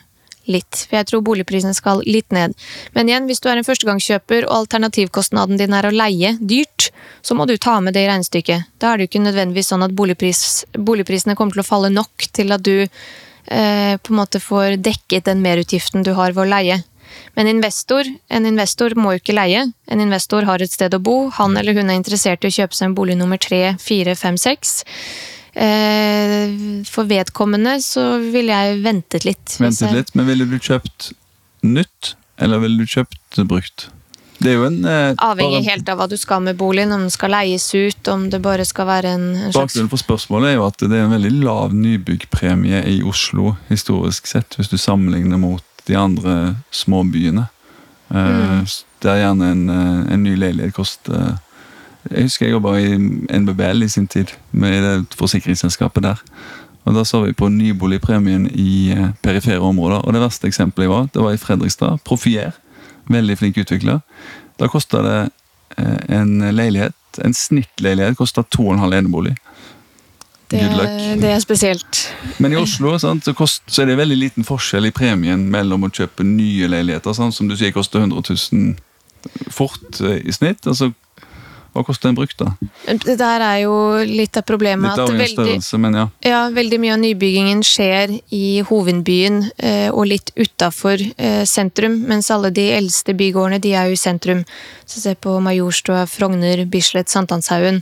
Litt, 0.50 0.88
for 0.90 0.98
jeg 0.98 1.08
tror 1.08 1.22
boligprisene 1.22 1.78
skal 1.78 2.02
litt 2.08 2.34
ned. 2.34 2.56
Men 2.96 3.10
igjen, 3.12 3.28
hvis 3.30 3.44
du 3.44 3.48
er 3.52 3.62
en 3.62 3.68
førstegangskjøper 3.68 4.48
og 4.48 4.56
alternativkostnaden 4.64 5.62
din 5.62 5.78
er 5.78 5.86
å 5.86 5.94
leie 5.94 6.34
dyrt, 6.42 6.90
så 7.22 7.38
må 7.38 7.46
du 7.46 7.56
ta 7.62 7.78
med 7.80 7.94
det 7.94 8.08
i 8.08 8.10
regnestykket. 8.10 8.72
Da 8.82 8.92
er 8.92 8.98
det 8.98 9.06
jo 9.06 9.12
ikke 9.12 9.26
nødvendigvis 9.28 9.70
sånn 9.70 9.86
at 9.86 9.94
boligpris, 9.94 10.66
boligprisene 10.74 11.38
kommer 11.38 11.54
til 11.54 11.62
å 11.62 11.70
falle 11.70 11.94
nok 11.94 12.26
til 12.34 12.58
at 12.58 12.66
du 12.66 12.76
eh, 12.82 13.96
på 14.02 14.16
en 14.16 14.18
måte 14.18 14.42
får 14.42 14.82
dekket 14.82 15.30
den 15.30 15.46
merutgiften 15.46 16.02
du 16.02 16.16
har 16.18 16.34
ved 16.34 16.48
å 16.48 16.52
leie. 16.58 16.82
Men 17.38 17.48
investor, 17.48 18.08
en 18.30 18.46
investor 18.46 18.96
må 19.00 19.14
jo 19.16 19.22
ikke 19.22 19.36
leie. 19.38 19.66
En 19.92 20.02
investor 20.04 20.44
har 20.50 20.62
et 20.64 20.72
sted 20.72 20.94
å 20.94 21.00
bo. 21.00 21.30
Han 21.40 21.56
eller 21.58 21.74
hun 21.78 21.90
er 21.90 22.00
interessert 22.00 22.44
i 22.44 22.52
å 22.52 22.56
kjøpe 22.58 22.76
seg 22.78 22.90
en 22.92 22.96
bolig 22.98 23.18
nummer 23.20 23.38
tre, 23.42 23.76
fire, 23.80 24.16
fem, 24.20 24.38
seks. 24.38 24.82
Eh, 25.54 26.84
For 26.88 27.08
vedkommende 27.10 27.78
så 27.84 28.06
ville 28.32 28.56
jeg 28.56 28.82
ventet 28.86 29.26
litt. 29.28 29.58
Ventet 29.62 29.92
litt, 29.96 30.14
men 30.16 30.28
ville 30.30 30.48
du 30.48 30.58
kjøpt 30.60 31.12
nytt, 31.68 32.14
eller 32.42 32.62
ville 32.64 32.84
du 32.86 32.88
kjøpt 32.90 33.42
brukt? 33.50 33.90
Det 34.42 34.50
er 34.50 34.56
jo 34.58 34.64
en 34.66 34.80
eh, 34.90 35.12
Avhengig 35.22 35.60
bare- 35.60 35.68
helt 35.70 35.90
av 35.94 36.00
hva 36.00 36.08
du 36.10 36.16
skal 36.18 36.42
med 36.42 36.58
boligen, 36.58 36.90
om 36.96 37.04
den 37.06 37.12
skal 37.14 37.30
leies 37.36 37.68
ut, 37.78 38.08
om 38.10 38.24
det 38.34 38.40
bare 38.42 38.66
skal 38.66 38.88
være 38.90 39.12
en, 39.14 39.28
en 39.36 39.52
slags 39.54 39.76
Bakgrunnen 39.76 39.92
for 39.92 40.02
spørsmålet 40.02 40.50
er 40.50 40.56
jo 40.58 40.64
at 40.66 40.82
det 40.82 40.98
er 40.98 41.04
en 41.06 41.14
veldig 41.14 41.34
lav 41.44 41.76
nybyggpremie 41.78 42.80
i 42.90 42.96
Oslo 43.06 43.54
historisk 43.70 44.26
sett, 44.32 44.58
hvis 44.58 44.72
du 44.72 44.80
sammenligner 44.82 45.38
mot 45.38 45.62
de 45.92 46.00
andre 46.00 46.38
småbyene. 46.72 47.50
Det 48.12 48.68
Der 49.02 49.18
gjerne 49.18 49.52
en, 49.52 49.70
eh, 49.70 50.14
en 50.14 50.24
ny 50.24 50.36
leilighet 50.36 50.74
koster 50.74 51.38
Jeg 52.12 52.24
husker 52.24 52.46
jeg 52.46 52.54
jobba 52.54 52.76
i 52.78 52.98
NBBL 53.38 53.84
i 53.84 53.88
sin 53.88 54.08
tid, 54.08 54.26
med 54.52 54.82
det 54.82 55.16
forsikringsselskapet 55.16 56.04
der. 56.04 56.22
Og 56.86 56.96
Da 56.96 57.04
så 57.04 57.22
vi 57.26 57.34
på 57.34 57.50
nyboligpremien 57.50 58.48
i 58.52 58.92
eh, 58.92 59.12
perifere 59.22 59.60
områder. 59.60 60.02
Og 60.02 60.14
det 60.14 60.22
verste 60.22 60.48
eksempelet 60.48 60.84
jeg 60.84 60.90
var, 60.90 61.10
det 61.14 61.22
var 61.22 61.32
i 61.32 61.38
Fredrikstad. 61.38 62.00
Profier. 62.06 62.52
Veldig 63.10 63.38
flink 63.38 63.58
utvikler. 63.58 64.00
Da 64.60 64.68
kosta 64.68 65.02
det 65.02 65.30
eh, 65.78 66.18
en 66.18 66.40
leilighet, 66.40 66.94
en 67.26 67.34
snittleilighet, 67.34 68.18
kosta 68.18 68.42
2,5 68.42 68.96
enebolig. 68.98 69.36
Det, 70.52 71.22
det 71.22 71.32
er 71.32 71.42
spesielt. 71.44 72.02
Men 72.44 72.54
i 72.54 72.60
Oslo 72.60 72.94
sant, 73.02 73.26
så, 73.26 73.34
kost, 73.38 73.64
så 73.72 73.84
er 73.84 73.92
det 73.92 74.00
veldig 74.02 74.18
liten 74.20 74.48
forskjell 74.48 74.90
i 74.90 74.94
premien 74.96 75.48
mellom 75.52 75.88
å 75.88 75.92
kjøpe 75.92 76.26
nye 76.28 76.70
leiligheter, 76.72 77.16
sant, 77.18 77.36
som 77.38 77.50
du 77.50 77.58
sier 77.60 77.74
koster 77.76 78.04
100 78.04 78.36
000 78.54 78.76
fort 79.54 80.02
eh, 80.02 80.20
i 80.26 80.36
snitt. 80.36 80.66
Altså, 80.68 80.92
hva 81.72 81.86
koster 81.88 82.10
en 82.10 82.18
brukt, 82.18 82.36
da? 82.36 82.52
Det 83.00 83.14
der 83.16 83.44
er 83.46 83.58
jo 83.64 83.76
litt 84.04 84.36
av 84.36 84.44
problemet 84.44 84.92
Litt 84.92 85.04
at 85.06 85.38
veldig, 85.40 85.94
ja. 85.96 86.04
ja, 86.28 86.42
veldig 86.52 86.80
mye 86.84 86.98
av 86.98 87.00
nybyggingen 87.00 87.62
skjer 87.64 88.18
i 88.36 88.60
hovedbyen 88.68 89.38
eh, 89.56 89.88
og 89.88 90.10
litt 90.12 90.34
utafor 90.36 91.00
eh, 91.00 91.46
sentrum, 91.48 91.96
mens 92.10 92.28
alle 92.36 92.52
de 92.52 92.68
eldste 92.76 93.16
bygårdene 93.16 93.62
de 93.64 93.72
er 93.72 93.88
jo 93.88 93.96
i 93.96 94.02
sentrum. 94.02 94.44
Så 94.84 95.00
se 95.00 95.16
på 95.16 95.38
Majorstua, 95.40 96.04
Frogner, 96.12 96.66
Bislett, 96.68 97.08
Sankthanshaugen. 97.14 97.80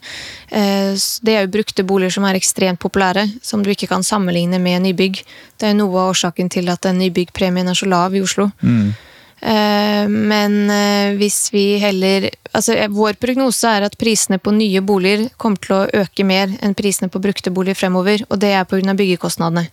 Eh, 0.53 0.93
det 1.25 1.35
er 1.35 1.47
jo 1.47 1.53
brukte 1.57 1.87
boliger 1.87 2.19
som 2.19 2.29
er 2.29 2.37
ekstremt 2.37 2.81
populære, 2.83 3.25
som 3.41 3.65
du 3.65 3.73
ikke 3.73 3.89
kan 3.89 4.05
sammenligne 4.05 4.61
med 4.61 4.85
nybygg. 4.85 5.23
Det 5.57 5.71
er 5.71 5.77
noe 5.81 5.97
av 5.97 6.13
årsaken 6.13 6.53
til 6.53 6.69
at 6.69 6.85
den 6.85 7.01
nybyggpremien 7.01 7.73
er 7.73 7.77
så 7.77 7.89
lav 7.89 8.13
i 8.13 8.21
Oslo. 8.21 8.51
Eh, 8.61 9.08
Men 9.41 10.69
eh, 10.69 11.15
hvis 11.15 11.47
vi 11.53 11.77
heller 11.79 12.29
Altså, 12.49 12.73
eh, 12.73 12.89
vår 12.89 13.19
prognose 13.21 13.69
er 13.69 13.85
at 13.85 13.97
prisene 14.01 14.39
på 14.41 14.51
nye 14.55 14.81
boliger 14.81 15.27
kommer 15.37 15.61
til 15.61 15.75
å 15.75 16.01
øke 16.01 16.25
mer 16.25 16.49
enn 16.65 16.73
prisene 16.73 17.09
på 17.11 17.21
brukte 17.21 17.53
boliger 17.53 17.77
fremover, 17.77 18.23
og 18.29 18.39
det 18.41 18.49
er 18.57 18.65
pga. 18.65 18.95
byggekostnadene. 18.97 19.67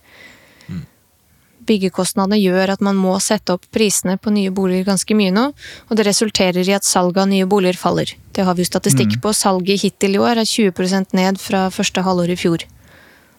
Byggekostnadene 1.67 2.37
gjør 2.39 2.75
at 2.75 2.83
man 2.85 2.95
må 2.95 3.17
sette 3.19 3.57
opp 3.57 3.65
prisene 3.73 4.15
på 4.21 4.31
nye 4.31 4.53
boliger 4.53 4.85
ganske 4.85 5.17
mye 5.17 5.33
nå, 5.33 5.47
og 5.89 5.97
det 5.97 6.05
resulterer 6.05 6.69
i 6.69 6.75
at 6.77 6.85
salget 6.85 7.23
av 7.25 7.27
nye 7.27 7.49
boliger 7.49 7.75
faller. 7.81 8.13
Det 8.31 8.45
har 8.45 8.55
vi 8.55 8.63
jo 8.63 8.69
statistikk 8.69 9.17
på. 9.23 9.33
Salget 9.33 9.81
hittil 9.81 10.15
i 10.15 10.21
år 10.21 10.37
er 10.37 10.45
20% 10.45 11.17
ned 11.17 11.41
fra 11.41 11.67
første 11.73 12.05
halvår 12.05 12.37
i 12.37 12.39
fjor. 12.39 12.63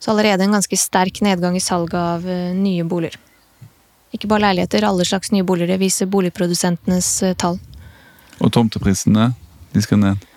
Så 0.02 0.10
allerede 0.12 0.44
en 0.44 0.58
ganske 0.58 0.76
sterk 0.76 1.22
nedgang 1.22 1.56
i 1.56 1.62
salget 1.62 1.94
av 1.94 2.26
eh, 2.28 2.52
nye 2.54 2.84
boliger. 2.84 3.16
Ikke 4.14 4.28
bare 4.30 4.46
leiligheter, 4.48 4.86
alle 4.88 5.04
slags 5.04 5.32
nye 5.34 5.44
boliger. 5.44 5.74
Det 5.74 5.82
viser 5.82 6.08
boligprodusentenes 6.10 7.10
eh, 7.26 7.36
tall. 7.36 7.58
Og 8.38 8.52
tomteprisene, 8.54 9.32
de 9.74 9.82
skal 9.84 10.00
ned. 10.00 10.28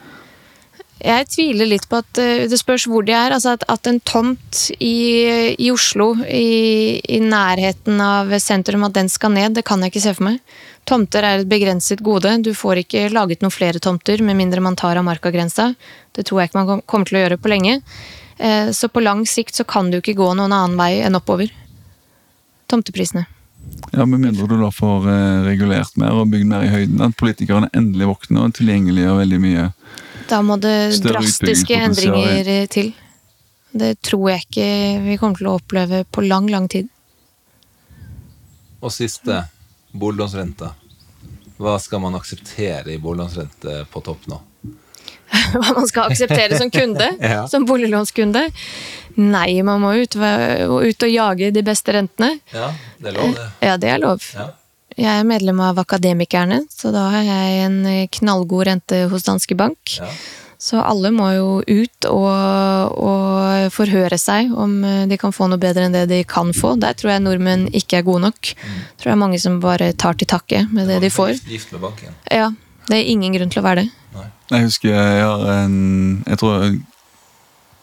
Jeg 1.02 1.26
tviler 1.34 1.66
litt 1.66 1.88
på 1.90 1.98
at 1.98 2.20
eh, 2.22 2.44
Det 2.50 2.60
spørs 2.60 2.86
hvor 2.90 3.06
de 3.06 3.14
er. 3.16 3.34
Altså 3.34 3.56
at, 3.56 3.64
at 3.72 3.88
en 3.90 4.00
tomt 4.06 4.66
i, 4.78 5.56
i 5.58 5.72
Oslo, 5.74 6.12
i, 6.28 7.00
i 7.02 7.22
nærheten 7.24 8.02
av 8.06 8.34
sentrum, 8.44 8.86
at 8.86 8.98
den 9.00 9.10
skal 9.10 9.34
ned, 9.34 9.56
det 9.58 9.66
kan 9.66 9.82
jeg 9.82 9.94
ikke 9.94 10.04
se 10.04 10.14
for 10.18 10.30
meg. 10.30 10.42
Tomter 10.86 11.26
er 11.26 11.42
et 11.42 11.50
begrenset 11.50 12.02
gode. 12.06 12.36
Du 12.46 12.52
får 12.58 12.84
ikke 12.84 13.08
laget 13.14 13.42
noen 13.42 13.54
flere 13.54 13.82
tomter 13.82 14.22
med 14.26 14.38
mindre 14.38 14.62
man 14.62 14.78
tar 14.78 15.00
av 15.00 15.06
markagrensa. 15.08 15.72
Det 16.14 16.26
tror 16.28 16.42
jeg 16.42 16.52
ikke 16.52 16.62
man 16.62 16.84
kommer 16.86 17.10
til 17.10 17.22
å 17.22 17.26
gjøre 17.26 17.42
på 17.42 17.54
lenge. 17.54 17.80
Eh, 18.38 18.70
Så 18.76 18.90
på 18.92 19.02
lang 19.02 19.26
sikt 19.30 19.58
så 19.58 19.66
kan 19.66 19.90
du 19.90 20.02
ikke 20.02 20.18
gå 20.18 20.34
noen 20.36 20.54
annen 20.54 20.78
vei 20.78 21.00
enn 21.02 21.18
oppover. 21.18 21.50
Tomteprisene. 22.70 23.26
Ja, 23.92 24.06
Med 24.06 24.20
mindre 24.20 24.48
du 24.48 24.56
da 24.62 24.72
får 24.72 25.08
eh, 25.12 25.44
regulert 25.46 25.98
mer 26.00 26.22
og 26.22 26.32
bygd 26.32 26.48
mer 26.48 26.66
i 26.66 26.72
høyden. 26.72 27.02
At 27.04 27.18
politikerne 27.20 27.70
endelig 27.76 28.10
våkner 28.12 28.48
og 28.48 28.56
tilgjengeliggjør 28.58 29.22
veldig 29.22 29.40
mye. 29.44 29.70
Da 30.30 30.42
må 30.46 30.58
det 30.62 30.76
drastiske 31.04 31.80
endringer 31.88 32.52
eh, 32.56 32.68
til. 32.72 32.94
Det 33.72 33.96
tror 34.04 34.30
jeg 34.34 34.46
ikke 34.46 34.68
vi 35.06 35.18
kommer 35.20 35.40
til 35.40 35.50
å 35.52 35.58
oppleve 35.60 36.04
på 36.12 36.24
lang, 36.26 36.50
lang 36.52 36.68
tid. 36.72 36.92
Og 38.82 38.92
siste, 38.94 39.44
boliglånsrenta. 39.92 40.74
Hva 41.62 41.76
skal 41.80 42.02
man 42.04 42.18
akseptere 42.18 42.96
i 42.96 43.02
boliglånsrente 43.02 43.84
på 43.92 44.04
topp 44.04 44.26
nå? 44.32 44.40
Hva 45.56 45.74
man 45.78 45.88
skal 45.88 46.12
akseptere 46.12 46.58
som 46.60 46.72
kunde, 46.74 47.08
Ja. 47.34 47.46
som 47.48 47.66
boliglånskunde. 47.70 48.48
Nei, 49.22 49.62
man 49.68 49.82
må 49.84 49.94
ut, 50.00 50.16
ut 50.16 51.04
og 51.06 51.12
jage 51.12 51.52
de 51.52 51.64
beste 51.68 51.94
rentene. 51.96 52.38
Ja, 52.56 52.72
det 53.00 53.12
er 53.12 53.18
lov, 53.20 53.34
det. 53.36 53.48
Ja, 53.68 53.78
det 53.78 53.90
er 53.92 54.00
lov. 54.04 54.28
Ja. 54.36 54.50
Jeg 54.98 55.08
er 55.22 55.24
medlem 55.28 55.60
av 55.64 55.80
Akademikerne, 55.80 56.62
så 56.72 56.92
da 56.92 57.06
har 57.14 57.24
jeg 57.24 57.60
en 57.66 57.78
eh, 57.88 58.08
knallgod 58.12 58.66
rente 58.68 59.06
hos 59.12 59.24
Danske 59.28 59.56
Bank. 59.60 59.98
Ja. 60.00 60.08
Så 60.62 60.78
alle 60.86 61.10
må 61.16 61.26
jo 61.34 61.46
ut 61.66 62.06
og, 62.06 62.92
og 63.02 63.72
forhøre 63.74 64.20
seg 64.22 64.52
om 64.54 64.76
eh, 64.86 65.06
de 65.10 65.18
kan 65.18 65.34
få 65.34 65.48
noe 65.50 65.58
bedre 65.62 65.88
enn 65.88 65.96
det 65.96 66.04
de 66.12 66.20
kan 66.28 66.52
få. 66.54 66.76
Der 66.84 66.94
tror 67.00 67.16
jeg 67.16 67.24
nordmenn 67.26 67.66
ikke 67.76 68.02
er 68.02 68.06
gode 68.08 68.28
nok. 68.28 68.52
tror 69.00 69.10
jeg 69.12 69.16
er 69.16 69.24
mange 69.24 69.40
som 69.42 69.58
bare 69.64 69.90
tar 69.98 70.20
til 70.20 70.30
takke 70.30 70.66
med 70.76 70.92
det 70.92 71.00
de 71.02 71.10
får. 71.12 71.34
Gift, 71.50 71.72
med 71.76 71.82
banken. 71.88 72.14
Ja, 72.30 72.52
Det 72.92 73.00
er 73.00 73.10
ingen 73.12 73.34
grunn 73.34 73.50
til 73.54 73.64
å 73.64 73.66
være 73.66 73.84
det. 73.88 74.28
Jeg 74.52 74.68
husker 74.68 74.92
jeg 74.92 75.24
har 75.24 75.46
en 75.54 76.24
Jeg 76.28 76.40
tror 76.42 76.66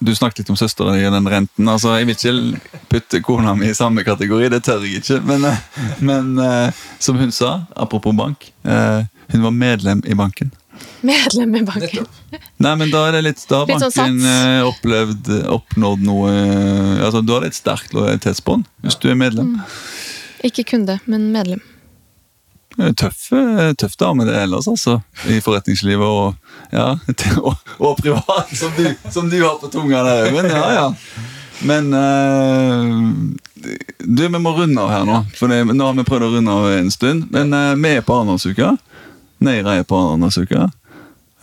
Du 0.04 0.12
snakket 0.14 0.42
litt 0.44 0.50
om 0.52 0.58
søstera 0.58 0.94
di 0.94 1.06
og 1.08 1.14
den 1.16 1.26
renten. 1.26 1.68
altså 1.68 1.96
Jeg 1.98 2.06
vil 2.06 2.18
ikke 2.18 2.82
putte 2.92 3.20
kona 3.24 3.54
mi 3.58 3.70
i 3.70 3.74
samme 3.74 4.04
kategori, 4.06 4.48
det 4.52 4.62
tør 4.62 4.84
jeg 4.86 5.00
ikke. 5.02 5.16
Men, 5.26 5.44
eh, 5.44 5.56
men 5.98 6.38
eh, 6.38 6.70
som 7.02 7.18
hun 7.18 7.32
sa, 7.34 7.64
apropos 7.74 8.14
bank, 8.14 8.52
eh, 8.62 9.02
hun 9.32 9.42
var 9.42 9.50
medlem 9.50 10.02
i 10.06 10.14
banken. 10.14 10.52
Medlem 11.02 11.56
i 11.58 11.64
banken. 11.66 12.06
Nei, 12.62 12.74
men 12.78 12.92
da 12.94 13.08
er 13.08 13.16
det 13.16 13.24
litt 13.24 13.42
Da 13.50 13.64
har 13.64 13.66
Litt 13.66 13.82
sånn 13.82 14.20
banken 14.20 14.68
opplevd 14.68 15.30
Oppnådd 15.50 16.04
noe 16.06 16.30
Altså 17.02 17.22
du 17.26 17.32
har 17.34 17.42
litt 17.42 17.56
et 17.56 17.58
sterkt 17.58 17.94
lojalitetsbånd 17.96 18.68
hvis 18.86 18.98
du 19.02 19.08
er 19.10 19.18
medlem. 19.18 19.56
Ikke 20.46 20.62
kunde, 20.62 21.00
men 21.10 21.32
medlem. 21.34 21.62
Tøff, 22.78 23.30
tøff 23.80 23.96
dame 23.98 24.22
det 24.28 24.36
ellers, 24.38 24.68
altså. 24.70 25.00
I 25.26 25.40
forretningslivet 25.42 26.06
og, 26.06 26.36
ja, 26.70 26.92
og, 27.46 27.56
og 27.82 27.98
privat, 27.98 28.52
som 28.54 28.70
du, 28.76 28.86
som 29.10 29.26
du 29.32 29.40
har 29.42 29.58
på 29.58 29.70
tunga 29.72 30.04
der, 30.06 30.30
Men 30.36 30.50
Ja, 30.52 30.68
ja. 30.76 30.86
Men 31.66 31.92
uh, 31.94 33.34
Du, 33.98 34.28
vi 34.28 34.38
må 34.38 34.52
runde 34.54 34.78
av 34.78 34.92
her 34.92 35.06
nå. 35.08 35.22
For 35.34 35.50
det, 35.50 35.64
nå 35.74 35.88
har 35.88 35.96
vi 35.98 36.06
prøvd 36.06 36.26
å 36.28 36.32
runde 36.36 36.54
av 36.54 36.68
en 36.76 36.90
stund. 36.94 37.26
Men 37.34 37.50
uh, 37.50 37.74
vi 37.74 37.96
er 37.98 38.04
på 38.06 38.14
Arendalsuka. 38.14 38.76
Neira 39.42 39.74
er 39.80 39.86
på 39.88 39.98
Arendalsuka. 39.98 40.68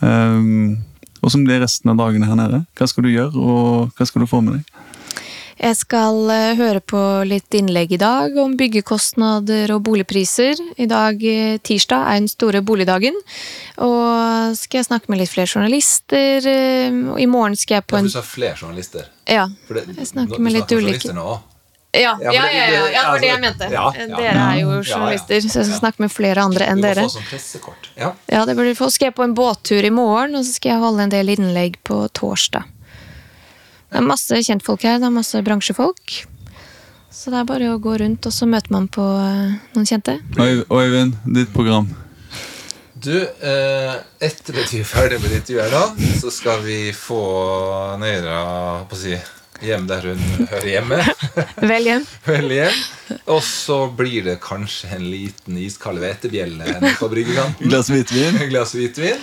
Um, 0.00 0.78
og 1.20 1.32
som 1.32 1.44
blir 1.44 1.60
resten 1.60 1.92
av 1.92 2.00
dagene 2.00 2.28
her 2.28 2.38
nede. 2.38 2.62
Hva 2.78 2.88
skal 2.88 3.06
du 3.06 3.12
gjøre, 3.12 3.36
og 3.36 3.92
hva 3.96 4.08
skal 4.08 4.24
du 4.24 4.30
få 4.30 4.40
med 4.44 4.56
deg? 4.56 4.85
Jeg 5.56 5.76
skal 5.78 6.18
eh, 6.28 6.50
høre 6.58 6.82
på 6.84 7.00
litt 7.24 7.54
innlegg 7.56 7.94
i 7.96 7.98
dag 8.00 8.34
om 8.42 8.56
byggekostnader 8.60 9.70
og 9.72 9.82
boligpriser. 9.86 10.58
I 10.76 10.84
dag, 10.90 11.22
eh, 11.24 11.56
tirsdag, 11.64 12.02
er 12.10 12.18
den 12.20 12.28
store 12.28 12.60
boligdagen. 12.60 13.16
Og 13.80 14.52
skal 14.58 14.82
jeg 14.82 14.88
snakke 14.90 15.08
med 15.08 15.22
litt 15.22 15.32
flere 15.32 15.48
journalister. 15.48 16.44
eh, 16.44 16.92
Og 17.14 17.18
i 17.20 17.26
morgen 17.26 17.56
skal 17.56 17.78
jeg 17.80 17.86
på 17.88 17.96
en 17.96 18.04
ja, 18.04 18.12
du 18.12 18.16
sa 18.18 18.22
flere 18.22 18.54
journalister. 18.60 19.08
Ja. 19.26 19.46
Det, 19.68 19.86
Jeg 19.96 20.06
snakker 20.12 20.38
med 20.38 20.52
litt 20.52 20.68
ulike. 20.76 21.12
nå. 21.16 21.40
Ja, 21.96 22.18
Ja, 22.20 22.30
ja, 22.32 22.42
det- 22.42 22.52
ja, 22.52 22.64
ja, 22.66 22.68
det- 22.68 22.92
ja, 22.92 23.00
det 23.00 23.08
var 23.08 23.18
det 23.20 23.28
jeg 23.28 23.40
mente. 23.40 23.70
ja, 23.72 23.92
ja. 23.96 24.16
Dere 24.16 24.36
er 24.52 24.60
jo 24.60 24.68
Ja, 24.68 24.76
ja. 24.76 24.82
journalister, 24.82 25.40
så 25.40 25.54
jeg 25.56 25.64
skal 25.72 25.80
snakke 25.80 26.00
med 26.00 26.10
flere 26.12 26.36
andre 26.44 26.66
enn 26.66 26.82
dere. 26.82 27.00
få 27.00 27.08
sånn 27.16 27.30
pressekort. 27.30 27.88
Ja. 27.96 28.12
Ja, 28.28 28.44
det 28.44 28.54
burde 28.56 28.74
du 28.74 28.84
få. 28.84 28.90
Skal 28.92 29.06
jeg 29.06 29.14
på 29.14 29.24
en 29.24 29.34
båttur 29.34 29.82
i 29.82 29.88
morgen, 29.88 30.36
og 30.36 30.44
så 30.44 30.52
skal 30.52 30.72
jeg 30.72 30.80
holde 30.80 31.00
en 31.00 31.08
del 31.08 31.28
innlegg 31.28 31.76
på 31.82 32.06
torsdag. 32.12 32.64
Det 33.86 34.00
er 34.00 34.06
masse 34.06 34.40
kjentfolk 34.48 34.82
her, 34.86 34.98
det 34.98 35.06
er 35.08 35.14
masse 35.14 35.42
bransjefolk. 35.46 36.16
Så 37.16 37.30
det 37.32 37.38
er 37.40 37.46
bare 37.48 37.68
å 37.72 37.78
gå 37.80 37.94
rundt, 38.02 38.26
og 38.28 38.34
så 38.34 38.48
møter 38.50 38.74
man 38.74 38.90
på 38.92 39.04
eh, 39.04 39.54
noen 39.76 39.86
kjente. 39.88 40.18
Øyvind, 40.36 41.14
ditt 41.36 41.52
program. 41.54 41.86
Du, 42.96 43.14
eh, 43.22 43.94
etter 44.24 44.58
at 44.60 44.72
vi 44.72 44.82
er 44.82 44.88
ferdig 44.88 45.20
med 45.22 45.36
intervjuet 45.38 45.72
da, 45.72 46.10
så 46.20 46.32
skal 46.34 46.60
vi 46.64 46.80
få 46.96 47.22
Neira 48.02 48.42
på 48.90 48.98
å 48.98 49.00
si, 49.00 49.14
hjem 49.64 49.86
der 49.88 50.10
hun 50.10 50.20
hører 50.50 50.68
hjemme. 50.68 51.00
Vel 51.72 51.88
hjem. 51.88 52.06
Vel 52.26 52.54
hjem. 52.56 52.82
Og 53.32 53.40
så 53.46 53.78
blir 53.96 54.26
det 54.26 54.36
kanskje 54.44 54.90
en 54.98 55.06
liten 55.06 55.62
iskald 55.62 56.02
hvetebjelle 56.02 56.92
på 56.98 57.08
bryggekanten. 57.12 57.70
Glass 57.70 57.92
hvitvin. 57.92 58.42
Glass 58.50 58.74
hvitvin. 58.76 59.22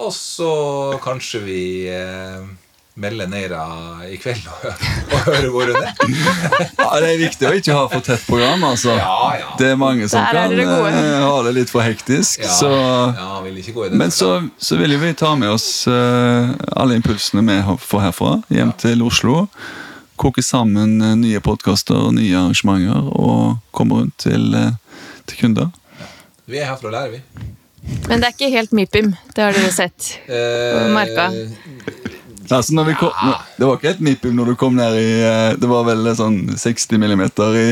Og 0.00 0.10
så 0.16 0.50
kanskje 1.04 1.44
vi 1.44 1.62
eh, 1.92 2.42
melde 2.94 3.26
Neira 3.26 3.62
i 4.06 4.16
kveld 4.22 4.44
og, 4.46 4.66
og 5.10 5.24
høre 5.26 5.48
hvor 5.50 5.70
hun 5.70 5.78
er. 5.80 5.94
Ja, 6.78 7.00
det 7.02 7.08
er 7.08 7.18
viktig 7.18 7.48
å 7.48 7.52
ikke 7.58 7.74
ha 7.74 7.86
for 7.90 8.04
tett 8.06 8.22
program. 8.28 8.62
altså. 8.68 8.94
Ja, 8.94 9.16
ja. 9.40 9.48
Det 9.58 9.70
er 9.72 9.80
mange 9.80 10.06
som 10.10 10.22
er 10.22 10.38
kan 10.38 10.54
dere 10.54 10.76
eh, 10.90 11.24
ha 11.24 11.40
det 11.46 11.54
litt 11.56 11.72
for 11.72 11.82
hektisk. 11.82 12.44
Ja, 12.44 12.52
så... 12.54 12.70
ja, 13.18 13.30
vil 13.46 13.58
ikke 13.62 13.74
gå 13.74 13.86
i 13.86 13.90
det. 13.90 13.98
Men 13.98 14.14
så, 14.14 14.30
så 14.58 14.78
vil 14.78 14.94
vi 15.02 15.10
ta 15.18 15.34
med 15.38 15.50
oss 15.56 15.68
uh, 15.90 16.54
alle 16.76 17.00
impulsene 17.00 17.42
vi 17.48 17.58
får 17.82 18.06
herfra, 18.08 18.36
hjem 18.54 18.70
til 18.78 19.02
Oslo. 19.06 19.42
Koke 20.20 20.44
sammen 20.46 21.00
eh, 21.02 21.16
nye 21.18 21.42
podkaster 21.42 21.98
og 21.98 22.14
nye 22.20 22.38
arrangementer 22.38 23.10
og 23.10 23.58
komme 23.74 24.04
rundt 24.04 24.18
til, 24.28 24.54
uh, 24.54 25.02
til 25.26 25.42
kunder. 25.42 25.74
Vi 26.46 26.62
er 26.62 26.70
her 26.70 26.78
for 26.78 26.92
å 26.92 26.94
lære, 26.94 27.18
vi. 27.18 27.52
Men 28.08 28.20
det 28.20 28.28
er 28.28 28.34
ikke 28.34 28.52
helt 28.52 28.72
MIPIM. 28.72 29.14
Det 29.34 29.44
har 29.44 29.56
dere 29.56 29.72
sett. 29.74 30.14
Eh, 30.28 30.86
Merka. 30.94 31.30
Altså 32.56 32.84
kom, 32.98 33.10
ja. 33.10 33.34
det 33.56 33.66
var 33.68 33.78
ikke 33.78 33.90
et 33.94 34.00
MIPIM 34.04 34.34
når 34.38 34.52
du 34.52 34.54
kom 34.60 34.76
ned 34.78 34.96
i 35.00 35.08
eh, 35.24 35.56
Det 35.60 35.68
var 35.70 35.86
vel 35.88 36.10
sånn 36.16 36.38
60 36.58 37.00
millimeter 37.02 37.58
i 37.58 37.66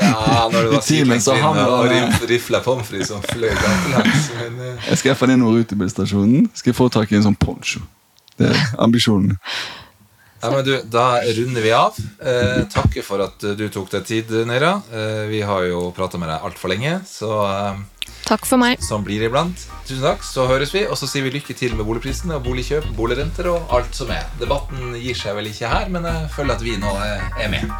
Ja, 0.00 0.48
når 0.52 0.58
det 0.58 0.70
var 0.72 0.78
I 0.78 0.82
timen 0.86 1.22
så 1.22 1.36
han 1.40 1.58
var 1.58 1.92
rifla 2.28 2.62
pommes 2.64 2.88
frites 2.88 3.12
som 3.12 3.22
fløy 3.30 3.50
gatelangs. 3.50 4.30
Men 4.38 4.58
eh, 4.66 4.88
Jeg 4.90 5.00
skal 5.00 5.12
iallfall 5.12 5.34
innom 5.34 5.54
rutebilstasjonen. 5.56 6.50
Skal 6.54 6.72
jeg 6.72 6.78
få 6.78 6.88
tak 6.92 7.12
i 7.12 7.18
en 7.18 7.26
sånn 7.28 7.38
poncho. 7.40 7.84
Det 8.40 8.48
er 8.48 8.66
ambisjonen. 8.80 9.36
Ja, 10.40 10.50
men 10.50 10.64
du, 10.64 10.72
Da 10.88 11.20
runder 11.36 11.62
vi 11.62 11.72
av. 11.76 11.96
Eh, 12.18 12.62
takker 12.72 13.04
for 13.04 13.24
at 13.26 13.44
du 13.56 13.66
tok 13.72 13.90
deg 13.92 14.06
tid, 14.08 14.32
Neira. 14.48 14.78
Eh, 14.88 15.24
vi 15.28 15.42
har 15.44 15.66
jo 15.68 15.90
prata 15.96 16.20
med 16.20 16.32
deg 16.32 16.46
altfor 16.48 16.72
lenge, 16.72 16.96
så 17.08 17.34
eh, 17.44 17.82
Takk 18.26 18.46
for 18.46 18.62
meg. 18.62 18.78
sånn 18.84 19.02
blir 19.04 19.18
det 19.18 19.30
iblant. 19.30 19.66
Tusen 19.88 20.04
takk, 20.04 20.22
så 20.22 20.46
høres 20.46 20.74
vi. 20.74 20.84
Og 20.86 20.96
så 20.98 21.08
sier 21.10 21.26
vi 21.26 21.34
lykke 21.34 21.56
til 21.58 21.74
med 21.74 21.88
boligprisene 21.88 22.38
og 22.38 22.44
boligkjøp, 22.46 22.90
boligrenter 22.96 23.50
og 23.50 23.74
alt 23.74 23.94
som 23.96 24.10
er. 24.14 24.26
Debatten 24.38 24.94
gir 25.00 25.18
seg 25.18 25.34
vel 25.38 25.50
ikke 25.50 25.70
her, 25.72 25.90
men 25.90 26.06
jeg 26.06 26.30
føler 26.36 26.54
at 26.54 26.62
vi 26.64 26.78
nå 26.78 26.94
er 27.02 27.50
med. 27.50 27.70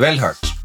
Vel 0.00 0.18
hørt. 0.24 0.63